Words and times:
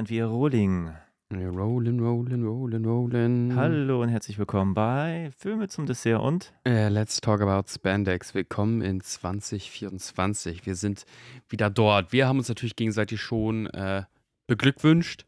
und 0.00 0.08
wir 0.08 0.24
rolling. 0.24 0.90
Wir 1.28 1.50
rollen, 1.50 2.00
rollen, 2.00 2.42
rollen, 2.46 2.84
rollen. 2.86 3.54
Hallo 3.54 4.00
und 4.00 4.08
herzlich 4.08 4.38
willkommen 4.38 4.72
bei 4.72 5.30
Filme 5.36 5.68
zum 5.68 5.84
Dessert 5.84 6.22
und 6.22 6.54
Äh, 6.66 6.88
let's 6.88 7.20
talk 7.20 7.42
about 7.42 7.68
Spandex. 7.70 8.34
Willkommen 8.34 8.80
in 8.80 9.02
2024. 9.02 10.64
Wir 10.64 10.74
sind 10.74 11.04
wieder 11.50 11.68
dort. 11.68 12.14
Wir 12.14 12.26
haben 12.26 12.38
uns 12.38 12.48
natürlich 12.48 12.76
gegenseitig 12.76 13.20
schon 13.20 13.66
äh, 13.66 14.04
beglückwünscht 14.46 15.26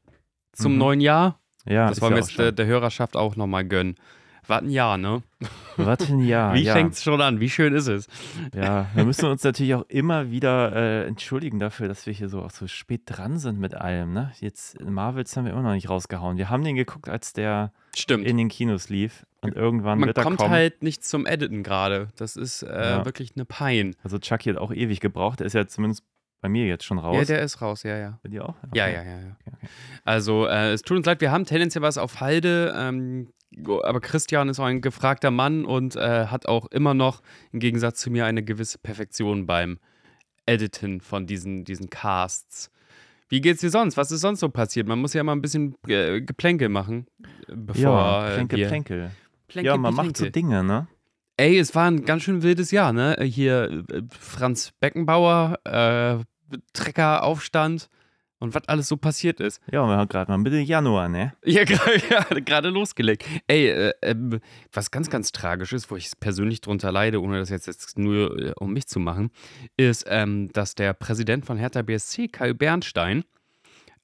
zum 0.53 0.73
Mhm. 0.73 0.79
neuen 0.79 1.01
Jahr. 1.03 1.39
ja, 1.67 1.89
das 1.91 2.01
wollen 2.01 2.15
wir 2.15 2.21
jetzt 2.21 2.39
der, 2.39 2.51
der 2.53 2.65
Hörerschaft 2.65 3.15
auch 3.15 3.37
nochmal 3.37 3.67
gönnen. 3.67 3.97
War 4.49 4.59
ein 4.61 4.71
Jahr, 4.71 4.99
ne? 4.99 5.23
Was 5.77 6.05
für 6.05 6.13
ein 6.15 6.21
Jahr. 6.21 6.55
Wie 6.55 6.63
ja. 6.63 6.73
fängt's 6.73 7.03
schon 7.03 7.21
an? 7.21 7.39
Wie 7.41 7.49
schön 7.49 7.75
ist 7.75 7.87
es? 7.87 8.07
Ja, 8.55 8.87
wir 8.95 9.05
müssen 9.05 9.27
uns 9.27 9.45
natürlich 9.45 9.75
auch 9.75 9.85
immer 9.89 10.31
wieder 10.31 10.75
äh, 10.75 11.07
entschuldigen 11.07 11.59
dafür, 11.61 11.89
dass 11.89 12.07
wir 12.07 12.13
hier 12.13 12.29
so 12.29 12.43
auch 12.43 12.51
so 12.51 12.67
spät 12.67 13.03
dran 13.07 13.39
sind 13.39 13.59
mit 13.61 13.75
allem. 13.75 14.13
Ne? 14.13 14.33
Jetzt 14.41 14.81
Marvels 14.81 15.37
haben 15.37 15.45
wir 15.45 15.53
immer 15.53 15.63
noch 15.63 15.73
nicht 15.75 15.89
rausgehauen. 15.89 16.37
Wir 16.39 16.51
haben 16.51 16.65
den 16.65 16.77
geguckt, 16.77 17.09
als 17.09 17.33
der 17.33 17.73
Stimmt. 17.95 18.27
in 18.27 18.37
den 18.37 18.49
Kinos 18.49 18.89
lief 18.89 19.25
und 19.43 19.55
irgendwann 19.55 20.01
Man 20.01 20.09
wird 20.09 20.19
er 20.19 20.25
kommt 20.25 20.39
kommen. 20.39 20.51
halt 20.51 20.83
nicht 20.83 21.05
zum 21.05 21.25
Editen 21.27 21.63
gerade. 21.63 22.09
Das 22.17 22.37
ist 22.37 22.63
äh, 22.63 22.91
Ja. 22.91 23.05
wirklich 23.05 23.33
eine 23.37 23.45
Pein. 23.45 23.95
Also 24.03 24.19
Chucky 24.19 24.51
hat 24.51 24.59
auch 24.59 24.73
ewig 24.73 25.01
gebraucht. 25.01 25.41
Der 25.41 25.47
ist 25.47 25.53
ja 25.55 25.67
zumindest 25.67 26.05
bei 26.43 26.51
mir 26.51 26.67
jetzt 26.67 26.85
schon 26.85 26.99
raus. 26.99 27.17
Ja, 27.17 27.25
der 27.25 27.43
ist 27.43 27.63
raus, 27.63 27.83
ja, 27.85 27.97
ja. 27.97 28.19
bei 28.23 28.29
dir 28.29 28.47
auch? 28.47 28.57
Ja, 28.75 28.85
Okay. 28.85 28.95
ja, 28.95 29.03
ja, 29.03 29.21
ja. 29.21 29.37
Okay, 29.41 29.53
okay. 29.57 29.69
Also, 30.05 30.47
äh, 30.47 30.73
es 30.73 30.83
tut 30.83 30.99
uns 30.99 31.07
leid, 31.07 31.21
wir 31.23 31.31
haben 31.33 31.47
tendenziell 31.47 31.81
was 31.83 31.97
auf 31.97 32.21
Halde, 32.21 32.75
ähm, 32.77 33.33
aber 33.67 34.01
Christian 34.01 34.49
ist 34.49 34.59
auch 34.61 34.65
ein 34.65 34.81
gefragter 34.83 35.31
Mann 35.31 35.65
und 35.65 35.97
äh, 35.97 36.27
hat 36.27 36.47
auch 36.47 36.67
immer 36.67 36.93
noch, 36.95 37.23
im 37.53 37.61
Gegensatz 37.61 38.01
zu 38.01 38.11
mir, 38.11 38.27
eine 38.27 38.43
gewisse 38.43 38.79
Perfektion 38.79 39.47
beim 39.47 39.79
Editen 40.47 41.01
von 41.01 41.27
diesen, 41.27 41.65
diesen 41.65 41.89
Casts. 41.89 42.71
Wie 43.29 43.41
geht's 43.41 43.61
dir 43.61 43.71
sonst? 43.71 43.97
Was 43.97 44.11
ist 44.11 44.21
sonst 44.21 44.41
so 44.41 44.49
passiert? 44.49 44.87
Man 44.89 44.99
muss 44.99 45.15
ja 45.15 45.23
mal 45.23 45.33
ein 45.33 45.41
bisschen 45.41 45.75
äh, 45.87 46.21
Geplänkel 46.21 46.69
machen, 46.69 47.07
äh, 47.49 47.55
bevor 47.55 47.83
Ja, 47.83 48.29
äh, 48.29 48.35
Plänkel, 48.35 48.59
wir... 48.59 48.69
Plänkel. 48.69 49.11
Plänkel, 49.49 49.67
Ja, 49.67 49.77
man 49.77 49.95
macht 49.95 50.17
so 50.17 50.25
Plänkel. 50.25 50.33
Dinge, 50.33 50.65
ne? 50.65 50.89
Ey, 51.39 51.59
es 51.59 51.75
war 51.75 51.91
ein 51.91 52.05
ganz 52.05 52.25
schön 52.25 52.43
wildes 52.43 52.71
Jahr, 52.73 52.93
ne? 52.93 53.17
Hier 53.23 53.85
äh, 53.91 54.03
Franz 54.11 54.73
Beckenbauer, 54.81 55.59
äh, 55.65 56.19
Treckeraufstand 56.73 57.89
und 58.39 58.55
was 58.55 58.67
alles 58.67 58.89
so 58.89 58.97
passiert 58.97 59.39
ist. 59.41 59.61
Ja, 59.71 59.87
wir 59.87 59.97
haben 59.97 60.09
gerade 60.09 60.31
mal 60.31 60.39
Mitte 60.39 60.59
Januar, 60.59 61.09
ne? 61.09 61.33
Ja, 61.45 61.65
gerade 62.45 62.69
ja, 62.69 62.75
losgelegt. 62.75 63.25
Ey, 63.47 63.69
äh, 63.69 63.93
ähm, 64.03 64.41
was 64.73 64.91
ganz, 64.91 65.11
ganz 65.11 65.31
tragisch 65.33 65.73
ist, 65.73 65.91
wo 65.91 65.97
ich 65.97 66.11
persönlich 66.19 66.61
drunter 66.61 66.91
leide, 66.91 67.23
ohne 67.23 67.39
das 67.39 67.51
jetzt, 67.51 67.67
jetzt 67.69 67.99
nur 67.99 68.37
äh, 68.39 68.53
um 68.59 68.73
mich 68.73 68.87
zu 68.89 68.99
machen, 68.99 69.31
ist, 69.77 70.05
ähm, 70.09 70.51
dass 70.53 70.75
der 70.75 70.93
Präsident 70.93 71.47
von 71.47 71.57
Hertha 71.57 71.83
BSC, 71.83 72.29
Kai 72.29 72.53
Bernstein, 72.53 73.25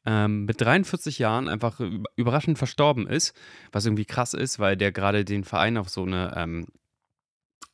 ähm, 0.06 0.44
mit 0.44 0.60
43 0.60 1.18
Jahren 1.18 1.48
einfach 1.48 1.80
üb- 1.80 2.04
überraschend 2.14 2.58
verstorben 2.58 3.08
ist, 3.08 3.34
was 3.72 3.86
irgendwie 3.86 4.04
krass 4.04 4.34
ist, 4.34 4.60
weil 4.60 4.76
der 4.76 4.92
gerade 4.92 5.24
den 5.24 5.42
Verein 5.42 5.76
auf 5.76 5.88
so 5.88 6.04
eine 6.04 6.32
ähm, 6.36 6.66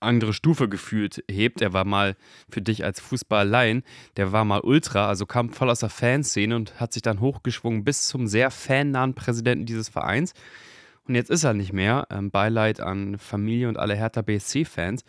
andere 0.05 0.33
Stufe 0.33 0.69
gefühlt 0.69 1.25
hebt. 1.31 1.61
Er 1.61 1.73
war 1.73 1.85
mal 1.85 2.17
für 2.49 2.63
dich 2.63 2.85
als 2.85 3.01
Fußball-Laien, 3.01 3.83
der 4.17 4.33
war 4.33 4.45
mal 4.45 4.61
Ultra, 4.61 5.09
also 5.09 5.27
kam 5.27 5.51
voll 5.51 5.71
aus 5.71 5.81
der 5.81 5.89
Fanszene 5.89 6.55
und 6.57 6.79
hat 6.81 6.93
sich 6.93 7.03
dann 7.03 7.21
hochgeschwungen 7.21 7.85
bis 7.85 8.07
zum 8.07 8.27
sehr 8.27 8.51
fannahen 8.51 9.15
Präsidenten 9.15 9.67
dieses 9.67 9.89
Vereins. 9.89 10.33
Und 11.07 11.15
jetzt 11.15 11.31
ist 11.31 11.45
er 11.45 11.53
nicht 11.55 11.73
mehr. 11.73 12.07
Ähm, 12.11 12.31
Beileid 12.31 12.81
an 12.81 13.19
Familie 13.19 13.69
und 13.69 13.77
alle 13.79 13.95
Hertha 13.95 14.23
BSC-Fans. 14.23 15.05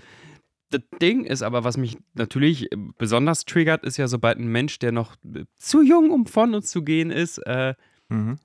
Das 0.72 0.82
Ding 1.02 1.24
ist 1.24 1.42
aber, 1.42 1.64
was 1.64 1.78
mich 1.78 1.98
natürlich 2.16 2.72
äh, 2.72 2.78
besonders 2.98 3.46
triggert, 3.46 3.86
ist 3.86 3.98
ja, 3.98 4.08
sobald 4.08 4.38
ein 4.40 4.48
Mensch, 4.48 4.80
der 4.80 4.92
noch 4.92 5.16
äh, 5.24 5.46
zu 5.56 5.82
jung, 5.84 6.12
um 6.12 6.26
von 6.26 6.54
uns 6.54 6.72
zu 6.72 6.84
gehen 6.84 7.12
ist, 7.12 7.38
äh, 7.46 7.76
Mhm. 8.10 8.38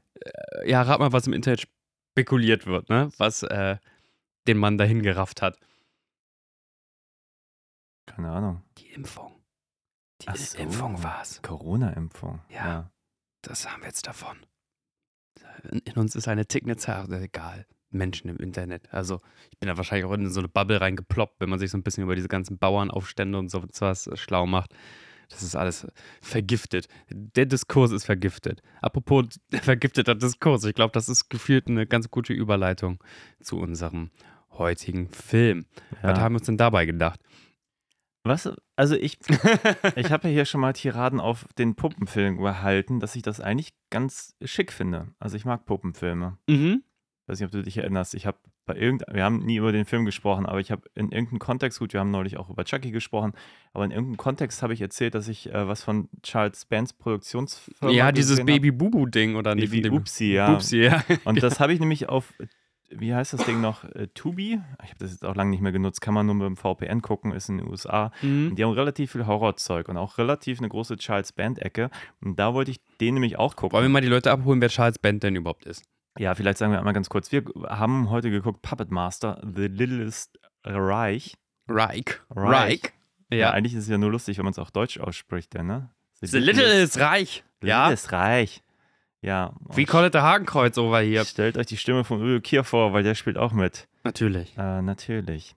ja, 0.64 0.80
rat 0.80 1.00
mal, 1.00 1.12
was 1.12 1.26
im 1.26 1.34
Internet 1.34 1.66
spekuliert 2.12 2.66
wird, 2.66 2.88
ne? 2.88 3.10
Was 3.18 3.42
äh, 3.42 3.76
den 4.46 4.56
Mann 4.56 4.78
dahin 4.78 5.02
gerafft 5.02 5.42
hat. 5.42 5.58
Keine 8.14 8.30
Ahnung. 8.30 8.62
Die 8.78 8.88
Impfung. 8.88 9.32
Die 10.22 10.36
so. 10.36 10.58
Impfung 10.58 11.02
war's. 11.02 11.40
Corona-Impfung. 11.42 12.40
Ja. 12.48 12.90
Das 13.42 13.70
haben 13.70 13.82
wir 13.82 13.88
jetzt 13.88 14.06
davon. 14.06 14.36
In, 15.84 15.94
uns 15.94 16.14
ist 16.16 16.28
eine 16.28 16.46
tickende 16.46 16.76
Zahl, 16.76 17.12
egal. 17.12 17.66
Menschen 17.90 18.28
im 18.28 18.36
Internet. 18.36 18.92
Also, 18.92 19.20
ich 19.50 19.58
bin 19.58 19.68
da 19.68 19.76
wahrscheinlich 19.76 20.04
auch 20.04 20.12
in 20.12 20.28
so 20.30 20.40
eine 20.40 20.48
Bubble 20.48 20.80
reingeploppt, 20.80 21.40
wenn 21.40 21.48
man 21.48 21.58
sich 21.58 21.70
so 21.70 21.78
ein 21.78 21.82
bisschen 21.82 22.04
über 22.04 22.14
diese 22.14 22.28
ganzen 22.28 22.58
Bauernaufstände 22.58 23.38
und 23.38 23.50
so 23.50 23.64
was 23.80 24.06
äh, 24.06 24.16
schlau 24.16 24.46
macht. 24.46 24.74
Das 25.28 25.42
ist 25.42 25.54
alles 25.54 25.86
vergiftet. 26.20 26.88
Der 27.08 27.46
Diskurs 27.46 27.92
ist 27.92 28.04
vergiftet. 28.04 28.62
Apropos 28.82 29.26
vergifteter 29.62 30.14
Diskurs, 30.14 30.64
ich 30.64 30.74
glaube, 30.74 30.92
das 30.92 31.08
ist 31.08 31.30
gefühlt 31.30 31.68
eine 31.68 31.86
ganz 31.86 32.10
gute 32.10 32.32
Überleitung 32.32 33.02
zu 33.40 33.58
unserem 33.58 34.10
heutigen 34.52 35.08
Film. 35.08 35.66
Ja. 36.02 36.10
Was 36.10 36.18
haben 36.18 36.34
wir 36.34 36.38
uns 36.40 36.46
denn 36.46 36.58
dabei 36.58 36.84
gedacht? 36.84 37.20
Was? 38.30 38.48
Also 38.76 38.94
ich, 38.94 39.18
ich 39.96 40.12
habe 40.12 40.28
ja 40.28 40.34
hier 40.34 40.44
schon 40.44 40.60
mal 40.60 40.72
Tiraden 40.72 41.18
auf 41.18 41.46
den 41.58 41.74
Puppenfilm 41.74 42.38
gehalten, 42.38 43.00
dass 43.00 43.16
ich 43.16 43.22
das 43.22 43.40
eigentlich 43.40 43.72
ganz 43.90 44.36
schick 44.44 44.72
finde. 44.72 45.08
Also 45.18 45.36
ich 45.36 45.44
mag 45.44 45.66
Puppenfilme. 45.66 46.38
Mhm. 46.48 46.82
weiß 47.26 47.40
nicht, 47.40 47.46
ob 47.46 47.50
du 47.52 47.62
dich 47.62 47.76
erinnerst. 47.78 48.14
Ich 48.14 48.26
habe 48.26 48.38
bei 48.66 48.76
irgend, 48.76 49.02
wir 49.10 49.24
haben 49.24 49.38
nie 49.44 49.56
über 49.56 49.72
den 49.72 49.84
Film 49.84 50.04
gesprochen, 50.04 50.46
aber 50.46 50.60
ich 50.60 50.70
habe 50.70 50.82
in 50.94 51.10
irgendeinem 51.10 51.40
Kontext, 51.40 51.80
gut, 51.80 51.92
wir 51.92 51.98
haben 51.98 52.12
neulich 52.12 52.36
auch 52.36 52.50
über 52.50 52.64
Chucky 52.64 52.92
gesprochen, 52.92 53.32
aber 53.72 53.84
in 53.84 53.90
irgendeinem 53.90 54.16
Kontext 54.18 54.62
habe 54.62 54.74
ich 54.74 54.80
erzählt, 54.80 55.16
dass 55.16 55.26
ich 55.26 55.52
äh, 55.52 55.66
was 55.66 55.82
von 55.82 56.08
Charles 56.22 56.66
Bands 56.66 56.92
Produktionsfirma 56.92 57.92
Ja, 57.92 58.12
dieses. 58.12 58.44
Baby 58.44 58.70
Bubu 58.70 59.06
Ding 59.06 59.34
oder 59.34 59.56
nicht? 59.56 59.70
Baby 59.70 59.82
von 59.82 59.90
dem- 59.90 60.00
Upsi, 60.00 60.32
ja. 60.34 60.54
Upsi, 60.54 60.82
ja. 60.84 61.02
Und 61.24 61.42
das 61.42 61.58
habe 61.60 61.72
ich 61.72 61.80
nämlich 61.80 62.08
auf, 62.08 62.32
wie 62.90 63.14
heißt 63.14 63.32
das 63.32 63.44
Ding 63.44 63.60
noch, 63.60 63.84
äh, 63.84 64.08
Tubi? 64.08 64.60
Ich 64.82 64.90
habe 64.90 64.98
das 64.98 65.12
jetzt 65.12 65.24
auch 65.24 65.34
lange 65.34 65.50
nicht 65.50 65.60
mehr 65.60 65.72
genutzt, 65.72 66.00
kann 66.00 66.14
man 66.14 66.26
nur 66.26 66.34
mit 66.34 66.46
dem 66.46 66.56
VPN 66.56 67.02
gucken, 67.02 67.32
ist 67.32 67.48
in 67.48 67.58
den 67.58 67.68
USA. 67.68 68.12
Mhm. 68.22 68.54
Die 68.56 68.64
haben 68.64 68.72
relativ 68.72 69.12
viel 69.12 69.26
Horrorzeug 69.26 69.88
und 69.88 69.96
auch 69.96 70.18
relativ 70.18 70.58
eine 70.58 70.68
große 70.68 70.96
Charles 70.96 71.32
Band-Ecke. 71.32 71.90
Und 72.20 72.38
da 72.38 72.54
wollte 72.54 72.72
ich 72.72 72.80
den 73.00 73.14
nämlich 73.14 73.38
auch 73.38 73.56
gucken. 73.56 73.74
Wollen 73.74 73.84
wir 73.84 73.90
mal 73.90 74.00
die 74.00 74.08
Leute 74.08 74.30
abholen, 74.30 74.60
wer 74.60 74.68
Charles 74.68 74.98
Band 74.98 75.22
denn 75.22 75.36
überhaupt 75.36 75.64
ist? 75.66 75.84
Ja, 76.18 76.34
vielleicht 76.34 76.58
sagen 76.58 76.72
wir 76.72 76.78
einmal 76.78 76.94
ganz 76.94 77.08
kurz. 77.08 77.30
Wir 77.30 77.44
haben 77.68 78.10
heute 78.10 78.30
geguckt 78.30 78.62
Puppet 78.62 78.90
Master, 78.90 79.40
The 79.42 79.68
Littlest 79.68 80.38
Reich. 80.64 81.34
Reich. 81.68 82.20
Reich. 82.30 82.82
Ja. 83.30 83.38
Ja. 83.38 83.50
eigentlich 83.52 83.74
ist 83.74 83.84
es 83.84 83.88
ja 83.88 83.98
nur 83.98 84.10
lustig, 84.10 84.38
wenn 84.38 84.44
man 84.44 84.50
es 84.52 84.58
auch 84.58 84.70
deutsch 84.70 84.98
ausspricht, 84.98 85.54
ja, 85.54 85.62
ne? 85.62 85.90
The 86.20 86.38
Little 86.38 86.82
ist 86.82 86.98
reich. 86.98 87.44
Ja. 87.62 87.84
Littlest 87.84 88.12
Reich. 88.12 88.62
Ja. 89.22 89.52
Wie 89.74 89.84
Colette 89.84 90.22
Hakenkreuz 90.22 90.78
over 90.78 91.00
hier. 91.00 91.24
Stellt 91.24 91.58
euch 91.58 91.66
die 91.66 91.76
Stimme 91.76 92.04
von 92.04 92.22
Udo 92.22 92.40
Kier 92.40 92.64
vor, 92.64 92.92
weil 92.92 93.02
der 93.02 93.14
spielt 93.14 93.36
auch 93.36 93.52
mit. 93.52 93.86
Natürlich. 94.02 94.56
Äh, 94.56 94.82
natürlich. 94.82 95.56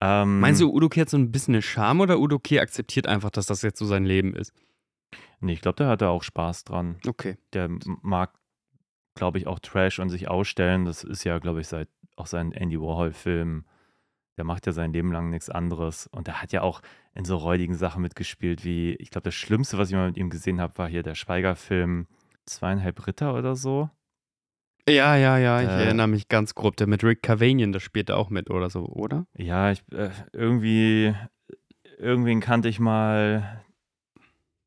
Ähm, 0.00 0.40
Meinst 0.40 0.60
du, 0.60 0.72
Udo 0.72 0.88
Kier 0.88 1.02
hat 1.02 1.10
so 1.10 1.16
ein 1.16 1.32
bisschen 1.32 1.54
eine 1.54 1.62
Scham 1.62 2.00
oder 2.00 2.18
Udo 2.20 2.38
Kier 2.38 2.62
akzeptiert 2.62 3.06
einfach, 3.06 3.30
dass 3.30 3.46
das 3.46 3.62
jetzt 3.62 3.78
so 3.78 3.84
sein 3.86 4.04
Leben 4.04 4.34
ist? 4.34 4.52
Nee, 5.40 5.54
ich 5.54 5.60
glaube, 5.60 5.76
der 5.76 5.88
hat 5.88 6.02
da 6.02 6.08
auch 6.08 6.22
Spaß 6.22 6.64
dran. 6.64 6.96
Okay. 7.06 7.36
Der 7.52 7.68
mag, 8.02 8.32
glaube 9.14 9.38
ich, 9.38 9.46
auch 9.46 9.58
Trash 9.58 9.98
und 9.98 10.08
sich 10.08 10.28
ausstellen. 10.28 10.84
Das 10.84 11.04
ist 11.04 11.24
ja, 11.24 11.38
glaube 11.38 11.60
ich, 11.60 11.68
seit 11.68 11.88
auch 12.16 12.26
sein 12.26 12.52
Andy 12.52 12.80
Warhol-Film. 12.80 13.64
Der 14.36 14.44
macht 14.44 14.66
ja 14.66 14.72
sein 14.72 14.92
Leben 14.92 15.12
lang 15.12 15.30
nichts 15.30 15.50
anderes. 15.50 16.06
Und 16.06 16.28
er 16.28 16.40
hat 16.42 16.52
ja 16.52 16.62
auch 16.62 16.80
in 17.14 17.24
so 17.24 17.36
räudigen 17.36 17.74
Sachen 17.74 18.02
mitgespielt, 18.02 18.64
wie, 18.64 18.94
ich 18.94 19.10
glaube, 19.10 19.24
das 19.24 19.34
Schlimmste, 19.34 19.78
was 19.78 19.88
ich 19.88 19.94
mal 19.94 20.08
mit 20.08 20.16
ihm 20.16 20.30
gesehen 20.30 20.60
habe, 20.60 20.78
war 20.78 20.88
hier 20.88 21.02
der 21.02 21.14
Schweiger-Film 21.14 22.06
Zweieinhalb 22.46 23.06
Ritter 23.06 23.34
oder 23.34 23.56
so. 23.56 23.90
Ja, 24.88 25.16
ja, 25.16 25.38
ja, 25.38 25.62
ich 25.62 25.68
Äh. 25.68 25.84
erinnere 25.86 26.08
mich 26.08 26.28
ganz 26.28 26.54
grob. 26.54 26.76
Der 26.76 26.86
mit 26.86 27.02
Rick 27.02 27.22
Cavanian, 27.22 27.72
der 27.72 27.80
spielt 27.80 28.10
auch 28.10 28.28
mit 28.30 28.50
oder 28.50 28.68
so, 28.68 28.84
oder? 28.86 29.26
Ja, 29.36 29.70
ich, 29.70 29.82
äh, 29.92 30.10
irgendwie, 30.32 31.14
irgendwen 31.98 32.40
kannte 32.40 32.68
ich 32.68 32.80
mal, 32.80 33.64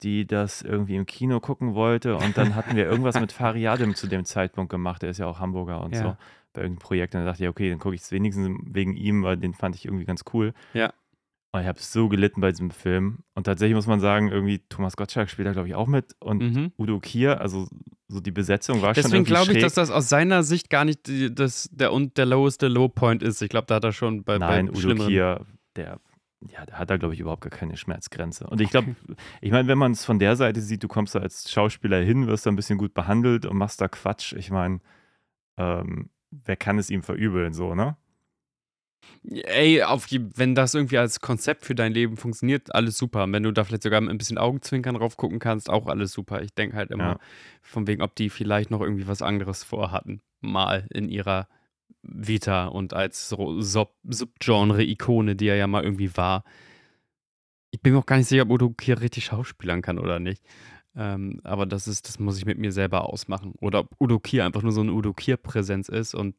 die 0.04 0.26
das 0.26 0.62
irgendwie 0.64 0.96
im 0.96 1.06
Kino 1.06 1.40
gucken 1.40 1.76
wollte. 1.76 2.18
Und 2.18 2.38
dann 2.38 2.56
hatten 2.56 2.76
wir 2.76 2.86
irgendwas 2.86 3.20
mit 3.20 3.32
Fariadim 3.32 3.94
zu 3.96 4.08
dem 4.08 4.26
Zeitpunkt 4.26 4.72
gemacht. 4.72 5.02
Der 5.04 5.10
ist 5.12 5.18
ja 5.20 5.28
auch 5.28 5.40
Hamburger 5.40 5.82
und 5.84 5.94
Ja. 5.94 6.02
so. 6.02 6.18
Bei 6.54 6.62
irgendeinem 6.62 6.80
Projekt. 6.84 7.14
Und 7.14 7.20
dann 7.22 7.28
dachte 7.28 7.44
ich, 7.44 7.50
okay, 7.50 7.70
dann 7.70 7.78
gucke 7.80 7.94
ich 7.94 8.02
es 8.02 8.12
wenigstens 8.12 8.50
wegen 8.64 8.96
ihm, 8.96 9.22
weil 9.24 9.38
den 9.38 9.54
fand 9.54 9.76
ich 9.76 9.86
irgendwie 9.86 10.06
ganz 10.06 10.24
cool. 10.34 10.54
Ja. 10.74 10.92
Und 11.52 11.62
ich 11.62 11.68
habe 11.68 11.80
so 11.80 12.10
gelitten 12.10 12.42
bei 12.42 12.52
diesem 12.52 12.72
Film. 12.72 13.20
Und 13.34 13.46
tatsächlich 13.46 13.76
muss 13.76 13.88
man 13.88 14.00
sagen, 14.00 14.30
irgendwie 14.30 14.60
Thomas 14.70 14.98
Gottschalk 14.98 15.30
spielt 15.30 15.48
da, 15.48 15.54
glaube 15.54 15.68
ich, 15.68 15.76
auch 15.76 15.88
mit. 15.88 16.16
Und 16.20 16.44
Mhm. 16.44 16.72
Udo 16.78 17.00
Kier, 17.00 17.40
also 17.40 17.68
so 18.08 18.20
die 18.20 18.32
Besetzung 18.32 18.82
war 18.82 18.94
schon 18.94 19.04
Deswegen 19.04 19.24
glaube 19.24 19.54
ich, 19.54 19.62
dass 19.62 19.74
das 19.74 19.90
aus 19.90 20.10
seiner 20.10 20.44
Sicht 20.44 20.70
gar 20.70 20.86
nicht 20.86 21.08
die, 21.08 21.34
das, 21.34 21.70
der, 21.72 21.94
und 21.94 22.18
der 22.18 22.26
loweste 22.26 22.68
Low 22.68 22.90
Point 22.90 23.24
ist. 23.24 23.42
Ich 23.42 23.50
glaube, 23.50 23.68
da 23.68 23.76
hat 23.76 23.84
er 23.84 23.92
schon 23.94 24.24
bei, 24.24 24.38
Nein, 24.38 24.68
bei 24.68 24.78
Udo 24.78 25.06
Kier, 25.06 25.46
der 25.76 26.00
ja, 26.42 26.66
da 26.66 26.76
hat 26.76 26.92
er, 26.92 27.00
glaube 27.00 27.16
ich, 27.16 27.20
überhaupt 27.20 27.42
gar 27.42 27.50
keine 27.50 27.78
Schmerzgrenze. 27.78 28.46
Und 28.48 28.62
ich 28.62 28.70
glaube, 28.70 28.96
ich 29.42 29.52
meine, 29.52 29.68
wenn 29.68 29.78
man 29.78 29.94
es 29.94 30.06
von 30.06 30.20
der 30.20 30.36
Seite 30.36 30.62
sieht, 30.62 30.84
du 30.84 30.88
kommst 30.88 31.16
da 31.16 31.20
als 31.20 31.52
Schauspieler 31.52 32.00
hin, 32.02 32.28
wirst 32.28 32.46
da 32.46 32.52
ein 32.52 32.56
bisschen 32.56 32.78
gut 32.78 32.94
behandelt 32.94 33.46
und 33.46 33.58
machst 33.58 33.82
da 33.82 33.88
Quatsch. 33.88 34.34
Ich 34.34 34.52
meine, 34.52 34.80
ähm, 35.58 36.10
wer 36.30 36.56
kann 36.56 36.78
es 36.78 36.90
ihm 36.90 37.02
verübeln, 37.02 37.54
so, 37.54 37.74
ne? 37.74 37.98
Ey, 39.30 39.83
auf, 39.83 40.07
wenn 40.12 40.56
das 40.56 40.74
irgendwie 40.74 40.98
als 40.98 41.19
Konzept 41.19 41.65
für 41.65 41.75
dein 41.75 41.94
Leben 41.94 42.15
funktioniert, 42.18 42.74
alles 42.74 42.98
super. 42.98 43.24
Und 43.25 43.33
wenn 43.33 43.44
du 43.44 43.51
da 43.51 43.63
vielleicht 43.63 43.83
sogar 43.83 44.00
mit 44.00 44.09
ein 44.09 44.18
bisschen 44.18 44.38
Augenzwinkern 44.38 44.95
drauf 44.95 45.18
gucken 45.18 45.39
kannst, 45.39 45.69
auch 45.69 45.88
alles 45.88 46.13
super. 46.13 46.42
Ich 46.42 46.54
denke 46.54 46.77
halt 46.77 46.92
immer, 46.92 47.04
Ja. 47.13 47.19
von 47.62 47.88
wegen, 47.88 48.01
ob 48.01 48.15
die 48.15 48.30
vielleicht 48.30 48.71
noch 48.71 48.81
irgendwie 48.81 49.07
was 49.07 49.21
anderes 49.21 49.63
vorhatten. 49.63 50.21
Mal 50.39 50.88
in 50.94 51.09
ihrer 51.09 51.48
Vita 52.04 52.68
und 52.68 52.94
als 52.94 53.27
so 53.27 53.59
Sub- 53.59 53.95
Subgenre-Ikone, 54.07 55.36
die 55.36 55.48
er 55.48 55.56
ja 55.57 55.68
mal 55.68 55.83
irgendwie 55.83 56.15
war. 56.15 56.44
Ich 57.71 57.81
bin 57.81 57.94
mir 57.94 58.00
auch 58.00 58.06
gar 58.06 58.18
nicht 58.18 58.27
sicher, 58.30 58.44
ob 58.44 58.50
Udo 58.51 58.69
Kier 58.69 59.01
richtig 59.01 59.25
schauspielern 59.25 59.81
kann 59.81 60.00
oder 60.00 60.19
nicht. 60.19 60.42
Ähm, 60.95 61.42
aber 61.44 61.65
das 61.65 61.88
ist, 61.88 62.07
das 62.07 62.18
muss 62.18 62.38
ich 62.38 62.45
mit 62.45 62.57
mir 62.57 62.71
selber 62.71 63.09
ausmachen. 63.09 63.54
Oder 63.59 63.80
ob 63.81 63.89
Udo 64.00 64.19
Kier 64.19 64.45
einfach 64.45 64.62
nur 64.63 64.71
so 64.71 64.81
eine 64.81 64.94
Udo 64.94 65.13
Kier-Präsenz 65.13 65.89
ist 65.89 66.15
und 66.15 66.36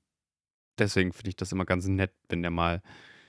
deswegen 0.78 1.12
finde 1.12 1.30
ich 1.30 1.36
das 1.36 1.52
immer 1.52 1.64
ganz 1.64 1.86
nett, 1.86 2.12
wenn 2.28 2.42
der 2.42 2.50
mal 2.50 2.82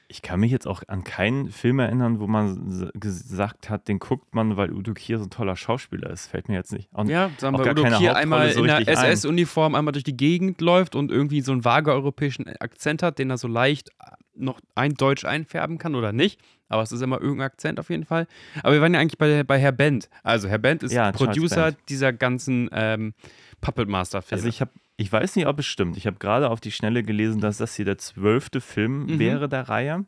Ich 0.08 0.22
kann 0.24 0.40
mich 0.40 0.52
jetzt 0.52 0.66
auch 0.68 0.82
an 0.88 1.04
keinen 1.04 1.50
Film 1.50 1.78
erinnern, 1.80 2.20
wo 2.20 2.26
man 2.28 2.90
gesagt 2.96 3.70
hat, 3.70 3.88
den 3.88 4.00
guckt 4.00 4.34
man, 4.34 4.58
weil 4.58 4.72
Udo 4.74 4.94
Kier 4.94 5.20
so 5.20 5.26
ein 5.26 5.30
toller 5.30 5.56
Schauspieler 5.56 6.10
ist. 6.10 6.28
Fällt 6.28 6.50
mir 6.50 6.56
jetzt 6.56 6.74
nicht. 6.74 6.90
Und 6.94 7.10
Ja, 7.10 7.30
sagen 7.38 7.58
wir, 7.58 7.70
Udo 7.72 7.84
Kier 7.84 8.16
einmal 8.16 8.52
so 8.52 8.62
in 8.62 8.68
der. 8.68 8.88
SS-Uniform 8.88 9.76
einmal 9.76 9.92
durch 9.92 10.04
die 10.04 10.18
Gegend 10.18 10.62
läuft 10.62 10.96
und 10.96 11.12
irgendwie 11.12 11.42
so 11.42 11.52
einen 11.52 11.64
vage 11.64 11.92
europäischen 11.92 12.48
Akzent 12.60 13.04
hat, 13.04 13.20
den 13.20 13.30
er 13.30 13.38
so 13.38 13.48
leicht 13.48 13.92
noch 14.36 14.60
ein 14.74 14.94
Deutsch 14.96 15.26
einfärben 15.26 15.78
kann 15.78 15.96
oder 15.96 16.12
nicht. 16.14 16.40
Aber 16.70 16.82
es 16.82 16.92
ist 16.92 17.02
immer 17.02 17.20
irgendein 17.20 17.48
Akzent 17.48 17.80
auf 17.80 17.90
jeden 17.90 18.06
Fall. 18.06 18.26
Aber 18.64 18.74
wir 18.74 18.82
waren 18.82 18.94
ja 18.94 19.00
eigentlich 19.00 19.18
bei, 19.18 19.44
bei 19.44 19.60
Herr 19.60 19.72
Bent. 19.74 20.10
Also 20.24 20.48
Herr 20.48 20.60
Bent 20.60 20.82
ist 20.82 20.92
Ja, 20.94 21.12
Producer 21.12 21.66
Bent. 21.72 21.78
dieser 21.90 22.14
ganzen 22.14 22.70
ähm, 22.72 23.14
Puppet 23.60 23.90
Master-Filme. 23.90 24.40
Also 24.40 24.48
ich 24.48 24.62
habe, 24.62 24.72
ich 25.00 25.12
weiß 25.12 25.36
nicht, 25.36 25.48
ob 25.48 25.60
es 25.60 25.66
stimmt. 25.66 25.98
Ich 25.98 26.06
habe 26.08 26.18
gerade 26.18 26.50
auf 26.50 26.60
die 26.60 26.72
Schnelle 26.72 27.04
gelesen, 27.04 27.40
dass 27.42 27.58
das 27.58 27.76
hier 27.76 27.86
der 27.86 27.98
zwölfte 27.98 28.62
Film 28.62 29.06
Mhm. 29.06 29.20
wäre 29.20 29.50
der 29.50 29.70
Reihe. 29.70 30.06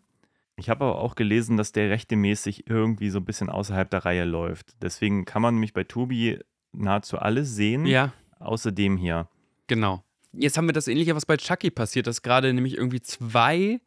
Ich 0.58 0.70
habe 0.70 0.86
aber 0.86 1.00
auch 1.00 1.16
gelesen, 1.16 1.58
dass 1.58 1.72
der 1.72 1.90
rechtmäßig 1.90 2.68
irgendwie 2.70 3.10
so 3.10 3.20
ein 3.20 3.26
bisschen 3.26 3.50
außerhalb 3.50 3.90
der 3.90 4.06
Reihe 4.06 4.26
läuft. 4.26 4.76
Deswegen 4.82 5.26
kann 5.26 5.42
man 5.42 5.56
nämlich 5.56 5.74
bei 5.74 5.84
Tobi 5.86 6.40
nahezu 6.74 7.18
alles 7.18 7.56
sehen, 7.56 7.86
ja, 7.86 8.14
außer 8.40 8.72
dem 8.72 8.98
hier. 8.98 9.28
genau. 9.68 10.04
Jetzt 10.34 10.58
haben 10.58 10.68
wir 10.68 10.74
das 10.74 10.88
ähnliche, 10.88 11.14
was 11.16 11.26
bei 11.26 11.36
Chucky 11.36 11.72
passiert, 11.72 12.08
dass 12.08 12.22
gerade 12.22 12.54
nämlich 12.54 12.78
irgendwie 12.78 13.02
zwei 13.02 13.82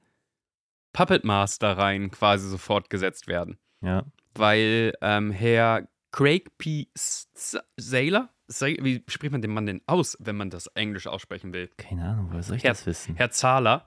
Puppet 0.93 1.25
Master-Reihen 1.25 2.11
quasi 2.11 2.49
so 2.49 2.59
fortgesetzt 2.59 3.27
werden. 3.29 3.57
Ja. 3.81 4.05
weil 4.35 4.93
ähm, 5.03 5.31
Herr 5.31 5.87
Craig 6.11 6.57
P. 6.59 6.89
S- 6.95 7.29
S- 7.35 7.59
Saylor, 7.79 8.29
Wie 8.49 9.03
spricht 9.09 9.33
man 9.33 9.43
den 9.43 9.53
Mann 9.53 9.67
denn 9.67 9.81
aus, 9.87 10.17
wenn 10.21 10.37
man 10.37 10.51
das 10.51 10.67
Englisch 10.69 11.07
aussprechen 11.07 11.53
will? 11.53 11.69
Keine 11.77 12.05
Ahnung, 12.05 12.29
woher 12.31 12.43
soll 12.43 12.57
ich 12.57 12.65
Herr- 12.65 12.73
das 12.73 12.87
wissen? 12.87 13.15
Herr 13.17 13.31
Zahler 13.31 13.85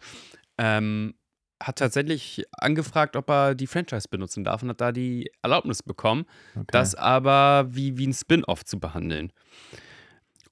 ähm, 0.57 1.13
hat 1.61 1.77
tatsächlich 1.79 2.43
angefragt, 2.51 3.15
ob 3.15 3.29
er 3.29 3.55
die 3.55 3.67
Franchise 3.67 4.07
benutzen 4.09 4.43
darf 4.43 4.61
und 4.63 4.69
hat 4.69 4.81
da 4.81 4.91
die 4.91 5.31
Erlaubnis 5.41 5.83
bekommen, 5.83 6.25
Okay. 6.55 6.65
das 6.71 6.95
aber 6.95 7.67
wie, 7.69 7.97
wie 7.97 8.07
ein 8.07 8.13
Spin-off 8.13 8.63
zu 8.65 8.79
behandeln. 8.79 9.31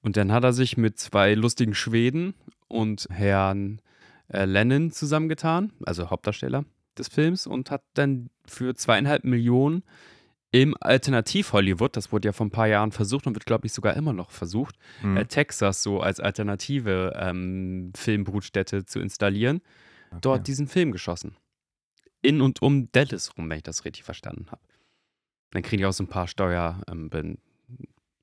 Und 0.02 0.16
dann 0.16 0.32
hat 0.32 0.44
er 0.44 0.52
sich 0.52 0.76
mit 0.76 0.98
zwei 0.98 1.34
lustigen 1.34 1.74
Schweden 1.74 2.34
und 2.68 3.06
Herrn 3.10 3.80
äh, 4.28 4.44
Lennon 4.44 4.90
zusammengetan, 4.92 5.72
also 5.84 6.10
Hauptdarsteller 6.10 6.64
des 6.96 7.08
Films, 7.08 7.46
und 7.46 7.70
hat 7.70 7.82
dann 7.94 8.30
für 8.46 8.74
zweieinhalb 8.74 9.24
Millionen 9.24 9.82
im 10.62 10.74
Alternativ-Hollywood, 10.80 11.96
das 11.96 12.12
wurde 12.12 12.28
ja 12.28 12.32
vor 12.32 12.46
ein 12.46 12.50
paar 12.50 12.66
Jahren 12.66 12.92
versucht 12.92 13.26
und 13.26 13.34
wird, 13.34 13.46
glaube 13.46 13.66
ich, 13.66 13.72
sogar 13.72 13.94
immer 13.94 14.12
noch 14.12 14.30
versucht, 14.30 14.76
Hm. 15.00 15.16
äh, 15.16 15.24
Texas 15.26 15.82
so 15.82 16.00
als 16.00 16.18
alternative 16.20 17.12
ähm, 17.16 17.92
Filmbrutstätte 17.96 18.84
zu 18.86 19.00
installieren, 19.00 19.60
dort 20.20 20.40
Okay. 20.40 20.44
diesen 20.44 20.66
Film 20.68 20.92
geschossen. 20.92 21.36
In 22.22 22.40
und 22.40 22.62
um 22.62 22.90
Dallas 22.92 23.36
rum, 23.36 23.50
wenn 23.50 23.58
ich 23.58 23.62
das 23.64 23.84
richtig 23.84 24.04
verstanden 24.04 24.46
habe. 24.50 24.62
Dann 25.50 25.62
kriegen 25.62 25.78
die 25.80 25.86
auch 25.86 25.92
so 25.92 26.04
ein 26.04 26.08
paar 26.08 26.26
Steuer, 26.26 26.80
ähm, 26.90 27.10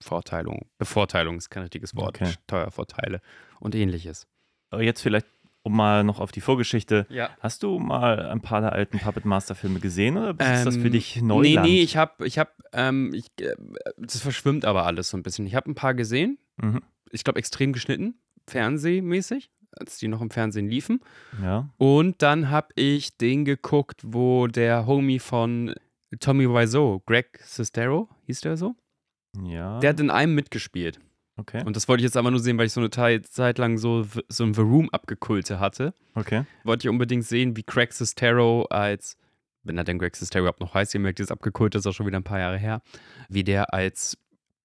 Vorteilung, 0.01 0.65
Bevorteilung 0.77 1.38
ist 1.38 1.50
kein 1.50 1.63
richtiges 1.63 1.95
Wort, 1.95 2.18
Okay. 2.18 2.33
Steuervorteile 2.45 3.21
und 3.59 3.74
ähnliches. 3.75 4.27
Aber 4.69 4.81
jetzt 4.83 5.01
vielleicht, 5.01 5.27
um 5.63 5.75
mal 5.75 6.04
noch 6.04 6.19
auf 6.19 6.31
die 6.31 6.42
Vorgeschichte. 6.42 7.06
Ja. 7.10 7.30
Hast 7.39 7.63
du 7.63 7.80
mal 7.80 8.27
ein 8.30 8.42
paar 8.42 8.62
der 8.62 8.74
alten 8.74 9.00
Puppet 9.00 9.25
Master 9.25 9.56
Filme 9.56 9.80
gesehen 9.80 10.18
oder 10.18 10.31
ist 10.31 10.65
das 10.65 10.77
für 10.77 10.89
dich 10.89 11.18
Ähm, 11.18 11.27
Neuland? 11.27 11.65
Nee, 11.65 11.71
nee, 11.77 11.81
ich 11.81 11.98
habe, 11.98 12.27
ich 12.27 12.38
habe, 12.38 12.51
ähm, 12.74 13.12
ich, 13.13 13.27
äh, 13.42 13.56
das 13.98 14.19
verschwimmt 14.21 14.65
aber 14.65 14.86
alles 14.86 15.10
so 15.10 15.18
ein 15.18 15.24
bisschen. 15.24 15.48
Ich 15.48 15.56
habe 15.56 15.69
ein 15.71 15.75
paar 15.75 15.94
gesehen, 15.94 16.38
Mhm. 16.62 16.81
ich 17.12 17.24
glaube 17.24 17.39
extrem 17.39 17.74
geschnitten, 17.74 18.15
fernsehmäßig, 18.48 19.50
als 19.77 19.98
die 19.98 20.07
noch 20.07 20.21
im 20.21 20.30
Fernsehen 20.30 20.68
liefen. 20.68 21.00
Ja. 21.42 21.69
Und 21.77 22.21
dann 22.21 22.50
habe 22.50 22.68
ich 22.75 23.18
den 23.18 23.45
geguckt, 23.45 24.01
wo 24.06 24.48
der 24.48 24.86
Homie 24.86 25.19
von 25.19 25.74
Tommy 26.19 26.48
Wiseau, 26.48 27.01
Greg 27.06 27.39
Sestero, 27.44 28.09
hieß 28.27 28.42
der 28.42 28.57
so? 28.57 28.75
Ja. 29.44 29.80
Der 29.80 29.92
hat 29.92 30.00
in 30.00 30.09
einem 30.12 30.36
mitgespielt. 30.36 31.00
Okay. 31.38 31.63
Und 31.65 31.75
das 31.75 31.88
wollte 31.88 32.01
ich 32.01 32.06
jetzt 32.06 32.18
aber 32.18 32.31
nur 32.31 32.39
sehen, 32.39 32.57
weil 32.57 32.68
ich 32.68 32.74
so 32.74 32.81
eine 32.81 32.89
Zeit 32.89 33.57
lang 33.57 33.77
so, 33.77 34.06
so 34.27 34.44
ein 34.44 34.53
The 34.53 34.62
Room 34.62 34.89
abgekulte 34.91 35.59
hatte. 35.59 35.94
Okay. 36.15 36.45
Wollte 36.63 36.88
ich 36.88 36.89
unbedingt 36.89 37.25
sehen, 37.25 37.56
wie 37.56 37.63
Greg 37.63 37.94
Sestero 37.94 38.63
als, 38.69 39.18
wenn 39.63 39.77
er 39.77 39.83
denn 39.83 40.00
Greg 40.00 40.15
Sestero 40.15 40.44
überhaupt 40.44 40.59
noch 40.62 40.74
heißt, 40.74 40.94
ihr 40.94 41.00
merkt, 41.00 41.19
dieses 41.19 41.31
abgekulte 41.31 41.77
ist 41.77 41.88
auch 41.88 41.94
schon 41.94 42.07
wieder 42.07 42.18
ein 42.18 42.24
paar 42.24 42.39
Jahre 42.39 42.57
her, 42.57 42.81
wie 43.30 43.44
der 43.44 43.74
als 43.74 44.18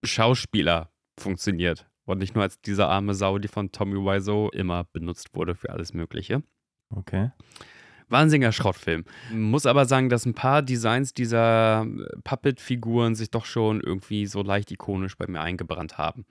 Schauspieler 0.04 0.90
funktioniert. 1.18 1.86
Und 2.04 2.18
nicht 2.18 2.34
nur 2.34 2.42
als 2.42 2.60
diese 2.60 2.86
arme 2.86 3.12
Sau, 3.14 3.38
die 3.38 3.48
von 3.48 3.70
Tommy 3.70 3.96
Wiseau 3.96 4.48
immer 4.50 4.84
benutzt 4.84 5.34
wurde 5.34 5.54
für 5.54 5.70
alles 5.70 5.92
Mögliche. 5.92 6.42
Okay. 6.88 7.32
Wahnsinniger 8.08 8.52
Schrottfilm. 8.52 9.04
Muss 9.30 9.66
aber 9.66 9.84
sagen, 9.84 10.08
dass 10.08 10.24
ein 10.24 10.32
paar 10.32 10.62
Designs 10.62 11.12
dieser 11.12 11.86
Puppet-Figuren 12.24 13.14
sich 13.14 13.30
doch 13.30 13.44
schon 13.44 13.82
irgendwie 13.82 14.24
so 14.24 14.42
leicht 14.42 14.70
ikonisch 14.70 15.18
bei 15.18 15.26
mir 15.26 15.42
eingebrannt 15.42 15.98
haben. 15.98 16.24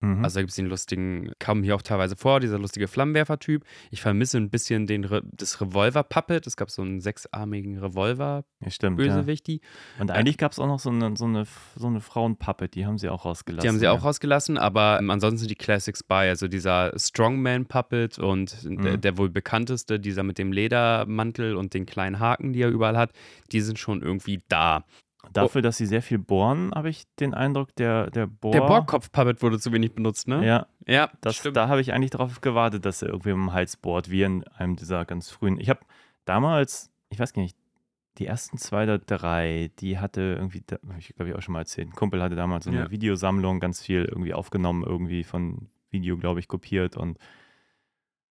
Mhm. 0.00 0.24
Also 0.24 0.36
da 0.36 0.42
gibt 0.42 0.50
es 0.50 0.56
den 0.56 0.66
lustigen, 0.66 1.32
kam 1.38 1.62
hier 1.62 1.74
auch 1.74 1.82
teilweise 1.82 2.16
vor, 2.16 2.38
dieser 2.40 2.58
lustige 2.58 2.86
Flammenwerfer-Typ. 2.86 3.64
Ich 3.90 4.00
vermisse 4.00 4.38
ein 4.38 4.48
bisschen 4.50 4.86
den 4.86 5.04
Re 5.04 5.22
das 5.32 5.60
Revolver-Puppet. 5.60 6.46
Es 6.46 6.56
gab 6.56 6.70
so 6.70 6.82
einen 6.82 7.00
sechsarmigen 7.00 7.78
Revolver-Bösewicht. 7.78 9.48
ja. 9.48 9.58
Und 9.98 10.10
eigentlich 10.10 10.38
gab 10.38 10.52
es 10.52 10.58
auch 10.58 10.66
noch 10.66 10.78
so 10.78 10.90
eine, 10.90 11.16
so 11.16 11.24
eine, 11.24 11.44
so 11.76 11.86
eine 11.86 12.00
Frauenpuppet, 12.00 12.74
die 12.74 12.86
haben 12.86 12.98
sie 12.98 13.08
auch 13.08 13.24
rausgelassen. 13.24 13.62
Die 13.62 13.68
haben 13.68 13.78
sie 13.78 13.84
ja. 13.86 13.92
auch 13.92 14.04
rausgelassen, 14.04 14.56
aber 14.58 14.98
ähm, 15.00 15.10
ansonsten 15.10 15.48
die 15.48 15.54
Classics 15.56 16.02
bei. 16.02 16.28
Also 16.28 16.48
dieser 16.48 16.92
Strongman-Puppet 16.96 18.18
und 18.18 18.62
der, 18.64 18.96
Mhm. 18.96 19.00
der 19.00 19.18
wohl 19.18 19.30
bekannteste, 19.30 19.98
dieser 19.98 20.22
mit 20.22 20.38
dem 20.38 20.52
Ledermantel 20.52 21.56
und 21.56 21.74
den 21.74 21.86
kleinen 21.86 22.18
Haken, 22.20 22.52
die 22.52 22.62
er 22.62 22.68
überall 22.70 22.96
hat, 22.96 23.12
die 23.52 23.60
sind 23.60 23.78
schon 23.78 24.02
irgendwie 24.02 24.40
da. 24.48 24.84
Dafür, 25.32 25.62
dass 25.62 25.76
sie 25.76 25.86
sehr 25.86 26.00
viel 26.00 26.18
bohren, 26.18 26.72
habe 26.74 26.88
ich 26.88 27.04
den 27.16 27.34
Eindruck, 27.34 27.74
der, 27.76 28.10
der 28.10 28.26
Bohr. 28.26 28.52
Der 28.52 28.60
Borgkopf-Puppet 28.60 29.42
wurde 29.42 29.58
zu 29.58 29.72
wenig 29.72 29.94
benutzt, 29.94 30.28
ne? 30.28 30.46
Ja, 30.46 30.66
ja 30.86 31.10
das, 31.20 31.36
stimmt. 31.36 31.56
da 31.56 31.68
habe 31.68 31.80
ich 31.80 31.92
eigentlich 31.92 32.10
darauf 32.10 32.40
gewartet, 32.40 32.84
dass 32.84 33.02
er 33.02 33.08
irgendwie 33.08 33.30
im 33.30 33.52
Hals 33.52 33.76
bohrt, 33.76 34.10
wie 34.10 34.22
in 34.22 34.44
einem 34.48 34.76
dieser 34.76 35.04
ganz 35.04 35.30
frühen. 35.30 35.58
Ich 35.58 35.68
habe 35.68 35.80
damals, 36.24 36.90
ich 37.10 37.18
weiß 37.18 37.32
gar 37.32 37.42
nicht, 37.42 37.56
die 38.18 38.26
ersten 38.26 38.58
zwei 38.58 38.84
oder 38.84 38.98
drei, 38.98 39.70
die 39.78 39.98
hatte 39.98 40.36
irgendwie, 40.38 40.62
ich 40.98 41.14
glaube 41.14 41.30
ich 41.30 41.36
auch 41.36 41.42
schon 41.42 41.52
mal 41.52 41.60
erzählt, 41.60 41.88
ein 41.88 41.94
Kumpel 41.94 42.22
hatte 42.22 42.36
damals 42.36 42.64
so 42.64 42.70
eine 42.70 42.80
Ja. 42.80 42.90
Videosammlung, 42.90 43.60
ganz 43.60 43.82
viel 43.82 44.04
irgendwie 44.04 44.34
aufgenommen, 44.34 44.82
irgendwie 44.82 45.24
von 45.24 45.68
Video, 45.90 46.16
glaube 46.16 46.40
ich, 46.40 46.48
kopiert 46.48 46.96
und 46.96 47.18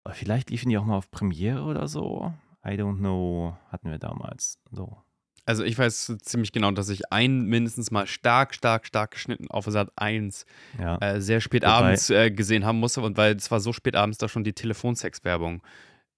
aber 0.04 0.14
vielleicht 0.14 0.50
liefen 0.50 0.68
die 0.68 0.78
auch 0.78 0.84
mal 0.84 0.96
auf 0.96 1.10
Premiere 1.10 1.62
oder 1.62 1.86
so. 1.86 2.32
I 2.64 2.70
don't 2.70 2.98
know, 2.98 3.56
hatten 3.70 3.90
wir 3.90 3.98
damals. 3.98 4.58
So. 4.70 4.96
Also 5.44 5.64
ich 5.64 5.76
weiß 5.76 6.18
ziemlich 6.22 6.52
genau, 6.52 6.70
dass 6.70 6.88
ich 6.88 7.10
einen 7.12 7.46
mindestens 7.46 7.90
mal 7.90 8.06
stark, 8.06 8.54
stark, 8.54 8.86
stark 8.86 9.10
geschnitten 9.12 9.50
auf 9.50 9.64
Sat 9.66 9.90
1 9.96 10.46
Ja. 10.78 10.98
äh, 10.98 11.20
sehr 11.20 11.40
spät 11.40 11.62
Wobei- 11.64 11.72
abends 11.72 12.10
äh, 12.10 12.30
gesehen 12.30 12.64
haben 12.64 12.78
musste 12.78 13.00
und 13.00 13.16
weil 13.16 13.34
es 13.34 13.50
war 13.50 13.58
so 13.60 13.72
spät 13.72 13.96
abends, 13.96 14.18
da 14.18 14.28
schon 14.28 14.44
die 14.44 14.52
Telefonsex-Werbung 14.52 15.62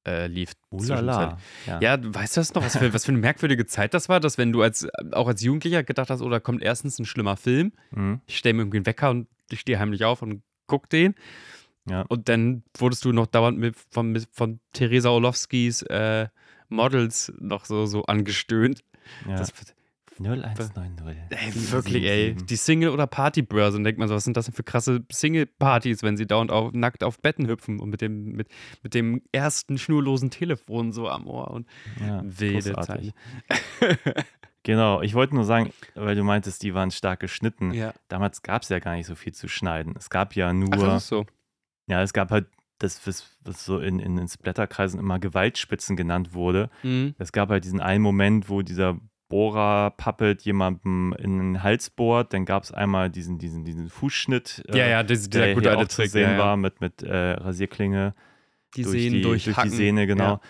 äh, 0.07 0.27
lief. 0.27 0.53
Ulala. 0.69 1.39
Ja. 1.67 1.81
Ja, 1.81 1.99
weißt 2.03 2.37
du 2.37 2.41
das 2.43 2.53
noch, 2.53 2.63
was 2.63 2.77
für, 2.77 2.93
was 2.93 3.07
für 3.07 3.13
eine 3.13 3.19
merkwürdige 3.21 3.65
Zeit 3.65 3.95
das 3.95 4.11
war, 4.11 4.21
dass 4.21 4.37
wenn 4.37 4.53
du 4.53 4.61
als 4.61 4.87
auch 5.13 5.27
als 5.29 5.41
Jugendlicher 5.41 5.83
gedacht 5.83 6.11
hast, 6.11 6.21
oh, 6.21 6.29
da 6.29 6.41
kommt 6.41 6.63
erstens 6.63 6.99
ein 6.99 7.07
schlimmer 7.07 7.39
Film, 7.39 7.73
Mhm. 7.93 8.21
ich 8.27 8.37
stelle 8.37 8.53
mir 8.55 8.63
irgendwie 8.63 8.77
einen 8.79 8.87
Wecker 8.87 9.09
und 9.09 9.29
ich 9.51 9.61
stehe 9.61 9.79
heimlich 9.79 10.05
auf 10.05 10.21
und 10.21 10.43
guck 10.67 10.91
den. 10.91 11.15
Ja. 11.89 12.03
Und 12.09 12.29
dann 12.29 12.63
wurdest 12.77 13.05
du 13.07 13.13
noch 13.13 13.27
dauernd 13.27 13.59
mit, 13.59 13.77
von, 13.91 14.23
von 14.33 14.61
Theresa 14.75 15.09
Orlowskis 15.09 15.81
äh, 15.83 16.29
Models 16.69 17.33
noch 17.39 17.65
so, 17.65 17.87
so 17.87 18.05
angestöhnt. 18.05 18.85
ja. 19.29 19.37
Das 19.37 19.53
0190. 20.21 21.17
Ey, 21.31 21.73
wirklich, 21.73 22.05
ey. 22.05 22.35
Die 22.37 22.55
Single- 22.55 22.91
oder 22.91 23.09
Partybörse. 23.09 23.77
Und 23.79 23.83
denkt 23.85 23.99
man 23.99 24.07
so, 24.07 24.15
was 24.15 24.23
sind 24.23 24.37
das 24.37 24.45
denn 24.45 24.55
für 24.55 24.63
krasse 24.63 25.01
Single-Partys, 25.11 26.05
wenn 26.05 26.17
sie 26.17 26.25
dauernd 26.25 26.53
auf, 26.53 26.73
nackt 26.73 27.03
auf 27.03 27.19
Betten 27.21 27.49
hüpfen 27.49 27.81
und 27.81 27.91
mit 27.91 28.01
dem, 28.01 28.33
mit, 28.37 28.47
mit 28.85 28.95
dem 28.95 29.23
ersten 29.33 29.77
schnurlosen 29.77 30.31
Telefon 30.31 30.93
so 30.93 31.09
am 31.09 31.27
Ohr 31.27 31.51
und 31.51 31.67
Ja, 32.01 32.23
wilde. 32.25 32.75
Zeiten. 32.81 33.13
Genau, 34.67 35.03
ich 35.03 35.13
wollte 35.13 35.35
nur 35.35 35.45
sagen, 35.45 35.71
weil 35.95 36.15
du 36.17 36.25
meintest, 36.25 36.63
die 36.63 36.73
waren 36.73 36.91
stark 36.91 37.21
geschnitten. 37.21 37.75
Ja. 37.75 37.93
Damals 38.09 38.41
gab 38.41 38.63
es 38.63 38.71
ja 38.71 38.79
gar 38.79 38.95
nicht 38.95 39.07
so 39.07 39.15
viel 39.15 39.35
zu 39.35 39.47
schneiden. 39.47 39.95
Es 39.99 40.09
gab 40.09 40.35
ja 40.37 40.49
Ach, 40.49 40.53
nur, 40.55 40.71
das 40.71 41.03
ist 41.03 41.09
so. 41.09 41.27
ja, 41.87 42.01
es 42.03 42.15
gab 42.15 42.31
halt 42.31 42.47
das, 42.85 43.07
was, 43.07 43.37
was 43.45 43.65
so 43.65 43.79
in, 43.79 43.99
in 43.99 44.17
den 44.17 44.29
Splatterkreisen 44.29 45.01
immer 45.01 45.19
Gewaltspitzen 45.19 45.97
genannt 45.97 46.35
wurde. 46.35 46.71
Mhm. 46.83 47.15
Es 47.19 47.33
gab 47.33 47.49
halt 47.49 47.65
diesen 47.65 47.81
einen 47.81 48.03
Moment, 48.03 48.49
wo 48.49 48.63
dieser 48.63 48.99
Bohrer-Puppet 49.29 50.43
jemandem 50.43 51.15
in 51.19 51.39
den 51.39 51.63
Hals 51.63 51.91
bohrt. 51.91 52.33
Dann 52.33 52.45
gab 52.45 52.63
es 52.63 52.73
einmal 52.73 53.11
diesen, 53.11 53.39
diesen, 53.39 53.65
diesen 53.65 53.89
Fußschnitt, 53.89 54.63
äh, 54.69 54.79
Ja, 54.79 54.87
ja, 54.87 55.03
das, 55.03 55.29
dieser 55.29 55.47
der 55.47 55.55
gute 55.55 55.71
alte 55.71 55.83
auch 55.83 55.89
zu 55.89 56.03
Trick. 56.03 56.11
sehen 56.11 56.23
ja, 56.23 56.33
ja. 56.33 56.39
war 56.39 56.57
mit, 56.57 56.81
mit 56.81 57.03
äh, 57.03 57.33
Rasierklinge 57.33 58.15
Die 58.77 58.83
durch, 58.83 58.93
Sehnen 58.93 59.15
die, 59.15 59.23
durch 59.23 59.43
die 59.45 59.51
durchhacken. 59.51 59.71
Sehne, 59.71 60.07
genau. 60.07 60.25
Ja. 60.25 60.41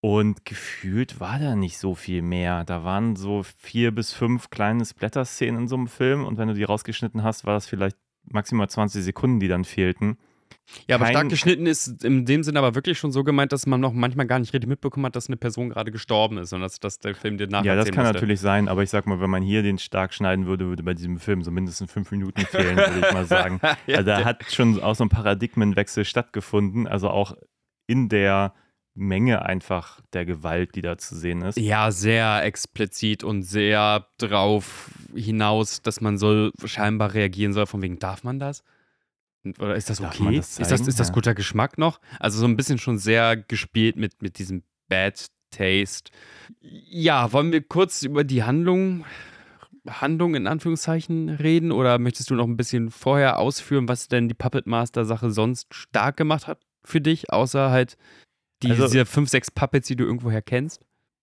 Und 0.00 0.44
gefühlt 0.44 1.20
war 1.20 1.38
da 1.38 1.56
nicht 1.56 1.78
so 1.78 1.94
viel 1.94 2.22
mehr. 2.22 2.64
Da 2.64 2.84
waren 2.84 3.16
so 3.16 3.42
vier 3.58 3.92
bis 3.94 4.12
fünf 4.12 4.50
kleine 4.50 4.84
Splatter-Szenen 4.84 5.62
in 5.62 5.68
so 5.68 5.76
einem 5.76 5.88
Film 5.88 6.24
und 6.24 6.38
wenn 6.38 6.48
du 6.48 6.54
die 6.54 6.64
rausgeschnitten 6.64 7.22
hast, 7.22 7.44
war 7.44 7.54
das 7.54 7.66
vielleicht 7.66 7.96
maximal 8.24 8.68
20 8.68 9.02
Sekunden, 9.04 9.40
die 9.40 9.48
dann 9.48 9.64
fehlten. 9.64 10.18
Ja, 10.88 10.96
aber 10.96 11.06
stark 11.06 11.28
geschnitten 11.28 11.66
ist 11.66 12.04
in 12.04 12.24
dem 12.24 12.42
Sinne 12.42 12.58
aber 12.58 12.74
wirklich 12.74 12.98
schon 12.98 13.12
so 13.12 13.24
gemeint, 13.24 13.52
dass 13.52 13.66
man 13.66 13.80
noch 13.80 13.92
manchmal 13.92 14.26
gar 14.26 14.38
nicht 14.38 14.52
richtig 14.52 14.68
mitbekommen 14.68 15.06
hat, 15.06 15.16
dass 15.16 15.28
eine 15.28 15.36
Person 15.36 15.70
gerade 15.70 15.90
gestorben 15.92 16.38
ist 16.38 16.52
und 16.52 16.60
dass, 16.60 16.80
dass 16.80 16.98
der 16.98 17.14
Film 17.14 17.38
dir 17.38 17.46
nacherzählen 17.46 17.78
ja, 17.78 17.84
das 17.84 17.92
kann 17.92 18.04
musste. 18.04 18.14
natürlich 18.14 18.40
sein, 18.40 18.68
aber 18.68 18.82
ich 18.82 18.90
sag 18.90 19.06
mal, 19.06 19.20
wenn 19.20 19.30
man 19.30 19.42
hier 19.42 19.62
den 19.62 19.78
stark 19.78 20.12
schneiden 20.12 20.46
würde, 20.46 20.66
würde 20.66 20.82
bei 20.82 20.94
diesem 20.94 21.18
Film 21.18 21.42
so 21.42 21.50
mindestens 21.50 21.90
fünf 21.90 22.10
Minuten 22.10 22.40
fehlen, 22.42 22.76
würde 22.76 23.06
ich 23.06 23.12
mal 23.12 23.26
sagen. 23.26 23.60
Ja, 23.86 23.98
also 23.98 24.06
da 24.06 24.24
hat 24.24 24.44
schon 24.52 24.80
auch 24.82 24.94
so 24.94 25.04
ein 25.04 25.08
Paradigmenwechsel 25.08 26.04
stattgefunden, 26.04 26.86
also 26.86 27.10
auch 27.10 27.36
in 27.86 28.08
der 28.08 28.52
Menge 28.96 29.44
einfach 29.44 30.00
der 30.12 30.24
Gewalt, 30.24 30.74
die 30.74 30.82
da 30.82 30.96
zu 30.96 31.14
sehen 31.14 31.42
ist. 31.42 31.58
Ja, 31.58 31.90
sehr 31.90 32.42
explizit 32.44 33.22
und 33.22 33.42
sehr 33.42 34.06
drauf 34.18 34.90
hinaus, 35.14 35.82
dass 35.82 36.00
man 36.00 36.16
so 36.16 36.50
scheinbar 36.64 37.14
reagieren 37.14 37.52
soll, 37.52 37.66
von 37.66 37.82
wegen, 37.82 37.98
darf 37.98 38.24
man 38.24 38.38
das? 38.38 38.64
Oder 39.58 39.74
ist 39.76 39.90
das 39.90 40.00
okay? 40.00 40.36
das 40.36 40.58
ist, 40.58 40.70
das, 40.70 40.80
ist 40.88 41.00
das 41.00 41.12
guter 41.12 41.34
Geschmack 41.34 41.78
noch? 41.78 42.00
Also 42.20 42.38
so 42.38 42.46
ein 42.46 42.56
bisschen 42.56 42.78
schon 42.78 42.98
sehr 42.98 43.36
gespielt 43.36 43.96
mit, 43.96 44.22
mit 44.22 44.38
diesem 44.38 44.62
Bad 44.88 45.26
Taste. 45.50 46.10
Ja, 46.60 47.32
wollen 47.32 47.52
wir 47.52 47.62
kurz 47.62 48.02
über 48.02 48.24
die 48.24 48.42
Handlung, 48.44 49.04
Handlung 49.88 50.34
in 50.34 50.46
Anführungszeichen 50.46 51.28
reden? 51.28 51.72
Oder 51.72 51.98
möchtest 51.98 52.30
du 52.30 52.34
noch 52.34 52.46
ein 52.46 52.56
bisschen 52.56 52.90
vorher 52.90 53.38
ausführen, 53.38 53.88
was 53.88 54.08
denn 54.08 54.28
die 54.28 54.34
Puppet 54.34 54.66
Master 54.66 55.04
Sache 55.04 55.30
sonst 55.30 55.72
stark 55.74 56.16
gemacht 56.16 56.46
hat 56.46 56.60
für 56.84 57.00
dich, 57.00 57.32
außer 57.32 57.70
halt 57.70 57.96
die, 58.62 58.70
Also- 58.70 58.86
diese 58.86 59.06
fünf, 59.06 59.28
sechs 59.30 59.50
Puppets, 59.50 59.86
die 59.88 59.96
du 59.96 60.04
irgendwoher 60.04 60.42
kennst? 60.42 60.82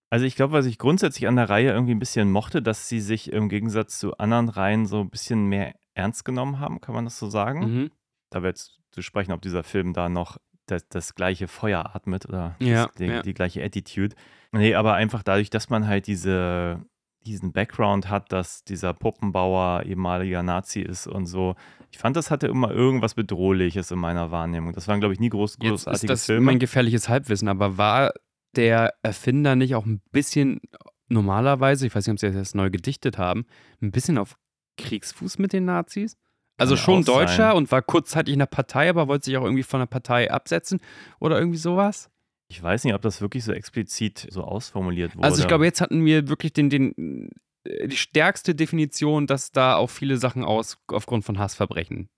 Also 0.10 0.26
ich 0.26 0.36
glaube, 0.36 0.54
was 0.54 0.68
ich 0.68 0.78
grundsätzlich 0.78 1.28
an 1.28 1.36
der 1.38 1.50
Reihe 1.50 1.72
irgendwie 1.72 1.96
ein 1.96 2.00
bisschen 2.00 2.30
mochte, 2.32 2.62
dass 2.62 2.88
sie 2.88 3.00
sich 3.00 3.32
im 3.34 3.50
Gegensatz 3.50 3.98
zu 3.98 4.16
anderen 4.18 4.48
Reihen 4.50 4.86
so 4.86 5.00
ein 5.02 5.10
bisschen 5.10 5.48
mehr 5.48 5.74
ernst 5.96 6.24
genommen 6.24 6.60
haben, 6.60 6.82
kann 6.82 6.94
man 6.94 7.06
das 7.06 7.18
so 7.18 7.30
sagen? 7.32 7.60
Mhm. 7.60 7.92
Da 8.34 8.44
wird 8.44 8.58
zu 8.92 9.02
sprechen, 9.02 9.32
ob 9.32 9.42
dieser 9.42 9.64
Film 9.64 9.94
da 9.94 10.10
noch 10.10 10.38
das, 10.66 10.88
das 10.88 11.16
gleiche 11.16 11.48
Feuer 11.48 11.96
atmet 11.96 12.28
oder 12.28 12.56
Ja, 12.60 12.86
das, 12.86 12.96
die, 12.96 13.06
ja. 13.06 13.22
die 13.22 13.34
gleiche 13.34 13.64
Attitude. 13.64 14.16
Nee, 14.52 14.76
aber 14.76 14.94
einfach 14.94 15.24
dadurch, 15.24 15.50
dass 15.50 15.70
man 15.70 15.88
halt 15.88 16.08
diese, 16.08 16.80
diesen 17.26 17.52
Background 17.52 18.10
hat, 18.10 18.32
dass 18.32 18.64
dieser 18.64 18.94
Puppenbauer 18.94 19.84
ehemaliger 19.84 20.44
Nazi 20.44 20.82
ist 20.82 21.08
und 21.08 21.26
so. 21.26 21.56
Ich 21.92 21.98
fand, 21.98 22.16
das 22.16 22.32
hatte 22.32 22.48
immer 22.48 22.72
irgendwas 22.72 23.14
Bedrohliches 23.14 23.92
in 23.92 24.00
meiner 24.00 24.32
Wahrnehmung. 24.32 24.74
Das 24.74 24.88
waren, 24.88 25.00
glaube 25.00 25.14
ich, 25.14 25.20
nie 25.20 25.30
groß, 25.30 25.58
Jetzt 25.62 25.70
großartige 25.70 26.14
ist 26.14 26.22
das 26.22 26.26
Filme. 26.26 26.46
mein 26.46 26.60
gefährliches 26.60 27.10
Halbwissen, 27.10 27.48
aber 27.48 27.78
war 27.78 28.14
der 28.56 28.94
Erfinder 29.04 29.56
nicht 29.56 29.76
auch 29.76 29.86
ein 29.86 30.02
bisschen 30.12 30.60
normalerweise, 31.08 31.86
ich 31.88 31.94
weiß 31.94 32.08
nicht, 32.08 32.14
ob 32.14 32.20
sie 32.20 32.32
das 32.32 32.56
neu 32.56 32.70
gedichtet 32.70 33.18
haben, 33.18 33.46
ein 33.82 33.92
bisschen 33.92 34.18
auf 34.18 34.38
Kriegsfuß 34.78 35.40
mit 35.40 35.54
den 35.54 35.66
Nazis? 35.66 36.18
Also 36.58 36.76
schon 36.76 37.04
Deutscher 37.04 37.50
sein. 37.50 37.56
und 37.56 37.72
war 37.72 37.82
kurzzeitig 37.82 38.34
in 38.34 38.40
der 38.40 38.46
Partei, 38.46 38.90
aber 38.90 39.08
wollte 39.08 39.26
sich 39.26 39.38
auch 39.38 39.44
irgendwie 39.44 39.64
von 39.64 39.80
der 39.80 39.88
Partei 39.88 40.32
absetzen 40.32 40.80
oder 41.20 41.38
irgendwie 41.40 41.58
sowas? 41.58 42.10
Ich 42.48 42.62
weiß 42.62 42.84
nicht, 42.84 42.94
ob 42.94 43.02
das 43.02 43.22
wirklich 43.22 43.44
so 43.44 43.52
explizit 43.54 44.28
so 44.30 44.44
ausformuliert 44.44 45.16
wurde. 45.16 45.26
Also 45.26 45.42
ich 45.42 45.48
glaube, 45.48 45.66
jetzt 45.66 45.82
hatten 45.82 46.06
wir 46.06 46.28
wirklich 46.28 46.54
den, 46.54 46.70
den, 46.70 47.30
äh, 47.64 47.88
die 47.88 47.96
stärkste 47.98 48.54
Definition, 48.54 49.26
dass 49.26 49.52
da 49.52 49.76
auch 49.76 49.90
viele 49.90 50.18
Sachen 50.18 50.44
aus, 50.44 50.78
aufgrund 50.88 51.26
von 51.26 51.40
Hassverbrechen 51.40 52.10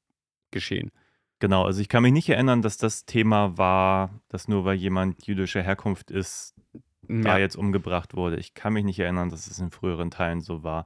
geschehen. 0.52 0.92
Genau, 1.40 1.64
also 1.66 1.82
ich 1.82 1.90
kann 1.90 2.04
mich 2.04 2.14
nicht 2.14 2.30
erinnern, 2.30 2.62
dass 2.62 2.78
das 2.78 3.06
Thema 3.06 3.58
war, 3.58 4.22
dass 4.30 4.48
nur 4.48 4.66
weil 4.66 4.76
jemand 4.76 5.26
jüdischer 5.28 5.62
Herkunft 5.62 6.12
ist, 6.12 6.54
da 7.08 7.34
Ja. 7.34 7.38
jetzt 7.38 7.56
umgebracht 7.56 8.16
wurde. 8.16 8.38
Ich 8.38 8.54
kann 8.54 8.74
mich 8.74 8.84
nicht 8.84 9.00
erinnern, 9.00 9.30
dass 9.30 9.48
es 9.48 9.60
in 9.60 9.70
früheren 9.70 10.12
Teilen 10.12 10.42
so 10.42 10.64
war. 10.64 10.86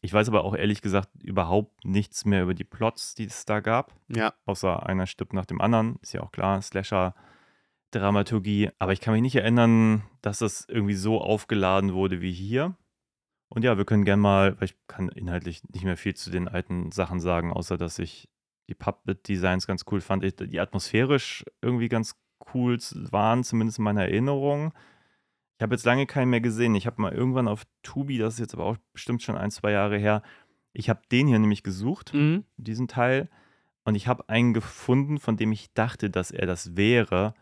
Ich 0.00 0.12
weiß 0.12 0.28
aber 0.28 0.44
auch 0.44 0.54
ehrlich 0.54 0.82
gesagt 0.82 1.08
überhaupt 1.22 1.84
nichts 1.84 2.24
mehr 2.24 2.44
über 2.44 2.54
die 2.54 2.64
Plots, 2.64 3.14
die 3.14 3.24
es 3.24 3.44
da 3.44 3.60
gab. 3.60 3.94
ja. 4.08 4.32
Außer 4.46 4.86
einer 4.86 5.06
stirbt 5.06 5.32
nach 5.32 5.46
dem 5.46 5.60
anderen. 5.60 5.98
Ist 6.02 6.12
ja 6.12 6.22
auch 6.22 6.30
klar, 6.30 6.62
Slasher-Dramaturgie. 6.62 8.70
Aber 8.78 8.92
ich 8.92 9.00
kann 9.00 9.14
mich 9.14 9.22
nicht 9.22 9.36
erinnern, 9.36 10.02
dass 10.22 10.38
das 10.38 10.66
irgendwie 10.68 10.94
so 10.94 11.20
aufgeladen 11.20 11.94
wurde 11.94 12.20
wie 12.20 12.32
hier. 12.32 12.76
Und 13.48 13.64
ja, 13.64 13.78
wir 13.78 13.84
können 13.84 14.04
gerne 14.04 14.22
mal, 14.22 14.60
weil 14.60 14.66
ich 14.66 14.76
kann 14.86 15.08
inhaltlich 15.08 15.64
nicht 15.70 15.84
mehr 15.84 15.96
viel 15.96 16.14
zu 16.14 16.30
den 16.30 16.48
alten 16.48 16.92
Sachen 16.92 17.18
sagen, 17.18 17.52
außer 17.52 17.76
dass 17.76 17.98
ich 17.98 18.28
die 18.68 18.74
Puppet-Designs 18.74 19.66
ganz 19.66 19.84
cool 19.90 20.00
fand, 20.00 20.22
die 20.22 20.60
atmosphärisch 20.60 21.44
irgendwie 21.62 21.88
ganz 21.88 22.14
cool 22.54 22.78
waren, 23.10 23.42
zumindest 23.42 23.78
in 23.78 23.84
meiner 23.84 24.02
Erinnerung. 24.02 24.72
Ich 25.58 25.62
habe 25.62 25.74
jetzt 25.74 25.84
lange 25.84 26.06
keinen 26.06 26.30
mehr 26.30 26.40
gesehen. 26.40 26.74
Ich 26.76 26.86
habe 26.86 27.02
mal 27.02 27.12
irgendwann 27.12 27.48
auf 27.48 27.64
Tubi, 27.82 28.16
das 28.18 28.34
ist 28.34 28.40
jetzt 28.40 28.54
aber 28.54 28.64
auch 28.64 28.76
bestimmt 28.92 29.22
schon 29.22 29.36
ein, 29.36 29.50
zwei 29.50 29.72
Jahre 29.72 29.98
her, 29.98 30.22
ich 30.72 30.88
habe 30.88 31.00
den 31.10 31.26
hier 31.26 31.38
nämlich 31.40 31.64
gesucht, 31.64 32.14
Mhm. 32.14 32.44
diesen 32.56 32.86
Teil, 32.86 33.28
und 33.84 33.96
ich 33.96 34.06
habe 34.06 34.28
einen 34.28 34.54
gefunden, 34.54 35.18
von 35.18 35.36
dem 35.36 35.50
ich 35.50 35.72
dachte, 35.74 36.10
dass 36.10 36.30
er 36.30 36.46
das 36.46 36.76
wäre. 36.76 37.34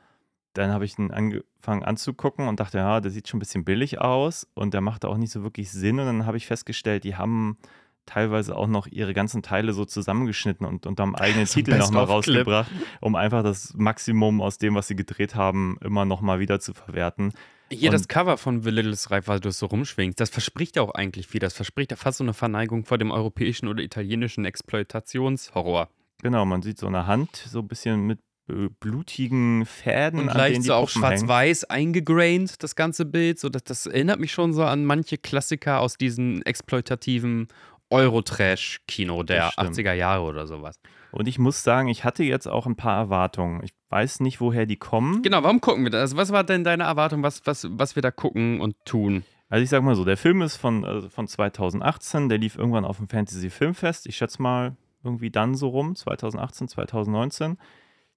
Dann 0.54 0.70
habe 0.70 0.84
ich 0.86 0.96
ihn 0.98 1.10
angefangen 1.10 1.82
anzugucken 1.82 2.48
und 2.48 2.60
dachte, 2.60 2.78
ja, 2.78 3.00
der 3.00 3.10
sieht 3.10 3.28
schon 3.28 3.36
ein 3.38 3.40
bisschen 3.40 3.64
billig 3.64 4.00
aus 4.00 4.46
und 4.54 4.72
der 4.72 4.80
machte 4.80 5.08
auch 5.08 5.16
nicht 5.18 5.32
so 5.32 5.42
wirklich 5.42 5.70
Sinn. 5.70 5.98
Und 5.98 6.06
dann 6.06 6.24
habe 6.24 6.36
ich 6.36 6.46
festgestellt, 6.46 7.04
die 7.04 7.16
haben 7.16 7.58
teilweise 8.06 8.56
auch 8.56 8.68
noch 8.68 8.86
ihre 8.86 9.12
ganzen 9.12 9.42
Teile 9.42 9.72
so 9.72 9.84
zusammengeschnitten 9.84 10.64
und 10.64 10.86
unter 10.86 11.02
einem 11.02 11.14
eigenen 11.16 11.46
So 11.46 11.54
Titel 11.54 11.76
nochmal 11.76 12.04
rausgebracht, 12.04 12.70
um 13.00 13.16
einfach 13.16 13.42
das 13.42 13.74
Maximum 13.74 14.40
aus 14.40 14.56
dem, 14.58 14.76
was 14.76 14.86
sie 14.86 14.96
gedreht 14.96 15.34
haben, 15.34 15.76
immer 15.82 16.04
nochmal 16.04 16.38
wieder 16.38 16.60
zu 16.60 16.72
verwerten. 16.72 17.32
Hier 17.70 17.90
Und- 17.90 17.94
das 17.94 18.06
Cover 18.08 18.36
von 18.38 18.62
The 18.62 18.70
Little 18.70 18.96
Stripe, 18.96 19.26
weil 19.26 19.40
du 19.40 19.48
es 19.48 19.58
so 19.58 19.66
rumschwingst, 19.66 20.20
das 20.20 20.30
verspricht 20.30 20.76
ja 20.76 20.82
auch 20.82 20.94
eigentlich 20.94 21.26
viel. 21.26 21.40
Das 21.40 21.54
verspricht 21.54 21.90
ja 21.90 21.96
fast 21.96 22.18
so 22.18 22.24
eine 22.24 22.32
Verneigung 22.34 22.84
vor 22.84 22.96
dem 22.98 23.10
europäischen 23.10 23.66
oder 23.68 23.82
italienischen 23.82 24.44
Exploitationshorror. 24.44 25.88
Genau, 26.22 26.44
man 26.44 26.62
sieht 26.62 26.78
so 26.78 26.86
eine 26.86 27.06
Hand, 27.06 27.36
so 27.36 27.60
ein 27.60 27.68
bisschen 27.68 28.06
mit 28.06 28.20
äh, 28.48 28.68
blutigen 28.80 29.66
Fäden, 29.66 30.20
Und 30.20 30.28
an 30.28 30.36
denen 30.36 30.38
leicht 30.38 30.62
so 30.62 30.74
hängen. 30.76 30.88
schwarz-weiß 30.88 31.64
eingegraint, 31.64 32.62
das 32.62 32.76
ganze 32.76 33.04
Bild. 33.04 33.40
So, 33.40 33.48
das, 33.48 33.64
das 33.64 33.86
erinnert 33.86 34.20
mich 34.20 34.32
schon 34.32 34.52
so 34.52 34.62
an 34.62 34.84
manche 34.84 35.18
Klassiker 35.18 35.80
aus 35.80 35.96
diesem 35.98 36.42
exploitativen 36.42 37.48
Eurotrash-Kino 37.90 39.22
der 39.22 39.44
Das 39.44 39.52
stimmt. 39.52 39.76
80er 39.76 39.92
Jahre 39.92 40.22
oder 40.22 40.46
sowas. 40.46 40.80
Und 41.12 41.28
ich 41.28 41.38
muss 41.38 41.62
sagen, 41.62 41.88
ich 41.88 42.04
hatte 42.04 42.24
jetzt 42.24 42.46
auch 42.46 42.66
ein 42.66 42.76
paar 42.76 42.98
Erwartungen. 42.98 43.62
Ich 43.62 43.72
weiß 43.88 44.20
nicht, 44.20 44.40
woher 44.40 44.66
die 44.66 44.76
kommen. 44.76 45.22
Genau, 45.22 45.42
warum 45.42 45.60
gucken 45.60 45.84
wir 45.84 45.90
das? 45.90 46.16
Was 46.16 46.32
war 46.32 46.44
denn 46.44 46.64
deine 46.64 46.84
Erwartung, 46.84 47.22
was, 47.22 47.46
was, 47.46 47.66
was 47.70 47.96
wir 47.96 48.02
da 48.02 48.10
gucken 48.10 48.60
und 48.60 48.76
tun? 48.84 49.24
Also 49.48 49.62
ich 49.62 49.70
sag 49.70 49.82
mal 49.82 49.94
so, 49.94 50.04
der 50.04 50.16
Film 50.16 50.42
ist 50.42 50.56
von, 50.56 50.84
also 50.84 51.08
von 51.08 51.28
2018, 51.28 52.28
der 52.28 52.38
lief 52.38 52.56
irgendwann 52.56 52.84
auf 52.84 52.96
dem 52.96 53.08
Fantasy 53.08 53.48
Filmfest. 53.48 54.06
Ich 54.06 54.16
schätze 54.16 54.42
mal 54.42 54.76
irgendwie 55.04 55.30
dann 55.30 55.54
so 55.54 55.68
rum, 55.68 55.94
2018, 55.94 56.68
2019. 56.68 57.56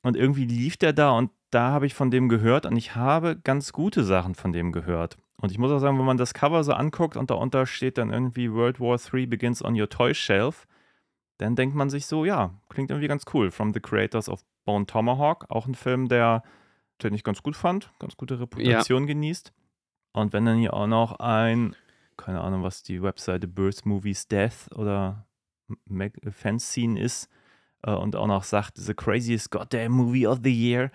Und 0.02 0.18
irgendwie 0.18 0.46
lief 0.46 0.78
der 0.78 0.94
da 0.94 1.12
und 1.12 1.30
da 1.52 1.70
habe 1.72 1.86
ich 1.86 1.94
von 1.94 2.10
dem 2.10 2.30
gehört 2.30 2.66
und 2.66 2.76
ich 2.78 2.96
habe 2.96 3.38
ganz 3.38 3.74
gute 3.74 4.04
Sachen 4.04 4.36
von 4.36 4.54
dem 4.54 4.72
gehört. 4.72 5.18
Und 5.42 5.52
ich 5.52 5.58
muss 5.58 5.72
auch 5.72 5.80
sagen, 5.80 5.98
wenn 5.98 6.06
man 6.06 6.18
das 6.18 6.34
Cover 6.34 6.64
so 6.64 6.74
anguckt 6.74 7.16
und 7.16 7.30
darunter 7.30 7.66
steht 7.66 7.98
dann 7.98 8.12
irgendwie 8.12 8.52
World 8.52 8.80
War 8.80 9.00
III 9.00 9.26
begins 9.26 9.64
on 9.64 9.80
your 9.80 9.90
toy 9.90 10.14
shelf, 10.14 10.68
dann 11.38 11.56
denkt 11.56 11.76
man 11.76 11.90
sich 11.90 12.06
so, 12.06 12.26
ja, 12.26 12.54
klingt 12.68 12.92
irgendwie 12.92 13.08
ganz 13.08 13.24
cool. 13.34 13.50
From 13.50 13.74
the 13.74 13.80
creators 13.80 14.28
of 14.28 14.44
Bone 14.66 14.86
Tomahawk, 14.86 15.46
auch 15.50 15.66
ein 15.66 15.76
Film, 15.76 16.10
der, 16.10 16.44
den 17.02 17.14
ich 17.14 17.24
ganz 17.24 17.42
gut 17.42 17.56
fand, 17.56 17.92
ganz 18.00 18.18
gute 18.18 18.40
Reputation 18.40 19.08
genießt. 19.08 19.54
Und 20.12 20.34
wenn 20.34 20.46
dann 20.46 20.58
hier 20.58 20.74
auch 20.74 20.88
noch 20.88 21.20
ein, 21.20 21.76
keine 22.18 22.42
Ahnung, 22.42 22.64
was 22.64 22.84
die 22.84 23.02
Webseite 23.02 23.48
Birth 23.48 23.86
Movies 23.86 24.28
Death 24.28 24.70
oder 24.76 25.26
Mag 25.86 26.14
Fanscene 26.30 27.00
ist 27.00 27.30
äh, 27.84 27.92
und 27.92 28.16
auch 28.16 28.28
noch 28.28 28.44
sagt, 28.44 28.78
the 28.78 28.94
craziest 28.94 29.52
goddamn 29.52 29.94
movie 29.94 30.28
of 30.28 30.40
the 30.44 30.52
year, 30.52 30.92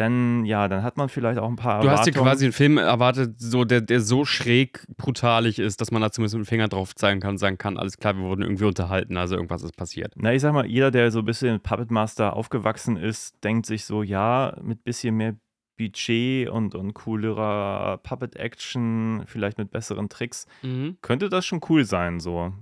dann, 0.00 0.46
ja, 0.46 0.66
dann 0.66 0.82
hat 0.82 0.96
man 0.96 1.08
vielleicht 1.10 1.38
auch 1.38 1.48
ein 1.48 1.56
paar 1.56 1.82
Du 1.82 1.90
hast 1.90 2.06
dir 2.06 2.12
quasi 2.12 2.46
einen 2.46 2.52
Film 2.54 2.78
erwartet, 2.78 3.34
so, 3.38 3.64
der, 3.66 3.82
der 3.82 4.00
so 4.00 4.24
schräg 4.24 4.86
brutalig 4.96 5.58
ist, 5.58 5.80
dass 5.82 5.90
man 5.90 6.00
da 6.00 6.10
zumindest 6.10 6.36
mit 6.36 6.46
dem 6.46 6.48
Finger 6.48 6.68
drauf 6.68 6.94
zeigen 6.94 7.20
kann 7.20 7.32
und 7.32 7.38
sagen 7.38 7.58
kann, 7.58 7.76
alles 7.76 7.98
klar, 7.98 8.16
wir 8.16 8.22
wurden 8.24 8.42
irgendwie 8.42 8.64
unterhalten, 8.64 9.18
also 9.18 9.34
irgendwas 9.36 9.62
ist 9.62 9.76
passiert. 9.76 10.14
Na, 10.16 10.32
ich 10.32 10.40
sag 10.40 10.54
mal, 10.54 10.64
jeder, 10.66 10.90
der 10.90 11.10
so 11.10 11.18
ein 11.18 11.24
bisschen 11.26 11.52
mit 11.52 11.62
Puppet 11.62 11.90
Master 11.90 12.34
aufgewachsen 12.34 12.96
ist, 12.96 13.44
denkt 13.44 13.66
sich 13.66 13.84
so, 13.84 14.02
ja, 14.02 14.56
mit 14.62 14.84
bisschen 14.84 15.16
mehr 15.16 15.36
Budget 15.78 16.48
und, 16.48 16.74
und 16.74 16.94
coolerer 16.94 17.98
Puppet-Action, 18.02 19.24
vielleicht 19.26 19.58
mit 19.58 19.70
besseren 19.70 20.08
Tricks, 20.08 20.46
Mhm. 20.62 20.96
könnte 21.02 21.28
das 21.28 21.44
schon 21.44 21.60
cool 21.68 21.84
sein, 21.84 22.20
so. 22.20 22.54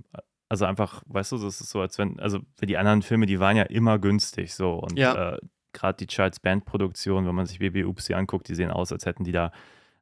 Also 0.49 0.65
einfach, 0.65 1.03
weißt 1.05 1.31
du, 1.33 1.37
das 1.37 1.61
ist 1.61 1.69
so, 1.69 1.79
als 1.79 1.97
wenn, 1.97 2.19
also 2.19 2.39
die 2.61 2.77
anderen 2.77 3.01
Filme, 3.01 3.27
die 3.27 3.39
waren 3.39 3.55
ja 3.55 3.63
immer 3.63 3.99
günstig, 3.99 4.53
so. 4.53 4.73
Und 4.73 4.97
Ja. 4.97 5.33
äh, 5.35 5.37
gerade 5.73 5.97
die 5.97 6.07
Charles 6.07 6.39
Band-Produktion, 6.39 7.25
wenn 7.25 7.35
man 7.35 7.45
sich 7.45 7.59
BB 7.59 7.85
Upsi 7.85 8.13
anguckt, 8.13 8.47
die 8.47 8.55
sehen 8.55 8.71
aus, 8.71 8.91
als 8.91 9.05
hätten 9.05 9.23
die 9.23 9.31
da 9.31 9.51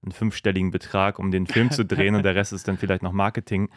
einen 0.02 0.12
fünfstelligen 0.12 0.72
Betrag, 0.72 1.20
um 1.20 1.32
den 1.32 1.48
Film 1.48 1.72
zu 1.72 1.86
drehen 1.86 2.16
und 2.16 2.24
der 2.24 2.36
Rest 2.36 2.54
ist 2.54 2.68
dann 2.68 2.78
vielleicht 2.78 3.04
noch 3.04 3.12
Marketing. 3.12 3.70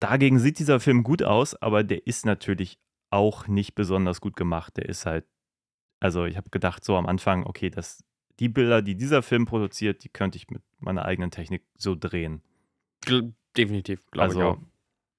Dagegen 0.00 0.38
sieht 0.38 0.58
dieser 0.58 0.80
Film 0.80 1.02
gut 1.02 1.22
aus, 1.22 1.54
aber 1.54 1.84
der 1.84 2.06
ist 2.06 2.24
natürlich 2.24 2.78
auch 3.10 3.46
nicht 3.46 3.74
besonders 3.74 4.20
gut 4.20 4.36
gemacht. 4.36 4.76
Der 4.76 4.88
ist 4.88 5.04
halt, 5.04 5.26
also 6.00 6.24
ich 6.24 6.36
habe 6.36 6.48
gedacht 6.50 6.84
so 6.84 6.96
am 6.96 7.06
Anfang, 7.06 7.44
okay, 7.44 7.70
das, 7.70 8.02
die 8.38 8.48
Bilder, 8.48 8.80
die 8.80 8.96
dieser 8.96 9.22
Film 9.22 9.44
produziert, 9.44 10.02
die 10.04 10.08
könnte 10.08 10.38
ich 10.38 10.48
mit 10.48 10.62
meiner 10.78 11.04
eigenen 11.04 11.30
Technik 11.30 11.62
so 11.76 11.94
drehen. 11.94 12.42
Definitiv, 13.56 14.00
glaube 14.10 14.32
ich 14.32 14.38
Also 14.38 14.48
auch. 14.48 14.58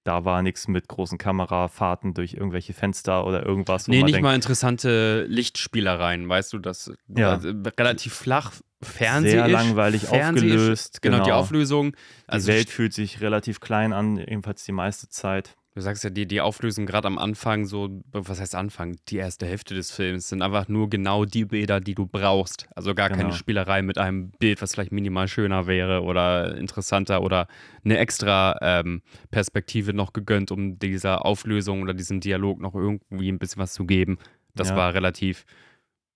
Da 0.04 0.26
war 0.26 0.42
nichts 0.42 0.68
mit 0.68 0.88
großen 0.88 1.18
Kamerafahrten 1.18 2.14
durch 2.14 2.34
irgendwelche 2.34 2.74
Fenster 2.74 3.26
oder 3.26 3.46
irgendwas. 3.46 3.88
Nee, 3.88 4.04
nicht 4.04 4.16
denkt, 4.16 4.24
mal 4.24 4.36
interessante 4.36 5.26
Lichtspielereien, 5.28 6.28
weißt 6.28 6.54
du, 6.54 6.60
das 6.60 6.92
Ja. 7.08 7.32
also 7.32 7.52
relativ 7.78 8.14
flach, 8.14 8.54
Fernseh 8.82 9.32
sehr 9.32 9.48
langweilig 9.48 10.04
Fernseh 10.08 10.42
aufgelöst. 10.42 11.02
Genau, 11.02 11.18
die 11.18 11.24
genau. 11.26 11.36
Auflösung. 11.38 11.96
Also 12.28 12.48
die 12.48 12.58
Welt 12.58 12.70
fühlt 12.70 12.94
sich 12.94 13.22
relativ 13.22 13.60
klein 13.60 13.94
an, 13.94 14.18
jedenfalls 14.18 14.64
die 14.64 14.72
meiste 14.72 15.08
Zeit. 15.10 15.56
Du 15.74 15.80
sagst 15.80 16.04
ja, 16.04 16.10
die, 16.10 16.28
die 16.28 16.42
Auflösung 16.42 16.86
gerade 16.86 17.08
am 17.08 17.18
Anfang, 17.18 17.66
so, 17.66 18.02
was 18.12 18.42
heißt 18.42 18.56
Anfang? 18.56 18.98
Die 19.08 19.16
erste 19.16 19.46
Hälfte 19.46 19.74
des 19.74 19.90
Films 19.92 20.28
sind 20.28 20.42
einfach 20.42 20.68
nur 20.68 20.90
genau 20.90 21.24
die 21.24 21.46
Bilder, 21.46 21.80
die 21.80 21.96
du 21.96 22.06
brauchst. 22.06 22.68
Also 22.76 22.94
gar 22.94 23.08
keine 23.08 23.22
Genau. 23.24 23.36
Spielerei 23.36 23.82
mit 23.82 23.98
einem 23.98 24.32
Bild, 24.32 24.62
was 24.62 24.74
vielleicht 24.74 24.92
minimal 24.92 25.30
schöner 25.30 25.68
wäre 25.68 26.04
oder 26.04 26.58
interessanter 26.58 27.22
oder 27.22 27.48
eine 27.86 28.00
extra 28.00 28.58
ähm, 28.62 29.02
Perspektive 29.32 29.94
noch 29.94 30.12
gegönnt, 30.12 30.52
um 30.52 30.78
dieser 30.78 31.26
Auflösung 31.26 31.82
oder 31.84 31.94
diesem 31.94 32.20
Dialog 32.20 32.60
noch 32.60 32.76
irgendwie 32.76 33.32
ein 33.32 33.40
bisschen 33.40 33.62
was 33.62 33.72
zu 33.72 33.86
geben. 33.86 34.18
Das 34.54 34.70
Ja. 34.70 34.76
war 34.76 34.94
relativ 34.94 35.46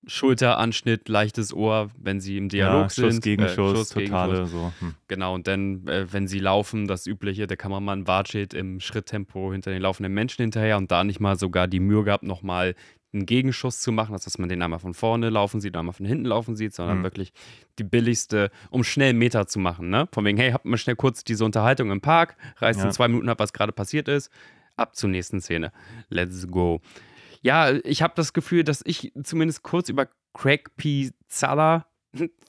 Schulteranschnitt, 0.07 1.09
leichtes 1.09 1.53
Ohr, 1.53 1.89
wenn 1.97 2.19
sie 2.19 2.38
im 2.38 2.50
Dialog 2.50 2.83
ja, 2.83 2.89
sind. 2.89 3.05
Schuss 3.13 3.21
gegen 3.21 3.43
äh, 3.43 3.50
Schuss, 3.50 3.89
totale 3.89 4.45
so. 4.47 4.71
Hm. 4.79 4.95
Genau, 5.07 5.33
und 5.33 5.47
dann, 5.47 5.88
äh, 5.88 6.12
wenn 6.12 6.27
sie 6.27 6.39
laufen, 6.39 6.88
das 6.88 7.07
Übliche, 7.07 7.47
der 7.47 7.57
Kameramann 7.57 8.07
watschelt 8.07 8.53
im 8.53 8.79
Schritttempo 8.79 9.51
hinter 9.51 9.71
den 9.71 9.81
laufenden 9.81 10.13
Menschen 10.13 10.41
hinterher 10.43 10.77
und 10.77 10.91
da 10.91 11.03
nicht 11.03 11.19
mal 11.19 11.38
sogar 11.38 11.67
die 11.67 11.79
Mühe 11.79 12.03
gehabt, 12.03 12.24
nochmal 12.24 12.75
einen 13.13 13.25
Gegenschuss 13.25 13.79
zu 13.79 13.91
machen, 13.93 14.12
also 14.13 14.25
dass 14.25 14.38
man 14.38 14.50
den 14.50 14.62
einmal 14.62 14.79
von 14.79 14.93
vorne 14.93 15.29
laufen 15.29 15.62
sieht, 15.62 15.77
einmal 15.77 15.93
von 15.93 16.05
hinten 16.05 16.25
laufen 16.25 16.55
sieht, 16.57 16.74
sondern 16.74 17.00
Mhm. 17.00 17.03
wirklich 17.03 17.31
die 17.79 17.85
billigste, 17.85 18.51
um 18.71 18.83
schnell 18.83 19.12
einen 19.12 19.19
Meter 19.19 19.47
zu 19.47 19.57
machen, 19.59 19.89
ne? 19.89 20.09
Von 20.12 20.25
wegen, 20.25 20.38
hey, 20.38 20.51
habt 20.51 20.65
mal 20.65 20.75
schnell 20.77 20.97
kurz 20.97 21.24
diese 21.24 21.45
Unterhaltung 21.45 21.91
im 21.91 22.01
Park, 22.01 22.35
reißt 22.57 22.79
Ja. 22.81 22.88
in 22.88 22.91
zwei 22.91 23.07
Minuten 23.07 23.29
ab, 23.29 23.39
was 23.39 23.53
gerade 23.53 23.71
passiert 23.71 24.09
ist, 24.09 24.29
ab 24.75 24.97
zur 24.97 25.09
nächsten 25.09 25.39
Szene. 25.39 25.71
Let's 26.09 26.45
go. 26.51 26.81
Ja, 27.46 27.72
ich 27.84 28.02
habe 28.02 28.14
das 28.16 28.34
Gefühl, 28.34 28.64
dass 28.64 28.82
ich 28.86 29.14
zumindest 29.24 29.62
kurz 29.62 29.88
über 29.90 30.08
Craig 30.34 30.75
P. 30.78 31.12
Zala, 31.28 31.86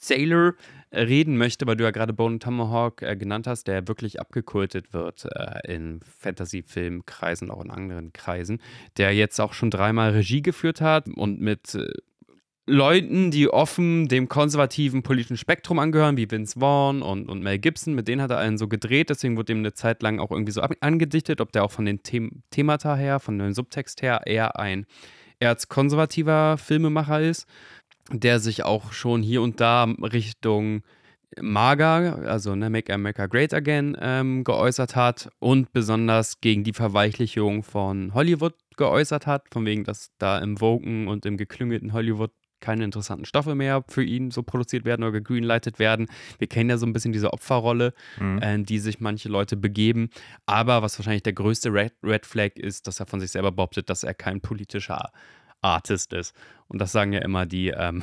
Sailor, 0.00 0.54
äh, 0.88 1.02
reden 1.02 1.36
möchte, 1.36 1.66
weil 1.66 1.76
du 1.76 1.84
ja 1.84 1.90
gerade 1.90 2.14
Bone 2.14 2.38
Tomahawk 2.38 3.02
äh, 3.02 3.14
genannt 3.14 3.46
hast, 3.46 3.64
der 3.64 3.88
wirklich 3.88 4.20
abgekultet 4.20 4.94
wird 4.94 5.26
äh, 5.34 5.70
in 5.70 6.00
Fantasy-Filmkreisen, 6.00 7.50
auch 7.50 7.62
in 7.62 7.70
anderen 7.70 8.14
Kreisen, 8.14 8.62
der 8.96 9.14
jetzt 9.14 9.38
auch 9.38 9.52
schon 9.52 9.70
dreimal 9.70 10.12
Regie 10.12 10.40
geführt 10.40 10.80
hat 10.80 11.08
und 11.08 11.42
mit 11.42 11.74
äh, 11.74 11.86
Leuten, 12.68 13.30
die 13.30 13.48
offen 13.48 14.08
dem 14.08 14.28
konservativen 14.28 15.04
politischen 15.04 15.36
Spektrum 15.36 15.78
angehören, 15.78 16.16
wie 16.16 16.28
Vince 16.28 16.58
Vaughn 16.58 17.00
und, 17.00 17.28
und 17.28 17.40
Mel 17.40 17.60
Gibson, 17.60 17.94
mit 17.94 18.08
denen 18.08 18.20
hat 18.20 18.32
er 18.32 18.38
einen 18.38 18.58
so 18.58 18.66
gedreht, 18.66 19.08
deswegen 19.08 19.36
wurde 19.36 19.52
ihm 19.52 19.60
eine 19.60 19.72
Zeit 19.72 20.02
lang 20.02 20.18
auch 20.18 20.32
irgendwie 20.32 20.50
so 20.50 20.62
angedichtet, 20.80 21.40
ob 21.40 21.52
der 21.52 21.64
auch 21.64 21.70
von 21.70 21.84
den 21.84 22.02
Them 22.02 22.42
Themata 22.50 22.96
her, 22.96 23.20
von 23.20 23.38
dem 23.38 23.52
Subtext 23.52 24.02
her 24.02 24.22
eher 24.26 24.58
ein 24.58 24.84
erzkonservativer 25.38 26.58
Filmemacher 26.58 27.20
ist, 27.20 27.46
der 28.10 28.40
sich 28.40 28.64
auch 28.64 28.92
schon 28.92 29.22
hier 29.22 29.42
und 29.42 29.60
da 29.60 29.84
Richtung 29.84 30.82
MAGA, 31.40 32.14
also 32.24 32.56
ne, 32.56 32.68
Make 32.68 32.92
America 32.92 33.26
Great 33.26 33.54
Again, 33.54 33.96
ähm, 34.00 34.42
geäußert 34.42 34.96
hat 34.96 35.30
und 35.38 35.72
besonders 35.72 36.40
gegen 36.40 36.64
die 36.64 36.72
Verweichlichung 36.72 37.62
von 37.62 38.12
Hollywood 38.14 38.54
geäußert 38.76 39.26
hat, 39.26 39.46
von 39.52 39.64
wegen, 39.66 39.84
dass 39.84 40.10
da 40.18 40.38
im 40.38 40.60
Woken 40.60 41.06
und 41.06 41.26
im 41.26 41.36
geklüngelten 41.36 41.92
Hollywood 41.92 42.32
keine 42.60 42.84
interessanten 42.84 43.24
Stoffe 43.26 43.54
mehr 43.54 43.84
für 43.88 44.02
ihn 44.02 44.30
so 44.30 44.42
produziert 44.42 44.84
werden 44.84 45.02
oder 45.02 45.12
gegreenlightet 45.12 45.78
werden. 45.78 46.06
Wir 46.38 46.48
kennen 46.48 46.70
ja 46.70 46.78
so 46.78 46.86
ein 46.86 46.92
bisschen 46.92 47.12
diese 47.12 47.32
Opferrolle, 47.32 47.92
Mhm. 48.18 48.38
äh, 48.42 48.62
die 48.62 48.78
sich 48.78 49.00
manche 49.00 49.28
Leute 49.28 49.56
begeben. 49.56 50.08
Aber 50.46 50.82
was 50.82 50.98
wahrscheinlich 50.98 51.22
der 51.22 51.32
größte 51.34 51.72
Red, 51.72 51.92
Red 52.02 52.26
Flag 52.26 52.56
ist, 52.56 52.86
dass 52.86 53.00
er 53.00 53.06
von 53.06 53.20
sich 53.20 53.30
selber 53.30 53.52
behauptet, 53.52 53.90
dass 53.90 54.02
er 54.04 54.14
kein 54.14 54.40
politischer 54.40 55.10
Artist 55.60 56.12
ist. 56.12 56.34
Und 56.68 56.80
das 56.80 56.92
sagen 56.92 57.12
ja 57.12 57.20
immer 57.20 57.46
die, 57.46 57.68
ähm, 57.68 58.02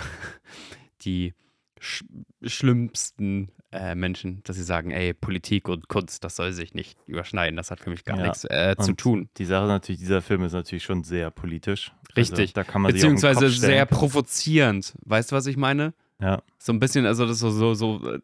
die 1.01 1.33
sch 1.79 2.03
schlimmsten 2.41 3.49
äh, 3.73 3.95
Menschen, 3.95 4.41
dass 4.43 4.55
sie 4.55 4.63
sagen, 4.63 4.91
ey, 4.91 5.13
Politik 5.13 5.67
und 5.67 5.87
Kunst, 5.87 6.23
das 6.23 6.35
soll 6.35 6.53
sich 6.53 6.73
nicht 6.73 6.97
überschneiden. 7.07 7.57
Das 7.57 7.71
hat 7.71 7.79
für 7.79 7.89
mich 7.89 8.05
gar 8.05 8.17
Ja. 8.17 8.23
nichts 8.23 8.45
äh, 8.45 8.75
zu 8.79 8.93
tun. 8.93 9.29
Die 9.37 9.45
Sache 9.45 9.63
ist 9.63 9.69
natürlich, 9.69 9.99
dieser 9.99 10.21
Film 10.21 10.43
ist 10.43 10.53
natürlich 10.53 10.83
schon 10.83 11.03
sehr 11.03 11.31
politisch. 11.31 11.91
Richtig. 12.15 12.39
Also, 12.39 12.53
da 12.53 12.63
kann 12.63 12.81
man 12.83 12.91
sich 12.91 13.03
auf 13.03 13.09
den 13.09 13.15
Beziehungsweise 13.15 13.49
sehr 13.49 13.85
provozierend. 13.85 14.93
Weißt 15.05 15.31
du, 15.31 15.35
was 15.35 15.45
ich 15.47 15.57
meine? 15.57 15.93
Ja. 16.21 16.41
So 16.59 16.71
ein 16.71 16.79
bisschen, 16.79 17.05
also 17.05 17.25
das 17.25 17.33
ist 17.37 17.39
so, 17.41 17.49
so, 17.51 17.73
so 17.73 18.13
äh, 18.13 18.19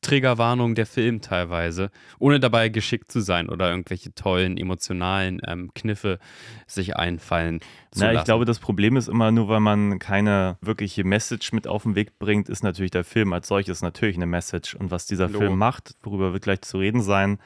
Triggerwarnung 0.00 0.74
der 0.74 0.86
Film 0.86 1.20
teilweise, 1.20 1.90
ohne 2.18 2.40
dabei 2.40 2.68
geschickt 2.68 3.10
zu 3.10 3.20
sein 3.20 3.48
oder 3.48 3.70
irgendwelche 3.70 4.14
tollen 4.14 4.56
emotionalen 4.56 5.40
ähm, 5.46 5.72
Kniffe 5.74 6.18
sich 6.66 6.96
einfallen 6.96 7.60
zu 7.90 8.00
Na, 8.00 8.06
lassen. 8.06 8.18
ich 8.18 8.24
glaube, 8.24 8.44
das 8.44 8.58
Problem 8.58 8.96
ist 8.96 9.08
immer 9.08 9.30
nur, 9.30 9.48
weil 9.48 9.60
man 9.60 9.98
keine 9.98 10.56
wirkliche 10.60 11.04
Message 11.04 11.52
mit 11.52 11.66
auf 11.66 11.84
den 11.84 11.94
Weg 11.94 12.18
bringt, 12.18 12.48
ist 12.48 12.62
natürlich 12.62 12.90
der 12.90 13.04
Film 13.04 13.32
als 13.32 13.48
solches 13.48 13.82
natürlich 13.82 14.16
eine 14.16 14.26
Message. 14.26 14.74
Und 14.74 14.90
was 14.90 15.06
dieser 15.06 15.28
Logo. 15.28 15.38
Film 15.46 15.58
macht, 15.58 15.94
worüber 16.02 16.32
wird 16.32 16.44
gleich 16.44 16.62
zu 16.62 16.78
reden 16.78 17.02
sein, 17.02 17.38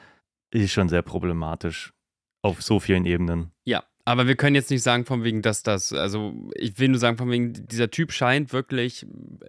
ist 0.51 0.71
schon 0.71 0.89
sehr 0.89 1.01
problematisch. 1.01 1.93
Auf 2.43 2.61
so 2.61 2.79
vielen 2.79 3.05
Ebenen. 3.05 3.51
Ja, 3.65 3.83
aber 4.07 4.25
wir 4.25 4.37
können 4.37 4.55
jetzt 4.55 4.71
nicht 4.71 4.83
sagen, 4.83 5.03
von 5.03 5.25
wegen, 5.25 5.41
dass 5.41 5.63
das, 5.63 5.91
also 5.91 6.49
ich 6.55 6.79
will 6.79 6.87
nur 6.87 6.99
sagen, 6.99 7.17
von 7.17 7.29
wegen, 7.29 7.51
dieser 7.67 7.91
Typ 7.91 8.13
scheint 8.13 8.53
wirklich, 8.53 9.05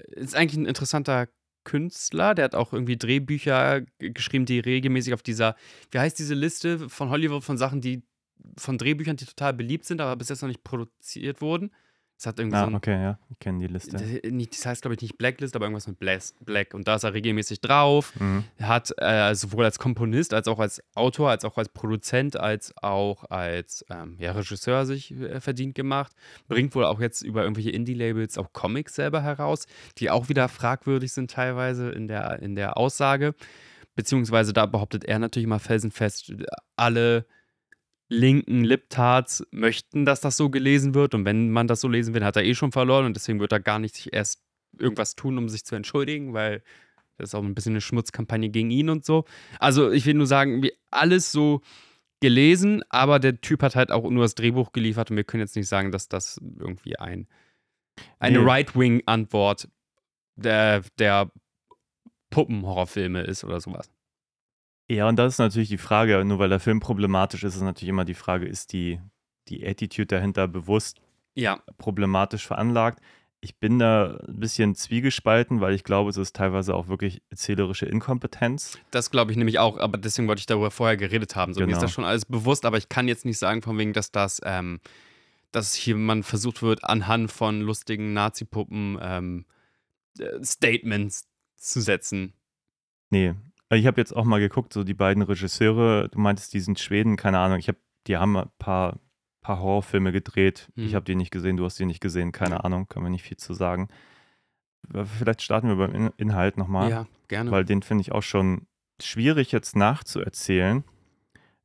ist 0.09 0.35
eigentlich 0.35 0.57
ein 0.57 0.67
interessanter 0.67 1.29
Künstler, 1.69 2.35
der 2.35 2.47
hat 2.47 2.55
auch 2.55 2.73
irgendwie 2.73 2.97
Drehbücher 2.97 3.83
geschrieben, 3.99 4.47
die 4.47 4.59
regelmäßig 4.59 5.13
auf 5.13 5.23
dieser, 5.23 5.55
wie 5.91 5.99
heißt 5.99 6.19
diese 6.19 6.35
Liste 6.35 6.89
von 6.89 7.11
Hollywood 7.11 7.45
von 7.45 7.59
Sachen, 7.59 7.83
die, 7.83 8.03
von 8.57 8.79
Drehbüchern, 8.79 9.17
die 9.17 9.27
total 9.27 9.53
beliebt 9.53 9.85
sind, 9.85 10.01
aber 10.01 10.17
bis 10.17 10.31
jetzt 10.31 10.41
noch 10.41 10.49
nicht 10.49 10.65
produziert 10.65 11.43
wurden. 11.43 11.71
Das 12.19 12.27
hat 12.27 12.41
irgendwie 12.41 12.57
Ah, 12.57 12.63
so 12.63 12.67
ein, 12.71 12.75
okay, 12.75 13.01
ja, 13.01 13.17
ich 13.31 13.39
kenne 13.39 13.61
die 13.61 13.73
Liste. 13.73 13.97
das, 13.97 14.67
heißt, 14.67 14.83
glaube 14.83 14.97
ich, 14.97 15.03
nicht 15.03 15.19
Blacklist, 15.19 15.55
aber 15.55 15.67
irgendwas 15.67 15.87
mit 15.87 16.01
Black. 16.01 16.75
Und 16.75 16.89
da 16.89 16.97
ist 16.97 17.05
er 17.05 17.15
regelmäßig 17.15 17.61
drauf. 17.61 18.13
Mhm. 18.19 18.43
Hat 18.61 18.93
äh, 18.97 19.33
sowohl 19.37 19.65
als 19.65 19.79
Komponist, 19.79 20.35
als 20.35 20.49
auch 20.49 20.59
als 20.59 20.83
Autor, 20.97 21.31
als 21.31 21.45
auch 21.45 21.57
als 21.59 21.69
Produzent, 21.69 22.37
als 22.37 22.75
auch 22.83 23.23
als 23.31 23.87
ähm, 23.89 24.17
ja, 24.19 24.33
Regisseur 24.33 24.85
sich 24.85 25.13
äh, 25.13 25.41
verdient 25.41 25.77
gemacht. 25.77 26.11
Bringt 26.49 26.75
wohl 26.75 26.87
auch 26.87 26.99
jetzt 26.99 27.23
über 27.23 27.45
irgendwelche 27.45 27.71
Indie-Labels 27.71 28.37
auch 28.37 28.53
Comics 28.53 28.97
selber 28.97 29.23
heraus, 29.23 29.67
die 29.99 30.11
auch 30.11 30.29
wieder 30.29 30.49
fragwürdig 30.49 31.13
sind 31.13 31.31
teilweise 31.31 31.91
in 31.91 32.09
der, 32.09 32.43
in 32.43 32.57
der 32.57 32.77
Aussage. 32.77 33.37
Beziehungsweise 33.95 34.53
da 34.53 34.67
behauptet 34.67 35.05
er 35.05 35.21
natürlich 35.21 35.49
mal 35.49 35.61
felsenfest, 35.61 36.33
alle 36.75 37.27
linken 38.09 38.65
Liptards 38.65 39.47
möchten, 39.51 40.05
dass 40.05 40.21
das 40.21 40.37
so 40.37 40.51
gelesen 40.51 40.95
wird. 40.95 41.15
Und 41.15 41.25
wenn 41.25 41.51
man 41.51 41.67
das 41.67 41.81
so 41.81 41.89
lesen 41.89 42.15
will, 42.15 42.25
hat 42.25 42.37
er 42.37 42.45
eh 42.45 42.55
schon 42.55 42.73
verloren. 42.73 43.07
Und 43.07 43.15
deswegen 43.15 43.41
wird 43.41 43.53
er 43.53 43.61
gar 43.61 43.79
nicht 43.79 44.09
erst 44.13 44.43
irgendwas 44.79 45.15
tun, 45.15 45.39
um 45.39 45.49
sich 45.49 45.65
zu 45.65 45.75
entschuldigen, 45.75 46.33
weil 46.35 46.63
das 47.17 47.31
ist 47.31 47.35
auch 47.35 47.43
ein 47.43 47.55
bisschen 47.55 47.73
eine 47.73 47.81
Schmutzkampagne 47.81 48.49
gegen 48.49 48.71
ihn 48.71 48.91
und 48.91 49.05
so. 49.05 49.25
Also 49.59 49.91
ich 49.91 50.07
will 50.07 50.15
nur 50.15 50.27
sagen, 50.27 50.63
wie 50.63 50.73
alles 50.91 51.33
so 51.33 51.63
gelesen, 52.21 52.83
aber 52.89 53.19
der 53.19 53.41
Typ 53.41 53.63
hat 53.63 53.77
halt 53.77 53.91
auch 53.91 54.09
nur 54.09 54.25
das 54.25 54.35
Drehbuch 54.35 54.73
geliefert 54.73 55.11
und 55.11 55.17
wir 55.17 55.25
können 55.25 55.41
jetzt 55.41 55.57
nicht 55.57 55.69
sagen, 55.69 55.91
dass 55.91 56.09
das 56.09 56.41
irgendwie 56.59 56.99
ein, 56.99 57.29
eine 58.19 58.39
Nee. 58.39 58.45
Right-Wing-Antwort 58.45 59.69
der, 60.37 60.83
der 60.99 61.31
Puppenhorrorfilme 62.31 63.23
ist 63.23 63.45
oder 63.45 63.61
sowas. 63.61 63.91
Ja, 64.91 65.09
und 65.09 65.17
das 65.17 65.35
ist 65.35 65.39
natürlich 65.39 65.69
die 65.69 65.79
Frage, 65.79 66.25
nur 66.25 66.39
weil 66.39 66.49
der 66.49 66.61
Film 66.61 66.81
problematisch 66.81 67.45
ist, 67.45 67.55
ist 67.57 67.63
natürlich 67.63 67.91
immer 67.91 68.05
die 68.07 68.15
Frage, 68.15 68.47
ist 68.47 68.73
die, 68.73 69.01
die 69.49 69.67
Attitude 69.67 70.07
dahinter 70.07 70.49
bewusst 70.49 71.01
Ja, 71.35 71.63
problematisch 71.77 72.47
veranlagt? 72.47 73.01
ich 73.41 73.57
bin 73.61 73.79
da 73.79 74.19
ein 74.27 74.41
bisschen 74.41 74.75
zwiegespalten, 74.75 75.61
weil 75.61 75.73
ich 75.73 75.85
glaube, 75.85 76.11
es 76.11 76.17
ist 76.17 76.35
teilweise 76.35 76.75
auch 76.75 76.89
wirklich 76.89 77.23
erzählerische 77.31 77.87
Inkompetenz. 77.87 78.77
Das 78.91 79.13
glaube 79.13 79.31
ich 79.31 79.37
nämlich 79.39 79.61
auch, 79.61 79.79
aber 79.79 79.97
deswegen 79.97 80.27
wollte 80.27 80.41
ich 80.41 80.47
darüber 80.47 80.73
vorher 80.73 80.97
geredet 80.97 81.37
haben. 81.37 81.55
So, 81.55 81.61
Mir 81.61 81.67
ist 81.67 81.75
Genau. 81.75 81.83
das 81.83 81.93
schon 81.93 82.05
alles 82.05 82.25
bewusst, 82.25 82.65
aber 82.65 82.79
ich 82.79 82.89
kann 82.89 83.07
jetzt 83.07 83.25
nicht 83.25 83.39
sagen, 83.39 83.63
von 83.63 83.79
wegen, 83.79 83.93
dass 83.93 84.11
das, 84.11 84.41
ähm, 84.45 84.81
dass 85.53 85.73
hier 85.75 85.95
man 85.95 86.25
versucht 86.25 86.63
wird, 86.63 86.83
anhand 86.83 87.31
von 87.31 87.61
lustigen 87.61 88.13
Nazi-Puppen 88.13 88.99
ähm, 89.01 89.45
äh, 90.19 90.43
Statements 90.45 91.29
zu 91.55 91.81
setzen. 91.81 92.33
Nee, 93.11 93.35
ich 93.71 93.87
habe 93.87 94.01
jetzt 94.01 94.15
auch 94.17 94.25
mal 94.25 94.41
geguckt, 94.41 94.73
so 94.73 94.83
die 94.85 94.95
beiden 94.95 95.23
Regisseure, 95.23 96.09
du 96.09 96.19
meintest, 96.19 96.55
die 96.55 96.61
sind 96.61 96.79
Schweden, 96.79 97.17
keine 97.17 97.39
Ahnung, 97.39 97.59
ich 97.59 97.69
habe, 97.69 97.79
die 98.07 98.17
haben 98.17 98.37
ein 98.37 98.49
paar, 98.59 98.99
paar 99.43 99.61
Horrorfilme 99.61 100.13
gedreht. 100.13 100.69
Ich 100.77 100.93
Mhm. 100.93 100.95
habe 100.97 101.05
die 101.05 101.15
nicht 101.15 101.31
gesehen, 101.31 101.57
du 101.57 101.65
hast 101.65 101.79
die 101.79 101.85
nicht 101.87 102.01
gesehen, 102.01 102.33
keine. 102.33 102.65
Ahnung, 102.65 102.89
können 102.89 103.05
wir 103.07 103.11
nicht 103.11 103.23
viel 103.25 103.37
zu 103.37 103.55
sagen. 103.55 103.89
Vielleicht 105.19 105.43
starten 105.43 105.69
wir 105.69 105.77
beim 105.77 105.95
In 105.95 106.11
Inhalt 106.17 106.57
nochmal. 106.57 106.89
Ja, 106.91 107.07
gerne. 107.29 107.51
weil 107.51 107.65
den 107.65 107.83
finde 107.83 108.03
ich 108.03 108.13
auch 108.13 108.23
schon 108.23 108.67
schwierig 109.03 109.53
jetzt 109.53 109.77
nachzuerzählen. 109.77 110.85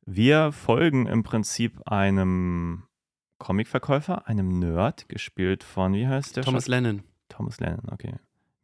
Wir 0.06 0.52
folgen 0.52 1.06
im 1.06 1.22
Prinzip 1.22 1.80
einem 1.88 2.82
Comicverkäufer, 3.38 4.28
einem 4.28 4.58
Nerd, 4.58 5.08
gespielt 5.08 5.64
von, 5.64 5.94
wie 5.94 6.06
heißt 6.06 6.36
der? 6.36 6.44
Thomas? 6.44 6.68
Lennon. 6.68 7.02
Thomas 7.28 7.58
Lennon, 7.60 7.88
okay. 7.90 8.14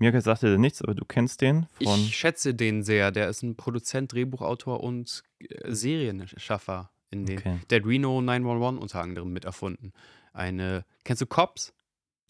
Mir 0.00 0.18
sagte 0.22 0.46
der 0.46 0.56
nichts, 0.56 0.80
aber 0.80 0.94
du 0.94 1.04
kennst 1.04 1.42
den 1.42 1.66
von. 1.82 2.00
Ich 2.00 2.16
schätze 2.16 2.54
den 2.54 2.82
sehr. 2.82 3.12
Der 3.12 3.28
ist 3.28 3.42
ein 3.42 3.54
Produzent, 3.54 4.12
Drehbuchautor 4.14 4.82
und 4.82 5.22
äh, 5.40 5.72
Serienschaffer 5.72 6.90
in 7.10 7.26
den. 7.26 7.38
Okay. 7.38 7.58
Der 7.68 7.84
Reno 7.84 8.22
911 8.22 8.80
unter 8.80 9.02
anderem 9.02 9.30
mit 9.30 9.44
erfunden. 9.44 9.92
Eine, 10.32 10.86
kennst 11.04 11.20
du 11.20 11.26
Cops? 11.26 11.74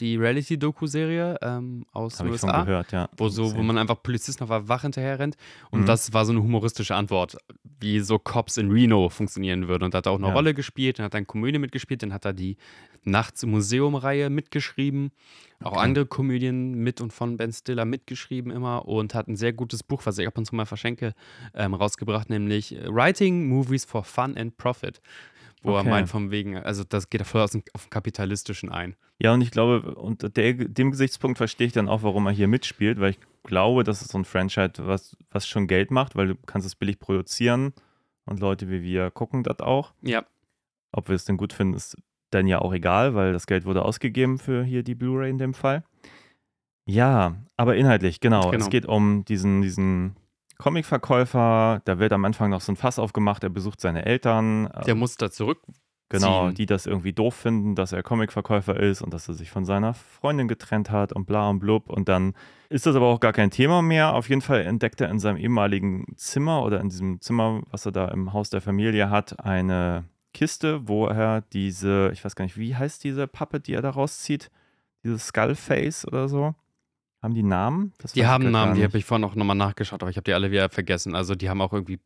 Die 0.00 0.16
Reality-Doku-Serie 0.16 1.38
ähm, 1.42 1.84
aus 1.92 2.14
den 2.16 2.18
Habe 2.26 2.28
ich 2.36 2.42
USA? 2.42 2.62
gehört, 2.64 2.92
ja. 2.92 3.08
wo, 3.16 3.28
so, 3.28 3.54
wo 3.54 3.62
man 3.62 3.76
einfach 3.78 4.02
Polizisten 4.02 4.42
auf 4.42 4.48
der 4.50 4.68
Wache 4.68 4.82
hinterher 4.82 5.18
rennt. 5.18 5.36
Und 5.70 5.82
Mhm. 5.82 5.86
das 5.86 6.12
war 6.12 6.24
so 6.24 6.32
eine 6.32 6.42
humoristische 6.42 6.94
Antwort, 6.94 7.36
wie 7.80 8.00
so 8.00 8.18
Cops 8.18 8.56
in 8.56 8.70
Reno 8.70 9.08
funktionieren 9.10 9.68
würde. 9.68 9.84
Und 9.84 9.94
da 9.94 9.98
hat 9.98 10.06
er 10.06 10.12
auch 10.12 10.18
eine 10.18 10.28
Ja. 10.28 10.32
Rolle 10.32 10.54
gespielt, 10.54 10.98
dann 10.98 11.04
hat 11.04 11.14
er 11.14 11.18
eine 11.18 11.26
Komödie 11.26 11.58
mitgespielt, 11.58 12.02
dann 12.02 12.12
hat 12.12 12.24
er 12.24 12.32
die 12.32 12.56
Nachts 13.04 13.42
im 13.42 13.50
Museum-Reihe 13.52 14.28
mitgeschrieben. 14.28 15.10
Auch 15.62 15.72
Okay. 15.72 15.80
andere 15.80 16.06
Komödien 16.06 16.74
mit 16.74 17.00
und 17.00 17.12
von 17.12 17.36
Ben 17.38 17.52
Stiller 17.52 17.84
mitgeschrieben 17.86 18.50
immer 18.52 18.86
und 18.86 19.14
hat 19.14 19.28
ein 19.28 19.36
sehr 19.36 19.52
gutes 19.54 19.82
Buch, 19.82 20.02
was 20.04 20.18
ich 20.18 20.26
ab 20.26 20.36
und 20.36 20.44
zu 20.46 20.54
mal 20.54 20.66
verschenke, 20.66 21.14
ähm, 21.54 21.72
rausgebracht, 21.74 22.28
nämlich 22.30 22.76
Writing 22.86 23.48
Movies 23.48 23.84
for 23.86 24.04
Fun 24.04 24.36
and 24.36 24.56
Profit. 24.58 25.00
Wo 25.62 25.72
er 25.74 25.80
Okay. 25.80 25.90
meint, 25.90 26.08
von 26.08 26.30
wegen, 26.30 26.56
also 26.56 26.84
das 26.84 27.10
geht 27.10 27.26
voll 27.26 27.42
aus 27.42 27.50
dem, 27.52 27.62
auf 27.74 27.84
den 27.84 27.90
Kapitalistischen 27.90 28.70
ein. 28.70 28.96
Ja, 29.18 29.34
und 29.34 29.42
ich 29.42 29.50
glaube, 29.50 29.94
unter 29.96 30.30
der, 30.30 30.54
dem 30.54 30.90
Gesichtspunkt 30.90 31.36
verstehe 31.36 31.66
ich 31.66 31.72
dann 31.74 31.88
auch, 31.88 32.02
warum 32.02 32.26
er 32.26 32.32
hier 32.32 32.48
mitspielt, 32.48 32.98
weil 32.98 33.10
ich 33.10 33.18
glaube, 33.42 33.84
das 33.84 34.00
ist 34.00 34.12
so 34.12 34.18
ein 34.18 34.24
Franchise, 34.24 34.72
was, 34.78 35.16
was 35.30 35.46
schon 35.46 35.66
Geld 35.66 35.90
macht, 35.90 36.16
weil 36.16 36.28
du 36.28 36.34
kannst 36.46 36.66
es 36.66 36.74
billig 36.76 36.98
produzieren 36.98 37.74
und 38.24 38.40
Leute 38.40 38.70
wie 38.70 38.82
wir 38.82 39.10
gucken 39.10 39.42
das 39.42 39.60
auch. 39.60 39.92
Ja, 40.02 40.24
Ob 40.92 41.08
wir 41.08 41.14
es 41.16 41.24
denn 41.26 41.36
gut 41.36 41.52
finden, 41.52 41.74
ist 41.74 41.96
dann 42.30 42.46
ja 42.46 42.60
auch 42.60 42.72
egal, 42.72 43.14
weil 43.14 43.32
das 43.32 43.46
Geld 43.46 43.64
wurde 43.66 43.84
ausgegeben 43.84 44.38
für 44.38 44.64
hier 44.64 44.82
die 44.82 44.94
Blu-ray 44.94 45.28
in 45.30 45.38
dem 45.38 45.52
Fall. 45.52 45.84
Ja, 46.86 47.36
aber 47.56 47.76
inhaltlich, 47.76 48.20
genau. 48.20 48.50
Genau. 48.50 48.64
Es 48.64 48.70
geht 48.70 48.86
um 48.86 49.24
diesen, 49.24 49.62
diesen 49.62 50.16
Comicverkäufer, 50.60 51.80
da 51.86 51.98
wird 51.98 52.12
am 52.12 52.24
Anfang 52.26 52.50
noch 52.50 52.60
so 52.60 52.70
ein 52.70 52.76
Fass 52.76 52.98
aufgemacht, 52.98 53.42
er 53.42 53.48
besucht 53.48 53.80
seine 53.80 54.04
Eltern. 54.04 54.68
der 54.86 54.94
muss 54.94 55.16
da 55.16 55.30
zurück. 55.30 55.62
Genau, 56.10 56.50
die 56.50 56.66
das 56.66 56.86
irgendwie 56.86 57.12
doof 57.12 57.34
finden, 57.34 57.76
dass 57.76 57.92
er 57.92 58.02
Comicverkäufer 58.02 58.78
ist 58.78 59.00
und 59.00 59.14
dass 59.14 59.28
er 59.28 59.34
sich 59.34 59.48
von 59.50 59.64
seiner 59.64 59.94
Freundin 59.94 60.48
getrennt 60.48 60.90
hat 60.90 61.12
und 61.12 61.24
bla 61.24 61.48
und 61.48 61.60
blub. 61.60 61.88
Und 61.88 62.08
dann 62.08 62.34
ist 62.68 62.84
das 62.84 62.96
aber 62.96 63.06
auch 63.06 63.20
gar 63.20 63.32
kein 63.32 63.52
Thema 63.52 63.80
mehr. 63.80 64.12
Auf 64.14 64.28
jeden 64.28 64.42
Fall 64.42 64.62
entdeckt 64.62 65.00
er 65.00 65.08
in 65.08 65.20
seinem 65.20 65.36
ehemaligen 65.36 66.04
Zimmer 66.16 66.64
oder 66.64 66.80
in 66.80 66.88
diesem 66.88 67.20
Zimmer, 67.20 67.62
was 67.70 67.86
er 67.86 67.92
da 67.92 68.08
im 68.08 68.32
Haus 68.32 68.50
der 68.50 68.60
Familie 68.60 69.08
hat, 69.08 69.42
eine 69.44 70.04
Kiste, 70.34 70.88
wo 70.88 71.06
er 71.06 71.42
diese, 71.52 72.10
ich 72.12 72.24
weiß 72.24 72.34
gar 72.34 72.44
nicht, 72.44 72.58
wie 72.58 72.74
heißt 72.74 73.04
diese 73.04 73.28
Pappe, 73.28 73.60
die 73.60 73.74
er 73.74 73.82
da 73.82 73.90
rauszieht? 73.90 74.50
Dieses 75.04 75.28
Skullface 75.28 76.06
oder 76.06 76.28
so? 76.28 76.54
Haben 77.22 77.34
die 77.34 77.42
Namen? 77.42 77.92
Das 77.98 78.12
Die 78.12 78.26
haben 78.26 78.50
Namen, 78.50 78.74
die 78.76 78.82
habe 78.82 78.96
ich 78.96 79.04
vorhin 79.04 79.24
auch 79.24 79.34
nochmal 79.34 79.56
nachgeschaut, 79.56 80.02
aber 80.02 80.10
ich 80.10 80.16
habe 80.16 80.24
die 80.24 80.32
alle 80.32 80.50
wieder 80.50 80.70
vergessen. 80.70 81.14
Also 81.14 81.34
die 81.34 81.50
haben 81.50 81.60
auch 81.60 81.72
irgendwie 81.74 81.98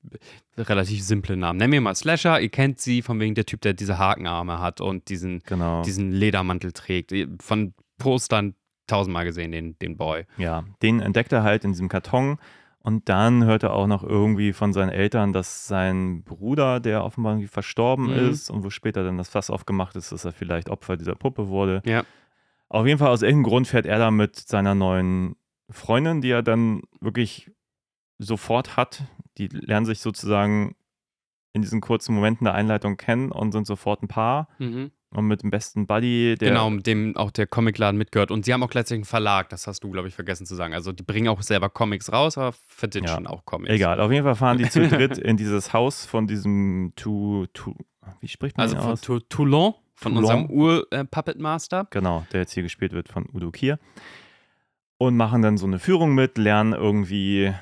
relativ 0.58 1.02
simple 1.04 1.36
Namen. 1.36 1.58
Nennen 1.58 1.72
wir 1.72 1.80
mal 1.80 1.94
Slasher, 1.94 2.40
ihr 2.40 2.48
kennt 2.48 2.80
sie 2.80 3.00
von 3.02 3.20
wegen 3.20 3.34
der 3.36 3.46
Typ, 3.46 3.60
der 3.60 3.74
diese 3.74 3.98
Hakenarme 3.98 4.58
hat 4.60 4.80
und 4.80 5.08
diesen, 5.08 5.40
Genau. 5.46 5.82
diesen 5.82 6.10
Ledermantel 6.10 6.72
trägt. 6.72 7.12
Von 7.40 7.74
Postern 7.98 8.54
tausendmal 8.88 9.24
gesehen, 9.24 9.52
den, 9.52 9.78
den 9.78 9.96
Boy. 9.96 10.24
Ja, 10.36 10.64
den 10.82 11.00
entdeckt 11.00 11.32
er 11.32 11.42
halt 11.44 11.64
in 11.64 11.70
diesem 11.72 11.88
Karton. 11.88 12.38
Und 12.80 13.08
dann 13.08 13.44
hört 13.44 13.62
er 13.62 13.72
auch 13.72 13.86
noch 13.86 14.02
irgendwie 14.04 14.52
von 14.52 14.74
seinen 14.74 14.90
Eltern, 14.90 15.32
dass 15.32 15.66
sein 15.66 16.22
Bruder, 16.22 16.80
der 16.80 17.02
offenbar 17.02 17.32
irgendwie 17.32 17.48
verstorben 17.48 18.08
Mhm. 18.08 18.30
ist 18.30 18.50
und 18.50 18.62
wo 18.62 18.68
später 18.68 19.04
dann 19.04 19.16
das 19.16 19.30
Fass 19.30 19.48
aufgemacht 19.48 19.96
ist, 19.96 20.12
dass 20.12 20.26
er 20.26 20.32
vielleicht 20.32 20.68
Opfer 20.68 20.98
dieser 20.98 21.14
Puppe 21.14 21.48
wurde. 21.48 21.80
Ja. 21.86 22.02
Auf 22.68 22.86
jeden 22.86 22.98
Fall 22.98 23.08
aus 23.10 23.22
irgendeinem 23.22 23.50
Grund 23.50 23.68
fährt 23.68 23.86
er 23.86 23.98
da 23.98 24.10
mit 24.10 24.36
seiner 24.36 24.74
neuen 24.74 25.36
Freundin, 25.70 26.20
die 26.20 26.30
er 26.30 26.42
dann 26.42 26.82
wirklich 27.00 27.50
sofort 28.18 28.76
hat. 28.76 29.02
Die 29.38 29.48
lernen 29.48 29.86
sich 29.86 30.00
sozusagen 30.00 30.76
in 31.52 31.62
diesen 31.62 31.80
kurzen 31.80 32.14
Momenten 32.14 32.44
der 32.44 32.54
Einleitung 32.54 32.96
kennen 32.96 33.30
und 33.30 33.52
sind 33.52 33.66
sofort 33.66 34.02
ein 34.02 34.08
Paar. 34.08 34.48
Und 34.58 35.26
mit 35.28 35.44
dem 35.44 35.50
besten 35.50 35.86
Buddy, 35.86 36.34
der 36.34 36.48
genau, 36.48 36.70
mit 36.70 36.88
dem 36.88 37.16
auch 37.16 37.30
der 37.30 37.46
Comicladen 37.46 37.96
mitgehört. 37.96 38.32
Und 38.32 38.44
sie 38.44 38.52
haben 38.52 38.64
auch 38.64 38.70
gleichzeitig 38.70 38.98
einen 38.98 39.04
Verlag, 39.04 39.48
das 39.48 39.68
hast 39.68 39.84
du, 39.84 39.90
glaube 39.90 40.08
ich, 40.08 40.14
vergessen 40.14 40.44
zu 40.44 40.56
sagen. 40.56 40.74
Also 40.74 40.90
die 40.90 41.04
bringen 41.04 41.28
auch 41.28 41.40
selber 41.42 41.70
Comics 41.70 42.12
raus, 42.12 42.36
aber 42.36 42.52
verditchen 42.66 43.24
Ja, 43.24 43.30
auch 43.30 43.44
Comics. 43.44 43.72
Egal, 43.72 44.00
auf 44.00 44.10
jeden 44.10 44.24
Fall 44.24 44.34
fahren 44.34 44.58
die 44.58 44.68
zu 44.68 44.88
dritt 44.88 45.16
in 45.18 45.36
dieses 45.36 45.72
Haus 45.72 46.04
von 46.04 46.26
diesem 46.26 46.92
Tu, 46.96 47.46
Tu, 47.52 47.74
wie 48.20 48.26
spricht 48.26 48.56
man 48.56 48.64
Also 48.64 48.76
von 48.76 48.90
aus? 48.90 49.00
Tou- 49.02 49.20
Toulon, 49.20 49.74
von 49.94 50.14
Toulon. 50.14 50.24
unserem 50.24 50.50
Ur-Puppet 50.50 51.38
Master. 51.38 51.86
Genau, 51.90 52.26
der 52.32 52.40
jetzt 52.40 52.52
hier 52.52 52.62
gespielt 52.62 52.92
wird 52.92 53.08
von 53.08 53.26
Udo 53.32 53.50
Kier. 53.50 53.78
Und 54.98 55.16
machen 55.16 55.42
dann 55.42 55.56
so 55.56 55.66
eine 55.66 55.78
Führung 55.78 56.14
mit, 56.14 56.38
lernen 56.38 56.72
irgendwie. 56.72 57.52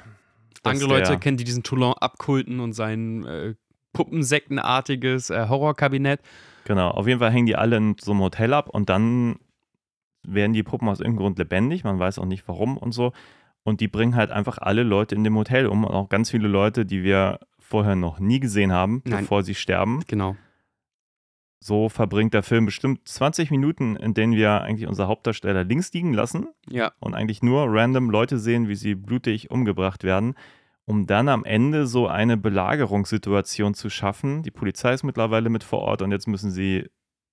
Andere 0.62 0.88
Leute 0.88 1.18
kennen, 1.18 1.36
die 1.36 1.44
diesen 1.44 1.62
Toulon 1.62 1.94
abkulten 1.94 2.60
und 2.60 2.72
sein 2.72 3.24
äh, 3.24 3.54
puppensektenartiges 3.92 5.30
äh, 5.30 5.48
Horrorkabinett. 5.48 6.20
Genau, 6.64 6.90
auf 6.90 7.08
jeden 7.08 7.18
Fall 7.18 7.32
hängen 7.32 7.46
die 7.46 7.56
alle 7.56 7.76
in 7.76 7.96
so 8.00 8.12
einem 8.12 8.20
Hotel 8.20 8.54
ab 8.54 8.68
und 8.68 8.88
dann 8.88 9.36
werden 10.22 10.52
die 10.52 10.62
Puppen 10.62 10.88
aus 10.88 11.00
irgendeinem 11.00 11.24
Grund 11.24 11.38
lebendig, 11.38 11.82
man 11.82 11.98
weiß 11.98 12.18
auch 12.18 12.24
nicht 12.26 12.46
warum 12.46 12.76
und 12.76 12.92
so. 12.92 13.12
Und 13.64 13.80
die 13.80 13.88
bringen 13.88 14.16
halt 14.16 14.30
einfach 14.30 14.58
alle 14.58 14.82
Leute 14.82 15.14
in 15.14 15.24
dem 15.24 15.36
Hotel 15.36 15.66
um 15.66 15.84
und 15.84 15.92
auch 15.92 16.08
ganz 16.08 16.30
viele 16.30 16.48
Leute, 16.48 16.84
die 16.84 17.02
wir 17.02 17.40
vorher 17.58 17.96
noch 17.96 18.18
nie 18.18 18.40
gesehen 18.40 18.72
haben, 18.72 19.02
Nein. 19.04 19.20
bevor 19.20 19.42
sie 19.42 19.54
sterben. 19.54 20.02
Genau. 20.06 20.36
So 21.64 21.88
verbringt 21.88 22.34
der 22.34 22.42
Film 22.42 22.64
bestimmt 22.66 23.06
20 23.06 23.52
Minuten, 23.52 23.94
in 23.94 24.14
denen 24.14 24.34
wir 24.34 24.62
eigentlich 24.62 24.88
unser 24.88 25.06
Hauptdarsteller 25.06 25.62
links 25.62 25.92
liegen 25.92 26.12
lassen 26.12 26.48
Ja. 26.68 26.90
und 26.98 27.14
eigentlich 27.14 27.40
nur 27.42 27.66
random 27.68 28.10
Leute 28.10 28.38
sehen, 28.38 28.68
wie 28.68 28.74
sie 28.74 28.96
blutig 28.96 29.50
umgebracht 29.52 30.02
werden, 30.02 30.34
um 30.86 31.06
dann 31.06 31.28
am 31.28 31.44
Ende 31.44 31.86
so 31.86 32.08
eine 32.08 32.36
Belagerungssituation 32.36 33.74
zu 33.74 33.90
schaffen. 33.90 34.42
Die 34.42 34.50
Polizei 34.50 34.92
ist 34.92 35.04
mittlerweile 35.04 35.50
mit 35.50 35.62
vor 35.62 35.78
Ort 35.80 36.02
und 36.02 36.10
jetzt 36.10 36.26
müssen 36.26 36.50
sie 36.50 36.88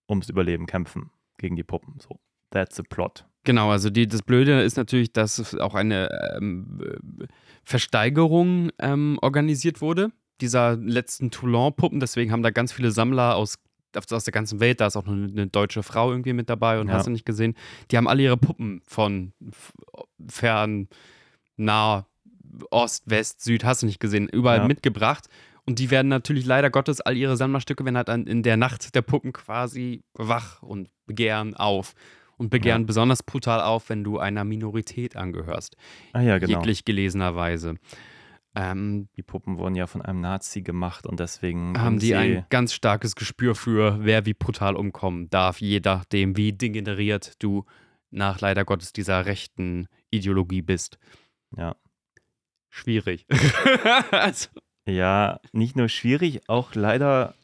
ums 0.08 0.30
Überleben 0.30 0.68
kämpfen 0.68 1.10
gegen 1.38 1.56
die 1.56 1.63
Puppen. 1.63 1.96
So, 2.00 2.20
that's 2.52 2.76
the 2.76 2.84
plot. 2.84 3.26
Genau, 3.46 3.72
also 3.72 3.89
die, 3.89 4.08
das 4.08 4.22
Blöde 4.22 4.62
ist 4.62 4.78
natürlich, 4.78 5.12
dass 5.12 5.56
auch 5.56 5.74
eine 5.74 6.10
ähm, 6.38 6.80
äh, 6.84 7.26
Versteigerung 7.63 8.70
ähm, 8.78 9.18
organisiert 9.22 9.82
wurde, 9.82 10.12
dieser 10.42 10.76
letzten 10.76 11.32
Toulon-Puppen. 11.32 12.00
Deswegen 12.00 12.32
haben 12.32 12.44
da 12.44 12.52
ganz 12.52 12.72
viele 12.74 12.92
Sammler 12.92 13.36
aus, 13.36 13.56
aus 14.12 14.23
der 14.23 14.32
ganzen 14.32 14.60
Welt, 14.60 14.80
da 14.82 14.88
ist 14.88 14.95
auch 14.95 15.06
noch 15.06 15.13
eine, 15.13 15.28
eine 15.28 15.47
deutsche 15.47 15.84
Frau 15.84 16.12
irgendwie 16.12 16.34
mit 16.34 16.49
dabei 16.49 16.80
und 16.80 16.88
Ja. 16.88 16.95
hast 16.95 17.08
du 17.08 17.12
nicht 17.12 17.25
gesehen, 17.25 17.56
die 17.91 17.97
haben 17.97 18.08
alle 18.08 18.23
ihre 18.23 18.38
Puppen 18.38 18.82
von 18.88 19.34
fern, 20.28 20.88
nah, 21.58 22.06
Ost, 22.71 23.10
West, 23.10 23.41
Süd, 23.43 23.63
hast 23.63 23.84
du 23.84 23.86
nicht 23.86 23.99
gesehen, 23.99 24.28
überall 24.28 24.60
Ja. 24.60 24.67
mitgebracht. 24.67 25.28
Und 25.65 25.78
die 25.78 25.91
werden 25.91 26.08
natürlich 26.08 26.45
leider 26.45 26.71
Gottes, 26.71 26.99
all 26.99 27.15
ihre 27.15 27.38
Sammlerstücke 27.38 27.86
werden 27.86 27.95
halt 27.97 28.08
dann 28.08 28.25
in 28.25 28.41
der 28.41 28.58
Nacht 28.58 28.95
der 28.95 29.04
Puppen 29.04 29.34
quasi 29.34 30.02
wach 30.13 30.63
und 30.63 30.89
begehren 31.06 31.56
auf. 31.56 31.93
Und 32.38 32.49
begehren 32.49 32.84
Ja. 32.84 32.86
besonders 32.88 33.21
brutal 33.21 33.62
auf, 33.62 33.89
wenn 33.89 34.04
du 34.04 34.17
einer 34.17 34.45
Minorität 34.45 35.15
angehörst. 35.15 35.75
Ah 36.13 36.21
ja, 36.21 36.38
genau. 36.39 36.60
Jeglich 36.60 36.86
gelesenerweise. 36.86 37.75
Ähm, 38.60 39.08
Die 39.15 39.24
Puppen 39.24 39.58
wurden 39.58 39.76
ja 39.76 39.88
von 39.88 40.02
einem 40.02 40.19
Nazi 40.19 40.62
gemacht 40.62 41.08
und 41.08 41.22
deswegen 41.22 41.80
haben 41.80 41.98
die 41.98 42.08
sie, 42.08 42.15
ein 42.15 42.45
ganz 42.50 42.74
starkes 42.74 43.15
Gespür 43.15 43.56
für, 43.56 44.04
wer 44.04 44.26
wie 44.26 44.34
brutal 44.34 44.76
umkommen 44.76 45.30
darf, 45.30 45.62
je 45.62 45.80
nachdem, 45.84 46.36
wie 46.36 46.52
degeneriert 46.52 47.41
du 47.41 47.63
nach 48.12 48.41
leider 48.41 48.65
Gottes 48.65 48.91
dieser 48.91 49.26
rechten 49.26 49.88
Ideologie 50.12 50.62
bist. 50.62 51.00
Ja. 51.56 51.78
Schwierig. 52.67 53.26
also, 54.12 54.50
Ja, 54.86 55.39
nicht 55.54 55.78
nur 55.78 55.88
schwierig, 55.88 56.50
auch 56.50 56.76
leider, 56.76 57.36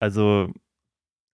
also, 0.00 0.52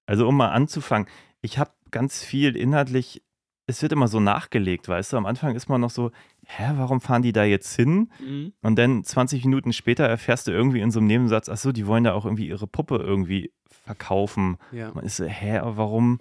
also 0.04 0.28
um 0.28 0.36
mal 0.36 0.50
anzufangen, 0.50 1.08
ich 1.40 1.56
habe 1.56 1.70
ganz 1.90 2.22
viel 2.22 2.56
inhaltlich 2.56 3.22
es 3.68 3.82
wird 3.82 3.92
immer 3.92 4.08
so 4.08 4.18
nachgelegt, 4.18 4.88
weißt 4.88 5.12
du? 5.12 5.18
Am 5.18 5.26
Anfang 5.26 5.54
ist 5.54 5.68
man 5.68 5.82
noch 5.82 5.90
so, 5.90 6.10
hä, 6.48 6.72
warum 6.76 7.00
fahren 7.00 7.22
die 7.22 7.32
da 7.32 7.44
jetzt 7.44 7.76
hin? 7.76 8.10
Mhm. 8.20 8.52
Und 8.62 8.76
dann 8.78 9.04
20 9.04 9.44
Minuten 9.44 9.72
später 9.72 10.04
erfährst 10.04 10.46
du 10.46 10.50
irgendwie 10.50 10.80
in 10.80 10.90
so 10.90 10.98
einem 10.98 11.06
Nebensatz, 11.06 11.48
ach 11.48 11.58
so, 11.58 11.72
die 11.72 11.86
wollen 11.86 12.04
da 12.04 12.14
auch 12.14 12.24
irgendwie 12.24 12.48
ihre 12.48 12.66
Puppe 12.66 12.96
irgendwie 12.96 13.52
verkaufen. 13.68 14.56
Ja. 14.72 14.90
Man 14.94 15.04
ist 15.04 15.16
so, 15.16 15.26
hä, 15.26 15.58
aber 15.58 15.76
warum, 15.76 16.20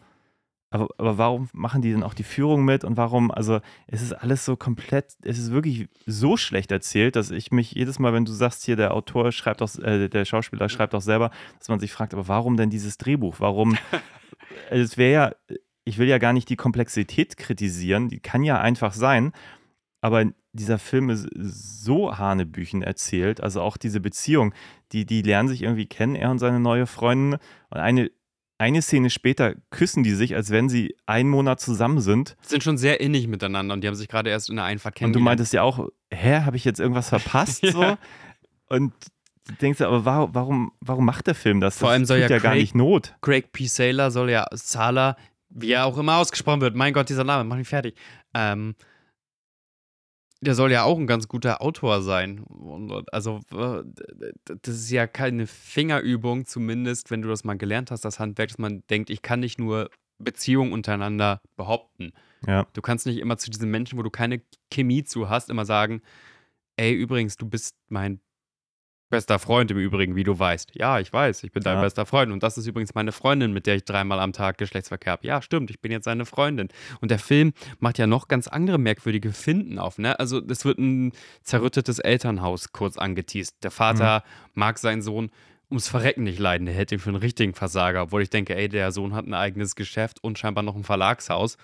aber, 0.70 0.90
aber 0.98 1.18
warum 1.18 1.50
machen 1.54 1.82
die 1.82 1.92
denn 1.92 2.04
auch 2.04 2.13
die 2.13 2.24
Führung 2.24 2.66
mit 2.66 2.84
und 2.84 2.98
warum, 2.98 3.32
also 3.32 3.62
es 3.88 4.02
ist 4.02 4.12
alles 4.12 4.44
so 4.44 4.58
komplett, 4.58 5.16
es 5.24 5.40
ist 5.40 5.52
wirklich 5.52 5.88
so 6.06 6.36
schlecht 6.36 6.72
erzählt, 6.72 7.16
dass 7.16 7.32
ich 7.32 7.52
mich 7.52 7.72
jedes 7.72 7.98
Mal, 7.98 8.12
wenn 8.12 8.26
du 8.26 8.34
sagst, 8.34 8.66
hier 8.66 8.76
der 8.76 8.94
Autor 8.94 9.32
schreibt 9.32 9.62
auch, 9.62 9.74
äh, 9.80 10.10
der 10.10 10.26
Schauspieler 10.26 10.68
schreibt 10.68 10.94
auch 10.94 11.02
selber, 11.02 11.32
dass 11.58 11.70
man 11.70 11.80
sich 11.80 11.94
fragt, 11.94 12.13
aber 12.13 12.28
warum 12.28 12.58
denn 12.58 12.70
dieses 12.70 12.98
Drehbuch? 12.98 13.40
Warum, 13.40 13.78
es 14.70 14.98
wäre 14.98 15.13
ja, 15.13 15.58
ich 15.86 15.98
will 15.98 16.10
ja 16.10 16.18
gar 16.18 16.34
nicht 16.34 16.50
die 16.50 16.58
Komplexität 16.58 17.38
kritisieren, 17.38 18.10
die 18.10 18.20
kann 18.20 18.44
ja 18.44 18.60
einfach 18.60 18.92
sein, 18.92 19.32
aber 20.02 20.26
dieser 20.54 20.80
Film 20.80 21.10
ist 21.10 21.28
so 21.36 22.18
Hanebüchen 22.18 22.82
erzählt, 22.82 23.42
also 23.42 23.62
auch 23.62 23.78
diese 23.78 24.00
Beziehung, 24.00 24.54
die, 24.92 25.06
die 25.06 25.22
lernen 25.22 25.50
sich 25.50 25.62
irgendwie 25.64 25.86
kennen, 25.86 26.16
er 26.16 26.32
und 26.32 26.40
seine 26.40 26.60
neue 26.60 26.88
Freundin. 26.88 27.40
Und 27.70 27.78
eine, 27.80 28.10
eine 28.58 28.82
Szene 28.82 29.10
später 29.12 29.54
küssen 29.70 30.04
die 30.04 30.14
sich, 30.14 30.36
als 30.36 30.50
wenn 30.50 30.68
sie 30.70 30.96
einen 31.06 31.30
Monat 31.30 31.60
zusammen 31.60 32.02
sind. 32.02 32.36
Sind 32.42 32.64
schon 32.64 32.78
sehr 32.78 33.02
innig 33.02 33.28
miteinander 33.28 33.74
und 33.74 33.82
die 33.82 33.88
haben 33.88 33.96
sich 33.96 34.08
gerade 34.08 34.30
erst 34.32 34.50
in 34.50 34.56
der 34.56 34.66
Einfahrt 34.66 34.94
Und 34.96 34.98
du 34.98 35.00
kennengelernt. 35.00 35.26
meintest 35.26 35.54
ja 35.54 35.62
auch, 35.62 35.88
hä, 36.12 36.42
habe 36.42 36.58
ich 36.58 36.66
jetzt 36.66 36.80
irgendwas 36.80 37.10
verpasst? 37.10 37.64
Ja. 37.64 37.72
so? 37.72 37.98
Und 38.70 38.94
du 39.48 39.54
denkst, 39.62 39.82
aber 39.82 40.06
warum, 40.06 40.34
warum, 40.34 40.72
warum 40.82 41.06
macht 41.06 41.28
der 41.28 41.36
Film 41.36 41.62
das? 41.62 41.78
Vor 41.78 41.90
das 41.90 41.94
allem 41.96 42.06
soll 42.06 42.22
tut 42.22 42.30
ja 42.32 42.36
ja 42.38 42.42
gar 42.42 42.54
Craig- 42.54 42.62
nicht 42.62 42.76
Not. 42.76 43.16
Craig 43.22 43.52
P. 43.52 43.66
Saylor 43.68 44.10
soll 44.12 44.30
ja 44.32 44.46
Sala, 44.54 45.16
wie 45.50 45.72
er 45.72 45.86
auch 45.86 45.98
immer 45.98 46.18
ausgesprochen 46.18 46.62
wird, 46.62 46.76
mein 46.76 46.94
Gott, 46.94 47.10
dieser 47.10 47.24
Name, 47.24 47.44
mach 47.44 47.56
mich 47.58 47.68
fertig. 47.68 47.96
Ähm, 48.34 48.76
der 50.41 50.56
soll 50.56 50.71
ja 50.71 50.84
auch 50.84 50.97
ein 50.97 51.08
ganz 51.08 51.28
guter 51.28 51.62
Autor 51.62 52.02
sein. 52.02 52.45
Also, 53.12 53.39
das 53.50 54.76
ist 54.76 54.91
ja 54.91 55.08
keine 55.08 55.47
Fingerübung, 55.47 56.45
zumindest, 56.45 57.12
wenn 57.12 57.21
du 57.21 57.30
das 57.30 57.43
mal 57.43 57.58
gelernt 57.58 57.91
hast, 57.91 58.06
das 58.06 58.19
Handwerk, 58.19 58.50
dass 58.50 58.58
man 58.58 58.84
denkt, 58.89 59.10
ich 59.10 59.21
kann 59.21 59.39
nicht 59.39 59.60
nur 59.60 59.89
Beziehungen 60.19 60.73
untereinander 60.73 61.41
behaupten. 61.56 62.12
Ja. 62.45 62.67
Du 62.73 62.82
kannst 62.82 63.06
nicht 63.06 63.17
immer 63.17 63.38
zu 63.38 63.50
diesen 63.50 63.69
Menschen, 63.69 63.97
wo 63.97 64.04
du 64.04 64.10
keine 64.10 64.41
Chemie 64.71 65.04
zu 65.04 65.30
hast, 65.30 65.50
immer 65.50 65.65
sagen, 65.65 66.02
ey, 66.76 66.93
übrigens, 66.93 67.38
du 67.38 67.47
bist 67.47 67.76
mein 67.89 68.19
bester 69.10 69.39
Freund 69.39 69.72
im 69.72 69.78
Übrigen, 69.78 70.15
wie 70.15 70.24
du 70.24 70.38
weißt. 70.38 70.72
Ja, 70.76 71.00
ich 71.00 71.12
weiß, 71.13 71.43
ich 71.43 71.52
bin 71.52 71.63
dein 71.63 71.76
Ja. 71.78 71.82
bester 71.82 72.06
Freund. 72.06 72.32
Und 72.32 72.43
das 72.43 72.58
ist 72.58 72.67
übrigens 72.67 72.93
meine 72.96 73.12
Freundin, 73.12 73.54
mit 73.54 73.65
der 73.65 73.76
ich 73.76 73.86
dreimal 73.86 74.20
am 74.20 74.34
Tag 74.34 74.58
Geschlechtsverkehr 74.58 75.13
habe. 75.13 75.26
Ja, 75.28 75.41
stimmt, 75.41 75.70
ich 75.70 75.80
bin 75.80 75.91
jetzt 75.91 76.06
seine 76.06 76.26
Freundin. 76.26 76.67
Und 77.02 77.12
der 77.12 77.20
Film 77.20 77.54
macht 77.80 77.98
ja 77.98 78.08
noch 78.08 78.28
ganz 78.28 78.48
andere 78.48 78.78
merkwürdige 78.78 79.32
Finden 79.32 79.80
auf. 79.80 79.98
Ne? 79.98 80.20
Also 80.20 80.41
es 80.48 80.65
wird 80.65 80.78
ein 80.80 81.13
zerrüttetes 81.43 82.00
Elternhaus 82.00 82.72
kurz 82.72 82.98
angeteased. 82.98 83.56
Der 83.63 83.72
Vater 83.72 84.24
mag 84.54 84.78
seinen 84.78 85.02
Sohn 85.02 85.32
ums 85.70 85.88
Verrecken 85.88 86.24
nicht 86.24 86.39
leiden. 86.39 86.65
Der 86.65 86.74
hält 86.76 86.91
ihn 86.91 87.00
für 87.00 87.10
einen 87.10 87.17
richtigen 87.17 87.54
Versager. 87.54 88.04
Obwohl 88.04 88.22
ich 88.22 88.30
denke, 88.30 88.56
ey, 88.56 88.70
der 88.70 88.91
Sohn 88.91 89.13
hat 89.13 89.26
ein 89.28 89.34
eigenes 89.34 89.76
Geschäft 89.76 90.24
und 90.24 90.38
scheinbar 90.39 90.63
noch 90.63 90.76
ein 90.76 90.84
Verlagshaus 90.84 91.58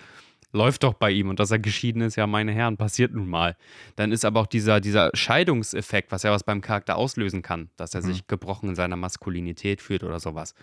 läuft 0.54 0.84
doch 0.84 0.94
bei 0.94 1.10
ihm 1.10 1.28
und 1.28 1.40
dass 1.40 1.50
er 1.50 1.58
geschieden 1.58 2.00
ist, 2.00 2.16
ja, 2.16 2.26
meine 2.26 2.52
Herren, 2.52 2.76
passiert 2.76 3.12
nun 3.12 3.28
mal. 3.28 3.56
Dann 3.96 4.12
ist 4.12 4.24
aber 4.24 4.40
auch 4.40 4.46
dieser, 4.46 4.80
dieser 4.80 5.10
Scheidungseffekt, 5.12 6.12
was 6.12 6.22
ja 6.22 6.30
was 6.30 6.44
beim 6.44 6.60
Charakter 6.60 6.96
auslösen 6.96 7.42
kann, 7.42 7.70
dass 7.76 7.94
er 7.94 8.02
sich 8.02 8.26
gebrochen 8.26 8.70
in 8.70 8.74
seiner 8.74 8.96
Maskulinität 8.96 9.82
fühlt 9.82 10.04
oder 10.04 10.20
sowas. 10.20 10.54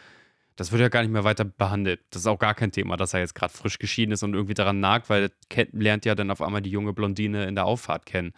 Das 0.56 0.71
wird 0.71 0.82
ja 0.82 0.89
gar 0.89 1.01
nicht 1.01 1.12
mehr 1.12 1.23
weiter 1.23 1.43
behandelt. 1.45 2.01
Das 2.10 2.21
ist 2.21 2.27
auch 2.27 2.39
gar 2.39 2.54
kein 2.54 2.71
Thema, 2.71 2.97
dass 2.97 3.13
er 3.13 3.19
jetzt 3.19 3.36
gerade 3.36 3.54
frisch 3.54 3.80
geschieden 3.80 4.12
ist 4.12 4.23
und 4.23 4.34
irgendwie 4.34 4.54
daran 4.54 4.80
nagt, 4.80 5.10
weil 5.10 5.32
er 5.49 5.67
lernt 5.71 6.06
ja 6.06 6.15
dann 6.15 6.32
auf 6.32 6.41
einmal 6.41 6.62
die 6.62 6.71
junge 6.71 6.93
Blondine 6.93 7.45
in 7.45 7.56
der 7.56 7.65
Auffahrt 7.65 8.06
kennen. 8.06 8.34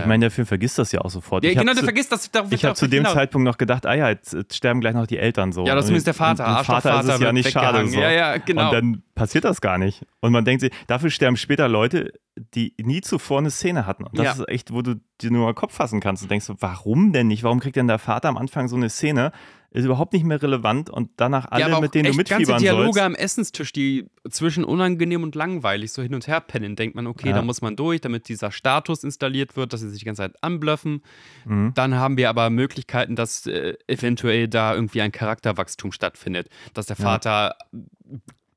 Ich 0.00 0.06
meine, 0.06 0.22
der 0.22 0.30
Film 0.30 0.46
vergisst 0.46 0.78
das 0.78 0.92
ja 0.92 1.00
auch 1.00 1.10
sofort. 1.10 1.44
Ja, 1.44 1.50
ich 1.50 1.56
genau, 1.56 1.72
der 1.72 1.80
zu, 1.80 1.84
vergisst 1.84 2.12
das. 2.12 2.30
ich 2.50 2.64
habe 2.64 2.74
zu 2.74 2.86
dem. 2.86 3.04
Zeitpunkt 3.04 3.44
noch 3.44 3.58
gedacht, 3.58 3.86
ah 3.86 3.94
ja, 3.94 4.08
jetzt, 4.08 4.32
jetzt 4.32 4.56
sterben 4.56 4.80
gleich 4.80 4.94
noch 4.94 5.06
die 5.06 5.18
Eltern 5.18 5.52
so. 5.52 5.66
Ja, 5.66 5.74
das 5.74 5.90
ist 5.90 6.06
der 6.06 6.14
Vater. 6.14 6.46
Und, 6.46 6.58
und 6.58 6.64
Vater 6.64 6.78
ist 6.78 6.86
Arschlochvater 6.86 7.14
es 7.14 7.20
ja 7.20 7.32
nicht 7.32 7.50
schade. 7.50 7.86
So. 7.86 8.00
Ja, 8.00 8.10
ja, 8.10 8.36
genau. 8.38 8.66
Und 8.66 8.72
dann 8.72 9.02
passiert 9.14 9.44
das 9.44 9.60
gar 9.60 9.78
nicht. 9.78 10.04
Und 10.20 10.32
man 10.32 10.44
denkt 10.44 10.62
sich, 10.62 10.72
dafür 10.86 11.10
sterben 11.10 11.36
später 11.36 11.68
Leute, 11.68 12.12
die 12.36 12.74
nie 12.80 13.00
zuvor 13.00 13.38
eine 13.38 13.50
Szene 13.50 13.86
hatten. 13.86 14.04
Und 14.04 14.18
das 14.18 14.24
Ja. 14.24 14.32
ist 14.32 14.48
echt, 14.48 14.72
wo 14.72 14.82
du 14.82 14.94
dir 15.20 15.30
nur 15.30 15.50
den 15.52 15.54
Kopf 15.54 15.74
fassen 15.74 16.00
kannst 16.00 16.22
und 16.22 16.30
denkst, 16.30 16.46
warum 16.58 17.12
denn 17.12 17.28
nicht? 17.28 17.42
Warum 17.44 17.60
kriegt 17.60 17.76
denn 17.76 17.86
der 17.88 17.98
Vater 17.98 18.28
am 18.28 18.36
Anfang 18.36 18.68
so 18.68 18.76
eine 18.76 18.90
Szene? 18.90 19.32
Ist 19.74 19.84
überhaupt 19.84 20.12
nicht 20.12 20.24
mehr 20.24 20.40
relevant 20.40 20.88
und 20.88 21.10
danach 21.16 21.46
alle, 21.50 21.68
ja, 21.68 21.80
mit 21.80 21.94
denen 21.94 22.04
du 22.04 22.10
echt 22.20 22.30
ganze 22.30 22.52
mitfiebern 22.52 22.62
Dialoge 22.62 22.84
sollst. 23.00 23.00
am 23.00 23.14
Essenstisch, 23.16 23.72
die 23.72 24.06
zwischen 24.30 24.62
unangenehm 24.64 25.24
und 25.24 25.34
langweilig 25.34 25.92
so 25.92 26.00
hin 26.00 26.14
und 26.14 26.28
her 26.28 26.40
pennen, 26.40 26.76
denkt 26.76 26.94
man, 26.94 27.08
okay, 27.08 27.30
Ja. 27.30 27.34
da 27.34 27.42
muss 27.42 27.60
man 27.60 27.74
durch, 27.74 28.00
damit 28.00 28.28
dieser 28.28 28.52
Status 28.52 29.02
installiert 29.02 29.56
wird, 29.56 29.72
dass 29.72 29.80
sie 29.80 29.90
sich 29.90 29.98
die 29.98 30.04
ganze 30.04 30.22
Zeit 30.22 30.36
anblöffen. 30.42 31.02
Mhm. 31.44 31.72
Dann 31.74 31.96
haben 31.96 32.16
wir 32.16 32.28
aber 32.28 32.50
Möglichkeiten, 32.50 33.16
dass 33.16 33.46
äh, 33.48 33.74
eventuell 33.88 34.46
da 34.46 34.74
irgendwie 34.76 35.02
ein 35.02 35.10
Charakterwachstum 35.10 35.90
stattfindet, 35.90 36.48
dass 36.72 36.86
der 36.86 36.96
Ja. 36.96 37.02
Vater 37.04 37.56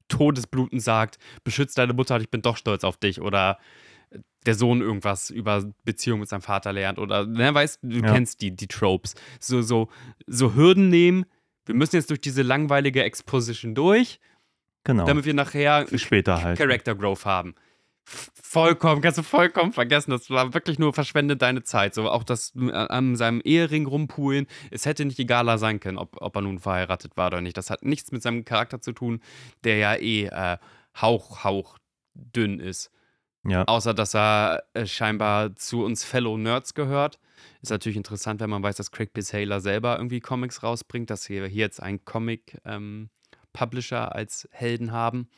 Todesbluten 0.08 0.80
sagt, 0.80 1.18
beschütz 1.44 1.74
deine 1.74 1.94
Mutter, 1.94 2.20
ich 2.22 2.30
bin 2.30 2.42
doch 2.42 2.56
stolz 2.58 2.84
auf 2.84 2.96
dich 2.98 3.20
oder 3.22 3.58
der 4.46 4.56
Sohn 4.56 4.82
irgendwas 4.82 5.30
über 5.30 5.64
Beziehung 5.84 6.20
mit 6.22 6.30
seinem 6.30 6.42
Vater 6.42 6.72
lernt 6.74 7.00
oder, 7.00 7.26
ne, 7.26 7.54
weißt 7.54 7.80
du, 7.84 7.98
Ja. 7.98 8.14
kennst 8.14 8.42
die, 8.42 8.56
die 8.56 8.68
Tropes. 8.68 9.16
So, 9.40 9.62
so, 9.62 9.90
so 10.26 10.56
Hürden 10.56 10.90
nehmen. 10.90 11.26
Wir 11.66 11.76
müssen 11.76 11.96
jetzt 11.98 12.10
durch 12.10 12.22
diese 12.22 12.44
langweilige 12.44 13.04
Exposition 13.04 13.76
durch, 13.76 14.20
Genau. 14.86 15.06
damit 15.06 15.26
wir 15.26 15.34
nachher 15.34 15.86
Für 15.88 16.00
später 16.00 16.42
halt. 16.42 16.58
Character 16.58 16.96
Growth 16.96 17.26
haben. 17.26 17.56
Vollkommen, 18.10 19.02
kannst 19.02 19.18
du 19.18 19.24
vollkommen 19.24 19.74
vergessen. 19.74 20.12
Das 20.12 20.30
war 20.30 20.54
wirklich 20.54 20.80
nur 20.80 20.94
verschwende 20.94 21.36
deine 21.36 21.64
Zeit. 21.64 21.94
So 21.94 22.10
auch 22.10 22.24
das 22.24 22.54
äh, 22.56 22.72
an 22.72 23.18
seinem 23.18 23.42
Ehering 23.44 23.86
rumpulen. 23.86 24.48
Es 24.72 24.86
hätte 24.86 25.04
nicht 25.04 25.20
egaler 25.20 25.58
sein 25.58 25.82
können, 25.82 25.98
ob, 25.98 26.16
ob 26.22 26.34
er 26.38 26.42
nun 26.42 26.60
verheiratet 26.60 27.18
war 27.18 27.28
oder 27.28 27.42
nicht. 27.42 27.58
Das 27.58 27.70
hat 27.70 27.84
nichts 27.84 28.14
mit 28.14 28.22
seinem 28.24 28.46
Charakter 28.46 28.80
zu 28.80 28.94
tun, 28.94 29.20
der 29.66 29.76
ja 29.78 29.96
eh 29.96 30.28
äh, 30.28 30.58
hauch, 31.02 31.44
hauch 31.44 31.78
dünn 32.14 32.62
ist. 32.62 32.92
Ja. 33.48 33.64
Außer, 33.64 33.94
dass 33.94 34.14
er 34.16 34.64
äh, 34.74 34.86
scheinbar 34.86 35.56
zu 35.56 35.84
uns 35.84 36.04
Fellow 36.04 36.38
Nerds 36.38 36.74
gehört. 36.74 37.20
Ist 37.62 37.72
natürlich 37.72 37.98
interessant, 37.98 38.42
wenn 38.42 38.50
man 38.50 38.62
weiß, 38.64 38.76
dass 38.76 38.92
Craig 38.92 39.12
Saylor 39.18 39.62
selber 39.62 39.98
irgendwie 39.98 40.20
Comics 40.20 40.64
rausbringt, 40.64 41.10
dass 41.10 41.30
wir 41.30 41.48
hier 41.48 41.62
jetzt 41.62 41.82
einen 41.82 42.04
Comic-Publisher 42.06 44.14
als 44.16 44.48
Helden 44.52 44.92
haben. 44.92 45.30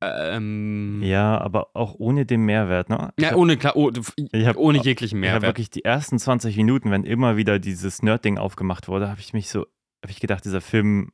Ähm, 0.00 1.00
ja, 1.02 1.38
aber 1.40 1.70
auch 1.74 1.96
ohne 1.98 2.24
den 2.24 2.42
Mehrwert. 2.42 2.88
Ne? 2.88 3.12
Ich 3.16 3.24
ja, 3.24 3.30
hab- 3.30 3.36
ohne, 3.36 3.56
klar, 3.56 3.74
oh, 3.76 3.90
ich 4.32 4.46
hab- 4.46 4.56
ohne 4.56 4.78
jeglichen 4.80 5.20
Ich 5.22 5.28
habe 5.28 5.40
Mehrwert. 5.40 5.56
wirklich 5.56 5.70
die 5.70 5.84
ersten 5.84 6.18
20 6.20 6.56
Minuten, 6.56 6.90
wenn 6.92 7.02
immer 7.04 7.36
wieder 7.36 7.58
dieses 7.58 8.02
Nerd-Ding 8.02 8.38
aufgemacht 8.38 8.86
wurde, 8.88 9.08
habe 9.08 9.20
ich 9.20 9.32
mich 9.32 9.50
so, 9.50 9.62
habe 10.02 10.10
ich 10.10 10.20
gedacht, 10.20 10.44
dieser 10.44 10.60
Film, 10.60 11.10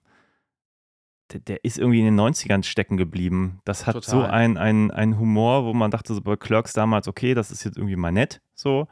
der, 1.34 1.40
der 1.40 1.64
ist 1.64 1.78
irgendwie 1.78 1.98
in 2.00 2.06
den 2.06 2.18
90ern 2.18 2.62
stecken 2.64 2.96
geblieben. 2.96 3.60
Das 3.64 3.86
hat 3.86 4.02
so 4.04 4.20
Total. 4.22 4.30
ein, 4.30 4.56
ein, 4.56 4.90
ein 4.90 5.18
Humor, 5.18 5.64
wo 5.66 5.74
man 5.74 5.90
dachte, 5.90 6.14
so 6.14 6.22
bei 6.22 6.36
Clerks 6.36 6.72
damals, 6.72 7.08
okay, 7.08 7.34
das 7.34 7.50
ist 7.50 7.64
jetzt 7.64 7.76
irgendwie 7.76 7.96
mal 7.96 8.12
nett, 8.12 8.40
so. 8.54 8.86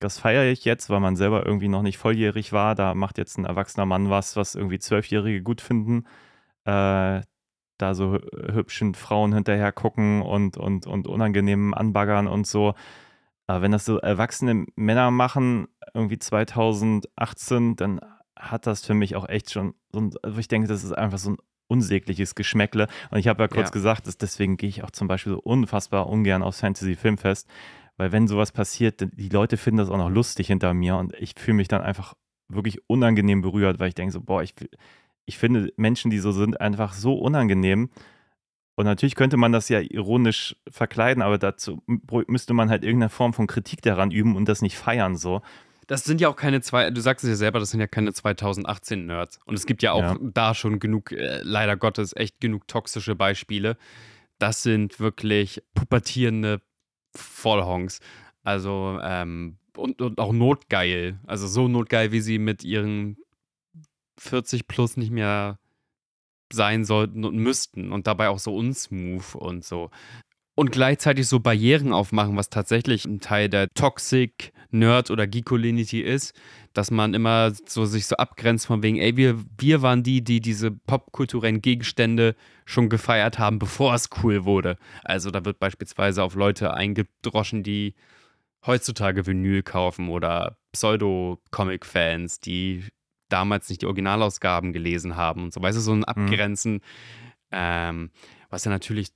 Das 0.00 0.18
feiere 0.18 0.50
ich 0.50 0.64
jetzt, 0.64 0.90
weil 0.90 0.98
man 0.98 1.14
selber 1.14 1.46
irgendwie 1.46 1.68
noch 1.68 1.82
nicht 1.82 1.96
volljährig 1.98 2.52
war. 2.52 2.74
Da 2.74 2.92
macht 2.94 3.18
jetzt 3.18 3.38
ein 3.38 3.44
erwachsener 3.44 3.86
Mann 3.86 4.10
was, 4.10 4.34
was 4.34 4.56
irgendwie 4.56 4.80
Zwölfjährige 4.80 5.42
gut 5.42 5.60
finden. 5.60 6.06
Äh, 6.64 7.20
da 7.78 7.94
so 7.94 8.14
hü- 8.14 8.52
hübschen 8.52 8.94
Frauen 8.94 9.32
hinterher 9.32 9.70
gucken 9.70 10.22
und, 10.22 10.56
und, 10.56 10.86
und 10.88 11.06
unangenehm 11.06 11.72
anbaggern 11.72 12.26
und 12.26 12.48
so. 12.48 12.74
Aber 13.46 13.62
wenn 13.62 13.70
das 13.72 13.84
so 13.84 13.98
erwachsene 13.98 14.66
Männer 14.74 15.10
machen, 15.12 15.68
irgendwie 15.94 16.18
2018, 16.18 17.76
dann 17.76 18.00
hat 18.36 18.66
das 18.66 18.84
für 18.84 18.94
mich 18.94 19.14
auch 19.16 19.28
echt 19.28 19.52
schon 19.52 19.74
so 19.92 20.00
ein, 20.00 20.10
also 20.22 20.38
ich 20.38 20.48
denke, 20.48 20.66
das 20.68 20.82
ist 20.84 20.92
einfach 20.92 21.18
so 21.18 21.30
ein 21.30 21.36
unsägliches 21.68 22.34
Geschmäckle. 22.34 22.88
Und 23.10 23.18
ich 23.18 23.28
habe 23.28 23.42
ja 23.42 23.48
kurz 23.48 23.68
Ja. 23.68 23.72
gesagt, 23.72 24.06
dass 24.06 24.18
deswegen 24.18 24.56
gehe 24.56 24.68
ich 24.68 24.84
auch 24.84 24.90
zum 24.90 25.08
Beispiel 25.08 25.32
so 25.32 25.40
unfassbar 25.40 26.08
ungern 26.08 26.42
aufs 26.42 26.60
Fantasy-Filmfest, 26.60 27.48
weil 27.96 28.12
wenn 28.12 28.28
sowas 28.28 28.52
passiert, 28.52 29.06
die 29.12 29.28
Leute 29.28 29.56
finden 29.56 29.78
das 29.78 29.90
auch 29.90 29.96
noch 29.98 30.10
lustig 30.10 30.48
hinter 30.48 30.74
mir 30.74 30.96
und 30.96 31.14
ich 31.14 31.34
fühle 31.38 31.56
mich 31.56 31.68
dann 31.68 31.82
einfach 31.82 32.14
wirklich 32.48 32.80
unangenehm 32.88 33.40
berührt, 33.42 33.78
weil 33.78 33.88
ich 33.88 33.94
denke 33.94 34.12
so, 34.12 34.20
boah, 34.20 34.42
ich, 34.42 34.54
ich 35.24 35.38
finde 35.38 35.72
Menschen, 35.76 36.10
die 36.10 36.18
so 36.18 36.32
sind, 36.32 36.60
einfach 36.60 36.92
so 36.92 37.14
unangenehm. 37.14 37.90
Und 38.74 38.86
natürlich 38.86 39.14
könnte 39.14 39.36
man 39.36 39.52
das 39.52 39.68
ja 39.68 39.80
ironisch 39.80 40.56
verkleiden, 40.70 41.22
aber 41.22 41.38
dazu 41.38 41.82
müsste 42.26 42.54
man 42.54 42.70
halt 42.70 42.84
irgendeine 42.84 43.10
Form 43.10 43.34
von 43.34 43.46
Kritik 43.46 43.82
daran 43.82 44.10
üben 44.10 44.34
und 44.34 44.48
das 44.48 44.62
nicht 44.62 44.76
feiern 44.76 45.16
so. 45.16 45.42
Das 45.86 46.04
sind 46.04 46.20
ja 46.20 46.28
auch 46.28 46.36
keine 46.36 46.60
zwei, 46.60 46.90
du 46.90 47.00
sagst 47.00 47.24
es 47.24 47.30
ja 47.30 47.36
selber, 47.36 47.58
das 47.58 47.70
sind 47.70 47.80
ja 47.80 47.86
keine 47.86 48.10
2018-Nerds. 48.10 49.40
Und 49.46 49.54
es 49.54 49.66
gibt 49.66 49.82
ja 49.82 49.92
auch 49.92 50.02
Ja. 50.02 50.18
da 50.20 50.54
schon 50.54 50.78
genug, 50.78 51.12
äh, 51.12 51.40
leider 51.42 51.76
Gottes, 51.76 52.14
echt 52.16 52.40
genug 52.40 52.68
toxische 52.68 53.14
Beispiele. 53.14 53.76
Das 54.38 54.62
sind 54.62 55.00
wirklich 55.00 55.62
pubertierende 55.74 56.60
Vollhongs. 57.14 58.00
Also, 58.44 58.98
ähm, 59.02 59.58
und, 59.76 60.00
und 60.02 60.18
auch 60.18 60.32
notgeil. 60.32 61.18
Also 61.26 61.46
so 61.46 61.68
notgeil, 61.68 62.12
wie 62.12 62.20
sie 62.20 62.38
mit 62.38 62.64
ihren 62.64 63.16
40 64.18 64.68
plus 64.68 64.96
nicht 64.96 65.10
mehr 65.10 65.58
sein 66.52 66.84
sollten 66.84 67.24
und 67.24 67.36
müssten. 67.36 67.92
Und 67.92 68.06
dabei 68.06 68.28
auch 68.28 68.38
so 68.38 68.54
unsmooth 68.54 69.34
und 69.34 69.64
so. 69.64 69.90
Und 70.54 70.72
gleichzeitig 70.72 71.28
so 71.28 71.40
Barrieren 71.40 71.92
aufmachen, 71.92 72.36
was 72.36 72.50
tatsächlich 72.50 73.04
ein 73.04 73.20
Teil 73.20 73.48
der 73.48 73.68
Toxic 73.74 74.52
Nerd 74.70 75.10
oder 75.10 75.26
Geekolinity 75.26 76.00
ist, 76.00 76.34
dass 76.72 76.90
man 76.90 77.14
immer 77.14 77.52
so 77.66 77.84
sich 77.84 78.06
so 78.06 78.16
abgrenzt 78.16 78.66
von 78.66 78.82
wegen, 78.82 78.98
ey, 78.98 79.16
wir, 79.16 79.38
wir 79.58 79.82
waren 79.82 80.02
die, 80.02 80.24
die 80.24 80.40
diese 80.40 80.70
popkulturellen 80.70 81.60
Gegenstände 81.60 82.34
schon 82.64 82.88
gefeiert 82.88 83.38
haben, 83.38 83.58
bevor 83.58 83.94
es 83.94 84.08
cool 84.22 84.44
wurde. 84.44 84.76
Also 85.04 85.30
da 85.30 85.44
wird 85.44 85.58
beispielsweise 85.58 86.22
auf 86.22 86.34
Leute 86.34 86.72
eingedroschen, 86.72 87.62
die 87.62 87.94
heutzutage 88.66 89.26
Vinyl 89.26 89.62
kaufen 89.62 90.08
oder 90.08 90.56
Pseudo-Comic-Fans, 90.72 92.40
die 92.40 92.84
damals 93.28 93.68
nicht 93.68 93.82
die 93.82 93.86
Originalausgaben 93.86 94.72
gelesen 94.72 95.16
haben 95.16 95.44
und 95.44 95.52
so. 95.52 95.62
Weißt 95.62 95.76
du, 95.76 95.82
so 95.82 95.92
ein 95.92 96.04
Abgrenzen, 96.04 96.80
ähm, 97.50 98.10
was 98.48 98.64
ja 98.64 98.70
natürlich 98.70 99.08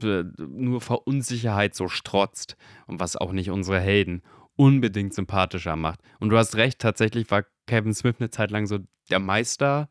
nur 0.00 0.80
vor 0.80 1.06
Unsicherheit 1.06 1.74
so 1.74 1.88
strotzt 1.88 2.56
und 2.86 3.00
was 3.00 3.16
auch 3.16 3.32
nicht 3.32 3.50
unsere 3.50 3.80
Helden 3.80 4.22
unbedingt 4.56 5.14
sympathischer 5.14 5.76
macht. 5.76 6.00
Und 6.20 6.30
du 6.30 6.38
hast 6.38 6.56
recht, 6.56 6.78
tatsächlich 6.78 7.30
war 7.30 7.44
Kevin 7.66 7.94
Smith 7.94 8.16
eine 8.18 8.30
Zeit 8.30 8.50
lang 8.50 8.66
so 8.66 8.78
der 9.10 9.18
Meister 9.18 9.88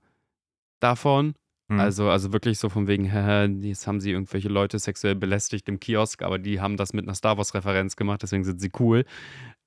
davon. 0.79 1.35
Mhm. 1.67 1.79
Also, 1.79 2.09
also 2.09 2.33
wirklich 2.33 2.59
so 2.59 2.69
von 2.69 2.87
wegen, 2.87 3.05
jetzt 3.63 3.87
haben 3.87 3.99
sie 3.99 4.11
irgendwelche 4.11 4.49
Leute 4.49 4.79
sexuell 4.79 5.15
belästigt 5.15 5.67
im 5.69 5.79
Kiosk, 5.79 6.21
aber 6.21 6.39
die 6.39 6.61
haben 6.61 6.77
das 6.77 6.93
mit 6.93 7.05
einer 7.05 7.15
Star 7.15 7.37
Wars-Referenz 7.37 7.95
gemacht, 7.95 8.21
deswegen 8.23 8.43
sind 8.43 8.59
sie 8.59 8.71
cool. 8.79 9.05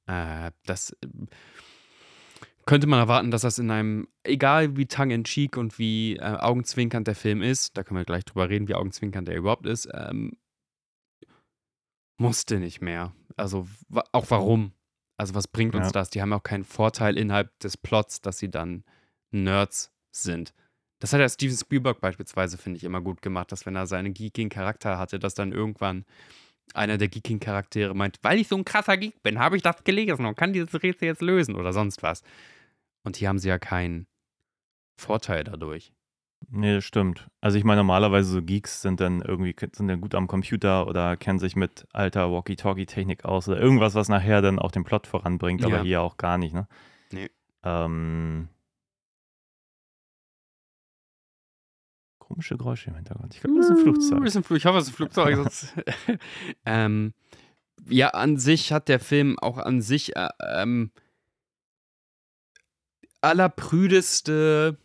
Äh, 0.06 0.50
das 0.64 0.90
äh, 0.90 1.06
könnte 2.66 2.86
man 2.86 2.98
erwarten, 2.98 3.30
dass 3.30 3.42
das 3.42 3.58
in 3.58 3.70
einem, 3.70 4.08
egal 4.24 4.76
wie 4.76 4.86
tongue-in-cheek 4.86 5.56
und 5.56 5.78
wie 5.78 6.16
äh, 6.16 6.22
augenzwinkernd 6.22 7.06
der 7.06 7.14
Film 7.14 7.40
ist, 7.42 7.76
da 7.76 7.84
können 7.84 7.98
wir 7.98 8.04
gleich 8.04 8.24
drüber 8.24 8.48
reden, 8.48 8.68
wie 8.68 8.74
augenzwinkernd 8.74 9.28
der 9.28 9.36
überhaupt 9.36 9.66
ist, 9.66 9.88
ähm, 9.94 10.36
musste 12.18 12.58
nicht 12.58 12.80
mehr. 12.80 13.12
Also 13.36 13.66
wa 13.88 14.04
auch 14.12 14.26
warum? 14.30 14.72
Also 15.18 15.34
was 15.34 15.48
bringt 15.48 15.74
uns 15.74 15.86
Ja. 15.86 15.92
das? 15.92 16.10
Die 16.10 16.20
haben 16.20 16.32
auch 16.32 16.42
keinen 16.42 16.64
Vorteil 16.64 17.16
innerhalb 17.16 17.58
des 17.60 17.76
Plots, 17.76 18.20
dass 18.20 18.38
sie 18.38 18.50
dann 18.50 18.84
Nerds 19.30 19.92
sind. 20.14 20.52
Das 20.98 21.12
hat 21.12 21.20
ja 21.20 21.28
Steven 21.28 21.56
Spielberg 21.56 22.00
beispielsweise, 22.00 22.56
finde 22.58 22.78
ich, 22.78 22.84
immer 22.84 23.00
gut 23.02 23.20
gemacht, 23.22 23.52
dass 23.52 23.66
wenn 23.66 23.76
er 23.76 23.86
seinen 23.86 24.14
geekigen 24.14 24.48
Charakter 24.48 24.98
hatte, 24.98 25.18
dass 25.18 25.34
dann 25.34 25.52
irgendwann 25.52 26.04
einer 26.74 26.98
der 26.98 27.08
geekigen 27.08 27.38
Charaktere 27.38 27.94
meint, 27.94 28.18
weil 28.22 28.38
ich 28.38 28.48
so 28.48 28.56
ein 28.56 28.64
krasser 28.64 28.96
Geek 28.96 29.22
bin, 29.22 29.38
habe 29.38 29.56
ich 29.56 29.62
das 29.62 29.84
gelesen 29.84 30.24
und 30.26 30.36
kann 30.36 30.52
dieses 30.52 30.82
Rätsel 30.82 31.06
jetzt 31.08 31.22
lösen 31.22 31.54
oder 31.54 31.72
sonst 31.72 32.02
was. 32.02 32.22
Und 33.06 33.16
hier 33.16 33.28
haben 33.28 33.38
sie 33.38 33.48
ja 33.48 33.58
keinen 33.60 34.08
Vorteil 35.00 35.44
dadurch. 35.44 35.92
Nee, 36.48 36.74
das 36.74 36.84
stimmt. 36.84 37.28
Also 37.40 37.56
ich 37.56 37.62
meine, 37.62 37.78
normalerweise 37.80 38.28
so 38.30 38.42
Geeks 38.42 38.82
sind 38.82 38.98
dann 39.00 39.20
irgendwie 39.22 39.54
sind 39.74 39.86
dann 39.88 40.00
gut 40.00 40.14
am 40.16 40.26
Computer 40.26 40.88
oder 40.88 41.16
kennen 41.16 41.38
sich 41.38 41.54
mit 41.54 41.86
alter 41.92 42.32
Walkie-Talkie-Technik 42.32 43.24
aus 43.24 43.48
oder 43.48 43.60
irgendwas, 43.60 43.94
was 43.94 44.08
nachher 44.08 44.42
dann 44.42 44.58
auch 44.58 44.72
den 44.72 44.82
Plot 44.84 45.06
voranbringt, 45.06 45.64
aber 45.64 45.76
Ja. 45.76 45.82
hier 45.82 46.02
auch 46.02 46.16
gar 46.16 46.36
nicht, 46.36 46.52
ne? 46.52 46.66
Nee. 47.12 47.30
Ähm, 47.62 48.48
komische 52.18 52.56
Geräusche 52.56 52.90
im 52.90 52.96
Hintergrund. 52.96 53.34
Ich 53.34 53.40
glaube, 53.40 53.56
das 53.56 53.66
ist 53.66 53.76
ein 53.76 53.82
Flugzeug. 53.82 54.24
Ist 54.24 54.36
ein 54.36 54.42
Flug- 54.42 54.58
Ich 54.58 54.66
hoffe, 54.66 54.78
es 54.78 54.84
ist 54.88 54.90
ein 54.94 54.96
Flugzeug. 54.96 55.36
sonst- 55.36 55.74
ähm, 56.66 57.14
ja, 57.88 58.08
an 58.10 58.36
sich 58.36 58.72
hat 58.72 58.88
der 58.88 58.98
Film 58.98 59.38
auch 59.38 59.58
an 59.58 59.80
sich 59.80 60.16
äh, 60.16 60.28
ähm, 60.40 60.90
allerprüdeste 63.20 64.78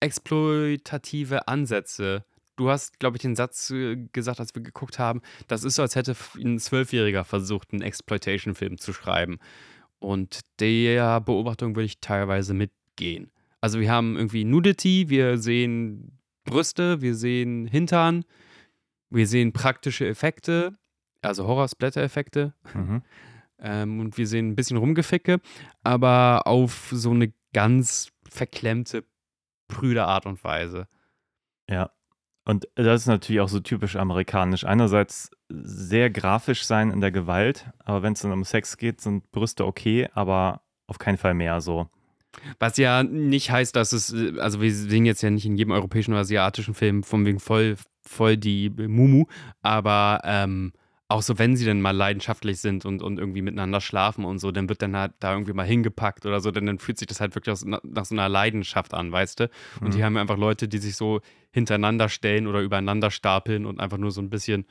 exploitative 0.00 1.48
Ansätze. 1.48 2.24
Du 2.56 2.70
hast, 2.70 2.98
glaube 3.00 3.16
ich, 3.16 3.22
den 3.22 3.36
Satz 3.36 3.70
äh, 3.70 3.96
gesagt, 4.12 4.40
als 4.40 4.54
wir 4.54 4.62
geguckt 4.62 4.98
haben, 4.98 5.20
das 5.46 5.64
ist 5.64 5.74
so, 5.74 5.82
als 5.82 5.94
hätte 5.94 6.16
ein 6.36 6.58
Zwölfjähriger 6.58 7.24
versucht, 7.24 7.72
einen 7.72 7.82
Exploitation-Film 7.82 8.78
zu 8.78 8.92
schreiben. 8.92 9.38
Und 9.98 10.40
der 10.60 11.20
Beobachtung 11.20 11.76
würde 11.76 11.86
ich 11.86 12.00
teilweise 12.00 12.54
mitgehen. 12.54 13.30
Also 13.60 13.80
wir 13.80 13.90
haben 13.90 14.16
irgendwie 14.16 14.44
Nudity, 14.44 15.08
wir 15.08 15.38
sehen 15.38 16.18
Brüste, 16.44 17.02
wir 17.02 17.14
sehen 17.14 17.66
Hintern, 17.66 18.24
wir 19.10 19.26
sehen 19.26 19.52
praktische 19.52 20.06
Effekte, 20.06 20.72
also 21.22 21.46
Horror-Splatter-Effekte. 21.46 22.54
Mhm. 22.74 23.02
Ähm, 23.58 24.00
und 24.00 24.18
wir 24.18 24.26
sehen 24.26 24.50
ein 24.50 24.56
bisschen 24.56 24.76
Rumgeficke, 24.76 25.40
aber 25.82 26.42
auf 26.46 26.90
so 26.92 27.10
eine 27.10 27.32
ganz 27.56 28.12
verklemmte, 28.28 29.02
prüde 29.66 30.04
Art 30.04 30.26
und 30.26 30.44
Weise. 30.44 30.88
Ja. 31.70 31.90
Und 32.44 32.68
das 32.74 33.00
ist 33.00 33.06
natürlich 33.06 33.40
auch 33.40 33.48
so 33.48 33.60
typisch 33.60 33.96
amerikanisch. 33.96 34.64
Einerseits 34.64 35.30
sehr 35.48 36.10
grafisch 36.10 36.66
sein 36.66 36.90
in 36.90 37.00
der 37.00 37.12
Gewalt, 37.12 37.70
aber 37.78 38.02
wenn 38.02 38.12
es 38.12 38.20
dann 38.20 38.32
um 38.32 38.44
Sex 38.44 38.76
geht, 38.76 39.00
sind 39.00 39.32
Brüste 39.32 39.64
okay, 39.64 40.06
aber 40.12 40.60
auf 40.86 40.98
keinen 40.98 41.16
Fall 41.16 41.32
mehr 41.32 41.62
so. 41.62 41.88
Was 42.58 42.76
ja 42.76 43.02
nicht 43.02 43.50
heißt, 43.50 43.74
dass 43.74 43.92
es, 43.92 44.14
also 44.38 44.60
wir 44.60 44.74
sehen 44.74 45.06
jetzt 45.06 45.22
ja 45.22 45.30
nicht 45.30 45.46
in 45.46 45.56
jedem 45.56 45.72
europäischen 45.72 46.12
oder 46.12 46.20
asiatischen 46.20 46.74
Film 46.74 47.04
von 47.04 47.24
wegen 47.24 47.40
voll, 47.40 47.76
voll 48.02 48.36
die 48.36 48.68
Mumu, 48.68 49.24
aber 49.62 50.20
ähm, 50.24 50.74
auch 51.08 51.22
so, 51.22 51.38
wenn 51.38 51.56
sie 51.56 51.64
dann 51.64 51.80
mal 51.80 51.92
leidenschaftlich 51.92 52.58
sind 52.60 52.84
und, 52.84 53.00
und 53.00 53.18
irgendwie 53.18 53.42
miteinander 53.42 53.80
schlafen 53.80 54.24
und 54.24 54.38
so, 54.40 54.50
dann 54.50 54.68
wird 54.68 54.82
dann 54.82 54.96
halt 54.96 55.12
da 55.20 55.32
irgendwie 55.32 55.52
mal 55.52 55.66
hingepackt 55.66 56.26
oder 56.26 56.40
so, 56.40 56.50
denn 56.50 56.66
dann 56.66 56.78
fühlt 56.80 56.98
sich 56.98 57.06
das 57.06 57.20
halt 57.20 57.34
wirklich 57.36 57.52
aus, 57.52 57.64
nach, 57.64 58.04
so 58.04 58.14
einer 58.14 58.28
Leidenschaft 58.28 58.92
an, 58.92 59.12
weißt 59.12 59.40
du? 59.40 59.50
Und 59.80 59.94
die 59.94 59.98
Mhm. 59.98 60.02
haben 60.04 60.16
einfach 60.16 60.36
Leute, 60.36 60.66
die 60.66 60.78
sich 60.78 60.96
so 60.96 61.20
hintereinander 61.52 62.08
stellen 62.08 62.48
oder 62.48 62.60
übereinander 62.60 63.10
stapeln 63.12 63.66
und 63.66 63.78
einfach 63.78 63.98
nur 63.98 64.10
so 64.10 64.20
ein 64.20 64.30
bisschen 64.30 64.66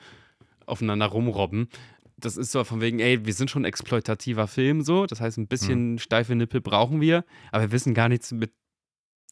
aufeinander 0.65 1.06
rumrobben. 1.06 1.69
Das 2.17 2.36
ist 2.38 2.52
so 2.52 2.63
von 2.63 2.82
wegen, 2.82 3.00
ey, 3.00 3.26
wir 3.26 3.34
sind 3.34 3.50
schon 3.50 3.62
ein 3.62 3.65
exploitativer 3.65 4.48
Film 4.48 4.82
so, 4.82 5.06
das 5.06 5.21
heißt, 5.21 5.38
ein 5.38 5.48
bisschen 5.48 6.00
steife 6.00 6.36
Nippel 6.36 6.60
brauchen 6.60 7.00
wir, 7.00 7.24
aber 7.52 7.63
wir 7.63 7.71
wissen 7.71 7.93
gar 7.93 8.10
nichts 8.10 8.32
mit 8.34 8.52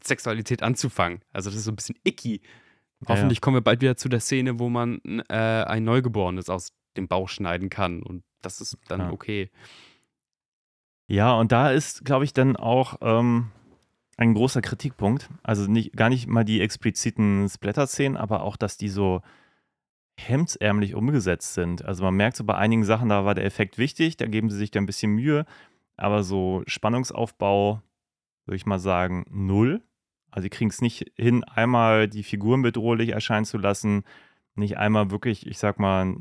Sexualität 0.02 0.64
anzufangen. 0.64 1.20
Also 1.32 1.50
das 1.50 1.60
ist 1.60 1.66
so 1.66 1.72
ein 1.72 1.76
bisschen 1.76 1.96
icky. 2.04 2.42
Ja, 3.02 3.10
Hoffentlich 3.10 3.42
kommen 3.42 3.58
wir 3.58 3.62
bald 3.62 3.82
wieder 3.82 3.98
zu 3.98 4.10
der 4.10 4.20
Szene, 4.22 4.60
wo 4.60 4.70
man 4.70 5.00
äh, 5.30 5.34
ein 5.34 5.84
Neugeborenes 5.84 6.50
aus 6.50 6.72
dem 6.98 7.08
Bauch 7.08 7.30
schneiden 7.30 7.70
kann 7.70 8.04
und 8.04 8.24
das 8.42 8.62
ist 8.62 8.78
dann 8.88 9.02
Ja. 9.02 9.12
okay. 9.12 9.50
Ja, 11.08 11.34
und 11.34 11.52
da 11.52 11.70
ist, 11.70 12.06
glaube 12.06 12.26
ich, 12.26 12.34
dann 12.34 12.56
auch 12.56 12.96
ähm, 13.02 13.52
ein 14.18 14.34
großer 14.34 14.62
Kritikpunkt. 14.62 15.30
Also 15.44 15.70
nicht, 15.70 15.94
gar 15.96 16.10
nicht 16.10 16.28
mal 16.28 16.46
die 16.46 16.62
expliziten 16.62 17.48
Splatter-Szenen, 17.50 18.18
aber 18.18 18.44
auch, 18.44 18.56
dass 18.56 18.78
die 18.78 18.90
so 18.90 19.22
hemdsärmlich 20.18 20.96
umgesetzt 20.96 21.54
sind. 21.56 21.84
Also 21.84 22.04
man 22.04 22.16
merkt 22.16 22.38
so 22.38 22.44
bei 22.44 22.56
einigen 22.56 22.84
Sachen, 22.84 23.10
da 23.10 23.26
war 23.26 23.36
der 23.36 23.46
Effekt 23.46 23.78
wichtig, 23.78 24.18
da 24.18 24.28
geben 24.28 24.50
sie 24.50 24.58
sich 24.58 24.72
da 24.72 24.80
ein 24.80 24.86
bisschen 24.86 25.12
Mühe, 25.12 25.46
aber 25.98 26.24
so 26.24 26.64
Spannungsaufbau, 26.68 27.82
würde 28.46 28.56
ich 28.56 28.66
mal 28.66 28.80
sagen, 28.80 29.26
null. 29.30 29.82
Also 30.30 30.44
sie 30.44 30.50
kriegen 30.50 30.70
es 30.70 30.82
nicht 30.82 31.12
hin, 31.16 31.44
einmal 31.44 32.08
die 32.08 32.24
Figuren 32.24 32.62
bedrohlich 32.62 33.10
erscheinen 33.10 33.46
zu 33.46 33.58
lassen, 33.58 34.04
nicht 34.56 34.78
einmal 34.78 35.12
wirklich, 35.12 35.48
ich 35.48 35.58
sag 35.58 35.80
mal, 35.80 36.16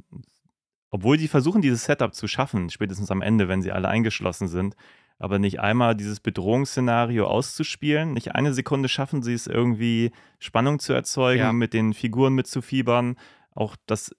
obwohl 0.92 1.16
die 1.16 1.26
versuchen, 1.26 1.62
dieses 1.62 1.84
Setup 1.84 2.14
zu 2.14 2.28
schaffen, 2.28 2.70
spätestens 2.70 3.10
am 3.10 3.22
Ende, 3.22 3.48
wenn 3.48 3.62
sie 3.62 3.72
alle 3.72 3.88
eingeschlossen 3.88 4.46
sind, 4.46 4.76
aber 5.18 5.38
nicht 5.38 5.58
einmal 5.60 5.96
dieses 5.96 6.20
Bedrohungsszenario 6.20 7.26
auszuspielen. 7.26 8.12
Nicht 8.12 8.34
eine 8.34 8.52
Sekunde 8.52 8.88
schaffen 8.88 9.22
sie 9.22 9.32
es 9.32 9.46
irgendwie, 9.46 10.12
Spannung 10.38 10.78
zu 10.78 10.92
erzeugen, 10.92 11.40
Ja. 11.40 11.52
mit 11.52 11.72
den 11.72 11.94
Figuren 11.94 12.34
mitzufiebern. 12.34 13.16
Auch, 13.54 13.76
dass 13.86 14.14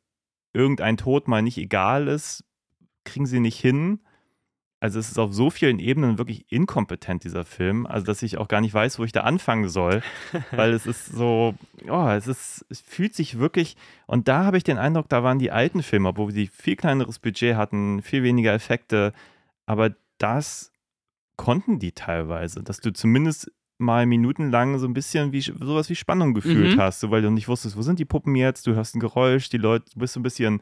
irgendein 0.54 0.98
Tod 0.98 1.28
mal 1.28 1.42
nicht 1.42 1.58
egal 1.58 2.08
ist, 2.08 2.44
kriegen 3.06 3.26
sie 3.28 3.40
nicht 3.40 3.60
hin. 3.60 4.00
Also 4.84 5.00
es 5.00 5.08
ist 5.08 5.17
auf 5.17 5.34
so 5.34 5.50
vielen 5.50 5.80
Ebenen 5.80 6.17
wirklich 6.17 6.46
inkompetent, 6.52 7.24
dieser 7.24 7.46
Film. 7.46 7.86
Also 7.86 8.06
dass 8.06 8.22
ich 8.22 8.38
auch 8.38 8.50
gar 8.50 8.60
nicht 8.60 8.74
weiß, 8.74 9.00
wo 9.00 9.06
ich 9.06 9.13
da 9.13 9.22
anfangen 9.22 9.69
soll. 9.69 10.02
weil 10.52 10.74
es 10.74 10.86
ist 10.86 11.06
so, 11.06 11.56
oh, 11.89 12.08
es 12.10 12.28
ist, 12.28 12.65
es 12.69 12.82
fühlt 12.82 13.15
sich 13.15 13.39
wirklich, 13.39 13.78
und 14.08 14.28
da 14.28 14.43
habe 14.43 14.58
ich 14.58 14.65
den 14.65 14.78
Eindruck, 14.78 15.08
da 15.08 15.24
waren 15.24 15.39
die 15.39 15.52
alten 15.52 15.84
Filme, 15.84 16.12
wo 16.17 16.30
die 16.32 16.48
viel 16.48 16.76
kleineres 16.76 17.19
Budget 17.19 17.56
hatten, 17.56 18.02
viel 18.02 18.24
weniger 18.24 18.52
Effekte, 18.52 19.13
aber 19.65 19.96
das 20.17 20.74
konnten 21.38 21.80
die 21.80 21.93
teilweise, 21.93 22.62
dass 22.62 22.81
du 22.81 22.92
zumindest 22.92 23.52
mal 23.77 24.06
minutenlang 24.06 24.77
so 24.79 24.86
ein 24.88 24.94
bisschen 24.94 25.31
wie 25.31 25.40
sowas 25.42 25.90
wie 25.90 25.96
Spannung 25.96 26.34
gefühlt 26.34 26.75
Mhm. 26.75 26.81
hast, 26.81 27.00
so, 27.00 27.10
weil 27.10 27.21
du 27.21 27.29
nicht 27.31 27.48
wusstest, 27.48 27.77
wo 27.77 27.81
sind 27.84 28.00
die 28.00 28.06
Puppen 28.06 28.36
jetzt, 28.36 28.67
du 28.67 28.75
hörst 28.75 28.96
ein 28.96 29.00
Geräusch, 29.00 29.48
die 29.50 29.58
Leute, 29.58 29.86
du 29.94 30.00
bist 30.00 30.13
so 30.13 30.19
ein 30.19 30.23
bisschen 30.23 30.62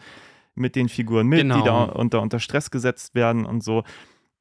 mit 0.53 0.76
den 0.76 0.89
Figuren 0.89 1.26
mit, 1.28 1.39
die 1.39 1.43
Genau. 1.47 1.63
da 1.63 1.84
unter, 1.86 2.22
unter 2.22 2.39
Stress 2.39 2.69
gesetzt 2.69 3.15
werden 3.15 3.45
und 3.45 3.63
so. 3.63 3.84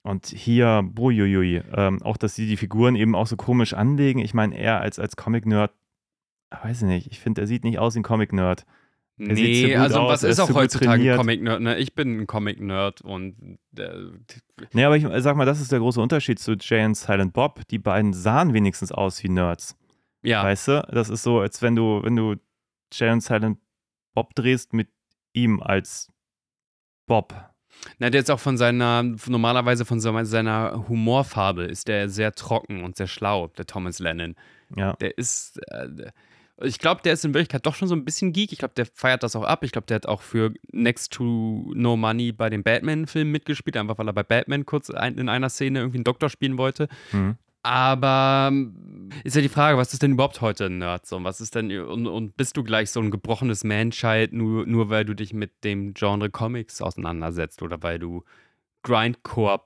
Und 0.03 0.26
hier, 0.26 0.82
buiuiui, 0.82 1.62
ähm, 1.74 2.03
auch, 2.03 2.16
dass 2.16 2.34
sie 2.34 2.46
die 2.46 2.57
Figuren 2.57 2.96
eben 2.96 3.14
auch 3.14 3.26
so 3.26 3.36
komisch 3.36 3.74
anlegen. 3.74 4.20
Ich 4.20 4.32
meine, 4.32 4.57
er 4.57 4.80
als, 4.80 4.98
als 4.98 5.16
Comic-Nerd, 5.16 5.72
weiß 6.62 6.82
ich 6.82 6.88
nicht, 6.88 7.07
ich 7.11 7.20
finde, 7.20 7.42
er 7.42 7.46
sieht 7.46 7.64
nicht 7.64 7.78
aus 7.78 7.94
wie 7.94 8.01
ein 8.01 8.05
Comic-Nerd. 8.05 8.64
Er 9.18 9.34
Nee, 9.34 9.68
gut 9.68 9.76
also 9.76 10.01
aus, 10.01 10.11
was 10.11 10.22
ist 10.22 10.40
auch 10.40 10.46
gut 10.46 10.57
heutzutage 10.57 11.12
ein. 11.12 11.18
Comic-Nerd? 11.18 11.61
Ne? 11.61 11.76
Ich 11.76 11.94
bin 11.94 12.20
ein 12.20 12.26
Comic-Nerd 12.26 13.03
und 13.03 13.59
äh, 13.76 13.90
Nee, 14.72 14.84
aber 14.84 14.96
ich 14.96 15.05
sag 15.22 15.36
mal, 15.36 15.44
das 15.44 15.61
ist 15.61 15.70
der 15.70 15.80
große 15.80 16.01
Unterschied 16.01 16.38
zu 16.38 16.55
Jay 16.59 16.84
und 16.86 16.96
Silent 16.96 17.34
Bob. 17.34 17.68
Die 17.68 17.78
beiden 17.78 18.14
sahen 18.14 18.55
wenigstens 18.55 18.92
aus 18.92 19.22
wie 19.22 19.28
Nerds. 19.28 19.76
ja, 20.22 20.42
Weißt 20.42 20.68
du? 20.68 20.88
Das 20.90 21.11
ist 21.11 21.22
so, 21.22 21.40
als 21.40 21.61
wenn 21.61 21.76
du, 21.76 22.03
wenn 22.03 22.16
du 22.16 22.36
Jay 22.92 23.11
und 23.11 23.20
Silent 23.20 23.59
Bob 24.14 24.34
drehst 24.34 24.72
mit 24.72 24.88
ihm 25.34 25.61
als 25.61 26.11
Bob. 27.07 27.49
Na, 27.99 28.11
der 28.11 28.21
ist 28.21 28.31
auch 28.31 28.41
von 28.41 28.57
seiner, 28.57 29.03
normalerweise 29.03 29.85
von 29.85 30.01
seiner 30.01 30.85
Humorfarbe 30.89 31.64
ist 31.64 31.89
der 31.89 32.09
sehr 32.09 32.33
trocken 32.35 32.85
und 32.85 32.97
sehr 32.97 33.07
schlau, 33.07 33.49
der 33.49 33.66
Thomas 33.66 33.99
Lennon. 33.99 34.37
Ja. 34.77 34.95
Der 34.95 35.16
ist, 35.16 35.59
äh, 35.68 36.11
ich 36.62 36.79
glaube, 36.79 37.01
der 37.03 37.14
ist 37.14 37.25
in 37.25 37.33
Wirklichkeit 37.33 37.64
doch 37.64 37.75
schon 37.75 37.89
so 37.89 37.95
ein 37.95 38.05
bisschen 38.05 38.33
Geek. 38.33 38.53
Ich 38.53 38.59
glaube, 38.59 38.75
der 38.77 38.87
feiert 38.87 39.23
das 39.23 39.35
auch 39.35 39.45
ab. 39.45 39.64
Ich 39.64 39.73
glaube, 39.73 39.87
der 39.87 39.97
hat 39.97 40.07
auch 40.07 40.23
für 40.23 40.53
Next 40.73 41.12
to 41.12 41.73
No 41.75 41.97
Money 41.97 42.33
bei 42.33 42.51
dem 42.51 42.62
Batman-Film 42.62 43.31
mitgespielt, 43.31 43.77
einfach 43.77 43.99
weil 43.99 44.09
er 44.09 44.12
bei 44.12 44.23
Batman 44.23 44.66
kurz 44.66 44.91
ein, 44.91 45.16
in 45.16 45.29
einer 45.29 45.49
Szene 45.49 45.81
irgendwie 45.81 45.99
einen 45.99 46.05
Doktor 46.05 46.29
spielen 46.29 46.59
wollte. 46.59 46.89
Mhm. 47.12 47.37
Aber 47.63 48.49
ähm, 48.51 49.11
ist 49.23 49.37
ja 49.37 49.43
die 49.43 49.49
Frage, 49.51 49.77
was 49.77 49.93
ist 49.93 50.03
denn 50.03 50.13
überhaupt 50.13 50.41
heute 50.41 50.67
ein 50.67 50.79
Nerd? 50.79 51.05
So? 51.07 51.23
Was 51.25 51.41
ist 51.43 51.55
denn, 51.55 51.71
und, 51.81 52.07
und 52.07 52.37
bist 52.37 52.57
du 52.57 52.65
gleich 52.65 52.91
so 52.91 53.01
ein 53.01 53.11
gebrochenes 53.11 53.65
Manchild, 53.65 54.33
nur, 54.33 54.67
nur 54.67 54.89
weil 54.89 55.05
du 55.05 55.15
dich 55.15 55.35
mit 55.35 55.63
dem 55.65 55.93
Genre 55.93 56.31
Comics 56.31 56.81
auseinandersetzt 56.81 57.61
oder 57.63 57.83
weil 57.83 57.99
du 57.99 58.25
Grindcore 58.83 59.61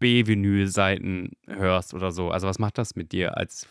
B-Vinyl-Seiten 0.00 1.32
hörst 1.46 1.94
oder 1.94 2.10
so? 2.10 2.30
Also, 2.30 2.48
was 2.48 2.58
macht 2.58 2.78
das 2.78 2.96
mit 2.96 3.12
dir 3.12 3.36
als 3.36 3.68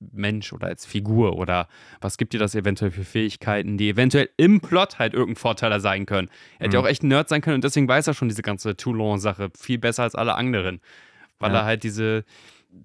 Mensch 0.00 0.52
oder 0.52 0.68
als 0.68 0.86
Figur? 0.86 1.36
Oder 1.36 1.68
was 2.00 2.18
gibt 2.18 2.32
dir 2.32 2.38
das 2.40 2.54
eventuell 2.54 2.90
für 2.90 3.04
Fähigkeiten, 3.04 3.78
die 3.78 3.88
eventuell 3.90 4.28
im 4.36 4.60
Plot 4.60 4.98
halt 4.98 5.14
irgendein 5.14 5.36
Vorteiler 5.40 5.80
sein 5.80 6.06
können? 6.06 6.30
Er 6.58 6.66
hätte 6.66 6.76
ja 6.76 6.80
Mhm. 6.80 6.86
auch 6.86 6.90
echt 6.90 7.02
ein 7.02 7.08
Nerd 7.08 7.28
sein 7.28 7.40
können 7.42 7.56
und 7.56 7.64
deswegen 7.64 7.88
weiß 7.88 8.06
er 8.06 8.14
schon 8.14 8.28
diese 8.28 8.42
ganze 8.42 8.76
Toulon-Sache 8.76 9.50
viel 9.56 9.78
besser 9.78 10.02
als 10.04 10.14
alle 10.14 10.34
anderen. 10.34 10.80
Weil 11.40 11.52
Ja. 11.52 11.58
er 11.60 11.64
halt 11.64 11.84
diese 11.84 12.24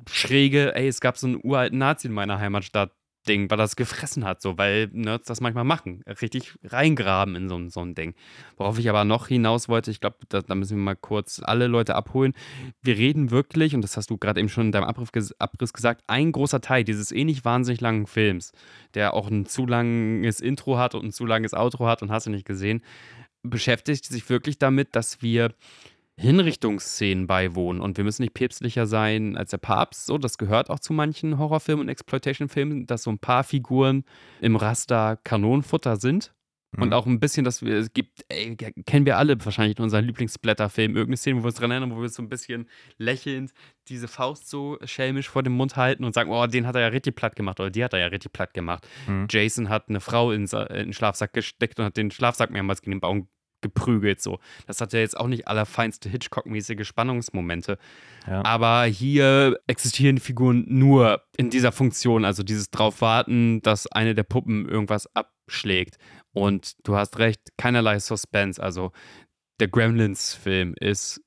schräge, 0.10 0.76
ey, 0.76 0.88
es 0.88 1.02
gab 1.02 1.18
so 1.18 1.28
einen 1.28 1.40
uralten 1.44 1.78
Nazi 1.80 2.08
in 2.08 2.14
meiner 2.14 2.40
Heimatstadt. 2.40 2.92
Ding, 3.26 3.50
weil 3.50 3.58
das 3.58 3.78
gefressen 3.78 4.26
hat, 4.26 4.42
so, 4.42 4.58
weil 4.58 4.90
Nerds 4.92 5.28
das 5.28 5.40
manchmal 5.40 5.64
machen. 5.64 6.04
Richtig 6.22 6.56
reingraben 6.62 7.38
in 7.38 7.48
so, 7.48 7.56
ein- 7.56 7.70
so 7.70 7.80
ein 7.80 7.96
Ding. 7.96 8.16
Worauf 8.58 8.78
ich 8.80 8.90
aber 8.90 9.06
noch 9.06 9.30
hinaus 9.30 9.70
wollte, 9.70 9.92
ich 9.92 10.02
glaube, 10.02 10.18
da, 10.28 10.42
da 10.42 10.56
müssen 10.56 10.76
wir 10.76 10.84
mal 10.84 10.98
kurz 10.98 11.42
alle 11.42 11.68
Leute 11.68 11.96
abholen. 11.96 12.34
Wir 12.82 12.98
reden 12.98 13.32
wirklich, 13.32 13.76
und 13.76 13.82
das 13.82 13.96
hast 13.96 14.10
du 14.10 14.18
gerade 14.18 14.42
eben 14.42 14.50
schon 14.50 14.66
in 14.66 14.72
deinem 14.74 14.84
Abriss, 14.84 15.34
Abriss 15.40 15.72
gesagt, 15.72 16.04
ein 16.08 16.34
großer 16.34 16.60
Teil 16.60 16.84
dieses 16.84 17.14
eh 17.14 17.24
nicht 17.24 17.46
wahnsinnig 17.46 17.80
langen 17.80 18.08
Films, 18.08 18.52
der 18.94 19.14
auch 19.14 19.30
ein 19.32 19.46
zu 19.46 19.66
langes 19.66 20.42
Intro 20.42 20.78
hat 20.78 20.94
und 20.94 21.06
ein 21.06 21.12
zu 21.14 21.26
langes 21.26 21.54
Outro 21.54 21.88
hat 21.88 22.02
und 22.02 22.12
hast 22.12 22.26
du 22.26 22.30
nicht 22.30 22.46
gesehen, 22.46 22.84
beschäftigt 23.42 24.04
sich 24.06 24.30
wirklich 24.30 24.58
damit, 24.58 24.98
dass 24.98 25.22
wir 25.22 25.54
Hinrichtungsszenen 26.20 27.28
beiwohnen 27.28 27.82
und 27.82 27.98
wir 27.98 28.04
müssen 28.04 28.22
nicht 28.22 28.34
päpstlicher 28.34 28.86
sein 28.86 29.36
als 29.36 29.52
der 29.52 29.58
Papst. 29.58 30.06
So, 30.06 30.18
das 30.18 30.38
gehört 30.38 30.70
auch 30.70 30.80
zu 30.80 30.94
manchen 30.94 31.38
Horrorfilmen 31.38 31.86
und 31.86 31.90
Exploitation-Filmen, 31.90 32.86
dass 32.86 33.04
so 33.04 33.12
ein 33.12 33.20
paar 33.20 33.44
Figuren 33.44 34.04
im 34.42 34.56
Raster 34.56 35.18
Kanonenfutter 35.24 35.96
sind. 35.98 36.34
Und 36.76 36.88
Mhm. 36.88 36.94
auch 36.94 37.06
ein 37.06 37.20
bisschen, 37.20 37.46
dass 37.46 37.62
wir, 37.62 37.78
es 37.78 37.94
gibt, 37.94 38.26
ey, 38.30 38.56
kennen 38.56 39.06
wir 39.06 39.20
alle 39.20 39.38
wahrscheinlich 39.46 39.78
in 39.78 39.84
unseren 39.84 40.06
Lieblingsblätterfilm, 40.06 40.96
irgendeine 40.96 41.18
Szene, 41.18 41.38
wo 41.38 41.44
wir 41.44 41.48
uns 41.50 41.56
dran 41.56 41.70
erinnern, 41.70 41.96
wo 41.96 42.02
wir 42.02 42.10
so 42.10 42.24
ein 42.24 42.30
bisschen 42.30 42.68
lächelnd 42.98 43.52
diese 43.90 44.08
Faust 44.08 44.50
so 44.50 44.80
schelmisch 44.84 45.30
vor 45.30 45.44
dem 45.44 45.54
Mund 45.54 45.76
halten 45.76 46.04
und 46.04 46.16
sagen, 46.16 46.32
oh, 46.32 46.48
den 46.48 46.66
hat 46.66 46.74
er 46.74 46.82
ja 46.82 46.88
richtig 46.88 47.16
platt 47.16 47.36
gemacht 47.36 47.60
oder 47.60 47.70
die 47.70 47.84
hat 47.84 47.94
er 47.94 48.00
ja 48.00 48.08
richtig 48.08 48.34
platt 48.34 48.56
gemacht. 48.56 48.88
Mhm. 49.08 49.28
Jason 49.30 49.70
hat 49.70 49.88
eine 49.88 50.00
Frau 50.00 50.32
in, 50.32 50.46
in 50.48 50.68
den 50.68 50.94
Schlafsack 50.94 51.34
gesteckt 51.34 51.78
und 51.78 51.86
hat 51.86 51.96
den 51.96 52.10
Schlafsack 52.10 52.50
mehrmals 52.50 52.82
gegen 52.82 52.94
den 52.94 53.02
Baum 53.02 53.28
geprügelt. 53.64 54.22
So. 54.22 54.40
Das 54.68 54.80
hat 54.80 54.94
ja 54.94 55.00
jetzt 55.00 55.18
auch 55.18 55.28
nicht 55.28 55.48
allerfeinste 55.48 56.10
Hitchcock-mäßige 56.10 56.86
Spannungsmomente. 56.86 57.80
Ja. 58.28 58.46
Aber 58.46 58.84
hier 58.86 59.60
existieren 59.66 60.20
Figuren 60.20 60.66
nur 60.68 61.24
in 61.36 61.50
dieser 61.50 61.72
Funktion, 61.72 62.26
also 62.26 62.44
dieses 62.44 62.70
drauf 62.70 63.02
warten, 63.02 63.62
dass 63.64 63.88
eine 63.88 64.14
der 64.14 64.24
Puppen 64.24 64.70
irgendwas 64.70 65.10
abschlägt. 65.16 65.98
Und 66.34 66.74
du 66.84 66.96
hast 66.96 67.18
recht, 67.18 67.40
keinerlei 67.58 67.98
Suspense. 68.00 68.62
Also 68.62 68.92
der 69.60 69.68
Gremlins-Film 69.68 70.76
ist 70.80 71.22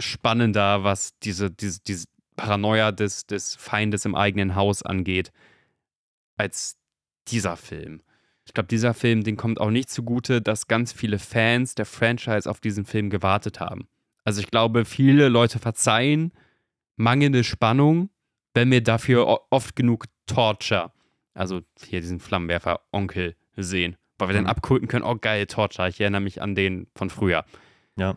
spannender, 0.00 0.84
was 0.84 1.18
diese, 1.22 1.50
diese, 1.50 1.80
diese 1.80 2.06
Paranoia 2.36 2.92
des, 2.92 3.26
des 3.26 3.54
Feindes 3.54 4.04
im 4.04 4.14
eigenen 4.14 4.54
Haus 4.54 4.82
angeht, 4.82 5.32
als 6.36 6.76
dieser 7.28 7.56
Film. 7.56 8.02
Ich 8.46 8.52
glaube, 8.54 8.66
dieser 8.68 8.94
Film, 8.94 9.24
den 9.24 9.36
kommt 9.36 9.60
auch 9.60 9.70
nicht 9.70 9.90
zugute, 9.90 10.42
dass 10.42 10.66
ganz 10.68 10.92
viele 10.92 11.18
Fans 11.18 11.74
der 11.74 11.86
Franchise 11.86 12.48
auf 12.48 12.60
diesen 12.60 12.84
Film 12.84 13.10
gewartet 13.10 13.60
haben. 13.60 13.88
Also 14.24 14.40
ich 14.40 14.50
glaube, 14.50 14.84
viele 14.84 15.28
Leute 15.28 15.58
verzeihen 15.58 16.32
mangelnde 16.96 17.42
Spannung, 17.44 18.10
wenn 18.54 18.70
wir 18.70 18.82
dafür 18.82 19.40
oft 19.50 19.74
genug 19.76 20.06
Torture, 20.26 20.92
also 21.34 21.62
hier 21.84 22.00
diesen 22.00 22.20
Flammenwerfer-Onkel 22.20 23.34
sehen, 23.56 23.96
weil 24.18 24.28
wir 24.28 24.34
dann 24.34 24.44
Mhm. 24.44 24.50
abkulten 24.50 24.88
können, 24.88 25.04
oh 25.04 25.16
geil, 25.16 25.46
Torture, 25.46 25.88
ich 25.88 26.00
erinnere 26.00 26.20
mich 26.20 26.40
an 26.40 26.54
den 26.54 26.86
von 26.94 27.10
früher. 27.10 27.44
Ja. 27.96 28.16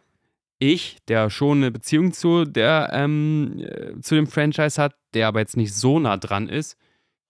Ich, 0.60 0.98
der 1.08 1.30
schon 1.30 1.60
eine 1.60 1.72
Beziehung 1.72 2.14
zu, 2.14 2.46
der, 2.46 2.90
ähm, 2.92 3.60
äh, 3.60 4.00
zu 4.02 4.16
dem 4.16 4.28
Franchise 4.28 4.82
hat, 4.82 4.96
der 5.14 5.28
aber 5.28 5.40
jetzt 5.40 5.58
nicht 5.58 5.74
so 5.74 6.00
nah 6.00 6.18
dran 6.18 6.50
ist, 6.50 6.78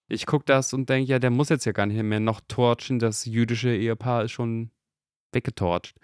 ich 0.08 0.26
gucke 0.26 0.44
das 0.46 0.72
und 0.72 0.88
denke, 0.88 1.10
ja, 1.10 1.18
der 1.18 1.30
muss 1.30 1.48
jetzt 1.48 1.64
ja 1.64 1.72
gar 1.72 1.86
nicht 1.86 2.02
mehr 2.02 2.20
noch 2.20 2.40
torchen, 2.48 2.98
das 2.98 3.24
jüdische 3.24 3.74
Ehepaar 3.74 4.24
ist 4.24 4.32
schon 4.32 4.70
weggetorcht. 5.32 5.94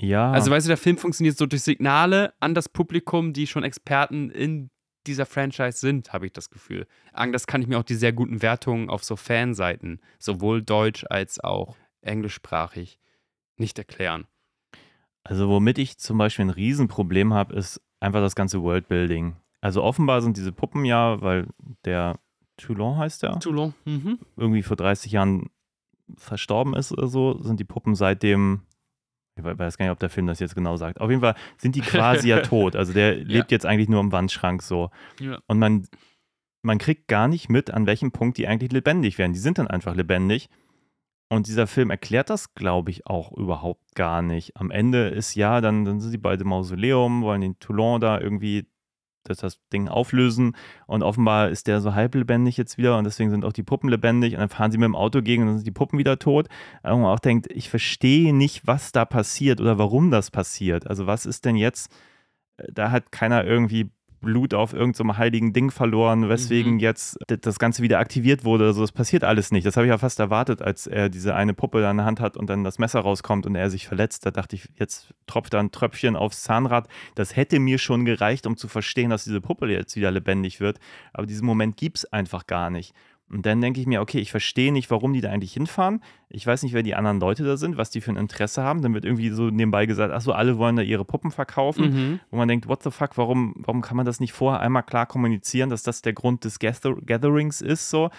Ja. 0.00 0.30
Also, 0.30 0.50
weißt 0.50 0.66
du, 0.66 0.68
der 0.68 0.76
Film 0.76 0.96
funktioniert 0.96 1.36
so 1.36 1.46
durch 1.46 1.62
Signale 1.62 2.34
an 2.40 2.54
das 2.54 2.68
Publikum, 2.68 3.32
die 3.32 3.46
schon 3.46 3.64
Experten 3.64 4.30
in 4.30 4.70
dieser 5.06 5.26
Franchise 5.26 5.78
sind, 5.78 6.12
habe 6.12 6.26
ich 6.26 6.32
das 6.32 6.50
Gefühl. 6.50 6.86
Anders 7.12 7.46
kann 7.46 7.62
ich 7.62 7.68
mir 7.68 7.78
auch 7.78 7.84
die 7.84 7.94
sehr 7.94 8.12
guten 8.12 8.42
Wertungen 8.42 8.90
auf 8.90 9.02
so 9.02 9.16
Fanseiten, 9.16 10.00
sowohl 10.18 10.62
deutsch 10.62 11.04
als 11.08 11.40
auch 11.40 11.76
englischsprachig, 12.02 13.00
nicht 13.56 13.78
erklären. 13.78 14.26
Also 15.24 15.48
womit 15.48 15.78
ich 15.78 15.98
zum 15.98 16.18
Beispiel 16.18 16.44
ein 16.44 16.50
Riesenproblem 16.50 17.34
habe, 17.34 17.54
ist 17.54 17.80
einfach 18.00 18.20
das 18.20 18.34
ganze 18.34 18.62
Worldbuilding. 18.62 19.36
Also 19.60 19.82
offenbar 19.82 20.22
sind 20.22 20.36
diese 20.36 20.52
Puppen 20.52 20.84
ja, 20.84 21.20
weil 21.20 21.48
der 21.84 22.18
Toulon 22.58 22.98
heißt 22.98 23.22
der, 23.22 23.38
Toulon. 23.40 23.72
Mhm. 23.86 24.18
irgendwie 24.36 24.62
vor 24.62 24.76
30 24.76 25.12
Jahren 25.12 25.48
verstorben 26.16 26.74
ist 26.74 26.92
oder 26.92 27.06
so, 27.08 27.42
sind 27.42 27.60
die 27.60 27.64
Puppen 27.64 27.94
seitdem, 27.94 28.62
ich 29.36 29.44
we- 29.44 29.58
weiß 29.58 29.76
gar 29.78 29.84
nicht, 29.86 29.92
ob 29.92 29.98
der 30.00 30.10
Film 30.10 30.26
das 30.26 30.40
jetzt 30.40 30.54
genau 30.54 30.76
sagt. 30.76 31.00
Auf 31.00 31.10
jeden 31.10 31.20
Fall 31.22 31.34
sind 31.58 31.74
die 31.74 31.80
quasi 31.80 32.28
ja 32.28 32.40
tot. 32.42 32.76
Also 32.76 32.92
der 32.92 33.14
lebt 33.16 33.50
jetzt 33.50 33.66
eigentlich 33.66 33.88
nur 33.88 34.00
im 34.00 34.12
Wandschrank 34.12 34.62
so. 34.62 34.90
Ja. 35.20 35.38
Und 35.46 35.58
man, 35.58 35.86
man 36.62 36.78
kriegt 36.78 37.08
gar 37.08 37.28
nicht 37.28 37.48
mit, 37.48 37.70
an 37.70 37.86
welchem 37.86 38.10
Punkt 38.12 38.38
die 38.38 38.46
eigentlich 38.48 38.72
lebendig 38.72 39.18
werden. 39.18 39.32
Die 39.32 39.38
sind 39.38 39.58
dann 39.58 39.68
einfach 39.68 39.94
lebendig. 39.94 40.48
Und 41.30 41.46
dieser 41.46 41.66
Film 41.66 41.90
erklärt 41.90 42.30
das, 42.30 42.54
glaube 42.54 42.90
ich, 42.90 43.06
auch 43.06 43.32
überhaupt 43.36 43.94
gar 43.94 44.22
nicht. 44.22 44.56
Am 44.56 44.70
Ende 44.70 45.08
ist 45.08 45.34
ja, 45.34 45.60
dann, 45.60 45.84
dann 45.84 46.00
sind 46.00 46.10
sie 46.10 46.16
beide 46.18 46.42
im 46.42 46.48
Mausoleum, 46.48 47.20
wollen 47.22 47.42
den 47.42 47.58
Toulon 47.58 48.00
da 48.00 48.18
irgendwie 48.18 48.66
das, 49.24 49.38
das 49.38 49.60
Ding 49.72 49.88
auflösen. 49.88 50.56
Und 50.86 51.02
offenbar 51.02 51.48
ist 51.50 51.66
der 51.66 51.80
so 51.80 51.94
halb 51.94 52.14
lebendig 52.14 52.56
jetzt 52.56 52.78
wieder 52.78 52.98
und 52.98 53.04
deswegen 53.04 53.30
sind 53.30 53.44
auch 53.44 53.52
die 53.52 53.62
Puppen 53.62 53.88
lebendig. 53.88 54.34
Und 54.34 54.40
dann 54.40 54.48
fahren 54.48 54.70
sie 54.70 54.78
mit 54.78 54.86
dem 54.86 54.96
Auto 54.96 55.22
gegen 55.22 55.42
und 55.42 55.48
dann 55.48 55.56
sind 55.58 55.66
die 55.66 55.72
Puppen 55.72 55.98
wieder 55.98 56.18
tot. 56.18 56.48
Und 56.82 57.02
man 57.02 57.12
auch 57.12 57.18
denkt, 57.18 57.46
ich 57.50 57.70
verstehe 57.70 58.34
nicht, 58.34 58.66
was 58.66 58.92
da 58.92 59.04
passiert 59.04 59.60
oder 59.60 59.78
warum 59.78 60.10
das 60.10 60.30
passiert. 60.30 60.86
Also 60.86 61.06
was 61.06 61.26
ist 61.26 61.44
denn 61.44 61.56
jetzt, 61.56 61.92
äh, 62.56 62.72
da 62.72 62.90
hat 62.90 63.12
keiner 63.12 63.44
irgendwie 63.44 63.90
Blut 64.20 64.54
auf 64.54 64.72
irgendeinem 64.72 65.16
heiligen 65.16 65.52
Ding 65.52 65.70
verloren, 65.70 66.28
weswegen 66.28 66.74
Mhm. 66.74 66.78
jetzt 66.80 67.18
das 67.26 67.58
Ganze 67.58 67.82
wieder 67.82 67.98
aktiviert 67.98 68.44
wurde. 68.44 68.66
Also 68.66 68.80
das 68.80 68.92
passiert 68.92 69.24
alles 69.24 69.52
nicht. 69.52 69.66
Das 69.66 69.76
habe 69.76 69.86
ich 69.86 69.90
ja 69.90 69.98
fast 69.98 70.18
erwartet, 70.20 70.60
als 70.62 70.86
er 70.86 71.08
diese 71.08 71.34
eine 71.34 71.54
Puppe 71.54 71.80
da 71.80 71.90
in 71.90 71.98
der 71.98 72.06
Hand 72.06 72.20
hat 72.20 72.36
und 72.36 72.48
dann 72.50 72.64
das 72.64 72.78
Messer 72.78 73.00
rauskommt 73.00 73.46
und 73.46 73.54
er 73.54 73.70
sich 73.70 73.86
verletzt. 73.86 74.26
Da 74.26 74.30
dachte 74.30 74.56
ich, 74.56 74.68
jetzt 74.78 75.14
tropft 75.26 75.54
da 75.54 75.60
ein 75.60 75.70
Tröpfchen 75.70 76.16
aufs 76.16 76.42
Zahnrad. 76.42 76.88
Das 77.14 77.36
hätte 77.36 77.58
mir 77.60 77.78
schon 77.78 78.04
gereicht, 78.04 78.46
um 78.46 78.56
zu 78.56 78.68
verstehen, 78.68 79.10
dass 79.10 79.24
diese 79.24 79.40
Puppe 79.40 79.66
jetzt 79.68 79.94
wieder 79.96 80.10
lebendig 80.10 80.60
wird. 80.60 80.78
Aber 81.12 81.26
diesen 81.26 81.46
Moment 81.46 81.76
gibt 81.76 81.98
es 81.98 82.12
einfach 82.12 82.46
gar 82.46 82.70
nicht. 82.70 82.94
Und 83.30 83.44
dann 83.44 83.60
denke 83.60 83.80
ich 83.80 83.86
mir, 83.86 84.00
okay, 84.00 84.18
ich 84.18 84.30
verstehe 84.30 84.72
nicht, 84.72 84.90
warum 84.90 85.12
die 85.12 85.20
da 85.20 85.30
eigentlich 85.30 85.52
hinfahren. 85.52 86.02
Ich 86.30 86.46
weiß 86.46 86.62
nicht, 86.62 86.72
wer 86.72 86.82
die 86.82 86.94
anderen 86.94 87.20
Leute 87.20 87.44
da 87.44 87.56
sind, 87.58 87.76
was 87.76 87.90
die 87.90 88.00
für 88.00 88.10
ein 88.10 88.16
Interesse 88.16 88.62
haben. 88.62 88.80
Dann 88.80 88.94
wird 88.94 89.04
irgendwie 89.04 89.28
so 89.30 89.50
nebenbei 89.50 89.84
gesagt, 89.86 90.12
ach 90.14 90.20
so, 90.22 90.32
alle 90.32 90.56
wollen 90.58 90.76
da 90.76 90.82
ihre 90.82 91.04
Puppen 91.04 91.30
verkaufen 91.30 91.90
Mhm. 91.90 92.20
wo 92.30 92.36
man 92.38 92.48
denkt, 92.48 92.68
what 92.68 92.82
the 92.82 92.90
fuck, 92.90 93.16
warum, 93.18 93.54
warum 93.58 93.82
kann 93.82 93.96
man 93.96 94.06
das 94.06 94.18
nicht 94.20 94.32
vorher 94.32 94.60
einmal 94.60 94.82
klar 94.82 95.06
kommunizieren, 95.06 95.68
dass 95.70 95.82
das 95.82 96.00
der 96.02 96.14
Grund 96.14 96.44
des 96.44 96.58
Gather 96.58 96.94
Gatherings 97.04 97.60
ist? 97.60 97.90
So, 97.90 98.10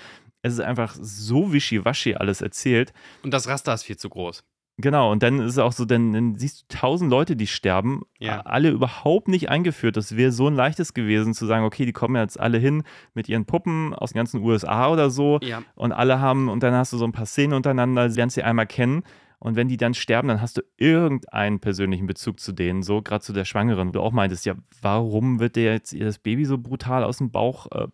es 0.41 0.53
ist 0.53 0.59
einfach 0.61 0.95
so 0.99 1.51
wischiwaschi 1.51 2.15
alles 2.15 2.41
erzählt. 2.41 2.93
Und 3.23 3.33
das 3.33 3.47
Raster 3.47 3.73
ist 3.73 3.83
viel 3.83 3.97
zu 3.97 4.09
groß. 4.09 4.43
Genau, 4.81 5.11
und 5.11 5.23
dann 5.23 5.39
ist 5.39 5.51
es 5.53 5.57
auch 5.57 5.73
so, 5.73 5.83
dann, 5.83 6.13
dann 6.13 6.35
siehst 6.37 6.61
du 6.61 6.77
tausend 6.77 7.11
Leute, 7.11 7.35
die 7.35 7.47
sterben, 7.47 8.03
Ja. 8.17 8.41
alle 8.41 8.69
überhaupt 8.69 9.27
nicht 9.27 9.49
eingeführt. 9.49 9.97
Das 9.97 10.15
wäre 10.15 10.31
so 10.31 10.47
ein 10.47 10.55
leichtes 10.55 10.93
gewesen, 10.93 11.33
zu 11.33 11.45
sagen, 11.45 11.65
okay, 11.65 11.85
die 11.85 11.91
kommen 11.91 12.15
jetzt 12.15 12.39
alle 12.39 12.57
hin 12.59 12.83
mit 13.13 13.27
ihren 13.27 13.45
Puppen 13.45 13.93
aus 13.93 14.11
den 14.11 14.17
ganzen 14.17 14.41
USA 14.41 14.89
oder 14.89 15.09
so 15.09 15.39
Ja. 15.41 15.63
und 15.75 15.91
alle 15.91 16.19
haben, 16.21 16.47
und 16.47 16.63
dann 16.63 16.73
hast 16.73 16.93
du 16.93 16.97
so 16.97 17.03
ein 17.05 17.11
paar 17.11 17.25
Szenen 17.25 17.53
untereinander, 17.53 18.07
lernst 18.07 18.35
sie 18.35 18.43
einmal 18.43 18.67
kennen. 18.67 19.03
Und 19.41 19.55
wenn 19.55 19.69
die 19.69 19.77
dann 19.77 19.93
sterben, 19.93 20.27
dann 20.27 20.41
hast 20.41 20.57
du 20.57 20.61
irgendeinen 20.77 21.59
persönlichen 21.59 22.07
Bezug 22.07 22.39
zu 22.41 22.51
denen, 22.51 22.83
so 22.83 23.01
gerade 23.01 23.23
zu 23.23 23.31
der 23.33 23.45
Schwangeren, 23.45 23.89
wo 23.89 23.91
du 23.93 24.01
auch 24.01 24.11
meintest, 24.11 24.45
ja, 24.45 24.53
warum 24.81 25.39
wird 25.39 25.55
der 25.55 25.73
jetzt 25.73 25.93
ihr 25.93 26.03
das 26.05 26.19
Baby 26.19 26.43
so 26.45 26.57
brutal 26.57 27.03
aus 27.05 27.19
dem 27.19 27.31
Bauch? 27.31 27.67
Äh, 27.71 27.87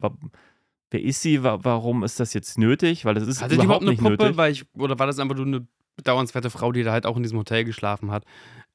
wer 0.92 1.02
ist 1.04 1.22
sie? 1.22 1.44
Wa- 1.44 1.60
warum 1.62 2.04
ist 2.04 2.20
das 2.20 2.34
jetzt 2.34 2.58
nötig? 2.58 3.06
Weil 3.06 3.14
das 3.16 3.28
ist 3.28 3.42
Hatte 3.42 3.50
die 3.58 3.64
überhaupt 3.64 3.82
überhaupt 3.82 3.82
eine 3.84 3.92
nicht 3.92 4.02
Puppe? 4.02 4.24
nötig. 4.24 4.38
Weil 4.38 4.52
ich, 4.52 4.66
oder 4.76 4.98
war 4.98 5.06
das 5.08 5.20
einfach 5.20 5.36
nur 5.36 5.46
eine 5.46 5.68
bedauernswerte 5.96 6.50
Frau, 6.50 6.72
die 6.72 6.84
da 6.84 6.92
halt 6.92 7.06
auch 7.06 7.18
in 7.18 7.24
diesem 7.24 7.38
Hotel 7.40 7.64
geschlafen 7.64 8.12
hat. 8.12 8.24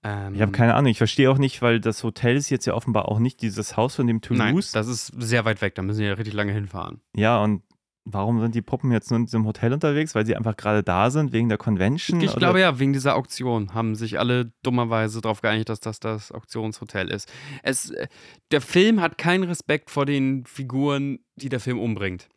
Ähm, 0.02 0.34
Ich 0.34 0.40
habe 0.42 0.52
keine 0.52 0.74
Ahnung. 0.74 0.90
Ich 0.90 0.98
verstehe 0.98 1.30
auch 1.30 1.38
nicht, 1.38 1.60
weil 1.62 1.80
das 1.80 2.02
Hotel 2.04 2.36
ist 2.36 2.50
jetzt 2.50 2.66
ja 2.66 2.74
offenbar 2.74 3.08
auch 3.08 3.18
nicht 3.18 3.42
dieses 3.42 3.76
Haus 3.76 3.96
von 3.96 4.06
dem 4.06 4.16
Nein, 4.16 4.22
Toulouse. 4.22 4.72
das 4.72 4.88
ist 4.88 5.12
sehr 5.18 5.44
weit 5.44 5.60
weg, 5.62 5.74
da 5.74 5.82
müssen 5.82 6.00
wir 6.00 6.08
ja 6.08 6.14
richtig 6.14 6.34
lange 6.34 6.52
hinfahren. 6.52 7.00
ja, 7.14 7.42
und 7.42 7.62
warum 8.06 8.40
sind 8.40 8.54
die 8.54 8.62
Puppen 8.62 8.90
jetzt 8.92 9.10
nur 9.10 9.20
in 9.20 9.26
diesem 9.26 9.44
Hotel 9.46 9.72
unterwegs? 9.74 10.14
Weil 10.14 10.24
sie 10.24 10.34
einfach 10.34 10.56
gerade 10.56 10.82
da 10.82 11.10
sind, 11.10 11.32
wegen 11.32 11.48
der 11.50 11.58
Convention? 11.58 12.20
Ich 12.22 12.30
oder? 12.30 12.38
glaube 12.38 12.60
ja, 12.60 12.78
wegen 12.78 12.94
dieser 12.94 13.14
Auktion 13.14 13.74
haben 13.74 13.94
sich 13.94 14.18
alle 14.18 14.52
dummerweise 14.62 15.20
darauf 15.20 15.42
geeinigt, 15.42 15.68
dass 15.68 15.80
das 15.80 16.00
das 16.00 16.32
Auktionshotel 16.32 17.08
ist. 17.10 17.30
Es, 17.62 17.90
äh, 17.90 18.08
der 18.52 18.62
Film 18.62 19.00
hat 19.02 19.18
keinen 19.18 19.44
Respekt 19.44 19.90
vor 19.90 20.06
den 20.06 20.44
Figuren, 20.46 21.18
die 21.36 21.50
der 21.50 21.60
Film 21.60 21.78
umbringt. 21.78 22.28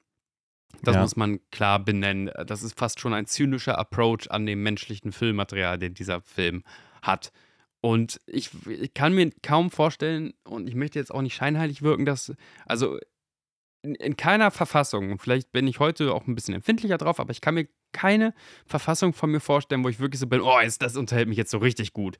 Das 0.82 0.96
Ja. 0.96 1.02
muss 1.02 1.16
man 1.16 1.40
klar 1.52 1.80
benennen. 1.80 2.32
Das 2.46 2.64
ist 2.64 2.78
fast 2.78 3.00
schon 3.00 3.14
ein 3.14 3.26
zynischer 3.26 3.78
Approach 3.78 4.30
an 4.30 4.46
dem 4.46 4.64
menschlichen 4.64 5.12
Filmmaterial, 5.12 5.78
den 5.78 5.94
dieser 5.94 6.22
Film 6.22 6.64
hat. 7.02 7.32
Und 7.82 8.20
ich, 8.28 8.50
ich 8.68 8.94
kann 8.94 9.14
mir 9.14 9.30
kaum 9.42 9.70
vorstellen, 9.70 10.34
und 10.46 10.68
ich 10.68 10.76
möchte 10.76 11.00
jetzt 11.00 11.14
auch 11.14 11.22
nicht 11.22 11.36
scheinheilig 11.36 11.82
wirken, 11.82 12.06
dass, 12.06 12.34
also 12.66 12.98
in, 13.82 13.96
in 13.96 14.16
keiner 14.16 14.52
Verfassung, 14.52 15.12
und 15.12 15.22
vielleicht 15.22 15.52
bin 15.52 15.68
ich 15.68 15.80
heute 15.80 16.14
auch 16.14 16.26
ein 16.26 16.36
bisschen 16.36 16.54
empfindlicher 16.54 16.98
drauf, 16.98 17.20
aber 17.20 17.32
ich 17.32 17.42
kann 17.42 17.56
mir 17.56 17.68
keine 17.92 18.34
Verfassung 18.66 19.14
von 19.14 19.30
mir 19.32 19.42
vorstellen, 19.42 19.84
wo 19.84 19.90
ich 19.90 20.00
wirklich 20.00 20.20
so 20.22 20.28
bin, 20.28 20.42
oh, 20.42 20.60
ist, 20.60 20.82
das 20.82 20.96
unterhält 20.96 21.28
mich 21.28 21.38
jetzt 21.38 21.52
so 21.52 21.58
richtig 21.58 21.92
gut. 21.94 22.18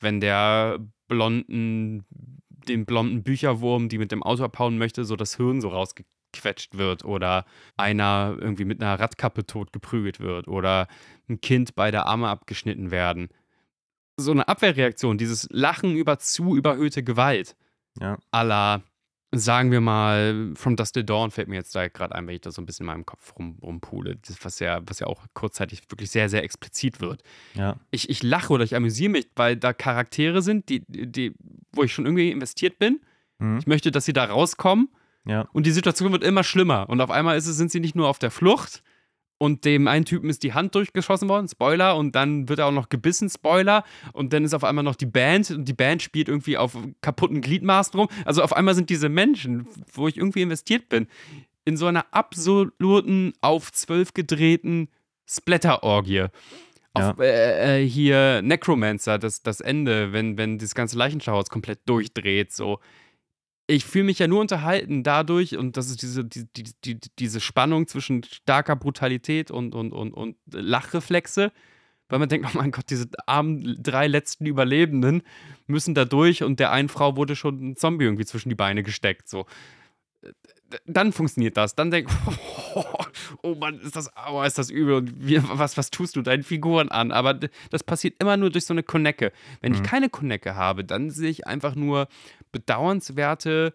Wenn 0.00 0.20
der 0.20 0.78
blonden, 1.08 2.06
den 2.48 2.86
blonden 2.86 3.22
Bücherwurm, 3.22 3.88
die 3.88 3.98
mit 3.98 4.12
dem 4.12 4.22
Auto 4.22 4.42
abhauen 4.44 4.78
möchte, 4.78 5.04
so 5.04 5.14
das 5.16 5.36
Hirn 5.36 5.60
so 5.60 5.68
rausgequetscht 6.32 6.76
wird 6.76 7.04
oder 7.04 7.44
einer 7.76 8.36
irgendwie 8.38 8.64
mit 8.64 8.82
einer 8.82 8.98
Radkappe 8.98 9.46
tot 9.46 9.72
geprügelt 9.72 10.20
wird 10.20 10.48
oder 10.48 10.88
ein 11.28 11.40
Kind 11.40 11.74
beide 11.74 12.06
Arme 12.06 12.28
abgeschnitten 12.28 12.90
werden. 12.90 13.28
So 14.16 14.30
eine 14.32 14.48
Abwehrreaktion, 14.48 15.18
dieses 15.18 15.48
Lachen 15.50 15.96
über 15.96 16.18
zu 16.18 16.56
überhöhte 16.56 17.02
Gewalt 17.02 17.56
Ja. 17.98 18.18
la, 18.32 18.82
sagen 19.34 19.70
wir 19.70 19.80
mal, 19.80 20.52
From 20.54 20.76
Dust 20.76 20.94
Till 20.94 21.04
Dawn 21.04 21.30
fällt 21.30 21.48
mir 21.48 21.56
jetzt 21.56 21.74
da 21.74 21.88
gerade 21.88 22.14
ein, 22.14 22.26
wenn 22.26 22.34
ich 22.34 22.42
da 22.42 22.50
so 22.50 22.60
ein 22.60 22.66
bisschen 22.66 22.84
in 22.84 22.92
meinem 22.92 23.06
Kopf 23.06 23.34
rum, 23.38 23.58
rumpule, 23.62 24.16
das, 24.16 24.44
was, 24.44 24.58
ja, 24.58 24.80
was 24.84 24.98
ja 25.00 25.06
auch 25.06 25.24
kurzzeitig 25.32 25.82
wirklich 25.90 26.10
sehr, 26.10 26.28
sehr 26.28 26.44
explizit 26.44 27.00
wird. 27.00 27.22
Ja. 27.54 27.76
Ich, 27.90 28.10
ich 28.10 28.22
lache 28.22 28.52
oder 28.52 28.64
ich 28.64 28.76
amüsiere 28.76 29.10
mich, 29.10 29.28
weil 29.34 29.56
da 29.56 29.72
Charaktere 29.72 30.42
sind, 30.42 30.68
die, 30.68 30.84
die, 30.86 31.34
wo 31.72 31.82
ich 31.82 31.94
schon 31.94 32.04
irgendwie 32.04 32.30
investiert 32.30 32.78
bin. 32.78 33.00
Mhm. 33.38 33.58
Ich 33.58 33.66
möchte, 33.66 33.90
dass 33.90 34.04
sie 34.04 34.12
da 34.12 34.24
rauskommen 34.24 34.90
Ja. 35.24 35.48
und 35.52 35.66
die 35.66 35.70
Situation 35.70 36.12
wird 36.12 36.24
immer 36.24 36.44
schlimmer. 36.44 36.88
Und 36.88 37.00
auf 37.00 37.10
einmal 37.10 37.36
es, 37.36 37.44
sind 37.44 37.70
sie 37.70 37.80
nicht 37.80 37.94
nur 37.94 38.08
auf 38.08 38.18
der 38.18 38.30
Flucht 38.30 38.82
und 39.42 39.64
dem 39.64 39.88
einen 39.88 40.04
Typen 40.04 40.30
ist 40.30 40.44
die 40.44 40.52
Hand 40.54 40.76
durchgeschossen 40.76 41.28
worden, 41.28 41.48
Spoiler, 41.48 41.96
und 41.96 42.14
dann 42.14 42.48
wird 42.48 42.60
er 42.60 42.66
auch 42.66 42.72
noch 42.72 42.88
gebissen, 42.88 43.28
Spoiler, 43.28 43.82
und 44.12 44.32
dann 44.32 44.44
ist 44.44 44.54
auf 44.54 44.62
einmal 44.62 44.84
noch 44.84 44.94
die 44.94 45.06
Band 45.06 45.50
und 45.50 45.64
die 45.64 45.72
Band 45.72 46.00
spielt 46.00 46.28
irgendwie 46.28 46.56
auf 46.56 46.78
kaputten 47.00 47.40
Gliedmaßen 47.40 47.98
rum. 47.98 48.08
Also 48.24 48.44
auf 48.44 48.52
einmal 48.52 48.76
sind 48.76 48.88
diese 48.88 49.08
Menschen, 49.08 49.66
wo 49.92 50.06
ich 50.06 50.16
irgendwie 50.16 50.42
investiert 50.42 50.88
bin, 50.88 51.08
in 51.64 51.76
so 51.76 51.86
einer 51.86 52.06
absoluten, 52.12 53.32
auf 53.40 53.72
zwölf 53.72 54.14
gedrehten 54.14 54.88
Splatter-Orgie. 55.28 56.26
Auf, 56.94 57.18
äh, 57.18 57.82
äh, 57.82 57.88
hier 57.88 58.42
Necromancer, 58.42 59.18
das, 59.18 59.42
das 59.42 59.60
Ende, 59.60 60.12
wenn, 60.12 60.38
wenn 60.38 60.58
das 60.58 60.76
ganze 60.76 60.96
Leichenschauhaus 60.96 61.48
komplett 61.48 61.80
durchdreht, 61.86 62.52
so 62.52 62.78
ich 63.66 63.84
fühle 63.84 64.04
mich 64.04 64.18
ja 64.18 64.26
nur 64.26 64.40
unterhalten 64.40 65.02
dadurch, 65.02 65.56
und 65.56 65.76
das 65.76 65.88
ist 65.88 66.02
diese, 66.02 66.24
die, 66.24 66.46
die, 66.56 66.64
die, 66.84 66.98
diese 67.18 67.40
Spannung 67.40 67.86
zwischen 67.86 68.24
starker 68.24 68.76
Brutalität 68.76 69.50
und, 69.50 69.74
und, 69.74 69.92
und, 69.92 70.12
und 70.12 70.36
Lachreflexe, 70.52 71.52
weil 72.08 72.18
man 72.18 72.28
denkt, 72.28 72.46
oh 72.52 72.58
mein 72.58 72.72
Gott, 72.72 72.90
diese 72.90 73.08
armen 73.26 73.82
drei 73.82 74.06
letzten 74.06 74.46
Überlebenden 74.46 75.22
müssen 75.66 75.94
da 75.94 76.04
durch 76.04 76.42
und 76.42 76.60
der 76.60 76.70
einen 76.70 76.88
Frau 76.88 77.16
wurde 77.16 77.36
schon 77.36 77.70
ein 77.70 77.76
Zombie 77.76 78.04
irgendwie 78.04 78.26
zwischen 78.26 78.50
die 78.50 78.54
Beine 78.54 78.82
gesteckt. 78.82 79.28
So. 79.28 79.46
Dann 80.86 81.12
funktioniert 81.12 81.56
das. 81.56 81.74
Dann 81.74 81.90
denk 81.90 82.08
oh, 82.74 82.84
oh 83.42 83.54
Mann, 83.54 83.80
ist 83.80 83.96
das, 83.96 84.14
aua, 84.16 84.46
ist 84.46 84.58
das 84.58 84.70
übel 84.70 84.94
und 84.94 85.26
wie, 85.26 85.42
was, 85.42 85.76
was 85.76 85.90
tust 85.90 86.16
du 86.16 86.22
deinen 86.22 86.42
Figuren 86.42 86.88
an? 86.90 87.12
Aber 87.12 87.34
das 87.34 87.84
passiert 87.84 88.16
immer 88.20 88.36
nur 88.36 88.50
durch 88.50 88.64
so 88.66 88.74
eine 88.74 88.82
Konecke. 88.82 89.32
Wenn 89.60 89.74
ich 89.74 89.80
Mhm. 89.80 89.84
keine 89.84 90.08
Konecke 90.10 90.54
habe, 90.54 90.84
dann 90.84 91.10
sehe 91.10 91.30
ich 91.30 91.46
einfach 91.46 91.74
nur 91.74 92.08
bedauernswerte 92.52 93.74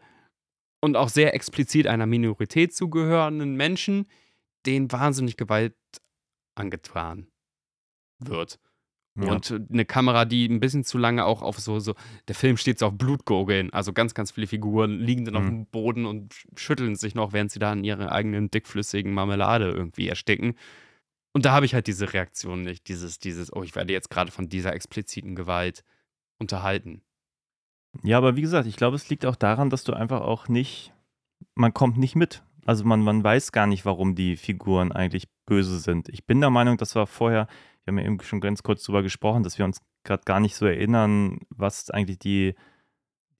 und 0.82 0.96
auch 0.96 1.10
sehr 1.10 1.34
explizit 1.34 1.88
einer 1.88 2.06
Minorität 2.06 2.74
zugehörenden 2.74 3.56
Menschen, 3.56 4.08
denen 4.66 4.92
wahnsinnig 4.92 5.38
Gewalt 5.38 5.76
angetan 6.56 7.28
wird. 8.20 8.60
Ja. 9.20 9.32
Und 9.32 9.52
eine 9.72 9.86
Kamera, 9.86 10.26
die 10.26 10.46
ein 10.48 10.60
bisschen 10.60 10.84
zu 10.84 10.98
lange 10.98 11.26
auch 11.26 11.42
auf 11.42 11.60
so, 11.60 11.80
so, 11.80 11.96
der 12.28 12.36
Film 12.36 12.56
steht 12.58 12.78
so 12.80 12.86
auf 12.88 12.94
Blutgurgeln. 12.98 13.74
Also 13.74 13.92
ganz, 13.94 14.14
ganz 14.14 14.32
viele 14.32 14.48
Figuren 14.48 15.00
liegen 15.00 15.26
dann 15.26 15.36
auf 15.36 15.44
Mhm. 15.44 15.48
dem 15.50 15.66
Boden 15.68 16.06
und 16.06 16.34
sch- 16.34 16.46
schütteln 16.56 16.96
sich 16.96 17.16
noch, 17.16 17.34
während 17.34 17.52
sie 17.52 17.60
da 17.60 17.74
in 17.74 17.84
ihrer 17.84 18.12
eigenen 18.12 18.52
dickflüssigen 18.52 19.14
Marmelade 19.14 19.72
irgendwie 19.72 20.08
ersticken. 20.08 20.56
Und 21.34 21.46
da 21.46 21.52
habe 21.52 21.66
ich 21.66 21.74
halt 21.74 21.88
diese 21.88 22.14
Reaktion 22.14 22.62
nicht, 22.62 22.88
dieses, 22.88 23.20
dieses, 23.20 23.52
oh, 23.54 23.64
ich 23.64 23.76
werde 23.76 23.94
jetzt 23.94 24.10
gerade 24.10 24.32
von 24.32 24.50
dieser 24.50 24.74
expliziten 24.74 25.36
Gewalt 25.36 25.84
unterhalten. 26.40 27.02
Ja, 28.04 28.18
aber 28.18 28.36
wie 28.36 28.42
gesagt, 28.42 28.68
ich 28.68 28.76
glaube, 28.76 28.96
es 28.96 29.10
liegt 29.10 29.26
auch 29.26 29.36
daran, 29.36 29.70
dass 29.70 29.84
du 29.84 29.94
einfach 29.94 30.22
auch 30.22 30.48
nicht, 30.48 30.94
man 31.56 31.74
kommt 31.74 31.98
nicht 31.98 32.16
mit. 32.16 32.44
Also 32.66 32.84
man, 32.84 33.02
man 33.02 33.24
weiß 33.24 33.52
gar 33.52 33.66
nicht, 33.66 33.86
warum 33.86 34.14
die 34.14 34.36
Figuren 34.36 34.92
eigentlich 34.92 35.28
böse 35.46 35.80
sind. 35.80 36.10
Ich 36.10 36.26
bin 36.26 36.42
der 36.42 36.50
Meinung, 36.50 36.78
das 36.78 36.96
war 36.96 37.08
vorher, 37.08 37.48
wir 37.88 37.94
haben 37.94 38.00
ja 38.00 38.06
eben 38.06 38.20
schon 38.20 38.42
ganz 38.42 38.64
kurz 38.64 38.84
drüber 38.84 39.02
gesprochen, 39.02 39.44
dass 39.44 39.58
wir 39.58 39.64
uns 39.64 39.80
gerade 40.04 40.24
gar 40.26 40.42
nicht 40.42 40.56
so 40.56 40.66
erinnern, 40.66 41.40
was 41.50 41.90
eigentlich 41.90 42.20
die, 42.20 42.54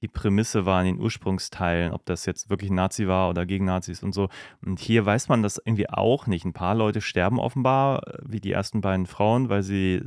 die 0.02 0.08
Prämisse 0.08 0.66
war 0.66 0.80
in 0.82 0.96
den 0.96 1.02
Ursprungsteilen, 1.02 1.92
ob 1.92 2.06
das 2.06 2.26
jetzt 2.26 2.50
wirklich 2.50 2.72
Nazi 2.72 3.08
war 3.08 3.30
oder 3.30 3.46
gegen 3.46 3.66
Nazis 3.66 4.04
und 4.04 4.14
so. 4.14 4.30
Und 4.66 4.80
hier 4.80 5.06
weiß 5.06 5.28
man 5.28 5.44
das 5.44 5.58
irgendwie 5.58 5.90
auch 5.90 6.28
nicht. 6.28 6.46
Ein 6.46 6.54
paar 6.54 6.76
Leute 6.76 7.02
sterben 7.02 7.40
offenbar, 7.40 8.08
äh, 8.08 8.20
wie 8.26 8.40
die 8.40 8.54
ersten 8.54 8.80
beiden 8.80 9.06
Frauen, 9.06 9.50
weil 9.50 9.64
sie 9.64 9.96
äh, 9.96 10.04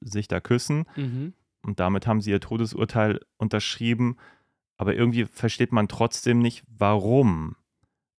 sich 0.00 0.26
da 0.26 0.40
küssen. 0.40 0.86
Mhm. 0.96 1.34
Und 1.62 1.78
damit 1.78 2.08
haben 2.08 2.20
sie 2.20 2.32
ihr 2.32 2.40
Todesurteil 2.40 3.20
unterschrieben. 3.36 4.16
Aber 4.78 4.96
irgendwie 4.96 5.26
versteht 5.26 5.70
man 5.70 5.86
trotzdem 5.86 6.40
nicht, 6.40 6.64
warum. 6.66 7.54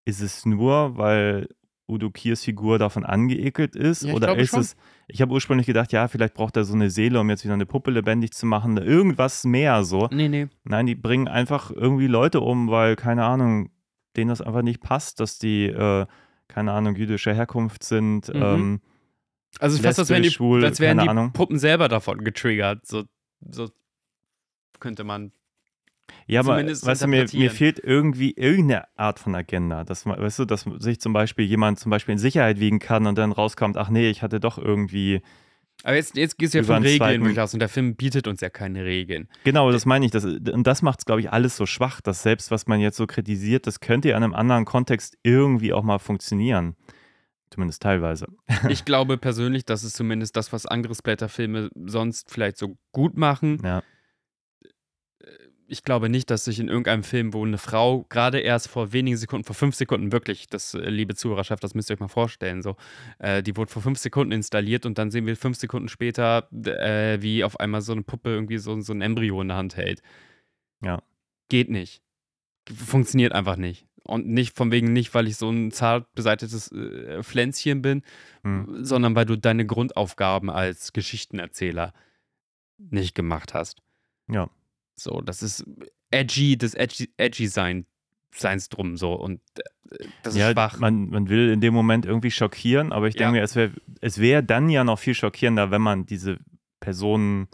Ist 0.05 0.21
es 0.21 0.45
nur, 0.45 0.97
weil 0.97 1.49
Udo 1.91 2.09
Kiers 2.09 2.43
Figur 2.43 2.79
davon 2.79 3.05
angeekelt 3.05 3.75
ist? 3.75 4.03
Ja, 4.03 4.09
ich 4.09 4.15
oder 4.15 4.37
ist 4.37 4.49
schon. 4.51 4.61
es. 4.61 4.75
Ich 5.07 5.21
habe 5.21 5.33
ursprünglich 5.33 5.67
gedacht, 5.67 5.91
ja, 5.91 6.07
vielleicht 6.07 6.33
braucht 6.33 6.55
er 6.57 6.63
so 6.63 6.73
eine 6.73 6.89
Seele, 6.89 7.19
um 7.19 7.29
jetzt 7.29 7.43
wieder 7.43 7.53
eine 7.53 7.65
Puppe 7.65 7.91
lebendig 7.91 8.31
zu 8.31 8.45
machen. 8.45 8.77
Irgendwas 8.77 9.43
mehr 9.43 9.83
so. 9.83 10.07
Nee, 10.11 10.29
nee. 10.29 10.47
Nein, 10.63 10.85
die 10.85 10.95
bringen 10.95 11.27
einfach 11.27 11.69
irgendwie 11.69 12.07
Leute 12.07 12.39
um, 12.39 12.69
weil, 12.69 12.95
keine 12.95 13.25
Ahnung, 13.25 13.69
denen 14.15 14.29
das 14.29 14.41
einfach 14.41 14.61
nicht 14.61 14.81
passt, 14.81 15.19
dass 15.19 15.37
die, 15.37 15.65
äh, 15.65 16.05
keine 16.47 16.71
Ahnung, 16.71 16.95
jüdischer 16.95 17.33
Herkunft 17.33 17.83
sind. 17.83 18.33
Mhm. 18.33 18.41
Ähm, 18.41 18.81
Also 19.59 19.81
fast, 19.81 19.99
als 19.99 20.09
wären 20.09 20.23
die, 20.23 20.31
schwul, 20.31 20.63
als 20.63 20.79
wären 20.79 20.97
die. 20.99 21.37
Puppen 21.37 21.59
selber 21.59 21.87
davon 21.89 22.23
getriggert. 22.23 22.85
So, 22.87 23.03
so 23.41 23.69
könnte 24.79 25.03
man. 25.03 25.31
Ja, 26.32 26.39
aber 26.41 26.57
weißt 26.65 27.03
du, 27.03 27.07
mir, 27.07 27.25
mir 27.34 27.51
fehlt 27.51 27.79
irgendwie 27.84 28.32
irgendeine 28.32 28.86
Art 28.97 29.19
von 29.19 29.36
Agenda. 29.36 29.84
Dass, 29.84 30.05
man- 30.05 30.19
weißt 30.19 30.39
du, 30.39 30.45
dass 30.45 30.65
sich 30.79 30.99
zum 31.01 31.13
Beispiel 31.13 31.45
jemand 31.45 31.79
zum 31.79 31.89
Beispiel 31.89 32.13
in 32.13 32.19
Sicherheit 32.19 32.59
wiegen 32.59 32.79
kann 32.79 33.05
und 33.05 33.17
dann 33.17 33.32
rauskommt, 33.32 33.77
ach 33.77 33.89
nee, 33.89 34.09
ich 34.09 34.21
hatte 34.21 34.39
doch 34.39 34.57
irgendwie. 34.57 35.21
Aber 35.84 35.95
jetzt, 35.95 36.15
jetzt 36.15 36.38
gehst 36.38 36.53
du 36.53 36.59
ja 36.59 36.63
von 36.63 36.84
Regeln 36.84 37.38
aus 37.39 37.53
und 37.53 37.59
der 37.59 37.67
Film 37.69 37.95
bietet 37.95 38.27
uns 38.27 38.39
ja 38.41 38.49
keine 38.49 38.86
Regeln. 38.86 39.27
Genau, 39.43 39.71
das 39.71 39.86
meine 39.86 40.05
ich. 40.05 40.11
Das, 40.11 40.23
und 40.23 40.63
das 40.67 40.82
macht 40.84 40.99
es, 40.99 41.05
glaube 41.05 41.21
ich, 41.21 41.32
alles 41.32 41.57
so 41.57 41.65
schwach, 41.65 42.01
dass 42.01 42.21
selbst 42.23 42.51
was 42.51 42.67
man 42.67 42.79
jetzt 42.79 42.97
so 42.97 43.07
kritisiert, 43.07 43.65
das 43.67 43.79
könnte 43.79 44.09
ja 44.09 44.17
in 44.17 44.23
einem 44.23 44.34
anderen 44.36 44.65
Kontext 44.65 45.17
irgendwie 45.23 45.73
auch 45.73 45.84
mal 45.84 45.97
funktionieren. 45.99 46.75
Zumindest 47.49 47.82
teilweise. 47.82 48.27
Ich 48.69 48.86
glaube 48.86 49.17
persönlich, 49.17 49.65
das 49.65 49.84
ist 49.84 49.95
zumindest 49.97 50.38
das, 50.38 50.53
was 50.53 50.65
andere 50.65 50.95
Splatter-Filme 50.95 51.69
sonst 51.86 52.32
vielleicht 52.32 52.57
so 52.57 52.77
gut 52.93 53.17
machen. 53.17 53.59
Ja. 53.63 53.82
Ich 55.72 55.86
glaube 55.86 56.09
nicht, 56.09 56.30
dass 56.30 56.43
sich 56.43 56.59
in 56.59 56.67
irgendeinem 56.67 57.03
Film, 57.03 57.34
wo 57.34 57.45
eine 57.45 57.57
Frau 57.57 58.05
gerade 58.09 58.39
erst 58.39 58.67
vor 58.67 58.91
wenigen 58.91 59.15
Sekunden, 59.15 59.45
vor 59.45 59.55
fünf 59.55 59.74
Sekunden 59.74 60.11
wirklich, 60.11 60.47
das 60.47 60.74
äh, 60.74 60.89
liebe 60.89 61.15
Zuhörerschaft, 61.15 61.63
das 61.63 61.74
müsst 61.76 61.89
ihr 61.89 61.93
euch 61.93 62.01
mal 62.01 62.09
vorstellen, 62.09 62.61
so, 62.61 62.76
äh, 63.19 63.41
die 63.41 63.55
wurde 63.55 63.72
vor 63.72 63.82
fünf 63.82 63.97
Sekunden 63.97 64.34
installiert 64.34 64.86
und 64.86 64.97
dann 64.97 65.11
sehen 65.11 65.26
wir 65.26 65.38
fünf 65.38 65.57
Sekunden 65.57 65.88
später, 65.88 66.49
äh, 66.65 67.22
wie 67.22 67.45
auf 67.45 67.57
einmal 67.57 67.82
so 67.82 67.93
eine 67.93 68.03
Puppe 68.03 68.32
irgendwie 68.32 68.57
so, 68.57 68.82
so 68.82 68.91
ein 68.91 69.01
Embryo 69.01 69.41
in 69.41 69.47
der 69.47 69.55
Hand 69.55 69.78
hält. 69.78 70.01
Ja. 70.84 71.01
Geht 71.47 71.69
nicht. 71.69 72.01
Funktioniert 72.69 73.32
einfach 73.32 73.55
nicht. 73.55 73.88
Und 74.03 74.28
nicht 74.28 74.57
von 74.57 74.72
wegen 74.72 74.91
nicht, 74.91 75.13
weil 75.13 75.28
ich 75.28 75.38
so 75.38 75.49
ein 75.49 75.72
zart 75.72 76.13
beseitetes 76.15 76.69
äh, 76.74 77.24
Pflänzchen 77.24 77.82
bin, 77.82 78.01
Hm. 78.43 78.84
sondern 78.84 79.15
weil 79.15 79.26
du 79.26 79.38
deine 79.38 79.65
Grundaufgaben 79.65 80.49
als 80.49 80.91
Geschichtenerzähler 80.91 81.93
nicht 82.78 83.15
gemacht 83.15 83.53
hast. 83.53 83.82
Ja. 84.30 84.49
So, 85.03 85.21
das 85.21 85.41
ist 85.43 85.65
edgy, 86.11 86.57
das 86.57 86.73
edgy, 86.73 87.09
edgy 87.17 87.47
sein 87.47 87.85
seins 88.33 88.69
drum 88.69 88.95
so 88.95 89.11
und 89.13 89.41
äh, 89.59 90.05
das 90.23 90.35
ist 90.35 90.39
ja, 90.39 90.51
schwach. 90.51 90.79
Man, 90.79 91.09
man 91.09 91.27
will 91.27 91.49
in 91.49 91.59
dem 91.59 91.73
Moment 91.73 92.05
irgendwie 92.05 92.31
schockieren, 92.31 92.93
aber 92.93 93.07
ich 93.09 93.15
Ja. 93.15 93.19
denke 93.25 93.33
mir, 93.39 93.43
es 93.43 93.55
wäre 93.57 93.71
es 93.99 94.19
wär 94.19 94.41
dann 94.41 94.69
ja 94.69 94.85
noch 94.85 94.99
viel 94.99 95.13
schockierender, 95.15 95.69
wenn 95.69 95.81
man 95.81 96.05
diese 96.05 96.37
Personen 96.79 97.49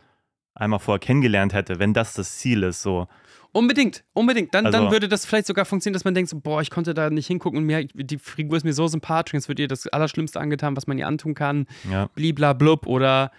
einmal 0.53 0.77
vorher 0.79 0.99
kennengelernt 0.99 1.53
hätte, 1.53 1.79
wenn 1.79 1.93
das 1.95 2.13
das 2.13 2.37
Ziel 2.37 2.61
ist. 2.63 2.83
So. 2.83 3.07
Unbedingt, 3.53 4.03
unbedingt. 4.13 4.53
Dann, 4.53 4.65
dann 4.65 4.75
Also- 4.75 4.91
würde 4.91 5.07
das 5.07 5.25
vielleicht 5.25 5.47
sogar 5.47 5.65
funktionieren, 5.65 5.93
dass 5.93 6.05
man 6.05 6.13
denkt, 6.13 6.29
so, 6.29 6.39
boah, 6.39 6.61
ich 6.61 6.69
konnte 6.69 6.93
da 6.93 7.09
nicht 7.09 7.25
hingucken 7.25 7.57
und 7.57 7.65
mir, 7.65 7.85
die 7.85 8.19
Figur 8.19 8.57
ist 8.57 8.63
mir 8.63 8.73
so 8.73 8.87
sympathisch, 8.87 9.33
jetzt 9.33 9.47
wird 9.49 9.57
ihr 9.59 9.67
das 9.67 9.87
Allerschlimmste 9.87 10.39
angetan, 10.39 10.75
was 10.77 10.85
man 10.85 10.99
ihr 10.99 11.07
antun 11.07 11.33
kann. 11.33 11.65
Ja, 11.89 12.05
bliblablub 12.13 12.85
oder. 12.85 13.31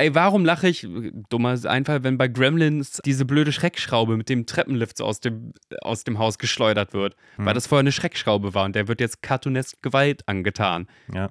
Ey, 0.00 0.14
warum 0.14 0.44
lache 0.44 0.68
ich, 0.68 0.86
dummer 1.28 1.58
Einfall, 1.64 2.04
wenn 2.04 2.18
bei 2.18 2.28
Gremlins 2.28 3.00
diese 3.04 3.24
blöde 3.24 3.50
Schreckschraube 3.52 4.16
mit 4.16 4.28
dem 4.28 4.46
Treppenlift 4.46 4.96
so 4.96 5.04
aus 5.04 5.18
dem, 5.18 5.52
aus 5.82 6.04
dem 6.04 6.18
Haus 6.20 6.38
geschleudert 6.38 6.92
wird? 6.92 7.16
Hm. 7.36 7.46
Weil 7.46 7.54
das 7.54 7.66
vorher 7.66 7.80
eine 7.80 7.90
Schreckschraube 7.92 8.54
war 8.54 8.64
und 8.64 8.76
der 8.76 8.86
wird 8.86 9.00
jetzt 9.00 9.22
cartoonesk 9.22 9.82
Gewalt 9.82 10.22
angetan. 10.28 10.86
ja, 11.12 11.30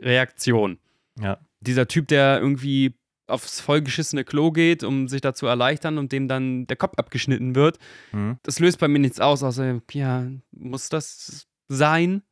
Reaktion. 0.00 0.78
ja, 1.18 1.38
Dieser 1.60 1.88
Typ, 1.88 2.08
der 2.08 2.38
irgendwie 2.40 2.94
aufs 3.26 3.60
vollgeschissene 3.60 4.24
Klo 4.24 4.52
geht, 4.52 4.82
um 4.84 5.08
sich 5.08 5.20
da 5.20 5.34
zu 5.34 5.46
erleichtern 5.46 5.98
und 5.98 6.12
dem 6.12 6.28
dann 6.28 6.66
der 6.66 6.76
Kopf 6.76 6.94
abgeschnitten 6.98 7.54
wird, 7.54 7.78
hm, 8.10 8.38
das 8.42 8.58
löst 8.58 8.78
bei 8.78 8.88
mir 8.88 9.00
nichts 9.00 9.20
aus, 9.20 9.42
außer, 9.42 9.80
ja, 9.92 10.26
muss 10.50 10.88
das 10.88 11.46
sein? 11.68 12.22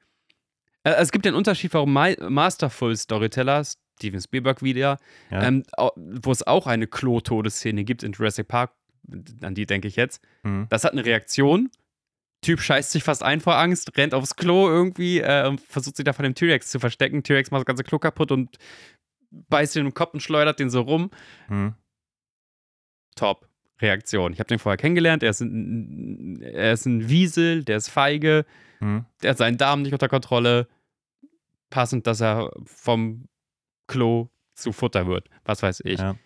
Äh, 0.85 0.93
Es 0.99 1.13
gibt 1.13 1.25
den 1.25 1.35
Unterschied, 1.35 1.75
warum 1.75 1.93
Ma- 1.93 2.15
Masterful 2.29 2.97
Storyteller, 2.97 3.63
Steven 3.97 4.21
Spielberg 4.21 4.63
wieder, 4.63 4.99
Ja. 5.31 5.43
ähm, 5.43 5.65
wo 5.97 6.31
es 6.33 6.47
auch 6.47 6.67
eine 6.67 6.87
Klo-Todesszene 6.87 7.85
gibt 7.85 8.03
in 8.03 8.13
Jurassic 8.13 8.47
Park, 8.49 8.73
an 9.43 9.55
die 9.55 9.67
denke 9.67 9.89
ich 9.89 9.97
jetzt. 9.97 10.23
hm, 10.43 10.67
Das 10.69 10.85
hat 10.85 10.93
eine 10.93 11.05
Reaktion. 11.05 11.71
Typ 12.43 12.61
scheißt 12.61 12.93
sich 12.93 13.03
fast 13.03 13.23
ein 13.23 13.41
vor 13.41 13.57
Angst, 13.57 13.97
rennt 13.97 14.13
aufs 14.15 14.37
Klo 14.37 14.69
irgendwie 14.69 15.21
äh, 15.21 15.49
und 15.49 15.61
versucht 15.61 15.97
sich 15.97 16.05
da 16.05 16.13
von 16.13 16.23
dem 16.25 16.35
T-Rex 16.35 16.71
zu 16.71 16.79
verstecken. 16.79 17.23
T-Rex 17.23 17.51
macht 17.51 17.61
das 17.61 17.67
ganze 17.67 17.83
Klo 17.85 17.99
kaputt 17.99 18.31
und 18.31 18.57
beißt 19.31 19.77
ihn 19.77 19.87
im 19.87 19.95
Kopf 19.95 20.13
und 20.15 20.21
schleudert 20.21 20.59
den 20.61 20.71
so 20.71 20.83
rum. 20.83 21.11
hm, 21.49 21.75
Top. 23.15 23.49
Reaktion. 23.81 24.33
Ich 24.33 24.39
habe 24.39 24.49
den 24.49 24.59
vorher 24.59 24.79
kennengelernt. 24.79 25.23
Er 25.23 25.31
ist, 25.31 25.41
ein, 25.41 26.41
er 26.41 26.73
ist 26.73 26.87
ein 26.87 27.09
Wiesel, 27.11 27.63
der 27.63 27.77
ist 27.77 27.89
feige, 27.91 28.47
hm, 28.79 29.05
der 29.23 29.31
hat 29.31 29.39
seinen 29.39 29.59
Darm 29.59 29.83
nicht 29.83 29.93
unter 29.93 30.09
Kontrolle. 30.09 30.67
Passend, 31.69 32.07
dass 32.07 32.23
er 32.23 32.51
vom 32.65 33.29
Klo 33.87 34.29
zu 34.55 34.73
Futter 34.73 35.07
wird. 35.07 35.29
Was 35.45 35.63
weiß 35.63 35.81
ich. 35.85 35.99
Ja. 36.01 36.17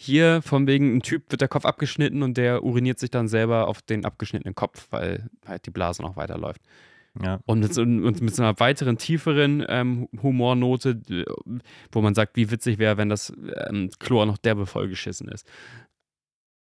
Hier, 0.00 0.42
von 0.42 0.66
wegen, 0.68 0.96
ein 0.96 1.02
Typ 1.02 1.30
wird 1.30 1.40
der 1.40 1.48
Kopf 1.48 1.64
abgeschnitten 1.64 2.22
und 2.22 2.36
der 2.36 2.62
uriniert 2.62 2.98
sich 3.00 3.10
dann 3.10 3.26
selber 3.26 3.66
auf 3.66 3.82
den 3.82 4.04
abgeschnittenen 4.04 4.54
Kopf, 4.54 4.86
weil 4.90 5.28
halt 5.46 5.66
die 5.66 5.70
Blase 5.72 6.02
noch 6.02 6.16
weiterläuft. 6.16 6.60
ja, 7.20 7.40
Und 7.46 7.58
mit 7.60 7.74
so, 7.74 7.82
und 7.82 8.20
mit 8.20 8.32
so 8.34 8.42
einer 8.44 8.60
weiteren, 8.60 8.96
tieferen 8.98 9.64
ähm, 9.68 10.08
Humornote, 10.22 11.00
äh, 11.10 11.24
wo 11.90 12.00
man 12.00 12.14
sagt, 12.14 12.36
wie 12.36 12.50
witzig 12.52 12.78
wäre, 12.78 12.96
wenn 12.96 13.08
das 13.08 13.32
ähm, 13.68 13.90
Klo 13.98 14.22
auch 14.22 14.26
noch 14.26 14.38
derbe 14.38 14.66
vollgeschissen 14.66 15.26
ist. 15.28 15.44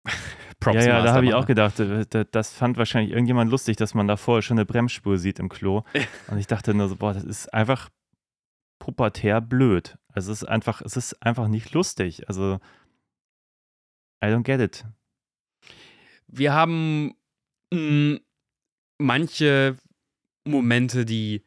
Props 0.59 0.85
ja, 0.85 0.97
ja, 0.97 1.03
da 1.03 1.13
habe 1.13 1.25
ich 1.27 1.33
auch 1.35 1.45
gedacht, 1.45 1.79
äh, 1.79 2.05
da- 2.09 2.23
das 2.23 2.53
fand 2.53 2.77
wahrscheinlich 2.77 3.11
irgendjemand 3.11 3.51
lustig, 3.51 3.75
dass 3.77 3.93
man 3.93 4.07
da 4.07 4.17
vorher 4.17 4.41
schon 4.41 4.57
eine 4.57 4.65
Bremsspur 4.65 5.19
sieht 5.19 5.37
im 5.37 5.49
Klo. 5.49 5.83
Und 6.31 6.39
ich 6.39 6.47
dachte 6.47 6.73
nur 6.73 6.87
so, 6.89 6.95
boah, 6.95 7.13
das 7.13 7.23
ist 7.23 7.53
einfach 7.53 7.89
pubertär 8.79 9.41
blöd. 9.41 9.97
Es 10.17 10.27
ist 10.27 10.43
einfach, 10.43 10.81
es 10.81 10.97
ist 10.97 11.21
einfach 11.23 11.47
nicht 11.47 11.73
lustig. 11.73 12.27
Also 12.27 12.59
I 14.23 14.27
don't 14.27 14.43
get 14.43 14.59
it. 14.59 14.83
wir 16.27 16.53
haben 16.53 17.15
mh, 17.71 18.19
manche 18.97 19.77
Momente, 20.45 21.05
die 21.05 21.43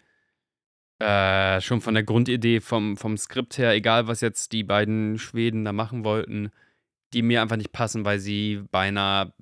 äh, 0.98 1.60
schon 1.60 1.80
von 1.80 1.94
der 1.94 2.02
Grundidee 2.04 2.60
vom, 2.60 2.96
vom 2.96 3.16
Skript 3.16 3.58
her, 3.58 3.72
egal 3.72 4.06
was 4.06 4.20
jetzt 4.20 4.52
die 4.52 4.64
beiden 4.64 5.18
Schweden 5.18 5.64
da 5.64 5.72
machen 5.72 6.04
wollten, 6.04 6.50
die 7.12 7.22
mir 7.22 7.42
einfach 7.42 7.56
nicht 7.56 7.72
passen, 7.72 8.04
weil 8.04 8.20
sie 8.20 8.62
beinahe, 8.70 9.32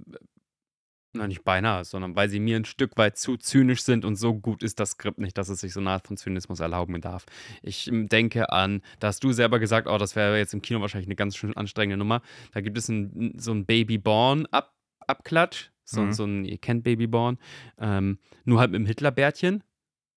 na 1.18 1.26
nicht 1.28 1.44
beinahe, 1.44 1.84
sondern 1.84 2.16
weil 2.16 2.28
sie 2.28 2.40
mir 2.40 2.56
ein 2.56 2.64
Stück 2.64 2.96
weit 2.96 3.16
zu 3.18 3.36
zynisch 3.36 3.82
sind 3.82 4.04
und 4.04 4.16
so 4.16 4.34
gut 4.34 4.62
ist 4.62 4.80
das 4.80 4.90
Skript 4.92 5.18
nicht, 5.18 5.36
dass 5.38 5.48
es 5.48 5.60
sich 5.60 5.72
so 5.72 5.80
eine 5.80 5.90
Art 5.90 6.06
von 6.06 6.16
Zynismus 6.16 6.60
erlauben 6.60 7.00
darf. 7.00 7.26
Ich 7.62 7.88
ähm, 7.88 8.08
denke 8.08 8.50
an, 8.50 8.82
da 9.00 9.08
hast 9.08 9.22
du 9.24 9.32
selber 9.32 9.58
gesagt, 9.58 9.86
oh, 9.88 9.98
das 9.98 10.16
wäre 10.16 10.38
jetzt 10.38 10.54
im 10.54 10.62
Kino 10.62 10.80
wahrscheinlich 10.80 11.08
eine 11.08 11.16
ganz 11.16 11.36
schön 11.36 11.56
anstrengende 11.56 11.96
Nummer. 11.98 12.22
Da 12.52 12.60
gibt 12.60 12.78
es 12.78 12.88
ein, 12.88 13.34
so 13.36 13.52
ein 13.52 13.66
Baby-Born-Abklatsch. 13.66 15.70
So, 15.84 16.02
Mhm. 16.02 16.12
so 16.12 16.24
ein, 16.26 16.44
ihr 16.44 16.58
kennt 16.58 16.84
Babyborn, 16.84 17.38
ähm, 17.78 18.18
nur 18.44 18.60
halt 18.60 18.70
mit 18.72 18.80
dem 18.80 18.86
Hitlerbärtchen, 18.86 19.64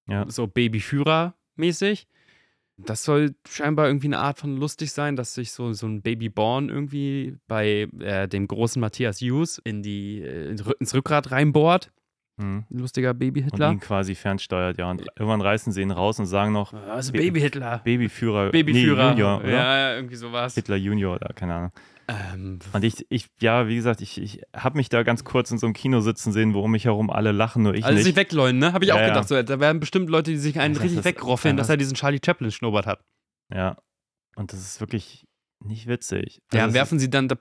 Ja. 0.06 0.30
so 0.30 0.44
Babyführer-mäßig. 0.46 2.08
Das 2.78 3.04
soll 3.04 3.36
scheinbar 3.48 3.88
irgendwie 3.88 4.08
eine 4.08 4.20
Art 4.20 4.40
von 4.40 4.58
lustig 4.58 4.92
sein, 4.92 5.16
dass 5.16 5.34
sich 5.34 5.52
so, 5.52 5.74
so 5.74 5.86
ein 5.88 6.02
Babyborn 6.02 6.70
irgendwie 6.70 7.38
bei 7.48 7.88
äh, 8.00 8.28
dem 8.28 8.48
großen 8.48 8.80
Matthias 8.80 9.22
Hughes 9.22 9.62
in 9.64 9.84
die, 9.84 10.22
äh, 10.22 10.56
ins 10.80 10.94
Rückgrat 10.94 11.32
reinbohrt. 11.32 11.92
Hm. 12.40 12.66
Lustiger 12.70 13.12
Und 13.12 13.20
Baby-Hitler. 13.20 13.72
ihn 13.72 13.80
quasi 13.80 14.16
fernsteuert, 14.16 14.78
ja. 14.78 14.90
Und 14.90 15.02
irgendwann 15.18 15.42
reißen 15.42 15.72
sie 15.74 15.82
ihn 15.82 15.92
raus 15.92 16.18
und 16.20 16.26
sagen 16.26 16.54
noch 16.54 16.74
Also 16.74 17.12
Ba- 17.12 17.20
Baby-Hitler. 17.20 17.82
Babyführer, 17.84 18.50
Babyführer. 18.52 19.04
nee, 19.04 19.10
Junior, 19.12 19.40
oder? 19.40 19.50
ja, 19.50 19.78
ja, 19.78 19.96
irgendwie 19.96 20.16
sowas. 20.16 20.56
Hitler 20.56 20.78
Junior 20.78 21.16
oder 21.16 21.34
keine 21.34 21.54
Ahnung. 21.56 21.72
Ähm, 22.08 22.60
Und 22.74 22.84
ich, 22.84 23.06
ich 23.10 23.28
ja, 23.42 23.68
wie 23.68 23.76
gesagt, 23.76 24.02
ich, 24.02 24.20
ich 24.20 24.42
habe 24.56 24.78
mich 24.78 24.90
da 24.90 25.04
ganz 25.04 25.24
kurz 25.24 25.52
in 25.52 25.58
so 25.60 25.68
einem 25.68 25.74
Kino 25.74 26.00
sitzen 26.02 26.32
sehen, 26.34 26.54
wo 26.54 26.62
um 26.62 26.72
mich 26.72 26.86
herum 26.86 27.10
alle 27.10 27.32
lachen, 27.32 27.64
nur 27.64 27.74
ich 27.76 27.86
also 27.86 27.98
sich 27.98 28.08
nicht. 28.08 28.16
wegleunen, 28.16 28.60
ne? 28.60 28.74
Habe 28.74 28.84
ich 28.86 28.90
Ja, 28.90 28.96
auch 28.96 29.00
ja. 29.00 29.08
gedacht. 29.10 29.28
So, 29.28 29.42
da 29.42 29.60
werden 29.60 29.80
bestimmt 29.80 30.10
Leute, 30.10 30.32
die 30.32 30.38
sich 30.38 30.60
einen 30.60 30.74
Das 30.74 30.84
richtig 30.84 31.00
ist 31.00 31.06
wegroffeln, 31.06 31.58
dass 31.58 31.70
er 31.70 31.78
diesen 31.78 31.94
Charlie 31.96 32.20
Chaplin 32.26 32.52
schnuppert 32.52 32.86
hat. 32.88 33.02
Ja. 33.54 33.78
Und 34.36 34.52
das 34.52 34.60
ist 34.62 34.80
wirklich 34.82 35.26
nicht 35.64 35.88
witzig. 35.88 36.42
Ja, 36.54 36.62
Also 36.62 36.70
es 36.70 36.74
werfen 36.74 36.98
sie 37.00 37.10
dann 37.10 37.28
das 37.28 37.38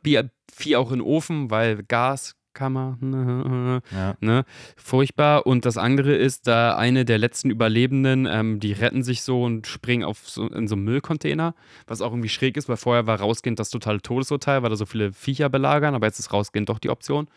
Vieh 0.53 0.76
auch 0.76 0.93
in 0.93 0.99
den 0.99 1.07
Ofen, 1.07 1.51
weil 1.51 1.82
Gaskammer, 2.53 2.98
ne, 3.01 3.82
Ja, 3.92 4.16
ne, 4.20 4.44
furchtbar. 4.76 5.46
Und 5.46 5.64
das 5.64 5.76
andere 5.76 6.14
ist, 6.14 6.46
da 6.46 6.76
eine 6.76 7.05
der 7.05 7.18
letzten 7.18 7.51
Überlebenden, 7.51 8.26
ähm, 8.26 8.61
die 8.61 8.72
retten 8.72 9.03
sich 9.03 9.22
so 9.22 9.42
und 9.44 9.66
springen 9.66 10.05
auf 10.05 10.28
so, 10.28 10.46
in 10.48 10.68
so 10.68 10.74
einen 10.74 10.84
Müllcontainer, 10.84 11.55
was 11.86 12.01
auch 12.01 12.12
irgendwie 12.12 12.28
schräg 12.28 12.57
ist, 12.57 12.68
weil 12.68 12.76
vorher 12.76 13.07
war 13.07 13.20
rausgehend 13.20 13.59
das 13.59 13.70
totale 13.70 14.01
Todesurteil, 14.01 14.62
weil 14.62 14.70
da 14.70 14.76
so 14.76 14.86
viele 14.86 15.12
Viecher 15.12 15.48
belagern, 15.48 15.94
aber 15.94 16.07
jetzt 16.07 16.18
ist 16.18 16.32
rausgehend 16.32 16.68
doch 16.68 16.78
die 16.78 16.90
Option. 16.90 17.28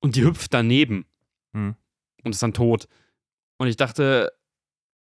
Und 0.00 0.16
die 0.16 0.24
hüpft 0.24 0.52
daneben 0.54 1.06
Hm. 1.54 1.74
und 2.24 2.34
ist 2.34 2.42
dann 2.42 2.52
tot. 2.52 2.86
Und 3.58 3.68
ich 3.68 3.76
dachte, 3.76 4.32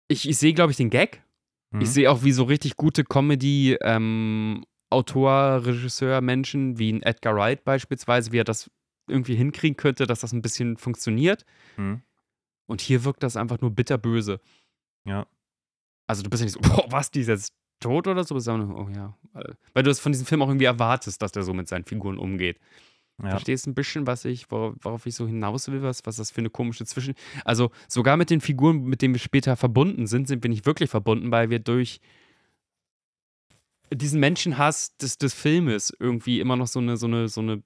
ich, 0.09 0.29
ich 0.29 0.37
sehe, 0.37 0.53
glaube 0.55 0.71
ich, 0.73 0.77
den 0.77 0.91
Gag. 0.91 1.23
hm. 1.73 1.81
Ich 1.81 1.91
sehe 1.91 2.11
auch, 2.11 2.23
wie 2.23 2.33
so 2.33 2.45
richtig 2.45 2.77
gute 2.77 3.05
Comedy, 3.05 3.77
ähm, 3.81 4.65
Autor, 4.91 5.63
Regisseur, 5.65 6.21
Menschen, 6.21 6.79
wie 6.79 6.93
ein 6.93 7.01
Edgar 7.03 7.35
Wright 7.35 7.65
beispielsweise, 7.65 8.31
wie 8.31 8.39
er 8.41 8.45
das 8.45 8.71
irgendwie 9.09 9.35
hinkriegen 9.35 9.77
könnte, 9.77 10.07
dass 10.07 10.21
das 10.21 10.33
ein 10.33 10.43
bisschen 10.43 10.77
funktioniert. 10.77 11.45
Hm. 11.77 12.03
Und 12.67 12.81
hier 12.81 13.05
wirkt 13.05 13.23
das 13.23 13.37
einfach 13.37 13.61
nur 13.61 13.71
bitterböse. 13.71 14.41
Ja. 15.05 15.27
Also 16.07 16.23
du 16.23 16.31
bist 16.31 16.41
ja 16.41 16.45
nicht 16.45 16.55
so, 16.55 16.61
boah, 16.77 16.87
was, 16.91 17.11
die 17.11 17.21
ist 17.21 17.29
jetzt 17.29 17.53
tot 17.81 18.07
oder 18.07 18.25
so? 18.25 18.35
Nur, 18.35 18.79
oh 18.79 18.89
ja. 18.89 19.17
Weil 19.75 19.83
du 19.83 19.91
es 19.91 20.01
von 20.01 20.13
diesem 20.13 20.27
Film 20.27 20.43
auch 20.43 20.49
irgendwie 20.49 20.67
erwartest, 20.67 21.21
dass 21.21 21.33
der 21.33 21.43
so 21.43 21.53
mit 21.53 21.69
seinen 21.69 21.85
Figuren 21.85 22.19
umgeht. 22.19 22.59
Ja. 23.23 23.31
Verstehst 23.31 23.67
ein 23.67 23.75
bisschen, 23.75 24.07
was 24.07 24.25
ich, 24.25 24.51
worauf, 24.51 24.75
worauf 24.81 25.07
ich 25.07 25.15
so 25.15 25.27
hinaus 25.27 25.71
will, 25.71 25.83
was, 25.83 26.05
was 26.05 26.17
das 26.17 26.31
für 26.31 26.41
eine 26.41 26.51
komische 26.51 26.85
Zwischen. 26.87 27.15
Also 27.45 27.71
sogar 27.89 28.17
mit 28.17 28.31
den 28.31 28.41
Figuren, 28.41 28.85
mit 28.85 29.03
denen 29.03 29.15
wir 29.15 29.21
später 29.21 29.57
verbunden 29.57 30.07
sind, 30.07 30.27
sind 30.27 30.43
wir 30.43 30.51
nicht 30.51 30.67
wirklich 30.67 30.91
verbunden, 30.91 31.31
weil 31.31 31.51
wir 31.51 31.59
durch 31.59 32.01
diesen 33.93 34.21
Menschenhass 34.21 34.97
des, 34.97 35.19
des 35.19 35.35
Filmes 35.35 35.95
irgendwie 35.99 36.41
immer 36.41 36.57
noch 36.57 36.67
so 36.67 36.81
eine, 36.81 36.97
so 36.97 37.07
eine, 37.07 37.29
so 37.29 37.43
eine 37.43 37.63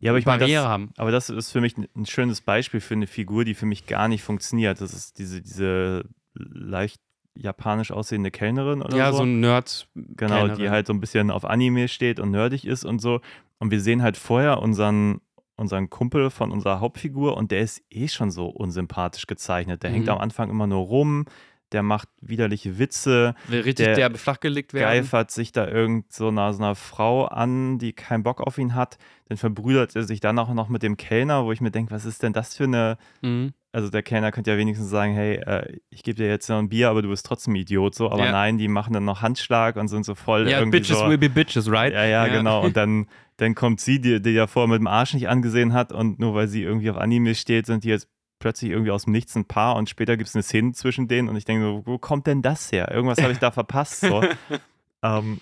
ja, 0.00 0.10
aber 0.12 0.18
ich 0.18 0.26
meine, 0.26 0.40
Barriere 0.40 0.62
das, 0.62 0.68
haben. 0.70 0.90
aber 0.96 1.10
das 1.10 1.30
ist 1.30 1.50
für 1.52 1.60
mich 1.60 1.76
ein- 1.76 2.06
schönes 2.06 2.40
Beispiel 2.40 2.80
für 2.80 2.94
eine 2.94 3.06
Figur, 3.06 3.44
die 3.44 3.54
für 3.54 3.66
mich 3.66 3.86
gar 3.86 4.08
nicht 4.08 4.22
funktioniert. 4.22 4.80
Das 4.80 4.92
ist 4.92 5.18
diese, 5.18 5.40
diese 5.40 6.04
leicht 6.34 7.00
japanisch 7.34 7.90
aussehende 7.92 8.30
Kellnerin 8.30 8.82
oder 8.82 8.96
Ja, 8.96 9.12
so. 9.12 9.18
so 9.18 9.22
ein 9.24 9.40
Nerd. 9.40 9.88
Genau, 9.94 10.06
die 10.08 10.16
Kellnerin. 10.48 10.70
halt 10.70 10.86
so 10.86 10.92
ein 10.92 11.00
bisschen 11.00 11.30
auf 11.30 11.44
Anime 11.44 11.88
steht 11.88 12.18
und 12.20 12.30
nerdig 12.32 12.64
ist 12.66 12.84
und 12.84 13.00
so. 13.00 13.20
Und 13.58 13.70
wir 13.70 13.80
sehen 13.80 14.02
halt 14.02 14.16
vorher 14.16 14.60
unseren, 14.60 15.20
unseren 15.56 15.90
Kumpel 15.90 16.30
von 16.30 16.50
unserer 16.50 16.80
Hauptfigur 16.80 17.36
und 17.36 17.50
der 17.50 17.60
ist 17.60 17.82
eh 17.90 18.08
schon 18.08 18.30
so 18.30 18.46
unsympathisch 18.46 19.26
gezeichnet. 19.26 19.82
Der 19.82 19.90
hängt 19.90 20.06
Mhm. 20.06 20.12
am 20.12 20.18
Anfang 20.18 20.50
immer 20.50 20.66
nur 20.66 20.80
rum, 20.86 21.26
der 21.72 21.82
macht 21.82 22.08
widerliche 22.20 22.78
Witze, 22.78 23.34
Will 23.48 23.60
richtig 23.60 23.86
der 23.86 23.94
derbe 23.94 24.18
flachgelegt 24.18 24.74
werden. 24.74 24.84
geifert 24.84 25.30
sich 25.30 25.52
da 25.52 25.66
irgend 25.68 26.12
so 26.12 26.28
einer, 26.28 26.52
so 26.52 26.62
einer 26.62 26.74
Frau 26.74 27.26
an, 27.26 27.78
die 27.78 27.92
keinen 27.92 28.22
Bock 28.22 28.40
auf 28.40 28.58
ihn 28.58 28.74
hat. 28.74 28.98
Dann 29.28 29.38
verbrüdert 29.38 29.94
er 29.96 30.02
sich 30.04 30.20
dann 30.20 30.38
auch 30.38 30.52
noch 30.52 30.68
mit 30.68 30.82
dem 30.82 30.96
Kellner, 30.96 31.44
wo 31.44 31.52
ich 31.52 31.60
mir 31.60 31.70
denke, 31.70 31.92
was 31.92 32.04
ist 32.04 32.22
denn 32.22 32.32
das 32.32 32.56
für 32.56 32.64
eine. 32.64 32.98
Mhm. 33.22 33.52
Also 33.72 33.88
der 33.88 34.02
Kellner 34.02 34.32
könnte 34.32 34.50
ja 34.50 34.56
wenigstens 34.58 34.90
sagen, 34.90 35.12
hey, 35.14 35.36
äh, 35.36 35.78
ich 35.90 36.02
gebe 36.02 36.16
dir 36.16 36.26
jetzt 36.28 36.48
noch 36.48 36.58
ein 36.58 36.68
Bier, 36.68 36.88
aber 36.90 37.02
du 37.02 37.08
bist 37.08 37.24
trotzdem 37.24 37.52
ein 37.52 37.56
Idiot 37.56 37.94
so. 37.94 38.10
Aber 38.10 38.24
Ja. 38.24 38.32
nein, 38.32 38.58
die 38.58 38.66
machen 38.66 38.92
dann 38.92 39.04
noch 39.04 39.22
Handschlag 39.22 39.76
und 39.76 39.86
sind 39.86 40.04
so 40.04 40.16
voll 40.16 40.48
Ja, 40.48 40.58
irgendwie 40.58 40.78
Bitches 40.80 40.98
so. 40.98 41.08
will 41.08 41.18
be 41.18 41.28
bitches, 41.30 41.70
right? 41.70 41.92
Ja, 41.92 42.04
ja, 42.04 42.26
genau. 42.26 42.64
Und 42.64 42.76
dann, 42.76 43.06
dann 43.36 43.54
kommt 43.54 43.80
sie, 43.80 44.00
die, 44.00 44.20
die 44.20 44.30
ja 44.30 44.48
vorher 44.48 44.66
mit 44.68 44.80
dem 44.80 44.88
Arsch 44.88 45.14
nicht 45.14 45.28
angesehen 45.28 45.72
hat 45.72 45.92
und 45.92 46.18
nur 46.18 46.34
weil 46.34 46.48
sie 46.48 46.64
irgendwie 46.64 46.90
auf 46.90 46.96
Anime 46.96 47.36
steht, 47.36 47.66
sind 47.66 47.84
die 47.84 47.90
jetzt 47.90 48.08
plötzlich 48.40 48.72
irgendwie 48.72 48.90
aus 48.90 49.04
dem 49.04 49.12
Nichts 49.12 49.36
ein 49.36 49.44
Paar 49.44 49.76
und 49.76 49.88
später 49.88 50.16
gibt 50.16 50.28
es 50.28 50.34
eine 50.34 50.42
Szene 50.42 50.72
zwischen 50.72 51.06
denen 51.06 51.28
und 51.28 51.36
ich 51.36 51.44
denke 51.44 51.64
so, 51.64 51.82
wo 51.86 51.98
kommt 51.98 52.26
denn 52.26 52.42
das 52.42 52.72
her? 52.72 52.90
Irgendwas 52.90 53.22
habe 53.22 53.32
ich 53.32 53.38
da 53.38 53.52
verpasst. 53.52 54.00
So. 54.00 54.24
ähm, 55.04 55.40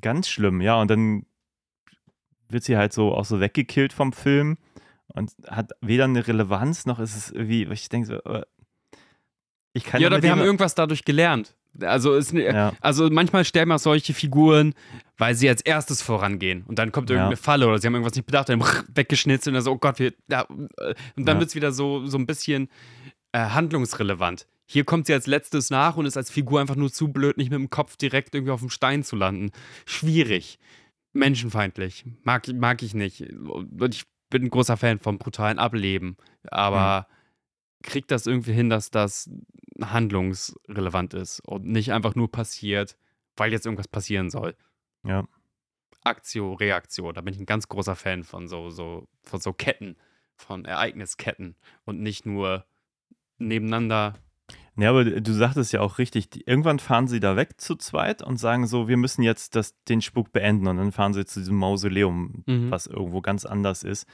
ganz 0.00 0.28
schlimm, 0.28 0.62
ja. 0.62 0.80
Und 0.80 0.90
dann 0.90 1.26
wird 2.48 2.64
sie 2.64 2.76
halt 2.76 2.94
so 2.94 3.12
auch 3.14 3.26
so 3.26 3.40
weggekillt 3.40 3.92
vom 3.92 4.12
Film 4.12 4.56
und 5.08 5.32
hat 5.46 5.72
weder 5.80 6.04
eine 6.04 6.26
Relevanz 6.26 6.86
noch 6.86 6.98
ist 6.98 7.16
es 7.16 7.30
irgendwie, 7.30 7.64
ich 7.64 7.88
denke 7.88 8.06
so, 8.06 8.14
äh, 8.14 8.44
ich 9.72 9.84
kann 9.84 10.00
Ja, 10.00 10.08
oder 10.08 10.22
wir 10.22 10.30
haben 10.30 10.40
irgendwas 10.40 10.74
dadurch 10.74 11.04
gelernt. 11.04 11.54
Also, 11.80 12.14
ist, 12.14 12.32
ne- 12.32 12.44
Ja. 12.52 12.72
also 12.80 13.08
manchmal 13.10 13.44
sterben 13.44 13.72
auch 13.72 13.78
solche 13.78 14.12
Figuren, 14.14 14.74
weil 15.18 15.34
sie 15.34 15.48
als 15.48 15.60
erstes 15.62 16.02
vorangehen. 16.02 16.64
Und 16.66 16.78
dann 16.78 16.92
kommt 16.92 17.10
irgendeine 17.10 17.34
Ja. 17.36 17.40
Falle 17.40 17.68
oder 17.68 17.78
sie 17.78 17.86
haben 17.86 17.94
irgendwas 17.94 18.16
nicht 18.16 18.26
bedacht, 18.26 18.48
dann 18.48 18.60
weggeschnitzt 18.94 19.46
und 19.48 19.54
dann 19.54 19.62
so, 19.62 19.72
oh 19.72 19.78
Gott, 19.78 19.98
wir, 19.98 20.12
ja, 20.30 20.42
und 20.42 20.68
dann 21.16 21.36
Ja. 21.36 21.38
wird 21.38 21.48
es 21.50 21.54
wieder 21.54 21.72
so, 21.72 22.06
so 22.06 22.18
ein 22.18 22.26
bisschen 22.26 22.68
äh, 23.32 23.38
handlungsrelevant. 23.38 24.46
Hier 24.66 24.84
kommt 24.84 25.06
sie 25.06 25.12
als 25.14 25.26
letztes 25.26 25.70
nach 25.70 25.96
und 25.96 26.06
ist 26.06 26.16
als 26.16 26.30
Figur 26.30 26.60
einfach 26.60 26.76
nur 26.76 26.92
zu 26.92 27.08
blöd, 27.08 27.36
nicht 27.36 27.50
mit 27.50 27.58
dem 27.58 27.70
Kopf 27.70 27.96
direkt 27.96 28.34
irgendwie 28.34 28.52
auf 28.52 28.60
dem 28.60 28.70
Stein 28.70 29.02
zu 29.04 29.16
landen. 29.16 29.50
Schwierig. 29.86 30.58
Menschenfeindlich. 31.12 32.04
Mag, 32.22 32.46
mag 32.54 32.82
ich 32.82 32.94
nicht. 32.94 33.22
Und 33.32 33.94
ich 33.94 34.04
bin 34.30 34.44
ein 34.44 34.50
großer 34.50 34.76
Fan 34.76 34.98
vom 35.00 35.18
brutalen 35.18 35.58
Ableben. 35.58 36.16
Aber 36.50 37.06
kriegt 37.82 38.10
das 38.10 38.26
irgendwie 38.26 38.52
hin, 38.52 38.70
dass 38.70 38.90
das 38.90 39.30
handlungsrelevant 39.80 41.14
ist 41.14 41.40
und 41.40 41.64
nicht 41.66 41.92
einfach 41.92 42.14
nur 42.14 42.30
passiert, 42.30 42.96
weil 43.36 43.52
jetzt 43.52 43.66
irgendwas 43.66 43.88
passieren 43.88 44.30
soll. 44.30 44.54
Ja. 45.04 45.24
Aktio, 46.04 46.54
Reaktio, 46.54 47.12
da 47.12 47.20
bin 47.20 47.34
ich 47.34 47.40
ein 47.40 47.46
ganz 47.46 47.68
großer 47.68 47.94
Fan 47.96 48.24
von 48.24 48.48
so, 48.48 48.70
so, 48.70 49.06
von 49.22 49.40
so 49.40 49.52
Ketten, 49.52 49.96
von 50.34 50.64
Ereignisketten 50.64 51.56
und 51.84 52.00
nicht 52.00 52.24
nur 52.26 52.64
nebeneinander. 53.38 54.14
Ja, 54.76 54.90
aber 54.90 55.04
du 55.04 55.32
sagtest 55.32 55.72
ja 55.72 55.80
auch 55.80 55.98
richtig, 55.98 56.30
die, 56.30 56.42
irgendwann 56.46 56.78
fahren 56.78 57.06
sie 57.06 57.20
da 57.20 57.36
weg 57.36 57.60
zu 57.60 57.76
zweit 57.76 58.22
und 58.22 58.38
sagen 58.38 58.66
so, 58.66 58.88
wir 58.88 58.96
müssen 58.96 59.22
jetzt 59.22 59.54
das, 59.56 59.74
den 59.84 60.00
Spuk 60.00 60.32
beenden 60.32 60.66
und 60.68 60.78
dann 60.78 60.92
fahren 60.92 61.12
sie 61.12 61.26
zu 61.26 61.40
diesem 61.40 61.56
Mausoleum, 61.56 62.44
Mhm. 62.46 62.70
was 62.70 62.86
irgendwo 62.86 63.20
ganz 63.20 63.44
anders 63.44 63.82
ist. 63.82 64.06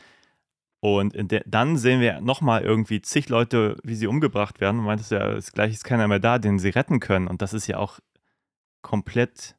Und 0.80 1.16
dann 1.46 1.76
sehen 1.76 2.00
wir 2.00 2.20
nochmal 2.20 2.62
irgendwie 2.62 3.00
zig 3.00 3.28
Leute, 3.28 3.76
wie 3.82 3.94
sie 3.94 4.06
umgebracht 4.06 4.60
werden. 4.60 4.82
Meintest 4.82 5.10
ja, 5.10 5.26
es 5.32 5.52
gleich 5.52 5.72
ist 5.72 5.84
keiner 5.84 6.06
mehr 6.06 6.20
da, 6.20 6.38
den 6.38 6.58
sie 6.58 6.68
retten 6.68 7.00
können. 7.00 7.26
Und 7.28 7.42
das 7.42 7.54
ist 7.54 7.66
ja 7.66 7.78
auch 7.78 7.98
komplett 8.82 9.56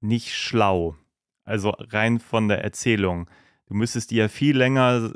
nicht 0.00 0.34
schlau. 0.34 0.96
Also 1.44 1.70
rein 1.78 2.18
von 2.18 2.48
der 2.48 2.64
Erzählung. 2.64 3.28
Du 3.66 3.74
müsstest 3.74 4.10
die 4.10 4.16
ja 4.16 4.28
viel 4.28 4.56
länger 4.56 5.12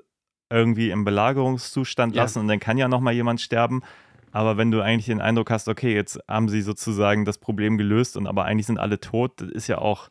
irgendwie 0.51 0.91
im 0.91 1.05
Belagerungszustand 1.05 2.15
Ja. 2.15 2.23
lassen 2.23 2.41
und 2.41 2.49
dann 2.49 2.61
kann 2.61 2.77
ja 2.79 2.89
nochmal 2.89 3.15
jemand 3.15 3.41
sterben. 3.41 3.83
Aber 4.33 4.57
wenn 4.57 4.71
du 4.71 4.81
eigentlich 4.81 5.07
den 5.07 5.21
Eindruck 5.21 5.51
hast, 5.51 5.69
okay, 5.69 5.95
jetzt 5.95 6.19
haben 6.29 6.49
sie 6.49 6.63
sozusagen 6.63 7.25
das 7.25 7.39
Problem 7.39 7.79
gelöst 7.79 8.17
und 8.17 8.27
aber 8.27 8.45
eigentlich 8.45 8.67
sind 8.67 8.79
alle 8.79 9.01
tot, 9.01 9.41
das 9.41 9.49
ist 9.51 9.67
ja 9.67 9.79
auch, 9.79 10.09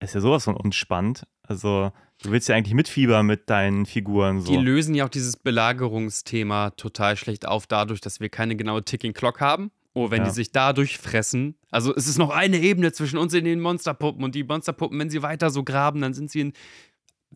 ist 0.00 0.14
ja 0.14 0.20
sowas 0.20 0.44
von 0.44 0.56
unspannend. 0.56 1.26
Also 1.42 1.92
du 2.22 2.30
willst 2.30 2.48
ja 2.48 2.56
eigentlich 2.56 2.74
mitfiebern 2.74 3.26
mit 3.26 3.48
deinen 3.50 3.86
Figuren 3.86 4.40
so. 4.40 4.50
Die 4.52 4.58
lösen 4.58 4.94
ja 4.94 5.04
auch 5.04 5.08
dieses 5.10 5.36
Belagerungsthema 5.36 6.70
total 6.70 7.16
schlecht 7.16 7.46
auf, 7.46 7.66
dadurch, 7.66 8.00
dass 8.00 8.20
wir 8.20 8.28
keine 8.28 8.56
genaue 8.56 8.84
Ticking 8.84 9.12
Clock 9.12 9.40
haben. 9.40 9.70
Oh, 9.94 10.10
wenn 10.10 10.22
Ja. 10.22 10.28
die 10.28 10.34
sich 10.34 10.52
dadurch 10.52 10.96
fressen. 10.96 11.54
Also 11.70 11.94
es 11.94 12.06
ist 12.08 12.16
noch 12.16 12.30
eine 12.30 12.58
Ebene 12.58 12.92
zwischen 12.92 13.18
uns 13.18 13.34
in 13.34 13.44
den 13.44 13.60
Monsterpuppen 13.60 14.24
und 14.24 14.34
die 14.34 14.42
Monsterpuppen, 14.44 14.98
wenn 14.98 15.10
sie 15.10 15.22
weiter 15.22 15.50
so 15.50 15.64
graben, 15.64 16.00
dann 16.00 16.14
sind 16.14 16.30
sie 16.30 16.40
in 16.40 16.52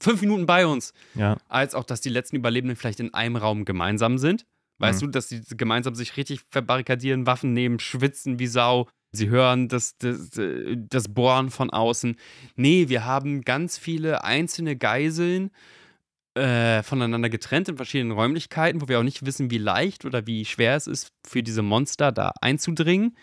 fünf 0.00 0.22
Minuten 0.22 0.46
bei 0.46 0.66
uns. 0.66 0.94
ja, 1.14 1.36
Als 1.48 1.74
auch, 1.74 1.84
dass 1.84 2.00
die 2.00 2.08
letzten 2.08 2.36
Überlebenden 2.36 2.76
vielleicht 2.76 3.00
in 3.00 3.12
einem 3.12 3.36
Raum 3.36 3.64
gemeinsam 3.66 4.16
sind. 4.18 4.46
Weißt 4.78 5.02
Mhm. 5.02 5.06
du, 5.06 5.10
dass 5.12 5.28
sie 5.28 5.42
gemeinsam 5.56 5.94
sich 5.94 6.16
richtig 6.16 6.40
verbarrikadieren, 6.50 7.26
Waffen 7.26 7.52
nehmen, 7.52 7.78
schwitzen 7.78 8.38
wie 8.38 8.46
Sau. 8.46 8.88
Sie 9.16 9.28
hören 9.28 9.68
das, 9.68 9.96
das, 9.98 10.30
das 10.32 11.08
Bohren 11.08 11.50
von 11.50 11.70
außen. 11.70 12.16
Nee, 12.54 12.88
wir 12.88 13.04
haben 13.04 13.42
ganz 13.42 13.78
viele 13.78 14.24
einzelne 14.24 14.76
Geiseln 14.76 15.50
äh, 16.34 16.82
voneinander 16.82 17.30
getrennt 17.30 17.68
in 17.68 17.76
verschiedenen 17.76 18.12
Räumlichkeiten, 18.12 18.80
wo 18.80 18.88
wir 18.88 18.98
auch 18.98 19.04
nicht 19.04 19.24
wissen, 19.24 19.50
wie 19.50 19.58
leicht 19.58 20.04
oder 20.04 20.26
wie 20.26 20.44
schwer 20.44 20.76
es 20.76 20.86
ist, 20.86 21.12
für 21.26 21.42
diese 21.42 21.62
Monster 21.62 22.12
da 22.12 22.32
einzudringen. 22.40 23.16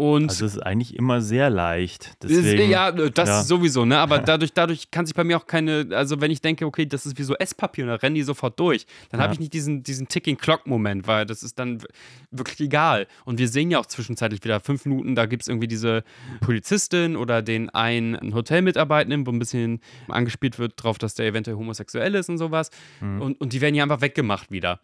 Und 0.00 0.30
also 0.30 0.46
es 0.46 0.54
ist 0.54 0.62
eigentlich 0.62 0.96
immer 0.96 1.20
sehr 1.20 1.50
leicht. 1.50 2.14
Deswegen, 2.22 2.70
ja, 2.70 2.90
das 2.90 3.28
ja. 3.28 3.42
sowieso, 3.42 3.84
ne? 3.84 3.98
Aber 3.98 4.18
dadurch, 4.30 4.54
dadurch 4.54 4.90
kann 4.90 5.04
sich 5.04 5.14
bei 5.14 5.24
mir 5.24 5.36
auch 5.36 5.46
keine, 5.46 5.88
also 5.90 6.22
wenn 6.22 6.30
ich 6.30 6.40
denke, 6.40 6.64
okay, 6.64 6.86
das 6.86 7.04
ist 7.04 7.18
wie 7.18 7.22
so 7.22 7.34
Esspapier 7.34 7.84
und 7.84 7.90
da 7.90 7.96
rennen 7.96 8.14
die 8.14 8.22
sofort 8.22 8.58
durch, 8.58 8.86
dann 9.10 9.20
Ja. 9.20 9.24
habe 9.24 9.34
ich 9.34 9.40
nicht 9.40 9.52
diesen, 9.52 9.82
diesen 9.82 10.08
Ticking 10.08 10.38
Clock-Moment, 10.38 11.06
weil 11.06 11.26
das 11.26 11.42
ist 11.42 11.58
dann 11.58 11.82
wirklich 12.30 12.58
egal. 12.60 13.08
Und 13.26 13.38
wir 13.38 13.46
sehen 13.46 13.70
ja 13.70 13.78
auch 13.78 13.84
zwischenzeitlich 13.84 14.42
wieder 14.42 14.60
fünf 14.60 14.86
Minuten, 14.86 15.14
da 15.14 15.26
gibt 15.26 15.42
es 15.42 15.48
irgendwie 15.48 15.68
diese 15.68 16.02
Polizistin 16.40 17.14
oder 17.14 17.42
den 17.42 17.68
einen 17.68 18.34
Hotelmitarbeitenden, 18.34 19.26
wo 19.26 19.32
ein 19.32 19.38
bisschen 19.38 19.80
angespielt 20.08 20.58
wird 20.58 20.82
drauf, 20.82 20.96
dass 20.96 21.14
der 21.14 21.26
eventuell 21.26 21.58
homosexuell 21.58 22.14
ist 22.14 22.30
und 22.30 22.38
sowas. 22.38 22.70
Mhm. 23.02 23.20
Und, 23.20 23.40
und 23.42 23.52
die 23.52 23.60
werden 23.60 23.74
ja 23.74 23.82
einfach 23.82 24.00
weggemacht 24.00 24.50
wieder. 24.50 24.80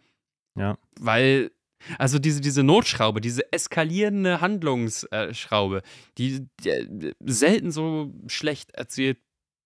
Ja. 0.55 0.77
Weil, 0.99 1.49
also 1.97 2.19
diese, 2.19 2.41
diese 2.41 2.63
Notschraube, 2.63 3.21
diese 3.21 3.51
eskalierende 3.51 4.41
Handlungsschraube, 4.41 5.81
die, 6.17 6.47
die 6.63 7.13
selten 7.25 7.71
so 7.71 8.13
schlecht 8.27 8.71
erzählt 8.71 9.17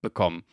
bekommen. 0.02 0.44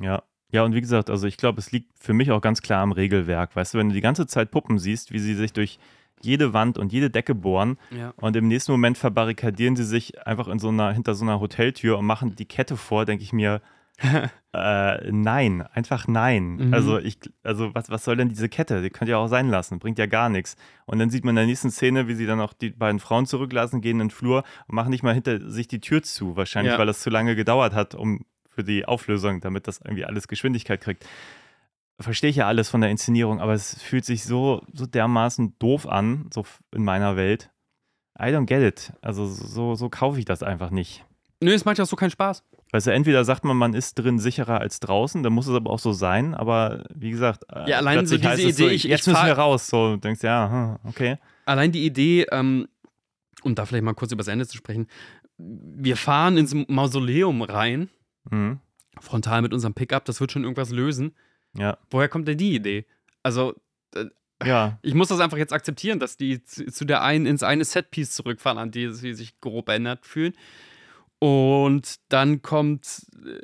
Ja. 0.00 0.22
Ja, 0.54 0.64
und 0.64 0.74
wie 0.74 0.82
gesagt, 0.82 1.08
also 1.08 1.26
ich 1.26 1.38
glaube, 1.38 1.60
es 1.60 1.72
liegt 1.72 1.98
für 1.98 2.12
mich 2.12 2.30
auch 2.30 2.42
ganz 2.42 2.60
klar 2.60 2.82
am 2.82 2.92
Regelwerk. 2.92 3.56
Weißt 3.56 3.72
du, 3.72 3.78
wenn 3.78 3.88
du 3.88 3.94
die 3.94 4.02
ganze 4.02 4.26
Zeit 4.26 4.50
Puppen 4.50 4.78
siehst, 4.78 5.10
wie 5.10 5.18
sie 5.18 5.34
sich 5.34 5.54
durch 5.54 5.78
jede 6.20 6.52
Wand 6.52 6.76
und 6.76 6.92
jede 6.92 7.08
Decke 7.08 7.34
bohren 7.34 7.78
Ja. 7.90 8.12
und 8.16 8.36
im 8.36 8.48
nächsten 8.48 8.70
Moment 8.72 8.98
verbarrikadieren 8.98 9.76
sie 9.76 9.84
sich 9.84 10.26
einfach 10.26 10.48
in 10.48 10.58
so 10.58 10.68
einer, 10.68 10.92
hinter 10.92 11.14
so 11.14 11.24
einer 11.24 11.40
Hoteltür 11.40 11.98
und 11.98 12.04
machen 12.04 12.36
die 12.36 12.44
Kette 12.44 12.76
vor, 12.76 13.06
denke 13.06 13.24
ich 13.24 13.32
mir, 13.32 13.62
äh, 14.52 15.10
nein, 15.10 15.62
einfach 15.62 16.08
nein. 16.08 16.56
Mhm. 16.56 16.74
Also 16.74 16.98
ich, 16.98 17.18
also 17.42 17.74
was, 17.74 17.90
was 17.90 18.04
soll 18.04 18.16
denn 18.16 18.28
diese 18.28 18.48
Kette? 18.48 18.82
Die 18.82 18.90
könnt 18.90 19.08
ihr 19.08 19.18
auch 19.18 19.28
sein 19.28 19.48
lassen, 19.48 19.78
bringt 19.78 19.98
ja 19.98 20.06
gar 20.06 20.28
nichts. 20.28 20.56
Und 20.86 20.98
dann 20.98 21.10
sieht 21.10 21.24
man 21.24 21.32
in 21.32 21.36
der 21.36 21.46
nächsten 21.46 21.70
Szene, 21.70 22.08
wie 22.08 22.14
sie 22.14 22.26
dann 22.26 22.40
auch 22.40 22.52
die 22.52 22.70
beiden 22.70 23.00
Frauen 23.00 23.26
zurücklassen, 23.26 23.80
gehen 23.80 24.00
in 24.00 24.08
den 24.08 24.10
Flur 24.10 24.44
und 24.66 24.74
machen 24.74 24.90
nicht 24.90 25.02
mal 25.02 25.14
hinter 25.14 25.48
sich 25.50 25.68
die 25.68 25.80
Tür 25.80 26.02
zu, 26.02 26.36
wahrscheinlich, 26.36 26.72
Ja. 26.72 26.78
weil 26.78 26.86
das 26.86 27.00
zu 27.00 27.10
lange 27.10 27.36
gedauert 27.36 27.74
hat, 27.74 27.94
um 27.94 28.24
für 28.48 28.64
die 28.64 28.84
Auflösung, 28.84 29.40
damit 29.40 29.66
das 29.68 29.80
irgendwie 29.82 30.04
alles 30.04 30.28
Geschwindigkeit 30.28 30.80
kriegt. 30.80 31.06
Verstehe 32.00 32.30
ich 32.30 32.36
ja 32.36 32.46
alles 32.48 32.68
von 32.68 32.80
der 32.80 32.90
Inszenierung, 32.90 33.40
aber 33.40 33.52
es 33.52 33.80
fühlt 33.80 34.04
sich 34.04 34.24
so, 34.24 34.62
so 34.72 34.86
dermaßen 34.86 35.56
doof 35.58 35.86
an, 35.86 36.28
so 36.34 36.44
in 36.74 36.84
meiner 36.84 37.16
Welt. 37.16 37.50
I 38.18 38.24
don't 38.24 38.46
get 38.46 38.62
it. 38.62 38.92
Also 39.00 39.26
so, 39.26 39.74
so 39.74 39.88
kaufe 39.88 40.18
ich 40.18 40.24
das 40.24 40.42
einfach 40.42 40.70
nicht. 40.70 41.04
Nö, 41.40 41.52
es 41.52 41.64
macht 41.64 41.78
ja 41.78 41.84
auch 41.84 41.88
so 41.88 41.96
keinen 41.96 42.10
Spaß. 42.10 42.44
Weißt 42.72 42.86
du, 42.86 42.90
entweder 42.92 43.24
sagt 43.24 43.44
man, 43.44 43.56
man 43.56 43.74
ist 43.74 43.94
drin 43.98 44.18
sicherer 44.18 44.60
als 44.60 44.80
draußen, 44.80 45.22
dann 45.22 45.32
muss 45.34 45.46
es 45.46 45.54
aber 45.54 45.70
auch 45.70 45.78
so 45.78 45.92
sein, 45.92 46.34
aber 46.34 46.84
wie 46.94 47.10
gesagt, 47.10 47.44
äh, 47.52 47.68
Ja, 47.70 47.76
allein 47.78 48.06
so 48.06 48.16
diese 48.16 48.32
Idee, 48.34 48.50
so, 48.52 48.68
ich- 48.68 48.84
jetzt 48.84 49.06
ich 49.06 49.12
müssen 49.12 49.26
wir 49.26 49.34
raus, 49.34 49.66
so, 49.68 49.92
du 49.94 49.96
denkst, 49.98 50.22
ja, 50.22 50.78
hm, 50.82 50.88
okay. 50.88 51.18
Allein 51.44 51.70
die 51.70 51.84
Idee, 51.84 52.26
ähm, 52.32 52.66
um 53.42 53.54
da 53.54 53.66
vielleicht 53.66 53.84
mal 53.84 53.92
kurz 53.94 54.10
über 54.12 54.20
das 54.20 54.28
Ende 54.28 54.46
zu 54.46 54.56
sprechen, 54.56 54.86
wir 55.38 55.96
fahren 55.96 56.36
ins 56.38 56.54
Mausoleum 56.68 57.42
rein, 57.42 57.90
Mhm. 58.30 58.60
frontal 59.00 59.42
mit 59.42 59.52
unserem 59.52 59.74
Pickup, 59.74 60.04
das 60.06 60.20
wird 60.20 60.32
schon 60.32 60.44
irgendwas 60.44 60.70
lösen. 60.70 61.14
Ja, 61.54 61.76
Woher 61.90 62.08
kommt 62.08 62.26
denn 62.28 62.38
die 62.38 62.54
Idee? 62.54 62.86
Also, 63.22 63.54
ja, 64.44 64.78
ich 64.82 64.94
muss 64.94 65.08
das 65.08 65.20
einfach 65.20 65.36
jetzt 65.38 65.52
akzeptieren, 65.52 65.98
dass 66.00 66.16
die 66.16 66.42
zu, 66.42 66.66
zu 66.66 66.84
der 66.84 67.02
einen 67.02 67.26
ins 67.26 67.42
eine 67.42 67.64
Setpiece 67.64 68.12
zurückfahren, 68.12 68.58
an 68.58 68.70
die 68.70 68.90
sie 68.92 69.12
sich 69.14 69.38
grob 69.40 69.68
erinnert 69.68 70.06
fühlen. 70.06 70.32
Und 71.22 72.00
dann 72.08 72.42
kommt, 72.42 73.06
äh, 73.24 73.38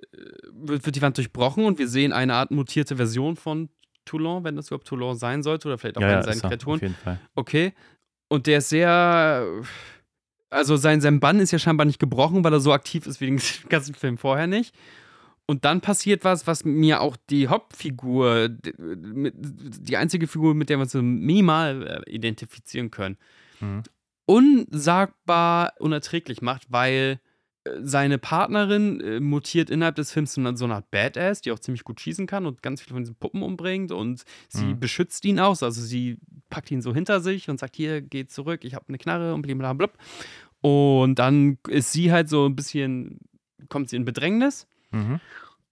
wird, 0.50 0.84
wird 0.84 0.96
die 0.96 1.00
Wand 1.02 1.16
durchbrochen 1.16 1.64
und 1.64 1.78
wir 1.78 1.86
sehen 1.86 2.12
eine 2.12 2.34
Art 2.34 2.50
mutierte 2.50 2.96
Version 2.96 3.36
von 3.36 3.68
Toulon, 4.04 4.42
wenn 4.42 4.56
das 4.56 4.66
überhaupt 4.66 4.88
Toulon 4.88 5.16
sein 5.16 5.44
sollte, 5.44 5.68
oder 5.68 5.78
vielleicht 5.78 5.96
auch 5.96 6.02
ja, 6.02 6.08
ja 6.08 6.14
eine 6.14 6.24
seiner 6.24 6.34
ist 6.34 6.42
er, 6.42 6.48
Kreaturen. 6.48 6.74
auf 6.74 6.82
jeden 6.82 6.94
Fall. 6.96 7.20
Okay. 7.36 7.72
Und 8.26 8.48
der 8.48 8.58
ist 8.58 8.70
sehr. 8.70 9.46
Also 10.50 10.76
sein, 10.76 11.00
sein 11.00 11.20
Bann 11.20 11.38
ist 11.38 11.52
ja 11.52 11.60
scheinbar 11.60 11.84
nicht 11.84 12.00
gebrochen, 12.00 12.42
weil 12.42 12.52
er 12.52 12.58
so 12.58 12.72
aktiv 12.72 13.06
ist 13.06 13.20
wie 13.20 13.26
den 13.26 13.40
ganzen 13.68 13.94
Film 13.94 14.18
vorher 14.18 14.48
nicht. 14.48 14.74
Und 15.46 15.64
dann 15.64 15.80
passiert 15.80 16.24
was, 16.24 16.48
was 16.48 16.64
mir 16.64 17.00
auch 17.00 17.16
die 17.30 17.46
Hauptfigur, 17.46 18.48
die, 18.50 19.96
einzige 19.96 20.26
Figur, 20.26 20.54
mit 20.56 20.68
der 20.68 20.78
wir 20.78 20.82
uns 20.82 20.92
so 20.92 21.00
minimal 21.00 22.02
äh, 22.06 22.10
identifizieren 22.10 22.90
können, 22.90 23.18
Mhm. 23.60 23.82
unsagbar 24.26 25.74
unerträglich 25.78 26.42
macht, 26.42 26.62
weil 26.70 27.20
seine 27.82 28.18
Partnerin 28.18 29.00
äh, 29.00 29.20
mutiert 29.20 29.70
innerhalb 29.70 29.96
des 29.96 30.12
Films 30.12 30.32
zu 30.34 30.56
so 30.56 30.64
einer 30.64 30.74
Art 30.76 30.90
Badass, 30.90 31.40
die 31.40 31.52
auch 31.52 31.58
ziemlich 31.58 31.84
gut 31.84 32.00
schießen 32.00 32.26
kann 32.26 32.46
und 32.46 32.62
ganz 32.62 32.80
viele 32.80 32.94
von 32.94 33.02
diesen 33.02 33.16
Puppen 33.16 33.42
umbringt 33.42 33.92
und 33.92 34.24
sie 34.48 34.64
Mhm. 34.66 34.80
beschützt 34.80 35.24
ihn 35.24 35.38
auch. 35.40 35.60
Also 35.62 35.80
sie 35.82 36.18
packt 36.50 36.70
ihn 36.70 36.82
so 36.82 36.94
hinter 36.94 37.20
sich 37.20 37.48
und 37.50 37.58
sagt, 37.58 37.76
hier, 37.76 38.00
geh 38.02 38.26
zurück, 38.26 38.64
ich 38.64 38.74
habe 38.74 38.84
eine 38.88 38.98
Knarre 38.98 39.34
und 39.34 39.42
blablabla. 39.42 39.88
Und 40.60 41.18
dann 41.18 41.58
ist 41.68 41.92
sie 41.92 42.10
halt 42.12 42.28
so 42.28 42.46
ein 42.46 42.56
bisschen, 42.56 43.20
kommt 43.68 43.88
sie 43.90 43.96
in 43.96 44.04
Bedrängnis 44.04 44.66
Mhm. 44.90 45.20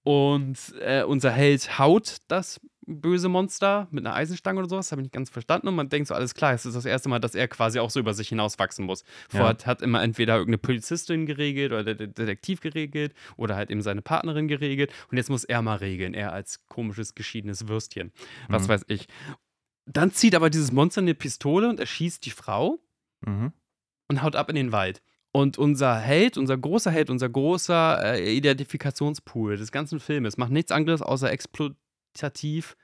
Und 0.03 0.57
äh, 0.81 1.03
unser 1.03 1.31
Held 1.33 1.79
haut 1.79 2.19
das 2.29 2.61
böse 2.87 3.29
Monster 3.29 3.89
mit 3.91 4.07
einer 4.07 4.15
Eisenstange 4.15 4.61
oder 4.61 4.69
sowas, 4.69 4.93
habe 4.93 5.01
ich 5.03 5.07
nicht 5.07 5.13
ganz 5.13 5.29
verstanden. 5.31 5.69
Und 5.69 5.75
man 5.75 5.89
denkt 5.89 6.09
so, 6.09 6.15
alles 6.15 6.35
klar, 6.35 6.53
es 6.55 6.65
ist 6.67 6.75
das 6.75 6.85
erste 6.85 7.09
Mal, 7.09 7.19
dass 7.19 7.35
er 7.35 7.49
quasi 7.49 7.79
auch 7.81 7.91
so 7.91 7.99
über 8.01 8.15
sich 8.15 8.29
hinauswachsen 8.29 8.85
muss. 8.87 9.05
Vorher 9.29 9.57
hat 9.65 9.83
immer 9.83 10.03
entweder 10.03 10.35
irgendeine 10.35 10.59
Polizistin 10.59 11.27
geregelt 11.27 11.73
oder 11.73 11.83
der 11.95 12.07
Detektiv 12.07 12.61
geregelt 12.61 13.13
oder 13.37 13.57
halt 13.57 13.71
eben 13.71 13.83
seine 13.83 14.03
Partnerin 14.03 14.47
geregelt. 14.49 14.93
Und 15.11 15.17
jetzt 15.17 15.31
muss 15.31 15.45
er 15.45 15.63
mal 15.63 15.77
regeln, 15.77 16.15
er 16.15 16.33
als 16.33 16.67
komisches, 16.69 17.15
geschiedenes 17.15 17.67
Würstchen. 17.69 18.13
Was 18.49 18.65
Mhm. 18.65 18.69
weiß 18.69 18.85
ich. 18.89 19.09
Dann 19.87 20.13
zieht 20.13 20.35
aber 20.35 20.51
dieses 20.51 20.73
Monster 20.73 21.01
eine 21.01 21.15
Pistole 21.15 21.69
und 21.69 21.81
erschießt 21.81 22.25
die 22.25 22.31
Frau 22.31 22.79
Mhm. 23.27 23.53
und 24.09 24.23
haut 24.23 24.37
ab 24.37 24.49
in 24.49 24.57
den 24.57 24.73
Wald. 24.73 25.03
Und 25.33 25.59
unser 25.59 25.97
Held, 25.99 26.39
unser 26.39 26.57
großer 26.57 26.91
Held, 26.91 27.11
unser 27.11 27.29
großer 27.29 28.15
äh, 28.17 28.35
Identifikationspool 28.37 29.57
des 29.57 29.71
ganzen 29.73 30.01
Filmes 30.01 30.37
macht 30.39 30.51
nichts 30.51 30.73
anderes 30.73 31.03
außer 31.03 31.31
exploitativ 32.17 32.77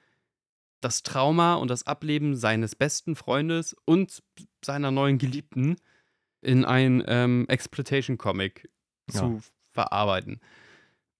das 0.81 1.03
Trauma 1.03 1.55
und 1.55 1.69
das 1.69 1.87
Ableben 1.87 2.35
seines 2.37 2.75
besten 2.75 3.15
Freundes 3.15 3.77
und 3.85 4.23
seiner 4.65 4.91
neuen 4.91 5.19
Geliebten 5.19 5.77
in 6.41 6.65
ein 6.65 7.05
ähm, 7.07 7.47
Exploitation-Comic 7.49 8.69
Ja. 9.13 9.21
zu 9.21 9.43
verarbeiten. 9.71 10.41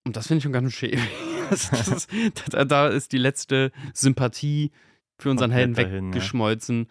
Und 0.05 0.17
das 0.17 0.27
finde 0.27 0.39
ich 0.39 0.43
schon 0.43 0.53
ganz 0.53 0.73
schön 0.73 0.91
schäbig. 0.91 1.09
Das, 1.51 1.71
das 1.71 1.89
ist, 1.89 2.11
da, 2.51 2.65
da 2.65 2.89
ist 2.89 3.13
die 3.13 3.19
letzte 3.19 3.71
Sympathie 3.95 4.73
für 5.19 5.31
unseren 5.31 5.53
Helden 5.53 5.75
dahin, 5.75 5.93
ja. 5.93 6.15
weggeschmolzen. 6.15 6.89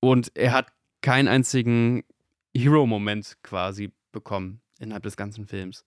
Und 0.00 0.32
er 0.34 0.52
hat 0.52 0.72
keinen 1.02 1.28
einzigen 1.28 2.02
Hero-Moment 2.56 3.36
quasi 3.42 3.92
bekommen 4.12 4.62
innerhalb 4.78 5.02
des 5.02 5.18
ganzen 5.18 5.46
Films. 5.46 5.84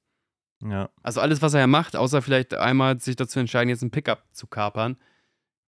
Ja. 0.66 0.89
Also 1.01 1.20
alles, 1.22 1.41
was 1.41 1.53
er 1.53 1.61
ja 1.61 1.68
macht, 1.68 1.95
außer 1.95 2.22
vielleicht 2.22 2.53
einmal 2.53 2.99
sich 2.99 3.16
dazu 3.16 3.39
entscheiden, 3.39 3.70
jetzt 3.70 3.82
einen 3.82 3.91
Pickup 3.91 4.24
zu 4.32 4.47
kapern, 4.47 4.97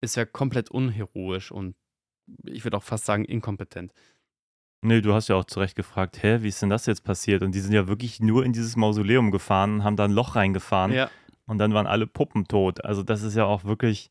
ist 0.00 0.16
ja 0.16 0.24
komplett 0.24 0.70
unheroisch 0.70 1.52
und 1.52 1.76
ich 2.44 2.64
würde 2.64 2.76
auch 2.76 2.82
fast 2.82 3.04
sagen 3.04 3.24
inkompetent. 3.24 3.92
Nee, 4.82 5.00
du 5.02 5.12
hast 5.12 5.28
ja 5.28 5.36
auch 5.36 5.44
zu 5.44 5.60
Recht 5.60 5.76
gefragt, 5.76 6.22
hä, 6.22 6.38
wie 6.40 6.48
ist 6.48 6.62
denn 6.62 6.70
das 6.70 6.86
jetzt 6.86 7.04
passiert? 7.04 7.42
Und 7.42 7.54
die 7.54 7.60
sind 7.60 7.72
ja 7.72 7.86
wirklich 7.86 8.20
nur 8.20 8.44
in 8.44 8.52
dieses 8.52 8.76
Mausoleum 8.76 9.30
gefahren 9.30 9.74
und 9.74 9.84
haben 9.84 9.96
da 9.96 10.04
ein 10.04 10.10
Loch 10.12 10.36
reingefahren 10.36 10.92
Ja. 10.92 11.10
und 11.46 11.58
dann 11.58 11.74
waren 11.74 11.86
alle 11.86 12.06
Puppen 12.06 12.46
tot. 12.46 12.82
Also 12.84 13.02
das 13.02 13.22
ist 13.22 13.34
ja 13.36 13.44
auch 13.44 13.64
wirklich, 13.64 14.10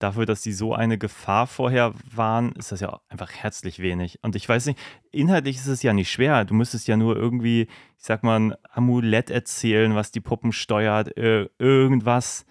dafür, 0.00 0.26
dass 0.26 0.40
die 0.40 0.52
so 0.52 0.74
eine 0.74 0.98
Gefahr 0.98 1.46
vorher 1.46 1.92
waren, 2.12 2.52
ist 2.52 2.72
das 2.72 2.80
ja 2.80 3.00
einfach 3.08 3.30
herzlich 3.30 3.80
wenig. 3.80 4.18
Und 4.22 4.34
ich 4.34 4.48
weiß 4.48 4.66
nicht, 4.66 4.78
inhaltlich 5.12 5.56
ist 5.56 5.66
es 5.66 5.82
ja 5.82 5.92
nicht 5.92 6.10
schwer. 6.10 6.44
Du 6.44 6.54
müsstest 6.54 6.88
ja 6.88 6.96
nur 6.96 7.16
irgendwie, 7.16 7.62
ich 7.98 8.04
sag 8.04 8.24
mal, 8.24 8.40
ein 8.40 8.54
Amulett 8.72 9.30
erzählen, 9.30 9.94
was 9.94 10.10
die 10.10 10.20
Puppen 10.20 10.52
steuert, 10.52 11.16
äh, 11.16 11.48
irgendwas, 11.58 12.46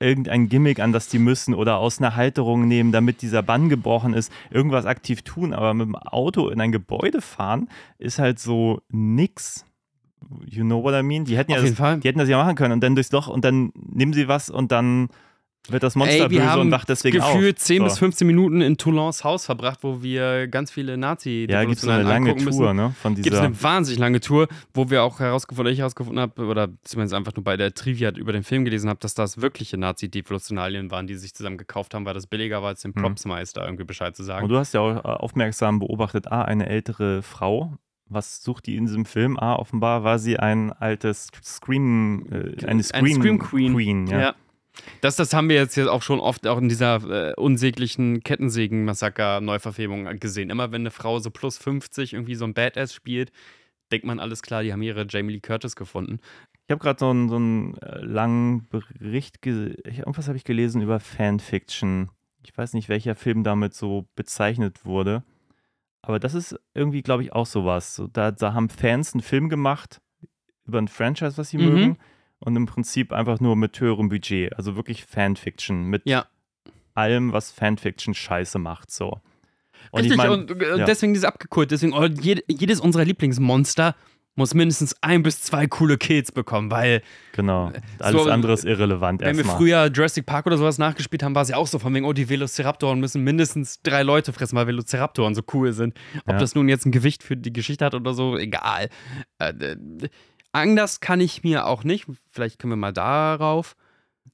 irgendein 0.00 0.48
Gimmick, 0.48 0.80
an 0.80 0.92
das 0.92 1.08
die 1.08 1.20
müssen 1.20 1.54
oder 1.54 1.78
aus 1.78 2.00
einer 2.00 2.16
Halterung 2.16 2.66
nehmen, 2.66 2.90
damit 2.90 3.22
dieser 3.22 3.42
Bann 3.42 3.68
gebrochen 3.68 4.12
ist, 4.12 4.32
irgendwas 4.50 4.84
aktiv 4.84 5.22
tun, 5.22 5.54
aber 5.54 5.74
mit 5.74 5.86
dem 5.86 5.96
Auto 5.96 6.48
in 6.48 6.60
ein 6.60 6.72
Gebäude 6.72 7.20
fahren 7.20 7.68
ist 7.98 8.18
halt 8.18 8.40
so 8.40 8.82
nix. 8.88 9.64
You 10.44 10.64
know 10.64 10.82
what 10.82 10.94
I 10.94 11.02
mean? 11.02 11.24
Die 11.24 11.36
hätten 11.36 11.52
ja 11.52 11.58
Auf 11.58 11.64
das, 11.64 12.00
die 12.00 12.08
hätten 12.08 12.18
das 12.18 12.28
ja 12.28 12.42
machen 12.42 12.56
können 12.56 12.72
und 12.72 12.80
dann 12.80 12.96
durchs 12.96 13.12
Loch 13.12 13.28
und 13.28 13.44
dann 13.44 13.72
nehmen 13.74 14.12
sie 14.12 14.26
was 14.26 14.50
und 14.50 14.72
dann 14.72 15.08
wird 15.70 15.82
das 15.82 15.94
Monster 15.96 16.24
Ey, 16.24 16.30
wir 16.30 16.42
böse 16.42 16.60
und 16.60 16.70
wacht 16.70 16.88
deswegen 16.90 17.16
gefühlt 17.18 17.56
auf. 17.56 17.62
10 17.62 17.78
So. 17.78 17.84
bis 17.84 17.98
15 17.98 18.26
Minuten 18.26 18.60
in 18.60 18.76
Toulons 18.76 19.24
Haus 19.24 19.46
verbracht, 19.46 19.78
wo 19.82 20.02
wir 20.02 20.46
ganz 20.48 20.70
viele 20.70 20.96
nazi 20.98 21.46
Ja, 21.48 21.64
gibt 21.64 21.78
es 21.78 21.88
eine 21.88 22.02
lange 22.02 22.36
Tour, 22.36 22.44
müssen. 22.44 22.76
ne? 22.76 22.94
Von 23.00 23.14
Gibt 23.14 23.26
es 23.26 23.30
dieser. 23.32 23.44
eine 23.44 23.62
wahnsinnig 23.62 23.98
lange 23.98 24.20
Tour, 24.20 24.48
wo 24.74 24.90
wir 24.90 25.02
auch 25.02 25.20
herausgefunden, 25.20 25.72
ich 25.72 25.78
herausgefunden 25.80 26.20
habe, 26.20 26.44
oder 26.44 26.68
zumindest 26.84 27.14
einfach 27.14 27.34
nur 27.34 27.44
bei 27.44 27.56
der 27.56 27.72
Trivia 27.72 28.10
über 28.10 28.32
den 28.32 28.42
Film 28.44 28.64
gelesen 28.64 28.90
habe, 28.90 29.00
dass 29.00 29.14
das 29.14 29.40
wirkliche 29.40 29.78
Nazi-Devolutionalien 29.78 30.90
waren, 30.90 31.06
die 31.06 31.14
sich 31.14 31.34
zusammen 31.34 31.58
gekauft 31.58 31.94
haben, 31.94 32.04
weil 32.04 32.14
das 32.14 32.26
billiger 32.26 32.60
war, 32.62 32.68
als 32.68 32.82
den 32.82 32.94
Hm. 32.94 33.02
Propsmeister 33.02 33.64
irgendwie 33.64 33.84
Bescheid 33.84 34.14
zu 34.14 34.22
sagen. 34.22 34.44
Und 34.44 34.50
du 34.50 34.58
hast 34.58 34.74
ja 34.74 34.80
auch 34.80 34.96
äh, 34.96 34.98
aufmerksam 35.08 35.78
beobachtet, 35.78 36.30
ah, 36.30 36.42
eine 36.42 36.68
ältere 36.68 37.22
Frau. 37.22 37.76
Was 38.10 38.42
sucht 38.44 38.66
die 38.66 38.76
in 38.76 38.84
diesem 38.84 39.06
Film? 39.06 39.38
Ah, 39.38 39.56
offenbar 39.56 40.04
war 40.04 40.18
sie 40.18 40.38
ein 40.38 40.72
altes 40.72 41.28
Scream, 41.42 42.26
äh, 42.30 42.66
eine 42.66 42.82
Scream, 42.82 43.14
Scream 43.16 43.38
Queen. 43.38 43.72
Queen 43.74 44.06
ja. 44.08 44.20
Ja. 44.20 44.34
Das, 45.00 45.16
das 45.16 45.32
haben 45.32 45.48
wir 45.48 45.56
jetzt 45.56 45.78
auch 45.78 46.02
schon 46.02 46.20
oft 46.20 46.46
auch 46.46 46.58
in 46.58 46.68
dieser 46.68 47.30
äh, 47.30 47.34
unsäglichen 47.34 48.22
Kettensägen-Massaker-Neuverfilmung 48.22 50.18
gesehen. 50.18 50.50
Immer 50.50 50.72
wenn 50.72 50.82
eine 50.82 50.90
Frau 50.90 51.18
so 51.18 51.30
plus 51.30 51.58
50 51.58 52.12
irgendwie 52.14 52.34
so 52.34 52.44
ein 52.44 52.54
Badass 52.54 52.92
spielt, 52.94 53.30
denkt 53.92 54.06
man, 54.06 54.18
alles 54.20 54.42
klar, 54.42 54.62
die 54.62 54.72
haben 54.72 54.82
ihre 54.82 55.06
Jamie 55.08 55.34
Lee 55.34 55.40
Curtis 55.40 55.76
gefunden. 55.76 56.18
Ich 56.66 56.72
habe 56.72 56.80
gerade 56.82 56.98
so 56.98 57.10
einen, 57.10 57.28
so 57.28 57.36
einen 57.36 57.76
äh, 57.78 58.00
langen 58.00 58.66
Bericht, 58.68 59.42
ge 59.42 59.76
ich, 59.84 59.98
irgendwas 59.98 60.28
habe 60.28 60.36
ich 60.38 60.44
gelesen 60.44 60.80
über 60.82 60.98
Fanfiction. 61.00 62.10
Ich 62.42 62.56
weiß 62.56 62.72
nicht, 62.74 62.88
welcher 62.88 63.14
Film 63.14 63.44
damit 63.44 63.74
so 63.74 64.06
bezeichnet 64.16 64.84
wurde. 64.84 65.22
Aber 66.02 66.18
das 66.18 66.34
ist 66.34 66.58
irgendwie, 66.74 67.02
glaube 67.02 67.22
ich, 67.22 67.32
auch 67.32 67.46
sowas. 67.46 67.94
So, 67.94 68.06
da, 68.06 68.30
da 68.30 68.52
haben 68.54 68.68
Fans 68.68 69.14
einen 69.14 69.22
Film 69.22 69.48
gemacht 69.48 70.00
über 70.66 70.78
ein 70.78 70.88
Franchise, 70.88 71.38
was 71.38 71.50
sie 71.50 71.58
Mhm. 71.58 71.64
mögen. 71.64 71.98
Und 72.40 72.56
im 72.56 72.66
Prinzip 72.66 73.12
einfach 73.12 73.40
nur 73.40 73.56
mit 73.56 73.78
höherem 73.80 74.08
Budget. 74.08 74.54
Also 74.56 74.76
wirklich 74.76 75.04
Fanfiction. 75.04 75.84
Mit 75.84 76.02
Ja. 76.04 76.26
allem, 76.94 77.32
was 77.32 77.50
Fanfiction 77.50 78.14
scheiße 78.14 78.58
macht. 78.58 78.90
So. 78.90 79.20
Und 79.90 80.00
Richtig, 80.00 80.12
ich 80.12 80.16
mein, 80.16 80.30
und 80.30 80.50
äh, 80.62 80.78
ja. 80.78 80.84
deswegen 80.84 81.14
diese 81.14 81.28
abgekult. 81.28 81.70
Deswegen, 81.70 81.92
oh, 81.94 82.04
jed, 82.04 82.44
jedes 82.48 82.80
unserer 82.80 83.04
Lieblingsmonster 83.04 83.94
muss 84.36 84.52
mindestens 84.52 84.96
ein 85.00 85.22
bis 85.22 85.42
zwei 85.42 85.68
coole 85.68 85.96
Kills 85.96 86.32
bekommen, 86.32 86.68
weil 86.72 87.02
genau. 87.32 87.70
Alles 88.00 88.24
so, 88.24 88.28
andere 88.30 88.52
ist 88.52 88.64
irrelevant 88.64 89.20
wenn 89.20 89.36
wir 89.36 89.44
erstmal. 89.44 89.56
früher 89.56 89.86
Jurassic 89.92 90.26
Park 90.26 90.46
oder 90.46 90.58
sowas 90.58 90.76
nachgespielt 90.76 91.22
haben, 91.22 91.36
war 91.36 91.42
es 91.42 91.50
ja 91.50 91.56
auch 91.56 91.68
so 91.68 91.78
von 91.78 91.94
wegen, 91.94 92.04
oh, 92.04 92.12
die 92.12 92.28
Velociraptoren 92.28 92.98
müssen 92.98 93.22
mindestens 93.22 93.80
drei 93.82 94.02
Leute 94.02 94.32
fressen, 94.32 94.56
weil 94.56 94.66
Velociraptoren 94.66 95.36
so 95.36 95.42
cool 95.52 95.72
sind. 95.72 95.94
Ob 96.26 96.32
Ja. 96.32 96.38
das 96.38 96.56
nun 96.56 96.68
jetzt 96.68 96.84
ein 96.84 96.90
Gewicht 96.90 97.22
für 97.22 97.36
die 97.36 97.52
Geschichte 97.52 97.84
hat 97.84 97.94
oder 97.94 98.12
so, 98.12 98.36
egal. 98.36 98.88
Äh, 99.38 99.50
äh, 99.50 99.76
anders 100.54 101.00
kann 101.00 101.20
ich 101.20 101.42
mir 101.42 101.66
auch 101.66 101.84
nicht, 101.84 102.06
vielleicht 102.30 102.58
können 102.58 102.72
wir 102.72 102.76
mal 102.76 102.92
darauf, 102.92 103.76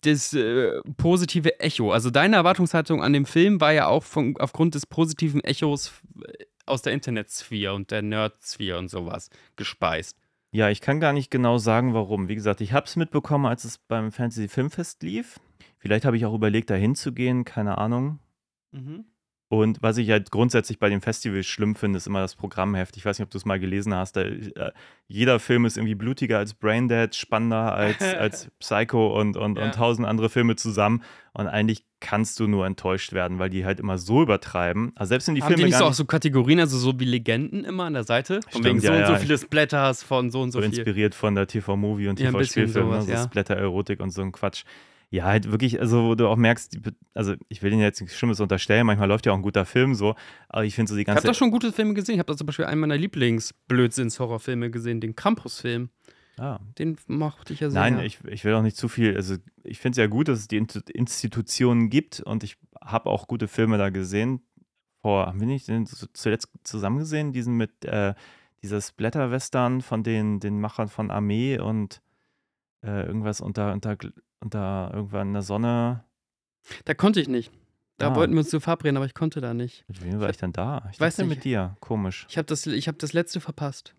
das 0.02 0.32
äh, 0.32 0.80
positive 0.96 1.58
Echo. 1.60 1.92
Also 1.92 2.10
deine 2.10 2.36
Erwartungshaltung 2.36 3.02
an 3.02 3.12
dem 3.12 3.26
Film 3.26 3.60
war 3.60 3.72
ja 3.72 3.86
auch 3.86 4.04
von, 4.04 4.36
aufgrund 4.38 4.74
des 4.74 4.86
positiven 4.86 5.42
Echos 5.42 5.92
äh, 6.22 6.44
aus 6.66 6.82
der 6.82 6.92
Internetsphäre 6.92 7.74
und 7.74 7.90
der 7.90 8.02
Nerdsphäre 8.02 8.78
und 8.78 8.88
sowas 8.88 9.30
gespeist. 9.56 10.16
Ja, 10.52 10.68
ich 10.68 10.80
kann 10.80 11.00
gar 11.00 11.12
nicht 11.12 11.30
genau 11.30 11.58
sagen, 11.58 11.94
warum. 11.94 12.28
Wie 12.28 12.34
gesagt, 12.34 12.60
ich 12.60 12.72
habe 12.72 12.86
es 12.86 12.96
mitbekommen, 12.96 13.46
als 13.46 13.64
es 13.64 13.78
beim 13.78 14.12
Fantasy 14.12 14.48
Filmfest 14.48 15.02
lief. 15.02 15.40
Vielleicht 15.78 16.04
habe 16.04 16.16
ich 16.16 16.26
auch 16.26 16.34
überlegt, 16.34 16.70
da 16.70 16.74
hinzugehen, 16.74 17.44
keine 17.44 17.78
Ahnung. 17.78 18.18
Und 19.52 19.78
was 19.82 19.96
ich 19.96 20.08
halt 20.10 20.30
grundsätzlich 20.30 20.78
bei 20.78 20.88
dem 20.88 21.00
Festival 21.00 21.42
schlimm 21.42 21.74
finde, 21.74 21.96
ist 21.96 22.06
immer 22.06 22.20
das 22.20 22.36
Programmheft. 22.36 22.96
Ich 22.96 23.04
weiß 23.04 23.18
nicht, 23.18 23.24
ob 23.24 23.30
du 23.30 23.36
es 23.36 23.44
mal 23.44 23.58
gelesen 23.58 23.92
hast. 23.92 24.12
Da, 24.14 24.20
äh, 24.22 24.70
jeder 25.08 25.40
Film 25.40 25.64
ist 25.64 25.76
irgendwie 25.76 25.96
blutiger 25.96 26.38
als 26.38 26.54
Braindead, 26.54 27.16
spannender 27.16 27.74
als, 27.74 28.00
als 28.14 28.48
Psycho 28.60 29.18
und, 29.20 29.36
und, 29.36 29.58
Ja. 29.58 29.64
und 29.64 29.74
tausend 29.74 30.06
andere 30.06 30.28
Filme 30.28 30.54
zusammen. 30.54 31.02
Und 31.32 31.48
eigentlich 31.48 31.84
kannst 31.98 32.38
du 32.38 32.46
nur 32.46 32.64
enttäuscht 32.64 33.12
werden, 33.12 33.40
weil 33.40 33.50
die 33.50 33.64
halt 33.64 33.80
immer 33.80 33.98
so 33.98 34.22
übertreiben. 34.22 34.92
Also 34.94 35.08
selbst 35.08 35.26
wenn 35.26 35.34
die 35.34 35.42
Haben 35.42 35.48
Filme 35.48 35.64
die 35.64 35.70
nicht 35.70 35.78
so 35.78 35.84
auch 35.84 35.94
so 35.94 36.04
Kategorien, 36.04 36.60
also 36.60 36.78
so 36.78 37.00
wie 37.00 37.04
Legenden 37.04 37.64
immer 37.64 37.84
an 37.86 37.94
der 37.94 38.04
Seite? 38.04 38.42
Von 38.42 38.62
Stimmt, 38.62 38.64
wegen 38.66 38.80
so 38.80 38.86
ja, 38.92 39.00
und 39.00 39.06
so 39.06 39.12
ja. 39.14 39.18
viele 39.18 39.36
Splatters 39.36 40.04
von 40.04 40.30
so 40.30 40.42
und 40.42 40.52
so, 40.52 40.60
so 40.60 40.68
viel. 40.68 40.78
inspiriert 40.78 41.16
von 41.16 41.34
der 41.34 41.48
TV-Movie 41.48 42.06
und 42.06 42.20
Ja, 42.20 42.30
TV-Spielfilm, 42.30 42.86
ne? 42.86 42.92
sowas, 42.92 43.06
so 43.06 43.12
ja. 43.12 43.24
Splatter-Erotik 43.24 43.98
und 43.98 44.10
so 44.10 44.22
ein 44.22 44.30
Quatsch. 44.30 44.62
Ja, 45.12 45.24
halt 45.24 45.50
wirklich, 45.50 45.80
also 45.80 46.04
wo 46.04 46.14
du 46.14 46.28
auch 46.28 46.36
merkst, 46.36 46.72
die, 46.74 46.80
also 47.14 47.34
ich 47.48 47.62
will 47.62 47.72
ihnen 47.72 47.82
jetzt 47.82 48.00
nichts 48.00 48.16
Schlimmes 48.16 48.38
unterstellen, 48.38 48.86
manchmal 48.86 49.08
läuft 49.08 49.26
ja 49.26 49.32
auch 49.32 49.36
ein 49.36 49.42
guter 49.42 49.64
Film 49.66 49.96
so, 49.96 50.14
aber 50.48 50.64
ich 50.64 50.76
finde 50.76 50.88
so 50.90 50.94
die 50.94 51.02
Ich 51.02 51.08
habe 51.08 51.16
ganze 51.16 51.26
doch 51.26 51.34
schon 51.34 51.50
gute 51.50 51.72
Filme 51.72 51.94
gesehen. 51.94 52.14
Ich 52.14 52.18
habe 52.20 52.30
da 52.32 52.36
zum 52.36 52.46
Beispiel 52.46 52.66
einen 52.66 52.80
meiner 52.80 52.96
Lieblings-Blödsinns-Horrorfilme 52.96 54.70
gesehen, 54.70 55.00
den 55.00 55.16
Krampus-Film. 55.16 55.90
ah, 56.38 56.60
Den 56.78 56.96
mochte 57.08 57.52
ich 57.52 57.60
ja 57.60 57.70
sehr. 57.70 57.80
Nein, 57.80 57.98
ich, 58.00 58.18
ich 58.24 58.44
will 58.44 58.54
auch 58.54 58.62
nicht 58.62 58.76
zu 58.76 58.88
viel, 58.88 59.16
also 59.16 59.36
ich 59.64 59.78
finde 59.78 59.94
es 59.94 59.98
ja 59.98 60.06
gut, 60.06 60.28
dass 60.28 60.38
es 60.38 60.48
die 60.48 60.60
Inst- 60.60 60.90
Institutionen 60.90 61.90
gibt 61.90 62.20
und 62.20 62.44
ich 62.44 62.56
habe 62.80 63.10
auch 63.10 63.26
gute 63.26 63.48
Filme 63.48 63.78
da 63.78 63.90
gesehen. 63.90 64.42
Vor, 65.02 65.26
haben 65.26 65.40
wir 65.40 65.46
nicht 65.46 65.66
den 65.66 65.86
zu- 65.86 66.06
zuletzt 66.12 66.48
zusammen 66.62 66.98
gesehen, 66.98 67.32
diesen 67.32 67.56
mit 67.56 67.84
äh, 67.84 68.14
dieser 68.62 68.80
Splatter-Western 68.80 69.80
von 69.80 70.02
den, 70.02 70.40
den 70.40 70.60
Machern 70.60 70.88
von 70.88 71.10
Armee 71.10 71.58
und 71.58 72.02
äh, 72.84 73.06
irgendwas 73.06 73.40
unter, 73.40 73.72
unter, 73.72 73.96
unter 74.40 74.90
irgendwann 74.94 75.28
in 75.28 75.32
der 75.34 75.42
Sonne. 75.42 76.04
Da 76.84 76.94
konnte 76.94 77.20
ich 77.20 77.28
nicht. 77.28 77.52
Da 77.98 78.12
Ah. 78.12 78.14
wollten 78.16 78.32
wir 78.32 78.40
uns 78.40 78.48
zu 78.50 78.60
verabreden, 78.60 78.96
aber 78.96 79.06
ich 79.06 79.14
konnte 79.14 79.40
da 79.40 79.52
nicht. 79.54 79.84
Mit 79.88 80.02
wem 80.04 80.20
war 80.20 80.30
ich 80.30 80.38
denn 80.38 80.52
da? 80.52 80.88
Ich 80.92 80.98
Weiß 81.00 81.18
nicht. 81.18 81.28
mit 81.28 81.44
dir. 81.44 81.76
Komisch. 81.80 82.26
Ich 82.30 82.38
habe 82.38 82.46
das, 82.46 82.66
ich 82.66 82.88
hab 82.88 82.98
das 82.98 83.12
letzte 83.12 83.40
verpasst. 83.40 83.94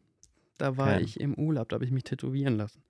Da 0.57 0.77
war 0.77 0.93
Okay. 0.95 1.03
ich 1.03 1.19
im 1.19 1.33
Urlaub, 1.35 1.69
da 1.69 1.75
habe 1.75 1.85
ich 1.85 1.91
mich 1.91 2.03
tätowieren 2.03 2.55
lassen. 2.57 2.83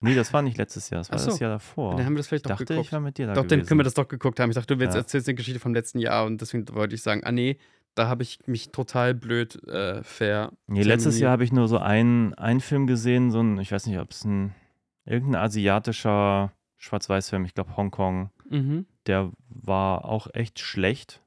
Nee, 0.00 0.14
das 0.14 0.32
war 0.32 0.42
nicht 0.42 0.56
letztes 0.58 0.90
Jahr, 0.90 1.00
das 1.00 1.10
war 1.10 1.18
so. 1.18 1.30
das 1.30 1.40
Jahr 1.40 1.50
davor. 1.50 1.96
Dann 1.96 2.06
haben 2.06 2.12
wir 2.14 2.18
das 2.18 2.28
vielleicht 2.28 2.44
ich 2.46 2.50
doch 2.50 2.56
dachte, 2.58 2.66
geguckt. 2.66 2.86
ich 2.86 2.92
war 2.92 3.00
mit 3.00 3.18
dir 3.18 3.26
da 3.26 3.32
Doch, 3.34 3.42
dann 3.42 3.48
gewesen. 3.58 3.68
können 3.68 3.80
wir 3.80 3.84
das 3.84 3.94
doch 3.94 4.06
geguckt 4.06 4.38
haben. 4.40 4.50
Ich 4.50 4.54
dachte, 4.54 4.76
du 4.76 4.84
Ja. 4.84 4.94
erzählst 4.94 5.28
eine 5.28 5.34
Geschichte 5.34 5.58
vom 5.58 5.74
letzten 5.74 5.98
Jahr 5.98 6.24
und 6.24 6.40
deswegen 6.40 6.66
wollte 6.74 6.94
ich 6.94 7.02
sagen, 7.02 7.22
ah 7.24 7.32
nee, 7.32 7.58
da 7.94 8.06
habe 8.08 8.22
ich 8.22 8.38
mich 8.46 8.70
total 8.70 9.12
blöd 9.14 9.56
äh, 9.66 10.02
ver. 10.04 10.52
Nee, 10.68 10.82
letztes. 10.82 11.18
Jahr 11.18 11.32
habe 11.32 11.42
ich 11.44 11.50
nur 11.52 11.66
so 11.66 11.78
einen, 11.78 12.32
einen 12.34 12.60
Film 12.60 12.86
gesehen, 12.86 13.30
so 13.32 13.40
ein, 13.40 13.58
ich 13.58 13.72
weiß 13.72 13.86
nicht, 13.86 13.98
ob 13.98 14.12
es 14.12 14.24
ein 14.24 14.54
irgendein 15.04 15.42
asiatischer 15.42 16.52
Schwarz-Weiß-Film, 16.78 17.44
ich 17.44 17.54
glaube 17.54 17.76
Hongkong, 17.76 18.30
Mhm. 18.48 18.86
der 19.06 19.30
war 19.48 20.04
auch 20.06 20.28
echt 20.32 20.58
schlecht. 20.60 21.22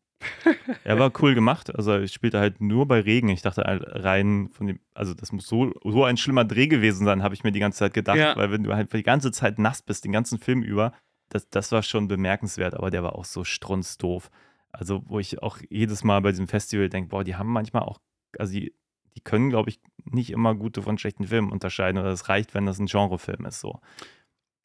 er 0.84 0.99
war 0.99 1.12
cool 1.22 1.34
gemacht, 1.34 1.76
also 1.76 1.97
ich 1.99 2.14
spielte 2.14 2.39
halt 2.39 2.62
nur 2.62 2.88
bei 2.88 2.99
Regen. 2.99 3.30
Ich 3.30 3.41
dachte 3.41 3.64
halt 3.64 3.84
rein 3.88 4.49
von 4.52 4.68
dem, 4.68 4.80
also 4.93 5.14
das 5.16 5.32
muss 5.32 5.47
so, 5.47 5.74
so 5.84 6.04
ein 6.04 6.18
schlimmer 6.18 6.45
Dreh 6.45 6.68
gewesen 6.68 7.06
sein, 7.06 7.24
habe 7.24 7.34
ich 7.34 7.43
mir 7.43 7.52
die 7.52 7.60
ganze 7.60 7.80
Zeit 7.80 7.93
gedacht, 7.93 8.18
Ja. 8.18 8.36
weil 8.36 8.52
wenn 8.52 8.64
du 8.64 8.74
halt 8.76 8.93
die 8.93 9.02
ganze 9.04 9.32
Zeit 9.32 9.58
nass 9.60 9.82
bist, 9.82 10.06
den 10.06 10.12
ganzen 10.12 10.38
Film 10.39 10.62
über, 10.62 10.93
das, 11.30 11.49
das 11.49 11.72
war 11.72 11.82
schon 11.82 12.08
bemerkenswert, 12.08 12.76
aber 12.76 12.91
der 12.91 13.04
war 13.04 13.16
auch 13.16 13.26
so 13.26 13.43
strunzdoof. 13.43 14.30
Also 14.72 15.02
wo 15.08 15.20
ich 15.20 15.41
auch 15.41 15.58
jedes 15.70 16.04
Mal 16.04 16.22
bei 16.22 16.30
diesem 16.32 16.47
Festival 16.47 16.88
denke, 16.89 17.10
boah, 17.10 17.24
die 17.24 17.36
haben 17.36 17.49
manchmal 17.52 17.84
auch, 17.84 17.99
also 18.38 18.54
die, 18.54 18.74
die 19.16 19.22
können, 19.22 19.49
glaube 19.49 19.70
ich, 19.70 19.82
nicht 20.06 20.30
immer 20.30 20.56
gute 20.56 20.82
von 20.84 20.97
schlechten 20.97 21.28
Filmen 21.28 21.52
unterscheiden 21.52 21.97
oder 21.99 22.10
es 22.12 22.30
reicht, 22.30 22.54
wenn 22.54 22.66
das 22.66 22.80
ein 22.80 22.86
Genrefilm 22.86 23.45
ist 23.45 23.60
so. 23.60 23.80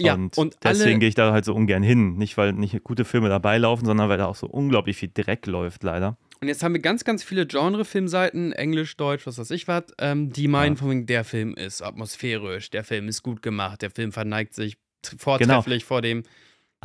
Ja, 0.01 0.15
und, 0.15 0.37
und 0.37 0.57
deswegen 0.63 1.01
gehe 1.01 1.09
ich 1.09 1.15
da 1.15 1.33
halt 1.33 1.45
so 1.47 1.55
ungern 1.55 1.83
hin. 1.83 2.17
Nicht, 2.17 2.37
weil 2.37 2.53
nicht 2.53 2.83
gute 2.85 3.05
Filme 3.05 3.29
dabei 3.31 3.57
laufen, 3.59 3.87
sondern 3.87 4.09
weil 4.09 4.19
da 4.19 4.27
auch 4.27 4.37
so 4.37 4.47
unglaublich 4.47 4.97
viel 4.99 5.11
Dreck 5.13 5.47
läuft, 5.47 5.83
leider. 5.83 6.19
und 6.43 6.49
jetzt 6.49 6.63
haben 6.63 6.75
wir 6.75 6.83
ganz, 6.83 7.05
ganz 7.05 7.23
viele 7.25 7.47
Genre-Filmseiten, 7.47 8.53
Englisch, 8.53 8.97
Deutsch, 8.99 9.27
was 9.27 9.39
weiß 9.39 9.51
ich 9.53 9.69
was, 9.69 9.85
ähm, 9.99 10.33
die 10.33 10.49
meinen 10.49 10.75
Ja. 10.75 10.81
von 10.81 10.91
wegen, 10.91 11.07
der 11.07 11.25
Film 11.25 11.55
ist 11.55 11.81
atmosphärisch, 11.83 12.69
der 12.71 12.85
Film 12.85 13.09
ist 13.09 13.23
gut 13.23 13.41
gemacht, 13.43 13.81
der 13.83 13.91
Film 13.91 14.13
verneigt 14.13 14.55
sich 14.55 14.77
Genau. 15.09 15.23
vortrefflich 15.23 15.85
vor 15.85 16.03
dem. 16.03 16.25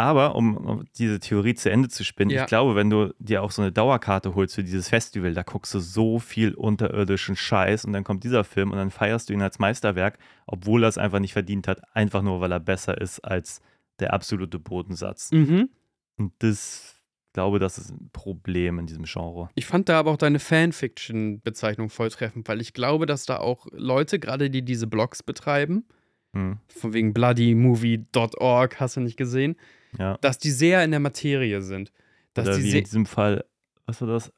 Aber 0.01 0.35
um, 0.35 0.57
um 0.57 0.83
diese 0.97 1.19
Theorie 1.19 1.53
zu 1.53 1.69
Ende 1.69 1.87
zu 1.87 2.03
spinnen, 2.03 2.31
Ja. 2.31 2.41
ich 2.41 2.47
glaube, 2.47 2.75
wenn 2.75 2.89
du 2.89 3.13
dir 3.19 3.43
auch 3.43 3.51
so 3.51 3.61
eine 3.61 3.71
Dauerkarte 3.71 4.33
holst 4.33 4.55
für 4.55 4.63
dieses 4.63 4.89
Festival, 4.89 5.33
da 5.35 5.43
guckst 5.43 5.73
du 5.75 5.79
so 5.79 6.17
viel 6.17 6.55
unterirdischen 6.55 7.35
Scheiß 7.35 7.85
und 7.85 7.93
dann 7.93 8.03
kommt 8.03 8.23
dieser 8.23 8.43
Film 8.43 8.71
und 8.71 8.77
dann 8.77 8.89
feierst 8.89 9.29
du 9.29 9.33
ihn 9.33 9.41
als 9.43 9.59
Meisterwerk, 9.59 10.17
obwohl 10.47 10.83
er 10.83 10.89
es 10.89 10.97
einfach 10.97 11.19
nicht 11.19 11.33
verdient 11.33 11.67
hat, 11.67 11.81
einfach 11.95 12.23
nur 12.23 12.41
weil 12.41 12.51
er 12.51 12.59
besser 12.59 12.99
ist 12.99 13.19
als 13.19 13.61
der 13.99 14.13
absolute 14.13 14.57
Bodensatz. 14.57 15.31
Mhm. 15.31 15.69
Und 16.17 16.33
das, 16.39 16.95
ich 17.27 17.33
glaube, 17.33 17.59
das 17.59 17.77
ist 17.77 17.91
ein 17.91 18.09
Problem 18.11 18.79
in 18.79 18.87
diesem 18.87 19.03
Genre. 19.05 19.49
Ich 19.53 19.67
fand 19.67 19.87
da 19.87 19.99
aber 19.99 20.09
auch 20.11 20.17
deine 20.17 20.39
Fanfiction-Bezeichnung 20.39 21.89
voll 21.89 22.09
treffend, 22.09 22.47
weil 22.47 22.59
ich 22.61 22.73
glaube, 22.73 23.05
dass 23.05 23.25
da 23.25 23.37
auch 23.37 23.67
Leute, 23.71 24.17
gerade 24.19 24.49
die 24.49 24.63
diese 24.63 24.87
Blogs 24.87 25.21
betreiben, 25.21 25.85
Hm, 26.33 26.59
von 26.69 26.93
wegen 26.93 27.13
bloodymovie.org, 27.13 28.79
hast 28.79 28.95
du 28.95 29.01
nicht 29.01 29.17
gesehen, 29.17 29.55
ja. 29.97 30.17
dass 30.21 30.37
die 30.37 30.51
sehr 30.51 30.83
in 30.83 30.91
der 30.91 30.99
Materie 30.99 31.61
sind. 31.61 31.91
Dass 32.33 32.47
Oder 32.47 32.57
die 32.57 32.63
wie 32.63 32.77
in 32.77 32.83
diesem 32.83 33.05
Fall, 33.05 33.45
was 33.85 34.01
war 34.01 34.07
das? 34.07 34.31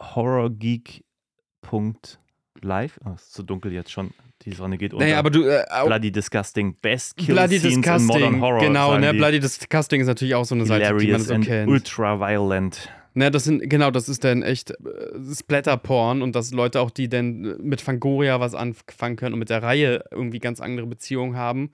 Horrorgeek.live? 0.00 3.00
Oh, 3.04 3.12
ist 3.14 3.32
zu 3.32 3.42
dunkel 3.42 3.72
jetzt 3.72 3.92
schon. 3.92 4.10
Die 4.42 4.52
Sonne 4.52 4.76
geht 4.76 4.92
unter. 4.92 5.04
Naja, 5.04 5.18
aber 5.18 5.30
du. 5.30 5.44
Äh, 5.44 5.64
Bloody 5.86 6.10
Disgusting. 6.10 6.74
Best 6.82 7.16
Kill 7.16 7.34
Bloody 7.34 7.60
Scenes 7.60 7.74
in 7.74 7.80
Modern 7.80 7.98
Disgusting. 7.98 8.40
Horror. 8.40 8.60
genau, 8.60 8.98
ne? 8.98 9.14
Bloody 9.14 9.38
Disgusting 9.38 10.00
ist 10.00 10.08
natürlich 10.08 10.34
auch 10.34 10.44
so 10.44 10.56
eine 10.56 10.66
Seite, 10.66 10.96
die 10.96 11.12
man 11.12 11.20
so 11.20 11.34
and 11.34 11.44
kennt. 11.44 11.70
ultra 11.70 12.18
violent. 12.18 12.90
Ne, 13.14 13.30
das 13.30 13.44
sind, 13.44 13.68
genau, 13.68 13.90
das 13.90 14.08
ist 14.08 14.24
dann 14.24 14.42
echt 14.42 14.70
äh, 14.70 15.34
Splatter-Porn 15.34 16.22
und 16.22 16.34
dass 16.34 16.50
Leute 16.50 16.80
auch, 16.80 16.90
die 16.90 17.10
dann 17.10 17.44
äh, 17.44 17.56
mit 17.60 17.82
Fangoria 17.82 18.40
was 18.40 18.54
anfangen 18.54 19.16
können 19.16 19.34
und 19.34 19.38
mit 19.38 19.50
der 19.50 19.62
Reihe 19.62 20.02
irgendwie 20.10 20.38
ganz 20.38 20.60
andere 20.60 20.86
Beziehungen 20.86 21.36
haben. 21.36 21.72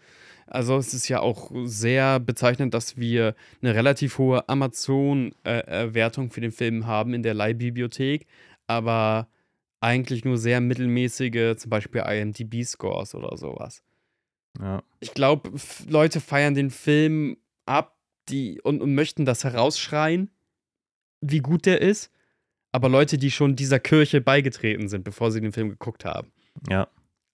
Also 0.51 0.77
es 0.77 0.95
ist 0.95 1.09
ja 1.09 1.21
auch 1.21 1.51
sehr 1.65 2.21
bezeichnend, 2.21 2.75
dass 2.75 2.97
wir 2.97 3.35
eine 3.63 3.75
relativ 3.75 4.19
hohe 4.19 4.49
Amazon-Wertung 4.49 6.31
für 6.31 6.41
den 6.41 6.53
Film 6.53 6.87
haben 6.87 7.15
in 7.15 7.23
der 7.23 7.35
Leihbibliothek, 7.35 8.27
aber 8.67 9.29
eigentlich 9.81 10.25
nur 10.25 10.39
sehr 10.39 10.61
mittelmäßige, 10.61 11.57
zum 11.57 11.71
Beispiel 11.71 12.01
IMDb-Scores 12.01 13.15
oder 13.15 13.37
sowas. 13.37 13.83
Ja. 14.61 14.83
Ich 15.01 15.15
glaube, 15.15 15.53
Leute 15.89 16.21
feiern 16.21 16.55
den 16.55 16.71
Film 16.71 17.37
ab 17.67 17.97
die, 18.29 18.61
und, 18.63 18.83
und 18.83 18.95
möchten 18.95 19.25
das 19.25 19.45
herausschreien, 19.45 20.31
wie 21.21 21.39
gut 21.39 21.67
der 21.67 21.81
ist. 21.81 22.11
Aber 22.73 22.89
Leute, 22.89 23.19
die 23.19 23.31
schon 23.31 23.57
dieser 23.57 23.81
Kirche 23.81 24.21
beigetreten 24.21 24.89
sind, 24.89 25.05
bevor 25.05 25.31
sie 25.31 25.41
den 25.41 25.53
Film 25.53 25.71
geguckt 25.71 26.05
haben. 26.05 26.33
ja. 26.69 26.89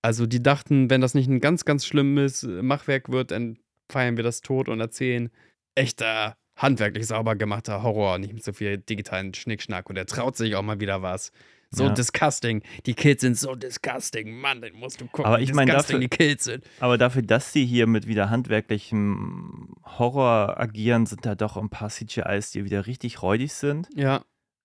Also 0.04 0.26
die 0.26 0.42
dachten, 0.42 0.90
wenn 0.90 1.00
das 1.00 1.14
nicht 1.14 1.28
ein 1.30 1.40
ganz, 1.40 1.64
ganz 1.64 1.86
schlimmes 1.86 2.42
Machwerk 2.42 3.08
wird, 3.10 3.30
dann 3.30 3.56
feiern 3.90 4.18
wir 4.18 4.24
das 4.24 4.42
tot 4.42 4.68
und 4.68 4.78
erzählen 4.78 5.30
echter, 5.74 6.36
handwerklich 6.56 7.06
sauber 7.06 7.36
gemachter 7.36 7.82
Horror, 7.82 8.18
nicht 8.18 8.34
mit 8.34 8.44
so 8.44 8.52
viel 8.52 8.76
digitalen 8.76 9.32
Schnickschnack. 9.32 9.88
Und 9.88 9.96
er 9.96 10.04
traut 10.06 10.36
sich 10.36 10.56
auch 10.56 10.62
mal 10.62 10.78
wieder 10.78 11.00
was. 11.00 11.32
So 11.70 11.84
Ja. 11.84 11.90
disgusting. 11.94 12.62
Die 12.86 12.92
Kids 12.94 13.22
sind 13.22 13.38
so 13.38 13.54
disgusting. 13.54 14.38
Mann, 14.38 14.60
den 14.60 14.74
musst 14.74 15.00
du 15.00 15.06
gucken, 15.06 15.24
Aber 15.24 15.40
ich 15.40 15.54
mein, 15.54 15.66
disgusting 15.66 16.00
dafür- 16.02 16.08
die 16.08 16.16
Kids 16.16 16.44
sind. 16.44 16.64
Aber 16.80 16.98
dafür, 16.98 17.22
dass 17.22 17.52
sie 17.54 17.64
hier 17.64 17.86
mit 17.86 18.06
wieder 18.06 18.28
handwerklichem 18.30 19.74
Horror 19.98 20.60
agieren, 20.60 21.06
sind 21.06 21.24
da 21.26 21.34
doch 21.34 21.56
ein 21.56 21.70
paar 21.70 21.88
CGIs, 21.88 22.50
die 22.52 22.64
wieder 22.64 22.86
richtig 22.86 23.22
räudig 23.22 23.54
sind. 23.54 23.88
Ja. 23.96 24.22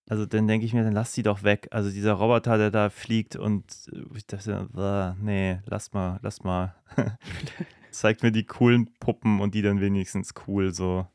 Also 0.10 0.26
dann 0.26 0.48
denke 0.48 0.66
ich 0.66 0.74
mir, 0.74 0.84
dann 0.84 0.94
lass 0.94 1.14
die 1.14 1.22
doch 1.22 1.44
weg. 1.44 1.68
Also 1.70 1.92
dieser 1.92 2.14
Roboter, 2.14 2.58
der 2.58 2.72
da 2.72 2.90
fliegt 2.90 3.36
und 3.36 3.64
äh, 3.94 4.18
ich 4.18 4.26
dachte, 4.26 4.68
äh, 4.76 5.24
nee, 5.24 5.60
lass 5.68 5.94
mal, 5.94 6.20
lass 6.24 6.44
mal. 6.44 6.76
Zeigt 7.92 8.24
mir 8.24 8.32
die 8.32 8.46
coolen 8.46 8.90
Puppen 9.00 9.40
und 9.40 9.54
die 9.54 9.62
dann 9.62 9.80
wenigstens 9.80 10.34
cool 10.48 10.74
so. 10.74 11.08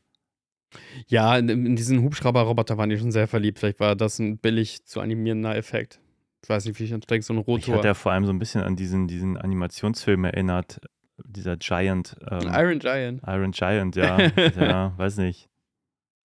Ja, 1.07 1.37
in, 1.37 1.75
diesen 1.75 2.03
Hubschrauber-Roboter 2.03 2.77
waren 2.77 2.89
die 2.89 2.97
schon 2.97 3.11
sehr 3.11 3.27
verliebt. 3.27 3.59
Vielleicht 3.59 3.81
war 3.81 3.97
das 3.97 4.19
ein 4.19 4.37
billig 4.37 4.85
zu 4.85 5.01
animierender 5.01 5.55
Effekt. 5.57 5.99
Ich 6.41 6.49
weiß 6.49 6.65
nicht, 6.65 6.79
wie 6.79 6.85
ich 6.85 6.89
denke, 6.91 7.21
so 7.21 7.33
ein 7.33 7.39
Rotor. 7.39 7.75
hat 7.75 7.83
der 7.83 7.95
vor 7.95 8.13
allem 8.13 8.25
so 8.25 8.31
ein 8.31 8.39
bisschen 8.39 8.61
an 8.61 8.77
diesen, 8.77 9.07
diesen 9.07 9.35
Animationsfilm 9.35 10.23
erinnert. 10.23 10.79
Dieser 11.23 11.57
Giant. 11.57 12.15
Ähm, 12.29 12.49
Iron 12.53 12.79
Giant. 12.79 13.21
Iron 13.25 13.51
Giant, 13.51 13.95
ja. 13.95 14.21
ja, 14.57 14.93
weiß 14.97 15.17
nicht. 15.17 15.49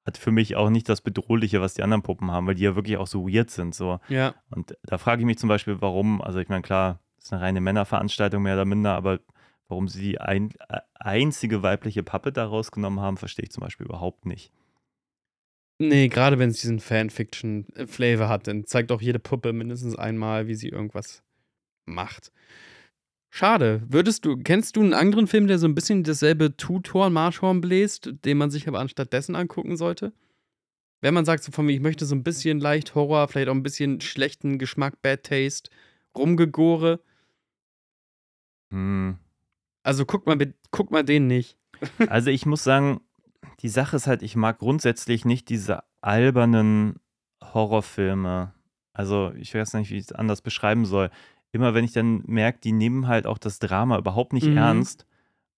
Hat 0.07 0.17
für 0.17 0.31
mich 0.31 0.57
auch 0.57 0.71
nicht 0.71 0.89
das 0.89 1.01
Bedrohliche, 1.01 1.61
was 1.61 1.75
die 1.75 1.83
anderen 1.83 2.03
Puppen 2.03 2.31
haben, 2.31 2.47
weil 2.47 2.55
die 2.55 2.65
ja 2.65 2.75
wirklich 2.75 2.97
auch 2.97 3.07
so 3.07 3.29
weird 3.29 3.51
sind. 3.51 3.75
So. 3.75 4.01
Ja. 4.09 4.35
Und 4.51 4.77
da 4.83 4.99
frage 4.99 5.21
ich 5.21 5.27
mich 5.27 5.39
zum 5.39 5.49
Beispiel, 5.49 5.81
warum, 5.81 6.23
also 6.23 6.39
ich 6.39 6.49
meine, 6.49 6.63
klar, 6.63 7.01
das 7.17 7.27
ist 7.27 7.33
eine 7.33 7.43
reine 7.43 7.61
Männerveranstaltung 7.61 8.43
mehr 8.43 8.55
oder 8.55 8.65
minder, 8.65 8.95
aber 8.95 9.21
warum 9.69 9.89
sie 9.89 10.01
die 10.01 10.21
ein, 10.21 10.51
äh, 10.69 10.81
einzige 10.95 11.63
weibliche 11.63 12.03
Pappe 12.03 12.33
da 12.33 12.47
rausgenommen 12.47 13.01
haben, 13.01 13.17
verstehe 13.17 13.45
ich 13.45 13.53
zum 13.53 13.63
Beispiel 13.63 13.87
überhaupt 13.87 14.27
nicht. 14.27 14.53
Nee, 15.79 16.09
gerade 16.09 16.39
wenn 16.39 16.51
es 16.51 16.61
diesen 16.61 16.79
Fanfiction-Flavor 16.79 18.29
hat, 18.29 18.47
dann 18.47 18.67
zeigt 18.67 18.93
auch 18.93 19.01
jede 19.01 19.19
Puppe 19.19 19.55
mindestens 19.55 19.97
einmal, 19.97 20.47
wie 20.47 20.55
sie 20.55 20.69
irgendwas 20.69 21.23
macht. 21.87 22.33
Schade. 23.31 23.83
Würdest 23.89 24.25
du, 24.25 24.37
kennst 24.37 24.77
du 24.77 24.81
einen 24.81 24.93
anderen 24.93 25.29
Film, 25.29 25.47
der 25.47 25.59
so 25.59 25.67
ein 25.69 25.75
bisschen 25.75 26.03
dasselbe 26.03 26.57
Tutor 26.57 27.11
Marschhorn 27.11 27.61
bläst, 27.61 28.11
den 28.25 28.37
man 28.37 28.51
sich 28.51 28.67
aber 28.67 28.81
anstatt 28.81 29.13
dessen 29.13 29.37
angucken 29.37 29.77
sollte? 29.77 30.13
Wenn 31.01 31.15
man 31.15 31.25
sagt, 31.25 31.45
so 31.45 31.53
von 31.53 31.65
mir, 31.65 31.73
ich 31.73 31.81
möchte 31.81 32.05
so 32.05 32.15
ein 32.15 32.25
bisschen 32.25 32.59
leicht 32.59 32.95
Horror, 32.95 33.29
vielleicht 33.29 33.49
auch 33.49 33.55
ein 33.55 33.63
bisschen 33.63 34.01
schlechten 34.01 34.59
Geschmack, 34.59 35.01
Bad 35.01 35.23
Taste, 35.23 35.71
Rumgegore. 36.17 37.01
Hm. 38.73 39.17
Also 39.85 40.05
guck 40.05 40.27
mal, 40.27 40.37
guck 40.71 40.91
mal 40.91 41.05
den 41.05 41.27
nicht. 41.27 41.57
Also 42.09 42.29
ich 42.29 42.45
muss 42.45 42.63
sagen, 42.63 43.01
die 43.61 43.71
Sache 43.71 43.97
ist 43.97 44.07
halt, 44.07 44.23
ich 44.23 44.37
mag 44.37 44.59
grundsätzlich 44.59 45.25
nicht 45.25 45.49
diese 45.49 45.83
albernen 46.03 47.01
Horrorfilme. 47.43 48.53
Also 48.93 49.33
ich 49.35 49.55
weiß 49.55 49.73
nicht, 49.75 49.91
wie 49.91 49.97
ich 49.97 50.05
es 50.05 50.13
anders 50.13 50.43
beschreiben 50.43 50.85
soll. 50.85 51.11
Immer 51.53 51.75
wenn 51.75 51.85
ich 51.85 51.93
dann 51.93 52.23
merke, 52.27 52.61
die 52.63 52.73
nehmen 52.73 53.09
halt 53.09 53.27
auch 53.27 53.39
das 53.39 53.59
Drama 53.59 53.99
überhaupt 53.99 54.33
nicht 54.33 54.47
Mhm. 54.49 54.57
ernst 54.57 55.07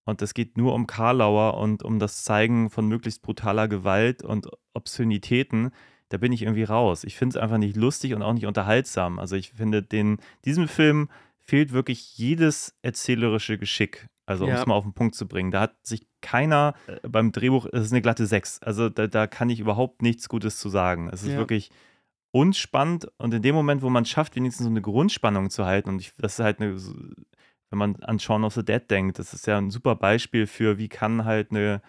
und 0.04 0.22
es 0.22 0.34
geht 0.34 0.56
nur 0.56 0.74
um 0.74 0.86
Karlauer 0.86 1.58
und 1.58 1.82
um 1.82 1.98
das 1.98 2.24
Zeigen 2.24 2.70
von 2.70 2.88
möglichst 2.88 3.22
brutaler 3.22 3.68
Gewalt 3.68 4.22
und 4.22 4.48
Obszönitäten, 4.74 5.70
da 6.08 6.18
bin 6.18 6.32
ich 6.32 6.42
irgendwie 6.42 6.64
raus. 6.64 7.04
Ich 7.04 7.16
finde 7.16 7.36
es 7.38 7.42
einfach 7.42 7.58
nicht 7.58 7.76
lustig 7.76 8.14
und 8.14 8.22
auch 8.22 8.32
nicht 8.34 8.46
unterhaltsam. 8.46 9.18
Also 9.18 9.36
ich 9.36 9.52
finde, 9.52 9.82
den, 9.82 10.18
diesem 10.44 10.68
Film 10.68 11.08
fehlt 11.38 11.72
wirklich 11.72 12.16
jedes 12.18 12.74
erzählerische 12.82 13.58
Geschick. 13.58 14.08
Also 14.26 14.44
um 14.44 14.50
Ja. 14.50 14.60
es 14.60 14.66
mal 14.66 14.74
auf 14.74 14.84
den 14.84 14.92
Punkt 14.92 15.14
zu 15.14 15.26
bringen. 15.26 15.50
Da 15.50 15.62
hat 15.62 15.74
sich 15.86 16.06
keiner 16.20 16.74
äh, 16.86 17.06
beim 17.08 17.32
Drehbuch, 17.32 17.66
es 17.72 17.84
ist 17.86 17.92
eine 17.92 18.02
glatte 18.02 18.26
Sechs. 18.26 18.60
Also 18.62 18.88
da, 18.88 19.06
da 19.08 19.26
kann 19.26 19.50
ich 19.50 19.58
überhaupt 19.60 20.02
nichts 20.02 20.28
Gutes 20.28 20.58
zu 20.58 20.68
sagen. 20.68 21.08
Es 21.12 21.22
ist 21.22 21.32
Ja. 21.32 21.38
wirklich 21.38 21.70
unspannend 22.32 23.06
und 23.18 23.32
in 23.32 23.42
dem 23.42 23.54
Moment, 23.54 23.82
wo 23.82 23.90
man 23.90 24.02
es 24.02 24.10
schafft, 24.10 24.34
wenigstens 24.34 24.64
so 24.64 24.70
eine 24.70 24.82
Grundspannung 24.82 25.50
zu 25.50 25.64
halten 25.64 25.90
und 25.90 26.00
ich, 26.00 26.12
das 26.18 26.34
ist 26.34 26.44
halt 26.44 26.60
eine, 26.60 26.76
wenn 27.70 27.78
man 27.78 27.96
an 28.02 28.18
Shaun 28.18 28.44
of 28.44 28.54
the 28.54 28.64
Dead 28.64 28.82
denkt, 28.90 29.18
das 29.18 29.32
ist 29.34 29.46
ja 29.46 29.58
ein 29.58 29.70
super 29.70 29.94
Beispiel 29.94 30.46
für, 30.46 30.78
wie 30.78 30.88
kann 30.88 31.24
halt 31.24 31.50
eine 31.50 31.82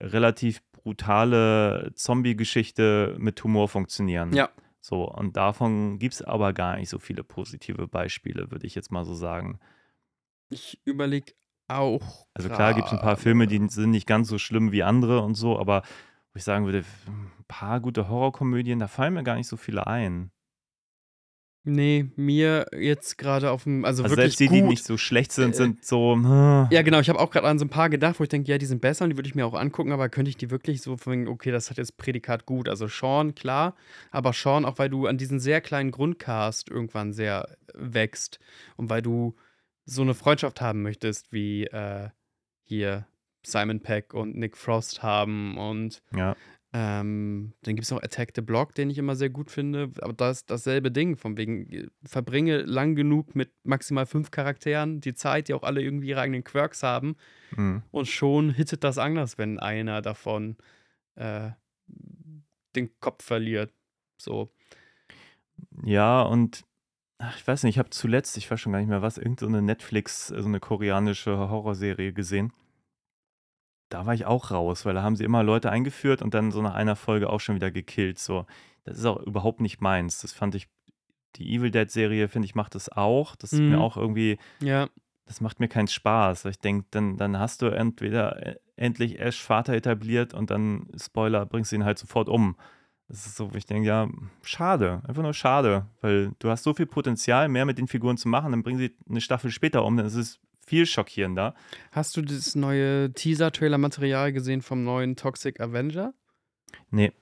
relativ 0.00 0.62
brutale 0.72 1.92
Zombie-Geschichte 1.94 3.16
mit 3.18 3.42
Humor 3.42 3.68
funktionieren. 3.68 4.34
Ja. 4.34 4.50
So, 4.80 5.10
und 5.10 5.36
davon 5.36 5.98
gibt 5.98 6.14
es 6.14 6.22
aber 6.22 6.52
gar 6.52 6.76
nicht 6.76 6.90
so 6.90 6.98
viele 6.98 7.24
positive 7.24 7.88
Beispiele, 7.88 8.50
würde 8.50 8.66
ich 8.66 8.74
jetzt 8.74 8.92
mal 8.92 9.04
so 9.04 9.14
sagen. 9.14 9.58
Ich 10.50 10.78
überlege 10.84 11.32
auch. 11.68 12.26
Also 12.34 12.50
klar 12.50 12.74
gibt 12.74 12.88
es 12.88 12.92
ein 12.92 13.00
paar 13.00 13.16
Filme, 13.16 13.46
die 13.46 13.66
sind 13.68 13.90
nicht 13.90 14.06
ganz 14.06 14.28
so 14.28 14.38
schlimm 14.38 14.72
wie 14.72 14.82
andere 14.82 15.22
und 15.22 15.36
so, 15.36 15.58
aber 15.58 15.82
wo 16.34 16.38
ich 16.38 16.44
sagen 16.44 16.64
würde, 16.64 16.84
ein 17.06 17.44
paar 17.46 17.80
gute 17.80 18.08
Horrorkomödien, 18.08 18.80
da 18.80 18.88
fallen 18.88 19.14
mir 19.14 19.22
gar 19.22 19.36
nicht 19.36 19.46
so 19.48 19.56
viele 19.56 19.86
ein. 19.86 20.32
Nee, 21.66 22.10
mir 22.16 22.66
jetzt 22.78 23.16
gerade 23.16 23.50
auf 23.50 23.62
dem, 23.62 23.86
also, 23.86 24.02
Also 24.02 24.16
wirklich 24.16 24.36
selbst 24.36 24.40
die, 24.40 24.48
die 24.54 24.60
gut. 24.60 24.68
nicht 24.68 24.84
so 24.84 24.98
schlecht 24.98 25.32
sind, 25.32 25.52
Äh, 25.52 25.54
sind 25.54 25.82
so. 25.82 26.12
hm. 26.14 26.68
Ja, 26.70 26.82
genau. 26.82 27.00
Ich 27.00 27.08
habe 27.08 27.18
auch 27.18 27.30
gerade 27.30 27.46
an 27.48 27.58
so 27.58 27.64
ein 27.64 27.70
paar 27.70 27.88
gedacht, 27.88 28.20
wo 28.20 28.22
ich 28.24 28.28
denke, 28.28 28.50
ja, 28.50 28.58
die 28.58 28.66
sind 28.66 28.82
besser 28.82 29.04
und 29.04 29.10
die 29.10 29.16
würde 29.16 29.28
ich 29.30 29.34
mir 29.34 29.46
auch 29.46 29.54
angucken, 29.54 29.90
aber 29.92 30.10
könnte 30.10 30.28
ich 30.28 30.36
die 30.36 30.50
wirklich 30.50 30.82
so 30.82 30.98
von 30.98 31.26
okay, 31.26 31.50
das 31.52 31.70
hat 31.70 31.78
jetzt 31.78 31.96
Prädikat 31.96 32.44
gut. 32.44 32.68
Also 32.68 32.86
Sean, 32.86 33.34
klar, 33.34 33.76
aber 34.10 34.34
Sean 34.34 34.66
auch, 34.66 34.78
weil 34.78 34.90
du 34.90 35.06
an 35.06 35.16
diesen 35.16 35.40
sehr 35.40 35.62
kleinen 35.62 35.90
Grundcast 35.90 36.68
irgendwann 36.68 37.14
sehr 37.14 37.56
wächst 37.72 38.40
und 38.76 38.90
weil 38.90 39.00
du 39.00 39.34
so 39.86 40.02
eine 40.02 40.12
Freundschaft 40.14 40.60
haben 40.60 40.82
möchtest, 40.82 41.32
wie 41.32 41.64
äh, 41.64 42.10
hier 42.62 43.06
Simon 43.46 43.80
Peck 43.80 44.14
und 44.14 44.36
Nick 44.36 44.56
Frost 44.56 45.02
haben 45.02 45.56
und 45.58 46.02
Ja. 46.14 46.36
ähm, 46.72 47.52
dann 47.62 47.76
gibt 47.76 47.84
es 47.84 47.90
noch 47.90 48.02
Attack 48.02 48.32
the 48.34 48.40
Block, 48.42 48.74
den 48.74 48.90
ich 48.90 48.98
immer 48.98 49.14
sehr 49.16 49.30
gut 49.30 49.50
finde. 49.50 49.90
Aber 50.00 50.12
das 50.12 50.38
ist 50.38 50.50
dasselbe 50.50 50.90
Ding, 50.90 51.16
von 51.16 51.36
wegen, 51.36 51.70
äh, 51.72 51.86
verbringe 52.04 52.58
lang 52.62 52.94
genug 52.96 53.34
mit 53.34 53.52
maximal 53.62 54.06
fünf 54.06 54.30
Charakteren 54.30 55.00
die 55.00 55.14
Zeit, 55.14 55.48
die 55.48 55.54
auch 55.54 55.62
alle 55.62 55.82
irgendwie 55.82 56.08
ihre 56.08 56.20
eigenen 56.20 56.42
Quirks 56.44 56.82
haben. 56.82 57.16
Mhm. 57.56 57.82
Und 57.90 58.08
schon 58.08 58.50
hittet 58.50 58.82
das 58.84 58.98
anders, 58.98 59.38
wenn 59.38 59.58
einer 59.58 60.02
davon 60.02 60.56
äh, 61.14 61.50
den 62.74 62.90
Kopf 63.00 63.24
verliert. 63.24 63.72
So. 64.20 64.50
Ja, 65.84 66.22
und 66.22 66.64
ach, 67.18 67.36
ich 67.36 67.46
weiß 67.46 67.62
nicht, 67.62 67.76
ich 67.76 67.78
habe 67.78 67.90
zuletzt, 67.90 68.36
ich 68.36 68.50
weiß 68.50 68.60
schon 68.60 68.72
gar 68.72 68.80
nicht 68.80 68.88
mehr 68.88 69.02
was, 69.02 69.18
irgendeine 69.18 69.58
so 69.58 69.64
Netflix, 69.64 70.28
so 70.28 70.34
eine 70.34 70.60
koreanische 70.60 71.36
Horrorserie 71.36 72.12
gesehen. 72.12 72.52
Da 73.94 74.06
war 74.06 74.14
ich 74.14 74.26
auch 74.26 74.50
raus, 74.50 74.84
weil 74.84 74.94
da 74.94 75.02
haben 75.02 75.14
sie 75.16 75.22
immer 75.24 75.42
Leute 75.44 75.70
eingeführt 75.70 76.20
und 76.20 76.34
dann 76.34 76.50
so 76.50 76.60
nach 76.62 76.74
einer 76.74 76.96
Folge 76.96 77.30
auch 77.30 77.38
schon 77.40 77.54
wieder 77.54 77.70
gekillt. 77.70 78.18
So, 78.18 78.44
das 78.84 78.98
ist 78.98 79.04
auch 79.04 79.22
überhaupt 79.22 79.60
nicht 79.60 79.80
meins. 79.80 80.20
Das 80.20 80.32
fand 80.32 80.54
ich, 80.56 80.66
die 81.36 81.54
Evil 81.54 81.70
Dead-Serie, 81.70 82.26
finde 82.28 82.46
ich, 82.46 82.54
macht 82.56 82.74
das 82.74 82.88
auch. 82.88 83.36
Das 83.36 83.52
ist 83.52 83.60
mir 83.60 83.76
Mhm. 83.76 83.82
auch 83.82 83.96
irgendwie, 83.96 84.38
Ja. 84.60 84.88
das 85.26 85.40
macht 85.40 85.60
mir 85.60 85.68
keinen 85.68 85.86
Spaß. 85.88 86.44
Weil 86.44 86.50
ich 86.52 86.58
denke, 86.58 86.86
dann, 86.90 87.16
dann 87.16 87.38
hast 87.38 87.62
du 87.62 87.66
entweder 87.66 88.44
äh, 88.44 88.56
endlich 88.76 89.20
Ash 89.20 89.40
Vater 89.42 89.74
etabliert 89.74 90.34
und 90.34 90.50
dann, 90.50 90.88
Spoiler, 91.00 91.46
bringst 91.46 91.70
du 91.72 91.76
ihn 91.76 91.84
halt 91.84 91.98
sofort 91.98 92.28
um. 92.28 92.56
Das 93.06 93.26
ist 93.26 93.36
so, 93.36 93.52
wo 93.52 93.56
ich 93.56 93.66
denke, 93.66 93.86
ja, 93.86 94.08
schade, 94.42 95.02
einfach 95.06 95.22
nur 95.22 95.34
schade, 95.34 95.86
weil 96.00 96.32
du 96.40 96.50
hast 96.50 96.62
so 96.64 96.72
viel 96.74 96.86
Potenzial, 96.86 97.48
mehr 97.48 97.64
mit 97.66 97.78
den 97.78 97.86
Figuren 97.86 98.16
zu 98.16 98.28
machen, 98.28 98.50
dann 98.50 98.62
bringen 98.62 98.78
sie 98.78 98.96
eine 99.08 99.20
Staffel 99.20 99.50
später 99.50 99.84
um, 99.84 99.96
dann 99.96 100.06
ist 100.06 100.14
es 100.14 100.40
viel 100.66 100.86
schockierender. 100.86 101.54
Hast 101.92 102.16
du 102.16 102.22
das 102.22 102.54
neue 102.54 103.12
Teaser-Trailer-Material 103.12 104.32
gesehen 104.32 104.62
vom 104.62 104.84
neuen 104.84 105.16
Toxic 105.16 105.60
Avenger? 105.60 106.14
Nee, 106.90 107.12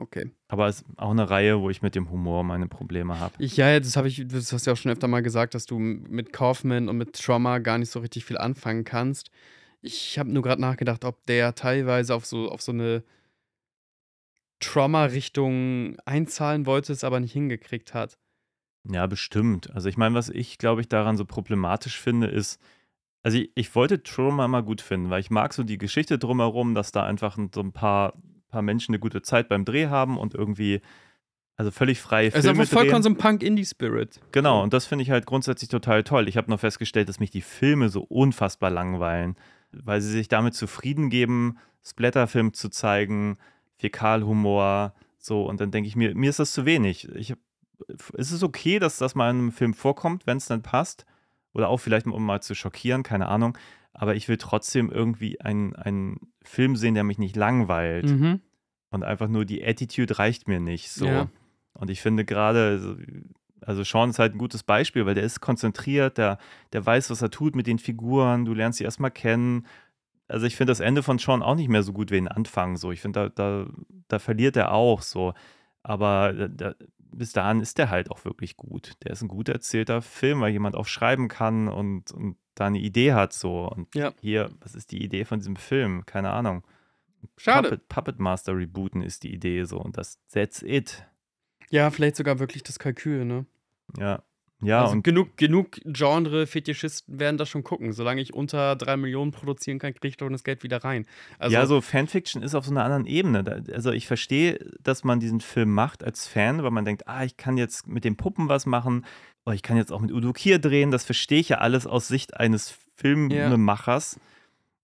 Okay. 0.00 0.30
aber 0.46 0.68
es 0.68 0.82
ist 0.82 0.84
auch 0.96 1.10
eine 1.10 1.28
Reihe, 1.28 1.60
wo 1.60 1.70
ich 1.70 1.82
mit 1.82 1.96
dem 1.96 2.10
Humor 2.10 2.44
meine 2.44 2.68
Probleme 2.68 3.18
habe. 3.18 3.34
Ja, 3.44 3.80
das 3.80 3.96
habe 3.96 4.06
ich, 4.06 4.28
das 4.28 4.52
hast 4.52 4.64
du 4.66 4.70
ja 4.70 4.74
auch 4.74 4.78
schon 4.78 4.92
öfter 4.92 5.08
mal 5.08 5.22
gesagt, 5.22 5.54
dass 5.54 5.66
du 5.66 5.78
mit 5.80 6.32
Kaufman 6.32 6.88
und 6.88 6.96
mit 6.96 7.14
Trauma 7.14 7.58
gar 7.58 7.78
nicht 7.78 7.90
so 7.90 7.98
richtig 7.98 8.24
viel 8.24 8.38
anfangen 8.38 8.84
kannst. 8.84 9.30
Ich 9.82 10.18
habe 10.18 10.30
nur 10.30 10.42
gerade 10.42 10.60
nachgedacht, 10.60 11.04
ob 11.04 11.26
der 11.26 11.54
teilweise 11.56 12.14
auf 12.14 12.26
so, 12.26 12.48
auf 12.48 12.62
so 12.62 12.70
eine 12.70 13.02
Trauma-Richtung 14.60 15.96
einzahlen 16.04 16.66
wollte, 16.66 16.92
es 16.92 17.04
aber 17.04 17.20
nicht 17.20 17.32
hingekriegt 17.32 17.94
hat. 17.94 18.18
Ja, 18.84 19.06
bestimmt. 19.06 19.70
Also 19.72 19.88
ich 19.88 19.96
meine, 19.96 20.14
was 20.14 20.28
ich, 20.28 20.58
glaube 20.58 20.80
ich, 20.80 20.88
daran 20.88 21.16
so 21.16 21.24
problematisch 21.24 22.00
finde, 22.00 22.28
ist, 22.28 22.60
also 23.28 23.40
ich, 23.40 23.50
ich 23.54 23.74
wollte 23.74 24.02
Trauma 24.02 24.46
immer 24.46 24.62
gut 24.62 24.80
finden, 24.80 25.10
weil 25.10 25.20
ich 25.20 25.28
mag 25.28 25.52
so 25.52 25.62
die 25.62 25.76
Geschichte 25.76 26.18
drumherum, 26.18 26.74
dass 26.74 26.92
da 26.92 27.04
einfach 27.04 27.36
so 27.54 27.60
ein 27.60 27.72
paar, 27.72 28.14
paar 28.48 28.62
Menschen 28.62 28.92
eine 28.94 29.00
gute 29.00 29.20
Zeit 29.20 29.50
beim 29.50 29.66
Dreh 29.66 29.88
haben 29.88 30.16
und 30.16 30.34
irgendwie, 30.34 30.80
also 31.56 31.70
völlig 31.70 32.00
freie 32.00 32.28
Es 32.28 32.36
ist 32.36 32.46
Filme 32.46 32.62
einfach 32.62 32.72
vollkommen 32.72 33.02
drehen. 33.02 33.02
so 33.02 33.08
ein 33.10 33.16
Punk-Indie-Spirit. 33.18 34.20
Genau, 34.32 34.62
und 34.62 34.72
das 34.72 34.86
finde 34.86 35.02
ich 35.02 35.10
halt 35.10 35.26
grundsätzlich 35.26 35.68
total 35.68 36.04
toll. 36.04 36.26
Ich 36.26 36.38
habe 36.38 36.50
noch 36.50 36.60
festgestellt, 36.60 37.10
dass 37.10 37.20
mich 37.20 37.30
die 37.30 37.42
Filme 37.42 37.90
so 37.90 38.00
unfassbar 38.00 38.70
langweilen, 38.70 39.36
weil 39.72 40.00
sie 40.00 40.10
sich 40.10 40.28
damit 40.28 40.54
zufrieden 40.54 41.10
geben, 41.10 41.58
Splatterfilm 41.84 42.54
zu 42.54 42.70
zeigen, 42.70 43.36
Fäkalhumor, 43.76 44.94
so, 45.18 45.46
und 45.46 45.60
dann 45.60 45.70
denke 45.70 45.86
ich 45.86 45.96
mir, 45.96 46.14
mir 46.14 46.30
ist 46.30 46.38
das 46.38 46.52
zu 46.52 46.64
wenig. 46.64 47.06
Ich, 47.14 47.34
es 48.16 48.32
ist 48.32 48.42
okay, 48.42 48.78
dass 48.78 48.96
das 48.96 49.14
mal 49.14 49.28
in 49.30 49.36
einem 49.36 49.52
Film 49.52 49.74
vorkommt, 49.74 50.26
wenn 50.26 50.38
es 50.38 50.46
dann 50.46 50.62
passt, 50.62 51.04
oder 51.52 51.68
auch 51.68 51.78
vielleicht 51.78 52.06
um 52.06 52.24
mal 52.24 52.40
zu 52.40 52.54
schockieren, 52.54 53.02
keine 53.02 53.28
Ahnung, 53.28 53.56
aber 53.92 54.14
ich 54.14 54.28
will 54.28 54.36
trotzdem 54.36 54.90
irgendwie 54.90 55.40
einen, 55.40 55.74
einen 55.74 56.20
Film 56.42 56.76
sehen, 56.76 56.94
der 56.94 57.04
mich 57.04 57.18
nicht 57.18 57.36
langweilt. 57.36 58.06
Mhm. 58.10 58.40
Und 58.90 59.04
einfach 59.04 59.28
nur 59.28 59.44
die 59.44 59.62
Attitude 59.62 60.18
reicht 60.18 60.48
mir 60.48 60.60
nicht. 60.60 60.90
So. 60.90 61.06
Ja. 61.06 61.28
Und 61.74 61.90
ich 61.90 62.00
finde 62.00 62.24
gerade, 62.24 62.78
so- 62.78 62.96
also 63.60 63.82
Sean 63.84 64.10
ist 64.10 64.18
halt 64.18 64.34
ein 64.34 64.38
gutes 64.38 64.62
Beispiel, 64.62 65.04
weil 65.04 65.14
der 65.14 65.24
ist 65.24 65.40
konzentriert, 65.40 66.16
der, 66.16 66.38
der 66.72 66.86
weiß, 66.86 67.10
was 67.10 67.20
er 67.20 67.30
tut 67.30 67.54
mit 67.56 67.66
den 67.66 67.78
Figuren, 67.78 68.44
du 68.44 68.54
lernst 68.54 68.78
sie 68.78 68.84
erstmal 68.84 69.10
kennen. 69.10 69.66
Also 70.28 70.46
ich 70.46 70.56
finde 70.56 70.70
das 70.70 70.80
Ende 70.80 71.02
von 71.02 71.18
Sean 71.18 71.42
auch 71.42 71.54
nicht 71.56 71.68
mehr 71.68 71.82
so 71.82 71.92
gut 71.92 72.10
wie 72.10 72.14
den 72.16 72.28
Anfang. 72.28 72.76
So. 72.76 72.92
Ich 72.92 73.00
finde, 73.00 73.30
da, 73.34 73.64
da, 73.64 73.70
da 74.08 74.18
verliert 74.18 74.56
er 74.56 74.72
auch 74.72 75.02
so. 75.02 75.34
Aber 75.82 76.32
da, 76.32 76.48
da, 76.48 76.74
bis 77.12 77.32
dahin 77.32 77.60
ist 77.60 77.78
der 77.78 77.90
halt 77.90 78.10
auch 78.10 78.24
wirklich 78.24 78.56
gut. 78.56 78.92
Der 79.04 79.12
ist 79.12 79.22
ein 79.22 79.28
gut 79.28 79.48
erzählter 79.48 80.02
Film, 80.02 80.40
weil 80.40 80.52
jemand 80.52 80.76
auch 80.76 80.86
schreiben 80.86 81.28
kann 81.28 81.68
und, 81.68 82.12
und 82.12 82.36
da 82.54 82.66
eine 82.66 82.78
Idee 82.78 83.12
hat. 83.12 83.32
So. 83.32 83.68
Und 83.68 83.94
Ja. 83.94 84.12
hier, 84.20 84.50
was 84.60 84.74
ist 84.74 84.92
die 84.92 85.02
Idee 85.02 85.24
von 85.24 85.38
diesem 85.38 85.56
Film? 85.56 86.04
Keine 86.06 86.30
Ahnung. 86.30 86.66
Schade. 87.36 87.68
Puppet, 87.70 87.88
Puppet 87.88 88.18
Master 88.20 88.56
rebooten 88.56 89.02
ist 89.02 89.22
die 89.24 89.32
Idee 89.32 89.64
so 89.64 89.78
und 89.80 89.96
das 89.96 90.20
that's 90.32 90.62
it. 90.62 91.04
Ja, 91.70 91.90
vielleicht 91.90 92.16
sogar 92.16 92.38
wirklich 92.38 92.62
das 92.62 92.78
Kalkül, 92.78 93.24
ne? 93.24 93.44
Ja. 93.98 94.22
Ja, 94.60 94.82
also 94.82 94.94
und 94.94 95.04
genug, 95.04 95.36
genug 95.36 95.78
Genre-Fetischisten 95.84 97.20
werden 97.20 97.36
das 97.36 97.48
schon 97.48 97.62
gucken. 97.62 97.92
Solange 97.92 98.20
ich 98.20 98.34
unter 98.34 98.74
drei 98.74 98.96
Millionen 98.96 99.30
produzieren 99.30 99.78
kann, 99.78 99.94
kriege 99.94 100.08
ich 100.08 100.16
doch 100.16 100.28
das 100.28 100.42
Geld 100.42 100.64
wieder 100.64 100.82
rein. 100.82 101.06
Also, 101.38 101.54
ja, 101.54 101.64
so 101.64 101.80
Fanfiction 101.80 102.42
ist 102.42 102.56
auf 102.56 102.64
so 102.64 102.72
einer 102.72 102.82
anderen 102.82 103.06
Ebene. 103.06 103.64
Also 103.72 103.92
ich 103.92 104.08
verstehe, 104.08 104.58
dass 104.80 105.04
man 105.04 105.20
diesen 105.20 105.40
Film 105.40 105.72
macht 105.72 106.02
als 106.02 106.26
Fan, 106.26 106.62
weil 106.64 106.72
man 106.72 106.84
denkt, 106.84 107.06
ah, 107.06 107.24
ich 107.24 107.36
kann 107.36 107.56
jetzt 107.56 107.86
mit 107.86 108.04
den 108.04 108.16
Puppen 108.16 108.48
was 108.48 108.66
machen, 108.66 109.04
oder 109.46 109.54
ich 109.54 109.62
kann 109.62 109.76
jetzt 109.76 109.92
auch 109.92 110.00
mit 110.00 110.12
Udo 110.12 110.32
Kier 110.32 110.58
drehen. 110.58 110.90
Das 110.90 111.04
verstehe 111.04 111.40
ich 111.40 111.50
ja 111.50 111.58
alles 111.58 111.86
aus 111.86 112.08
Sicht 112.08 112.36
eines 112.36 112.76
Filmemachers 112.96 114.18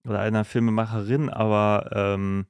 oder 0.06 0.20
einer 0.20 0.44
Filmemacherin, 0.44 1.30
aber 1.30 1.90
ähm, 1.92 2.46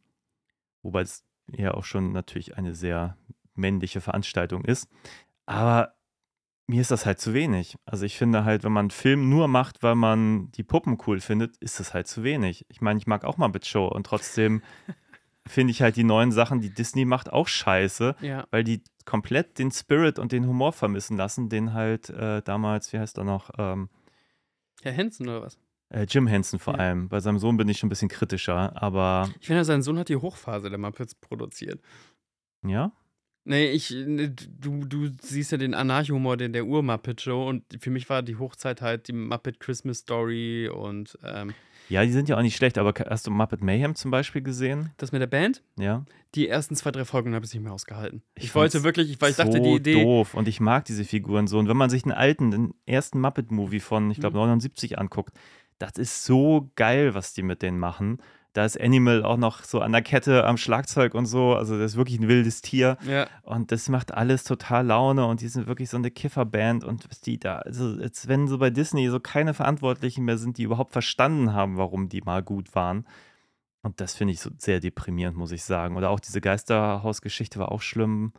wobei 0.83 1.01
es 1.01 1.25
ja 1.51 1.72
auch 1.72 1.85
schon 1.85 2.12
natürlich 2.12 2.57
eine 2.59 2.75
sehr 2.75 3.16
männliche 3.55 4.01
Veranstaltung 4.01 4.64
ist. 4.64 4.89
Aber 5.47 5.95
mir 6.67 6.81
ist 6.81 6.91
das 6.91 7.05
halt 7.07 7.21
zu 7.21 7.35
wenig. 7.35 7.77
Also 7.85 8.05
ich 8.07 8.17
finde 8.17 8.45
halt, 8.45 8.65
wenn 8.65 8.73
man 8.73 8.85
einen 8.85 8.91
Film 8.91 9.29
nur 9.29 9.49
macht, 9.49 9.83
weil 9.83 9.95
man 9.95 10.51
die 10.53 10.62
Puppen 10.62 10.99
cool 11.07 11.21
findet, 11.21 11.57
ist 11.59 11.79
das 11.81 11.93
halt 11.95 12.07
zu 12.07 12.23
wenig. 12.25 12.65
Ich 12.69 12.81
meine, 12.81 12.99
ich 12.99 13.07
mag 13.07 13.25
auch 13.25 13.37
mal 13.37 13.49
Bit 13.49 13.67
Show 13.67 13.87
und 13.87 14.07
trotzdem 14.07 14.62
finde 15.47 15.73
ich 15.73 15.83
halt 15.83 15.97
die 15.97 16.05
neuen 16.05 16.33
Sachen, 16.33 16.61
die 16.62 16.73
Disney 16.73 17.05
macht, 17.05 17.31
auch 17.33 17.49
scheiße, 17.49 18.17
ja. 18.23 18.47
weil 18.51 18.65
die 18.65 18.83
komplett 19.05 19.59
den 19.59 19.71
Spirit 19.71 20.19
und 20.19 20.33
den 20.33 20.47
Humor 20.47 20.73
vermissen 20.73 21.19
lassen, 21.19 21.51
den 21.51 21.75
halt 21.75 22.09
äh, 22.09 22.41
damals, 22.43 22.93
wie 22.95 22.99
heißt 22.99 23.19
er 23.19 23.25
noch, 23.25 23.51
ähm, 23.59 23.91
Herr 24.83 24.93
Henson 24.93 25.29
oder 25.29 25.43
was? 25.43 25.59
äh, 25.91 26.07
Jim 26.09 26.27
Henson 26.27 26.59
vor 26.59 26.75
Ja. 26.75 26.81
allem. 26.81 27.09
Bei 27.11 27.21
seinem 27.21 27.39
Sohn 27.39 27.59
bin 27.59 27.69
ich 27.69 27.79
schon 27.79 27.89
ein 27.89 27.91
bisschen 27.91 28.09
kritischer, 28.09 28.81
aber 28.83 29.28
Ich 29.41 29.47
finde, 29.47 29.65
sein 29.66 29.82
Sohn 29.82 29.99
hat 29.99 30.09
die 30.09 30.16
Hochphase 30.16 30.70
der 30.70 30.78
Muppets 30.78 31.15
produziert. 31.15 31.82
ja, 32.65 32.91
Nee, 33.45 33.66
ich, 33.73 33.91
ne, 33.91 34.31
du, 34.31 34.85
du 34.87 35.11
siehst 35.21 35.53
ja 35.53 35.59
den 35.59 35.75
Anarcho-Humor 35.75 36.37
der, 36.39 36.49
der 36.49 36.65
Ur-Muppet-Show 36.66 37.47
und 37.49 37.62
für 37.79 37.91
mich 37.91 38.09
war 38.09 38.23
die 38.23 38.37
Hochzeit 38.37 38.81
halt 38.81 39.09
die 39.09 39.12
Muppet 39.12 39.61
Christmas 39.61 39.99
Story 39.99 40.69
und 40.69 41.19
ähm, 41.23 41.53
ja, 41.91 42.03
die 42.03 42.12
sind 42.12 42.31
ja 42.31 42.39
auch 42.39 42.43
nicht 42.43 42.57
schlecht, 42.57 42.79
aber 42.79 42.95
hast 43.11 43.27
du 43.27 43.31
Muppet 43.31 43.62
Mayhem 43.62 43.95
zum 43.95 44.11
Beispiel 44.11 44.41
gesehen? 44.41 44.91
das 44.97 45.12
mit 45.12 45.21
der 45.21 45.27
Band. 45.27 45.62
Ja. 45.79 46.07
Die 46.35 46.49
ersten 46.49 46.75
zwei, 46.77 46.91
drei 46.91 47.05
Folgen 47.05 47.35
habe 47.35 47.45
ich 47.45 47.53
nicht 47.53 47.62
mehr 47.62 47.75
ausgehalten. 47.75 48.23
Ich, 48.37 48.45
Ich 48.45 48.55
wollte 48.55 48.83
wirklich, 48.85 49.21
weil 49.21 49.31
ich 49.31 49.37
so 49.37 49.43
dachte, 49.43 49.61
die 49.61 49.75
Idee. 49.75 50.03
doof 50.03 50.33
und 50.33 50.49
ich 50.49 50.61
mag 50.61 50.87
diese 50.87 51.05
Figuren 51.05 51.47
so. 51.47 51.59
Und 51.59 51.69
wenn 51.69 51.77
man 51.77 51.91
sich 51.91 52.05
den 52.05 52.12
alten, 52.12 52.51
den 52.51 52.75
ersten 52.87 53.21
Muppet-Movie 53.21 53.81
von, 53.81 54.11
ich 54.11 54.16
Mhm. 54.16 54.21
glaube, 54.23 54.39
79 54.39 54.99
anguckt, 54.99 55.35
das 55.79 55.93
ist 55.99 56.25
so 56.25 56.71
geil, 56.77 57.15
was 57.15 57.35
die 57.35 57.43
mit 57.43 57.61
denen 57.61 57.79
machen. 57.79 58.16
Da 58.55 58.64
ist 58.64 58.81
Animal 58.81 59.24
auch 59.24 59.36
noch 59.36 59.64
so 59.64 59.81
an 59.81 59.93
der 59.93 60.01
Kette 60.01 60.44
am 60.44 60.56
Schlagzeug 60.56 61.14
und 61.14 61.26
so. 61.26 61.55
Also, 61.55 61.76
das 61.78 61.93
ist 61.93 61.97
wirklich 61.97 62.18
ein 62.20 62.28
wildes 62.28 62.62
Tier. 62.62 62.97
Ja, 63.06 63.26
Und 63.43 63.72
das 63.72 63.89
macht 63.89 64.14
alles 64.14 64.44
total 64.44 64.86
Laune 64.86 65.26
und 65.26 65.40
die 65.40 65.48
sind 65.48 65.66
wirklich 65.66 65.90
so 65.90 65.97
eine 65.97 66.10
Kifferband 66.10 66.85
und 66.85 67.26
die 67.26 67.39
da, 67.39 67.59
also 67.59 67.97
als 68.01 68.28
wenn 68.28 68.48
so 68.48 68.59
bei 68.59 68.70
Disney 68.70 69.09
so 69.09 69.20
keine 69.20 69.55
Verantwortlichen 69.55 70.24
mehr 70.24 70.39
sind, 70.39 70.56
die 70.56 70.62
überhaupt 70.62 70.93
verstanden 70.93 71.52
haben, 71.52 71.76
warum 71.76 72.09
die 72.09 72.22
mal 72.22 72.43
gut 72.43 72.74
waren. 72.74 73.06
Und 73.82 74.01
das 74.01 74.14
finde 74.14 74.32
ich 74.32 74.40
so 74.40 74.51
sehr 74.56 74.81
deprimierend, 74.81 75.36
muss 75.36 75.52
ich 75.52 75.62
sagen. 75.62 75.97
Oder 75.97 76.10
auch 76.10 76.20
diese 76.20 76.40
Geisterhausgeschichte 76.40 77.59
war 77.59 77.70
auch 77.70 77.82
schlimm. 77.82 78.32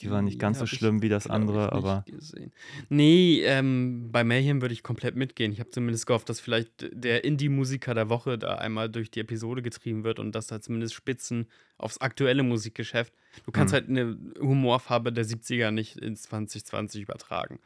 Die 0.00 0.10
war 0.10 0.22
nicht 0.22 0.38
ganz 0.40 0.58
so 0.58 0.66
schlimm 0.66 1.02
wie 1.02 1.08
das 1.08 1.26
andere, 1.26 1.72
aber 1.72 2.04
Gesehen. 2.06 2.52
Nee, 2.88 3.42
ähm, 3.44 4.08
bei 4.10 4.24
Mayhem 4.24 4.60
würde 4.62 4.72
ich 4.72 4.82
komplett 4.82 5.16
mitgehen. 5.16 5.52
Ich 5.52 5.60
habe 5.60 5.70
zumindest 5.70 6.06
gehofft, 6.06 6.28
dass 6.28 6.40
vielleicht 6.40 6.88
der 6.92 7.24
Indie-Musiker 7.24 7.94
der 7.94 8.08
Woche 8.08 8.38
da 8.38 8.56
einmal 8.56 8.88
durch 8.88 9.10
die 9.10 9.20
Episode 9.20 9.62
getrieben 9.62 10.02
wird 10.02 10.18
und 10.18 10.32
dass 10.34 10.46
da 10.48 10.60
zumindest 10.60 10.94
Spitzen 10.94 11.46
aufs 11.78 11.98
aktuelle 11.98 12.42
Musikgeschäft 12.42 13.12
Du 13.44 13.52
kannst 13.52 13.72
Mhm. 13.72 13.76
halt 13.76 13.88
eine 13.88 14.18
Humorfarbe 14.40 15.12
der 15.12 15.24
70er 15.24 15.70
nicht 15.70 15.96
ins 15.98 16.22
2020 16.22 17.02
übertragen. 17.02 17.60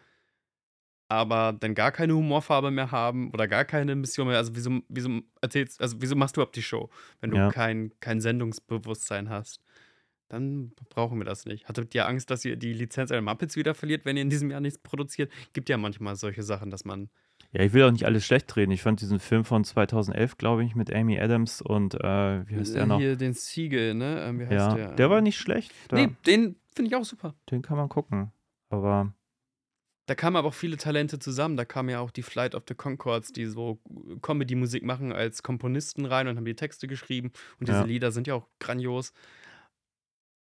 Aber 1.08 1.52
dann 1.58 1.74
gar 1.76 1.92
keine 1.92 2.14
Humorfarbe 2.16 2.70
mehr 2.72 2.90
haben 2.90 3.30
oder 3.32 3.46
gar 3.46 3.64
keine 3.64 3.94
Mission 3.94 4.26
mehr. 4.26 4.38
Also 4.38 4.56
wieso, 4.56 4.80
wieso 4.88 5.20
erzählst, 5.40 5.80
also 5.80 5.96
wieso 6.00 6.16
machst 6.16 6.36
du 6.36 6.40
überhaupt 6.40 6.56
die 6.56 6.62
Show, 6.62 6.90
wenn 7.20 7.30
du 7.30 7.36
Ja. 7.36 7.48
kein, 7.50 7.92
kein 8.00 8.20
Sendungsbewusstsein 8.20 9.28
hast? 9.30 9.60
Dann 10.28 10.72
brauchen 10.90 11.18
wir 11.18 11.24
das 11.24 11.44
nicht. 11.46 11.68
Hattet 11.68 11.94
ihr 11.94 12.06
Angst, 12.08 12.30
dass 12.30 12.44
ihr 12.44 12.56
die 12.56 12.72
Lizenz 12.72 13.12
an 13.12 13.22
Muppets 13.24 13.54
wieder 13.56 13.74
verliert, 13.74 14.04
wenn 14.04 14.16
ihr 14.16 14.22
in 14.22 14.30
diesem 14.30 14.50
Jahr 14.50 14.60
nichts 14.60 14.78
produziert? 14.78 15.30
Gibt 15.52 15.68
ja 15.68 15.76
manchmal 15.76 16.16
solche 16.16 16.42
Sachen, 16.42 16.70
dass 16.70 16.84
man. 16.84 17.08
Ja, 17.52 17.62
ich 17.62 17.72
will 17.72 17.84
auch 17.84 17.92
nicht 17.92 18.04
alles 18.04 18.26
schlecht 18.26 18.54
reden. 18.56 18.72
Ich 18.72 18.82
fand 18.82 19.00
diesen 19.00 19.20
Film 19.20 19.44
von 19.44 19.62
2011, 19.62 20.36
glaube 20.36 20.64
ich, 20.64 20.74
mit 20.74 20.92
Amy 20.92 21.18
Adams 21.20 21.62
und 21.62 21.94
äh, 21.94 22.48
wie 22.48 22.56
heißt 22.56 22.74
der 22.74 22.86
noch? 22.86 22.98
Hier 22.98 23.14
den 23.16 23.34
Siegel, 23.34 23.94
ne? 23.94 24.20
Ähm, 24.26 24.40
wie 24.40 24.44
heißt 24.46 24.52
Ja, 24.52 24.74
der? 24.74 24.92
der 24.94 25.10
war 25.10 25.20
nicht 25.20 25.38
schlecht. 25.38 25.72
Da, 25.88 25.96
Nee, 25.96 26.08
den 26.26 26.56
finde 26.74 26.88
ich 26.88 26.96
auch 26.96 27.04
super. 27.04 27.34
Den 27.50 27.62
kann 27.62 27.76
man 27.76 27.88
gucken. 27.88 28.32
Aber 28.68 29.14
Da 30.06 30.14
kamen 30.16 30.34
aber 30.36 30.48
auch 30.48 30.54
viele 30.54 30.76
Talente 30.76 31.20
zusammen. 31.20 31.56
Da 31.56 31.64
kam 31.64 31.88
ja 31.88 32.00
auch 32.00 32.10
die 32.10 32.22
Flight 32.22 32.56
of 32.56 32.64
the 32.66 32.74
Concords, 32.74 33.32
die 33.32 33.46
so 33.46 33.80
Comedy-Musik 34.22 34.82
machen, 34.82 35.12
als 35.12 35.42
Komponisten 35.44 36.04
rein 36.04 36.26
und 36.26 36.36
haben 36.36 36.44
die 36.44 36.56
Texte 36.56 36.88
geschrieben. 36.88 37.30
Und 37.60 37.68
diese 37.68 37.78
Ja. 37.78 37.84
Lieder 37.84 38.10
sind 38.10 38.26
ja 38.26 38.34
auch 38.34 38.48
grandios. 38.58 39.12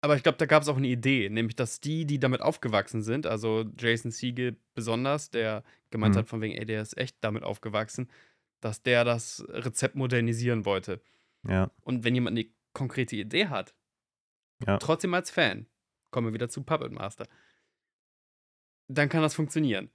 Aber 0.03 0.15
ich 0.15 0.23
glaube, 0.23 0.38
da 0.40 0.48
gab 0.48 0.64
es 0.64 0.68
auch 0.69 0.78
eine 0.78 0.88
Idee, 0.88 1.30
nämlich 1.30 1.56
dass 1.56 1.80
die, 1.80 2.06
die 2.06 2.19
damit 2.19 2.41
aufgewachsen 2.41 3.03
sind, 3.03 3.28
also 3.28 3.65
Jason 3.78 4.10
Siegel 4.11 4.57
besonders, 4.73 5.30
der 5.30 5.64
gemeint 5.91 6.15
Mhm. 6.15 6.19
hat, 6.19 6.28
von 6.28 6.41
wegen, 6.41 6.56
ey, 6.56 6.65
der 6.65 6.82
ist 6.82 6.98
echt 6.98 7.18
damit 7.22 7.44
aufgewachsen, 7.44 8.10
dass 8.61 8.82
der 8.82 9.03
das 9.06 9.45
Rezept 9.49 9.95
modernisieren 9.95 10.65
wollte. 10.65 11.02
ja, 11.48 11.69
Und 11.82 12.03
wenn 12.03 12.15
jemand 12.15 12.38
eine 12.38 12.48
konkrete 12.73 13.15
Idee 13.15 13.48
hat, 13.48 13.76
Ja. 14.65 14.78
trotzdem 14.78 15.14
als 15.14 15.30
Fan, 15.32 15.68
kommen 16.11 16.28
wir 16.28 16.34
wieder 16.34 16.49
zu 16.49 16.64
Puppet 16.64 16.91
Master, 16.91 17.28
dann 18.88 19.10
kann 19.10 19.22
das 19.22 19.34
funktionieren. 19.36 19.90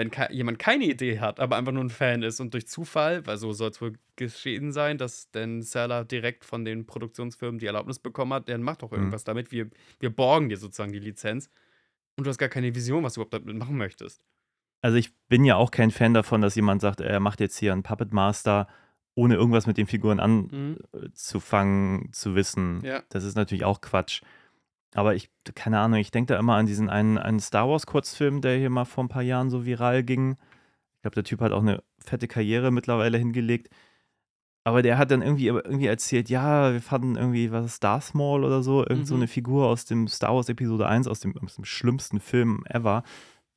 Wenn 0.00 0.10
ke 0.10 0.28
jemand 0.32 0.58
keine 0.58 0.84
Idee 0.86 1.18
hat, 1.20 1.40
aber 1.40 1.56
einfach 1.56 1.72
nur 1.72 1.84
ein 1.84 1.90
Fan 1.90 2.22
ist 2.22 2.40
und 2.40 2.54
durch 2.54 2.66
Zufall, 2.66 3.26
weil 3.26 3.36
so 3.36 3.52
soll 3.52 3.68
es 3.70 3.80
wohl 3.82 3.92
geschehen 4.16 4.72
sein, 4.72 4.96
dass 4.96 5.30
Dan 5.30 5.60
Seller 5.60 6.04
direkt 6.06 6.44
von 6.46 6.64
den 6.64 6.86
Produktionsfirmen 6.86 7.58
die 7.58 7.66
Erlaubnis 7.66 7.98
bekommen 7.98 8.32
hat, 8.32 8.48
der 8.48 8.56
macht 8.58 8.82
doch 8.82 8.90
Mhm. 8.90 8.96
irgendwas 8.96 9.24
damit. 9.24 9.52
Wir, 9.52 9.68
wir 9.98 10.08
borgen 10.08 10.48
dir 10.48 10.56
sozusagen 10.56 10.92
die 10.92 10.98
Lizenz 11.00 11.50
und 12.16 12.24
du 12.26 12.30
hast 12.30 12.38
gar 12.38 12.48
keine 12.48 12.74
Vision, 12.74 13.04
was 13.04 13.12
du 13.14 13.20
überhaupt 13.20 13.34
damit 13.34 13.54
machen 13.56 13.76
möchtest. 13.76 14.22
also 14.82 14.96
ich 14.96 15.12
bin 15.28 15.44
ja 15.44 15.56
auch 15.56 15.70
kein 15.70 15.90
Fan 15.90 16.14
davon, 16.14 16.40
dass 16.40 16.54
jemand 16.54 16.80
sagt, 16.80 17.00
er 17.02 17.20
macht 17.20 17.40
jetzt 17.40 17.58
hier 17.58 17.72
einen 17.74 17.82
Puppet 17.82 18.14
Master, 18.14 18.66
ohne 19.14 19.34
irgendwas 19.34 19.66
mit 19.66 19.76
den 19.76 19.86
Figuren 19.86 20.16
Mhm. 20.50 20.78
anzufangen 20.92 22.12
zu 22.12 22.34
wissen. 22.34 22.80
Ja. 22.84 23.02
Das 23.10 23.24
ist 23.24 23.34
natürlich 23.36 23.64
auch 23.64 23.80
Quatsch. 23.80 24.22
Aber 24.94 25.14
ich, 25.14 25.30
keine 25.54 25.78
Ahnung, 25.78 26.00
ich 26.00 26.10
denke 26.10 26.32
da 26.34 26.38
immer 26.38 26.56
an 26.56 26.66
diesen 26.66 26.90
einen, 26.90 27.16
einen 27.18 27.40
Star 27.40 27.68
Wars-Kurzfilm, 27.68 28.40
der 28.40 28.56
hier 28.58 28.70
mal 28.70 28.84
vor 28.84 29.04
ein 29.04 29.08
paar 29.08 29.22
Jahren 29.22 29.48
so 29.50 29.64
viral 29.64 30.02
ging. 30.02 30.32
Ich 30.96 31.02
glaube, 31.02 31.14
der 31.14 31.24
Typ 31.24 31.40
hat 31.40 31.52
auch 31.52 31.62
eine 31.62 31.82
fette 31.98 32.26
Karriere 32.28 32.70
mittlerweile 32.70 33.16
hingelegt. 33.18 33.68
Aber 34.64 34.82
der 34.82 34.98
hat 34.98 35.10
dann 35.10 35.22
irgendwie, 35.22 35.46
irgendwie 35.46 35.86
erzählt, 35.86 36.28
ja, 36.28 36.72
wir 36.72 36.82
fanden 36.82 37.16
irgendwie, 37.16 37.50
was 37.50 37.64
ist 37.64 37.84
Darth 37.84 38.14
Maul 38.14 38.44
oder 38.44 38.62
so, 38.62 38.84
irgend 38.86 39.06
so 39.06 39.14
Mhm. 39.14 39.20
eine 39.20 39.28
Figur 39.28 39.66
aus 39.68 39.86
dem 39.86 40.06
Star 40.06 40.34
Wars 40.34 40.48
Episode 40.50 40.86
1, 40.86 41.08
aus 41.08 41.20
dem, 41.20 41.34
aus 41.38 41.54
dem 41.54 41.64
schlimmsten 41.64 42.20
Film 42.20 42.64
ever. 42.68 43.02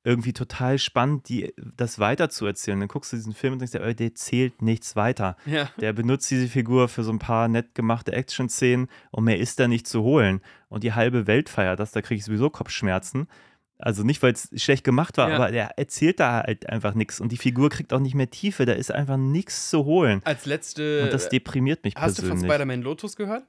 Irgendwie 0.05 0.33
total 0.33 0.77
spannend, 0.79 1.29
die, 1.29 1.53
das 1.77 1.97
weiterzuerzählen. 1.97 2.77
Dann 2.79 2.89
guckst 2.89 3.13
du 3.13 3.15
diesen 3.15 3.33
Film 3.33 3.53
und 3.53 3.59
denkst 3.59 3.71
dir, 3.71 3.93
der 3.93 4.15
zählt 4.15 4.61
nichts 4.61 4.95
weiter. 4.97 5.37
Ja. 5.45 5.69
Der 5.79 5.93
benutzt 5.93 6.29
diese 6.29 6.47
Figur 6.47 6.89
für 6.89 7.03
so 7.03 7.11
ein 7.11 7.19
paar 7.19 7.47
nett 7.47 7.73
gemachte 7.73 8.11
Action-Szenen 8.11 8.87
und 9.11 9.23
mehr 9.23 9.37
ist 9.39 9.59
da 9.59 9.67
nicht 9.69 9.87
zu 9.87 10.03
holen. 10.03 10.41
Und 10.67 10.83
die 10.83 10.91
halbe 10.93 11.25
Welt 11.27 11.47
feiert 11.47 11.79
das, 11.79 11.91
da 11.91 12.01
kriege 12.01 12.19
ich 12.19 12.25
sowieso 12.25 12.49
Kopfschmerzen. 12.49 13.27
Also 13.79 14.03
nicht, 14.03 14.21
weil 14.21 14.33
es 14.33 14.49
schlecht 14.61 14.83
gemacht 14.83 15.17
war, 15.17 15.29
Ja. 15.29 15.35
aber 15.35 15.51
der 15.51 15.77
erzählt 15.77 16.19
da 16.19 16.43
halt 16.43 16.69
einfach 16.69 16.93
nichts. 16.95 17.19
Und 17.21 17.31
die 17.31 17.37
Figur 17.37 17.69
kriegt 17.69 17.91
auch 17.93 17.99
nicht 17.99 18.13
mehr 18.15 18.29
Tiefe, 18.29 18.65
da 18.65 18.73
ist 18.73 18.91
einfach 18.91 19.17
nichts 19.17 19.69
zu 19.69 19.85
holen. 19.85 20.21
Als 20.25 20.45
letzte. 20.45 21.03
Und 21.03 21.13
das 21.13 21.29
deprimiert 21.29 21.83
mich 21.83 21.95
hast 21.95 22.17
du 22.17 22.21
von 22.23 22.31
persönlich. 22.31 22.51
Spider-Man 22.51 22.81
Lotus 22.81 23.15
gehört? 23.15 23.45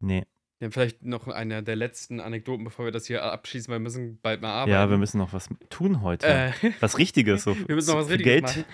nee. 0.00 0.24
Ja, 0.60 0.68
vielleicht 0.70 1.02
noch 1.02 1.26
eine 1.26 1.62
der 1.62 1.74
letzten 1.74 2.20
Anekdoten, 2.20 2.64
bevor 2.64 2.84
wir 2.84 2.92
das 2.92 3.06
hier 3.06 3.24
abschließen, 3.24 3.72
weil 3.72 3.78
wir 3.78 3.84
müssen 3.84 4.18
bald 4.20 4.42
mal 4.42 4.52
arbeiten. 4.52 4.72
Ja, 4.72 4.90
wir 4.90 4.98
müssen 4.98 5.16
noch 5.16 5.32
was 5.32 5.48
tun 5.70 6.02
heute. 6.02 6.26
Äh, 6.26 6.52
was 6.80 6.98
Richtiges. 6.98 7.44
So 7.44 7.56
wir 7.66 7.74
müssen 7.74 7.90
noch 7.90 7.96
was 7.96 8.10
Richtiges 8.10 8.24
Geld. 8.24 8.42
machen. 8.42 8.64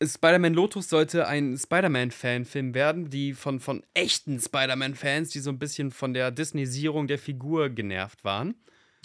Spider-Man 0.00 0.54
Lotus 0.54 0.88
sollte 0.88 1.26
ein 1.26 1.56
Spider-Man-Fanfilm 1.58 2.74
werden, 2.74 3.10
die 3.10 3.32
von, 3.32 3.58
von 3.58 3.82
echten 3.94 4.38
Spider-Man-Fans, 4.38 5.30
die 5.30 5.40
so 5.40 5.50
ein 5.50 5.58
bisschen 5.58 5.90
von 5.90 6.14
der 6.14 6.30
Disneyisierung 6.30 7.08
der 7.08 7.18
Figur 7.18 7.68
genervt 7.68 8.22
waren. 8.22 8.54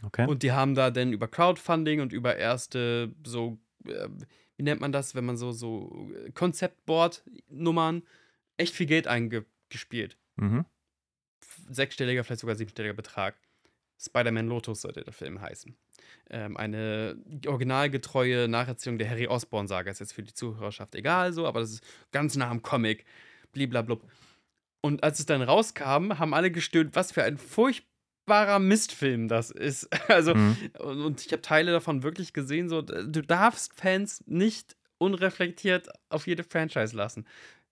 Okay. 0.03 0.27
Und 0.27 0.43
die 0.43 0.51
haben 0.51 0.75
da 0.75 0.91
dann 0.91 1.11
über 1.11 1.27
Crowdfunding 1.27 1.99
und 1.99 2.13
über 2.13 2.35
erste 2.35 3.11
so, 3.25 3.57
äh, 3.87 4.07
wie 4.55 4.63
nennt 4.63 4.81
man 4.81 4.91
das, 4.91 5.15
wenn 5.15 5.25
man 5.25 5.35
so, 5.35 5.51
so 5.51 6.11
äh, 6.13 6.31
Konzeptboard-Nummern 6.31 8.03
echt 8.57 8.75
viel 8.75 8.85
Geld 8.85 9.07
eingespielt. 9.07 10.17
mhm. 10.35 10.65
Sechsstelliger, 11.69 12.23
vielleicht 12.23 12.41
sogar 12.41 12.55
siebenstelliger 12.55 12.93
Betrag. 12.93 13.35
Spider-Man 14.01 14.47
Lotus 14.47 14.81
sollte 14.81 15.03
der 15.03 15.13
Film 15.13 15.41
heißen. 15.41 15.75
Ähm, 16.29 16.55
eine 16.57 17.17
originalgetreue 17.45 18.47
Nacherzählung 18.47 18.97
der 18.97 19.09
Harry 19.09 19.27
Osborn-Saga. 19.27 19.91
Ist 19.91 19.99
jetzt 19.99 20.13
für 20.13 20.23
die 20.23 20.33
Zuhörerschaft 20.33 20.95
egal 20.95 21.33
so, 21.33 21.45
aber 21.45 21.59
das 21.59 21.71
ist 21.71 21.83
ganz 22.11 22.35
nah 22.35 22.49
am 22.49 22.61
Comic. 22.61 23.05
Bliblablub. 23.51 24.03
Und 24.81 25.03
als 25.03 25.19
es 25.19 25.25
dann 25.25 25.41
rauskam, 25.41 26.17
haben 26.19 26.33
alle 26.33 26.51
gestöhnt, 26.51 26.95
was 26.95 27.11
für 27.11 27.23
ein 27.23 27.37
furchtbarer 27.37 28.59
Mistfilm 28.59 29.27
das 29.27 29.51
ist. 29.51 29.89
Also, 30.07 30.33
Mhm. 30.33 30.57
und, 30.79 31.01
und 31.01 31.25
ich 31.25 31.31
habe 31.33 31.41
Teile 31.41 31.71
davon 31.71 32.03
wirklich 32.03 32.31
gesehen, 32.31 32.69
so, 32.69 32.81
du 32.81 33.21
darfst 33.21 33.73
Fans 33.73 34.23
nicht 34.27 34.77
unreflektiert 34.97 35.89
auf 36.09 36.27
jede 36.27 36.43
Franchise 36.43 36.95
lassen. 36.95 37.25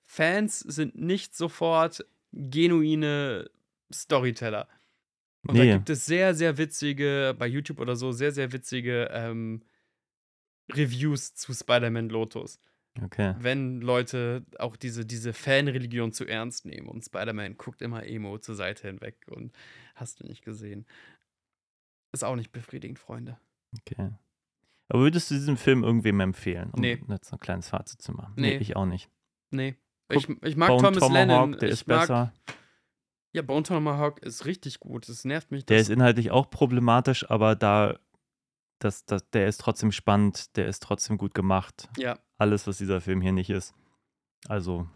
Fans 0.05 0.59
sind 0.59 0.95
nicht 0.95 1.35
sofort 1.35 2.05
genuine 2.33 3.49
Storyteller. 3.93 4.67
Und 5.47 5.57
da 5.57 5.63
Nee. 5.63 5.73
gibt 5.73 5.89
es 5.89 6.05
sehr, 6.05 6.33
sehr 6.35 6.57
witzige, 6.57 7.35
bei 7.37 7.47
YouTube 7.47 7.79
oder 7.79 7.95
so, 7.95 8.11
sehr, 8.11 8.31
sehr 8.31 8.51
witzige 8.51 9.09
ähm, 9.11 9.63
Reviews 10.73 11.33
zu 11.35 11.53
Spider-Man 11.53 12.09
Lotus. 12.09 12.59
Okay. 13.01 13.35
Wenn 13.39 13.79
Leute 13.79 14.43
auch 14.57 14.75
diese, 14.75 15.05
diese 15.05 15.31
Fanreligion 15.31 16.11
zu 16.13 16.25
ernst 16.25 16.65
nehmen 16.65 16.87
und 16.87 17.05
Spider-Man 17.05 17.55
guckt 17.57 17.81
immer 17.81 18.05
Emo 18.05 18.39
zur 18.39 18.55
Seite 18.55 18.87
hinweg 18.87 19.17
und 19.29 19.53
hast 19.95 20.19
du 20.19 20.25
nicht 20.25 20.43
gesehen. 20.43 20.85
Ist 22.11 22.23
auch 22.23 22.35
nicht 22.35 22.51
befriedigend, 22.51 22.97
Freunde. 22.97 23.37
Okay. 23.79 24.09
Aber 24.89 25.01
würdest 25.01 25.29
du 25.29 25.35
diesen 25.35 25.57
Film 25.57 25.83
irgendwem 25.83 26.19
empfehlen, 26.21 26.71
um 26.71 26.79
Nee. 26.81 27.01
jetzt 27.07 27.31
ein 27.31 27.39
kleines 27.39 27.69
Fazit 27.69 28.01
zu 28.01 28.13
machen? 28.13 28.33
Nee. 28.37 28.57
ich 28.57 28.75
auch 28.75 28.85
nicht. 28.85 29.09
Nee. 29.51 29.75
Guck, 30.09 30.29
Ich, 30.29 30.43
ich 30.43 30.55
mag 30.55 30.69
Bone 30.69 30.81
Thomas 30.81 30.99
Tomahawk, 30.99 31.13
Lennon. 31.27 31.51
der 31.59 31.67
ich 31.69 31.73
ist 31.73 31.87
mag, 31.87 31.99
besser. 32.01 32.33
Ja, 33.37 33.43
Bone 33.43 33.61
Tomahawk 33.61 34.23
ist 34.23 34.45
richtig 34.45 34.79
gut. 34.79 35.07
Es 35.07 35.23
nervt 35.23 35.51
mich. 35.51 35.63
Der 35.63 35.77
ist 35.77 35.91
inhaltlich 35.91 36.31
auch 36.31 36.49
problematisch, 36.49 37.29
aber 37.29 37.55
da, 37.55 37.99
das, 38.79 39.05
das, 39.05 39.29
der 39.29 39.47
ist 39.47 39.61
trotzdem 39.61 39.91
spannend, 39.91 40.57
der 40.57 40.65
ist 40.65 40.81
trotzdem 40.81 41.19
gut 41.19 41.35
gemacht. 41.35 41.87
ja. 41.97 42.17
Alles, 42.39 42.65
was 42.65 42.79
dieser 42.79 42.99
Film 42.99 43.21
hier 43.21 43.31
nicht 43.31 43.51
ist. 43.51 43.75
Also, 44.47 44.87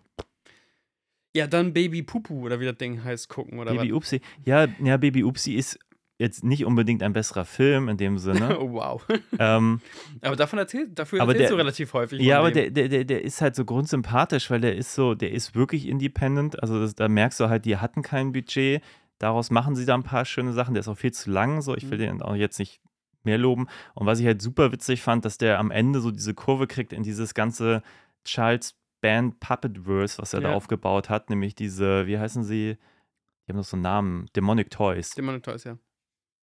ja, 1.35 1.45
dann 1.45 1.71
Baby 1.71 2.01
Pupu 2.01 2.43
oder 2.43 2.59
wie 2.59 2.65
das 2.65 2.77
Ding 2.77 3.03
heißt, 3.03 3.29
gucken 3.29 3.59
oder 3.59 3.75
Baby 3.75 3.93
Upsi. 3.93 4.21
Ja, 4.43 4.67
ja, 4.83 4.97
Baby 4.97 5.23
Upsi 5.23 5.53
ist 5.53 5.77
jetzt 6.21 6.43
nicht 6.43 6.65
unbedingt 6.65 7.03
ein 7.03 7.13
besserer 7.13 7.43
Film 7.45 7.89
in 7.89 7.97
dem? 7.97 8.17
Sinne. 8.17 8.59
oh, 8.59 8.71
wow. 8.73 9.05
ähm, 9.39 9.81
Aber 10.21 10.35
davon 10.35 10.59
erzählt, 10.59 10.97
dafür 10.97 11.21
Aber 11.21 11.33
erzählst 11.33 11.49
der- 11.51 11.57
du 11.57 11.61
relativ 11.61 11.93
häufig. 11.93 12.21
ja, 12.21 12.39
aber 12.39 12.51
der, 12.51 12.69
der, 12.71 12.87
der, 12.87 13.03
der 13.03 13.23
ist 13.23 13.41
halt 13.41 13.55
so 13.55 13.65
grundsympathisch, 13.65 14.49
weil 14.49 14.61
der 14.61 14.75
ist 14.75 14.93
so, 14.95 15.15
der 15.15 15.31
ist 15.31 15.55
wirklich 15.55 15.87
independent. 15.87 16.61
Also 16.61 16.79
das, 16.79 16.95
da 16.95 17.07
merkst 17.09 17.39
du 17.39 17.49
halt, 17.49 17.65
die 17.65 17.77
hatten 17.77 18.01
kein 18.01 18.31
Budget. 18.31 18.81
Daraus 19.19 19.51
machen 19.51 19.75
sie 19.75 19.85
da 19.85 19.93
ein 19.95 20.03
paar 20.03 20.25
schöne 20.25 20.53
Sachen. 20.53 20.73
Der 20.73 20.79
ist 20.81 20.87
auch 20.87 20.97
viel 20.97 21.11
zu 21.13 21.29
lang. 21.29 21.61
So, 21.61 21.75
ich 21.75 21.89
will 21.89 21.97
Mhm. 21.97 22.01
den 22.19 22.21
auch 22.21 22.35
jetzt 22.35 22.57
nicht 22.59 22.79
mehr 23.23 23.37
loben. 23.37 23.67
Und 23.93 24.07
was 24.07 24.19
ich 24.19 24.25
halt 24.25 24.41
super 24.41 24.71
witzig 24.71 25.01
fand, 25.01 25.25
dass 25.25 25.37
der 25.37 25.59
am 25.59 25.69
Ende 25.69 25.99
so 26.01 26.09
diese 26.11 26.33
Kurve 26.33 26.65
kriegt 26.67 26.91
in 26.93 27.03
dieses 27.03 27.33
ganze 27.33 27.83
Charles 28.25 28.75
Band 29.01 29.39
Puppetverse, 29.39 30.17
was 30.19 30.33
er 30.33 30.41
da 30.41 30.49
Ja. 30.49 30.55
aufgebaut 30.55 31.09
hat, 31.09 31.29
nämlich 31.29 31.55
diese, 31.55 32.05
wie 32.07 32.17
heißen 32.19 32.43
sie? 32.43 32.77
Die 33.47 33.51
haben 33.51 33.57
noch 33.57 33.63
so 33.63 33.75
einen 33.75 33.83
Namen, 33.83 34.25
Demonic 34.35 34.69
Toys. 34.69 35.11
Demonic 35.11 35.41
Toys, 35.43 35.63
ja. 35.63 35.77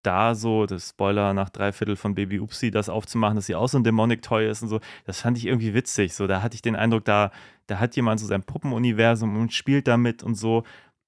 Da 0.03 0.35
so, 0.35 0.67
das 0.67 0.91
Spoiler 0.91 1.35
nach 1.35 1.51
drei 1.51 1.73
Viertel 1.73 1.97
von 1.97 2.15
Baby 2.15 2.39
Upsi, 2.41 2.71
das 2.71 2.89
aufzumachen, 2.89 3.37
dass 3.37 3.47
sie 3.47 3.55
auch 3.57 3.69
so 3.69 3.79
ein 3.79 3.85
Demonic 3.85 4.23
Toy 4.23 4.49
ist 4.49 4.63
und 4.63 4.69
so, 4.69 4.81
das 5.05 5.21
fand 5.21 5.37
ich 5.37 5.47
irgendwie 5.47 5.75
witzig. 5.75 6.15
So, 6.15 6.27
da 6.27 6.41
hatte 6.43 6.55
ich 6.55 6.63
den 6.63 6.77
Eindruck, 6.77 7.05
da, 7.05 7.33
da 7.67 7.81
hat 7.81 7.97
jemand 7.97 8.21
so 8.21 8.27
sein 8.27 8.43
Puppenuniversum 8.45 9.37
und 9.37 9.53
spielt 9.53 9.89
damit 9.89 10.23
und 10.23 10.37
so. 10.37 10.63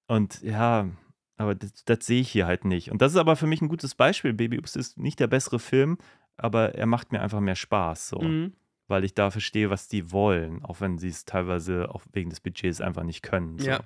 Und 0.09 0.43
ja, 0.43 0.89
aber 1.37 1.55
das, 1.55 1.73
das 1.85 2.05
sehe 2.05 2.21
ich 2.21 2.31
hier 2.31 2.47
halt 2.47 2.65
nicht. 2.65 2.91
Und 2.91 3.01
das 3.01 3.13
ist 3.13 3.19
aber 3.19 3.37
für 3.37 3.47
mich 3.47 3.63
ein 3.63 3.69
gutes 3.69 3.95
Beispiel. 3.95 4.33
Baby 4.33 4.59
Upsi 4.59 4.79
ist 4.79 4.99
nicht 4.99 5.21
der 5.21 5.29
bessere 5.29 5.59
Film, 5.61 5.97
aber 6.37 6.75
er 6.75 6.87
macht 6.87 7.13
mir 7.13 7.21
einfach 7.23 7.41
mehr 7.41 7.57
Spaß. 7.57 8.09
So 8.09 8.19
Mhm. 8.21 8.55
weil 8.89 9.05
ich 9.05 9.15
da 9.15 9.31
verstehe, 9.31 9.71
was 9.71 9.87
die 9.87 10.11
wollen, 10.11 10.65
auch 10.65 10.81
wenn 10.81 10.99
sie 10.99 11.09
es 11.11 11.25
teilweise 11.25 11.95
auch 11.95 12.03
wegen 12.13 12.29
des 12.31 12.41
Budgets 12.41 12.81
einfach 12.81 13.05
nicht 13.05 13.23
können. 13.23 13.57
So. 13.59 13.69
Ja. 13.69 13.81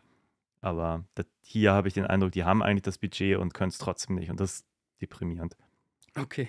Aber 0.62 1.04
das, 1.14 1.26
hier 1.42 1.72
habe 1.74 1.88
ich 1.88 1.94
den 1.94 2.06
Eindruck, 2.06 2.32
die 2.32 2.44
haben 2.44 2.62
eigentlich 2.62 2.82
das 2.84 2.96
Budget 2.96 3.36
und 3.36 3.52
können 3.52 3.68
es 3.68 3.76
trotzdem 3.76 4.16
nicht. 4.16 4.30
Und 4.30 4.40
das 4.40 4.64
deprimierend. 5.00 5.56
Okay. 6.16 6.48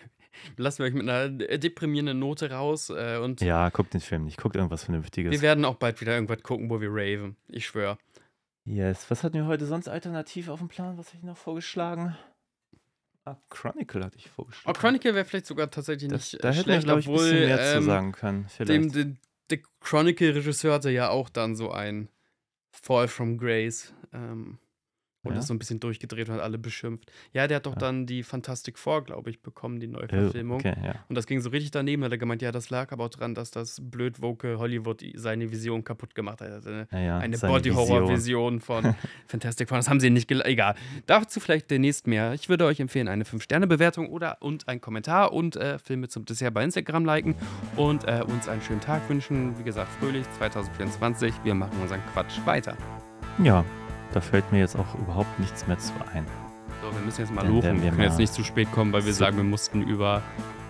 Lassen 0.58 0.80
wir 0.80 0.86
euch 0.88 0.94
mit 0.94 1.08
einer 1.08 1.30
deprimierenden 1.30 2.20
Note 2.20 2.52
raus. 2.52 2.90
Äh, 2.90 3.18
und 3.18 3.42
Ja, 3.42 3.70
guckt 3.70 3.94
den 3.94 4.02
Film 4.02 4.26
nicht. 4.26 4.38
Guckt 4.38 4.56
irgendwas 4.56 4.84
Vernünftiges. 4.84 5.32
wir 5.32 5.42
werden 5.42 5.64
auch 5.66 5.76
bald 5.76 6.02
wieder 6.02 6.14
irgendwas 6.14 6.44
gucken, 6.44 6.70
wo 6.70 6.82
wir 6.82 6.90
raven. 6.92 7.38
Ich 7.48 7.66
schwöre. 7.68 7.98
Yes. 8.66 9.10
Was 9.10 9.24
hatten 9.24 9.36
wir 9.36 9.46
heute 9.46 9.66
sonst 9.66 9.88
alternativ 9.88 10.50
auf 10.50 10.60
dem 10.60 10.68
Plan? 10.68 10.98
Was 10.98 11.08
hätte 11.08 11.18
ich 11.18 11.24
noch 11.24 11.38
vorgeschlagen? 11.38 12.18
Ah, 13.24 13.38
Chronicle 13.50 14.04
hatte 14.04 14.18
ich 14.18 14.28
Oh, 14.28 14.36
vorgeschlagen. 14.36 14.78
Chronicle 14.80 15.16
wäre 15.16 15.26
vielleicht 15.26 15.46
sogar 15.48 15.72
tatsächlich 15.72 16.12
das, 16.12 16.34
nicht 16.34 16.44
da 16.44 16.50
äh, 16.50 16.54
hätten 16.54 16.68
wir, 16.68 16.82
schlecht, 16.82 16.86
ich, 16.86 16.92
ein 16.92 17.14
obwohl 17.14 17.30
bisschen 17.32 17.46
mehr 17.48 17.58
zu 17.58 17.78
ähm, 17.78 17.84
sagen 17.86 18.12
können. 18.12 18.48
Vielleicht. 18.50 18.70
dem, 18.70 18.92
dem, 18.92 19.18
der 19.50 19.60
Chronicle-Regisseur 19.82 20.74
hatte 20.74 20.90
ja 20.92 21.10
auch 21.10 21.30
dann 21.30 21.56
so 21.56 21.72
ein 21.72 22.10
Fall 22.72 23.08
from 23.08 23.38
Grace. 23.38 23.94
Ähm, 24.14 24.58
und 25.26 25.34
Ja? 25.34 25.40
ist 25.40 25.48
so 25.48 25.54
ein 25.54 25.60
bisschen 25.60 25.80
durchgedreht 25.80 26.30
und 26.30 26.36
hat 26.36 26.42
alle 26.42 26.58
beschimpft. 26.58 27.12
Ja, 27.34 27.48
der 27.48 27.58
hat 27.58 27.66
doch 27.66 27.74
Ja. 27.74 27.80
dann 27.80 28.06
die 28.06 28.24
Fantastic 28.24 28.78
Four, 28.80 29.04
glaube 29.04 29.30
ich, 29.30 29.42
bekommen, 29.42 29.80
die 29.80 29.88
oh, 29.88 29.92
Neuverfilmung. 29.92 30.60
okay, 30.60 30.76
ja. 30.84 30.96
Und 31.10 31.16
das 31.16 31.28
ging 31.28 31.42
so 31.42 31.50
richtig 31.50 31.72
daneben. 31.72 32.02
Da 32.02 32.06
hat 32.06 32.12
er 32.14 32.18
gemeint, 32.18 32.42
ja, 32.42 32.52
das 32.52 32.70
lag 32.70 32.92
aber 32.92 33.06
auch 33.06 33.10
daran, 33.10 33.36
dass 33.36 33.52
das 33.52 33.80
blöd 33.84 34.22
woke 34.22 34.58
Hollywood 34.60 35.04
seine 35.16 35.52
Vision 35.52 35.84
kaputt 35.84 36.16
gemacht 36.16 36.42
hat. 36.42 36.50
Also 36.52 36.70
eine, 36.70 36.88
Ja, 36.92 37.18
eine 37.20 37.38
Body-Horror-Vision 37.38 38.60
von 38.60 38.96
Fantastic 39.28 39.70
Four. 39.70 39.78
Das 39.78 39.90
haben 39.90 40.00
sie 40.00 40.10
nicht 40.10 40.28
gel 40.28 40.42
Egal. 40.46 40.76
Dazu 41.06 41.40
vielleicht 41.40 41.70
demnächst 41.72 42.08
mehr. 42.08 42.34
Ich 42.34 42.50
würde 42.50 42.66
euch 42.66 42.80
empfehlen, 42.80 43.08
eine 43.08 43.24
5-Sterne-Bewertung 43.24 44.10
oder 44.10 44.38
und 44.42 44.68
einen 44.68 44.82
Kommentar 44.82 45.34
und 45.34 45.56
äh, 45.56 45.80
Filme 45.80 46.08
zum 46.08 46.26
Dessert 46.26 46.54
bei 46.54 46.64
Instagram 46.64 47.06
liken 47.06 47.36
und 47.76 48.04
äh, 48.08 48.22
uns 48.26 48.48
einen 48.48 48.62
schönen 48.62 48.82
Tag 48.82 49.08
wünschen. 49.10 49.58
Wie 49.60 49.64
gesagt, 49.64 49.92
fröhlich 50.00 50.26
2024. 50.38 51.34
Wir 51.44 51.56
machen 51.56 51.74
unseren 51.82 52.02
Quatsch 52.14 52.40
weiter. 52.46 52.78
Ja, 53.44 53.66
da 54.14 54.22
fällt 54.22 54.52
mir 54.52 54.60
jetzt 54.60 54.78
auch 54.78 54.96
überhaupt 54.96 55.40
nichts 55.40 55.68
mehr 55.68 55.78
zu 55.78 55.94
ein. 56.14 56.26
So, 56.82 56.96
wir 56.96 57.06
müssen 57.06 57.22
jetzt 57.22 57.34
mal 57.34 57.44
Dann 57.44 57.64
werden 57.64 57.78
Wir 57.78 57.84
wir 57.84 57.92
können 57.92 58.04
jetzt 58.04 58.20
nicht 58.20 58.34
zu 58.34 58.44
spät 58.44 58.72
kommen, 58.72 58.94
weil 58.94 59.06
wir 59.06 59.14
sagen, 59.14 59.38
wir 59.38 59.44
mussten 59.44 59.82
über 59.82 60.22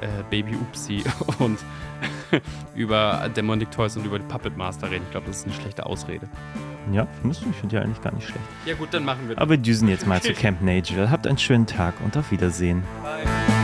äh, 0.01 0.07
Baby 0.29 0.55
Upsi 0.55 1.03
und 1.39 1.59
über 2.75 3.29
Demonic 3.35 3.71
Toys 3.71 3.97
und 3.97 4.05
über 4.05 4.19
die 4.19 4.25
Puppet 4.25 4.57
Master 4.57 4.89
reden. 4.89 5.03
Ich 5.05 5.11
glaube, 5.11 5.27
das 5.27 5.37
ist 5.37 5.45
eine 5.45 5.55
schlechte 5.55 5.85
Ausrede. 5.85 6.27
Ja, 6.91 7.07
findest 7.21 7.43
du? 7.43 7.49
Ich 7.49 7.55
finde 7.55 7.77
ja 7.77 7.81
eigentlich 7.81 8.01
gar 8.01 8.13
nicht 8.13 8.27
schlecht. 8.27 8.45
Ja 8.65 8.75
gut, 8.75 8.89
dann 8.93 9.05
machen 9.05 9.27
wir 9.27 9.35
das. 9.35 9.41
Aber 9.41 9.51
wir 9.51 9.57
düsen 9.57 9.87
jetzt 9.87 10.05
mal 10.05 10.21
zu 10.21 10.33
Camp 10.33 10.61
Nagel. 10.61 11.09
Habt 11.09 11.27
einen 11.27 11.37
schönen 11.37 11.65
Tag 11.65 11.95
und 12.03 12.15
auf 12.15 12.31
Wiedersehen. 12.31 12.83
Bye. 13.01 13.54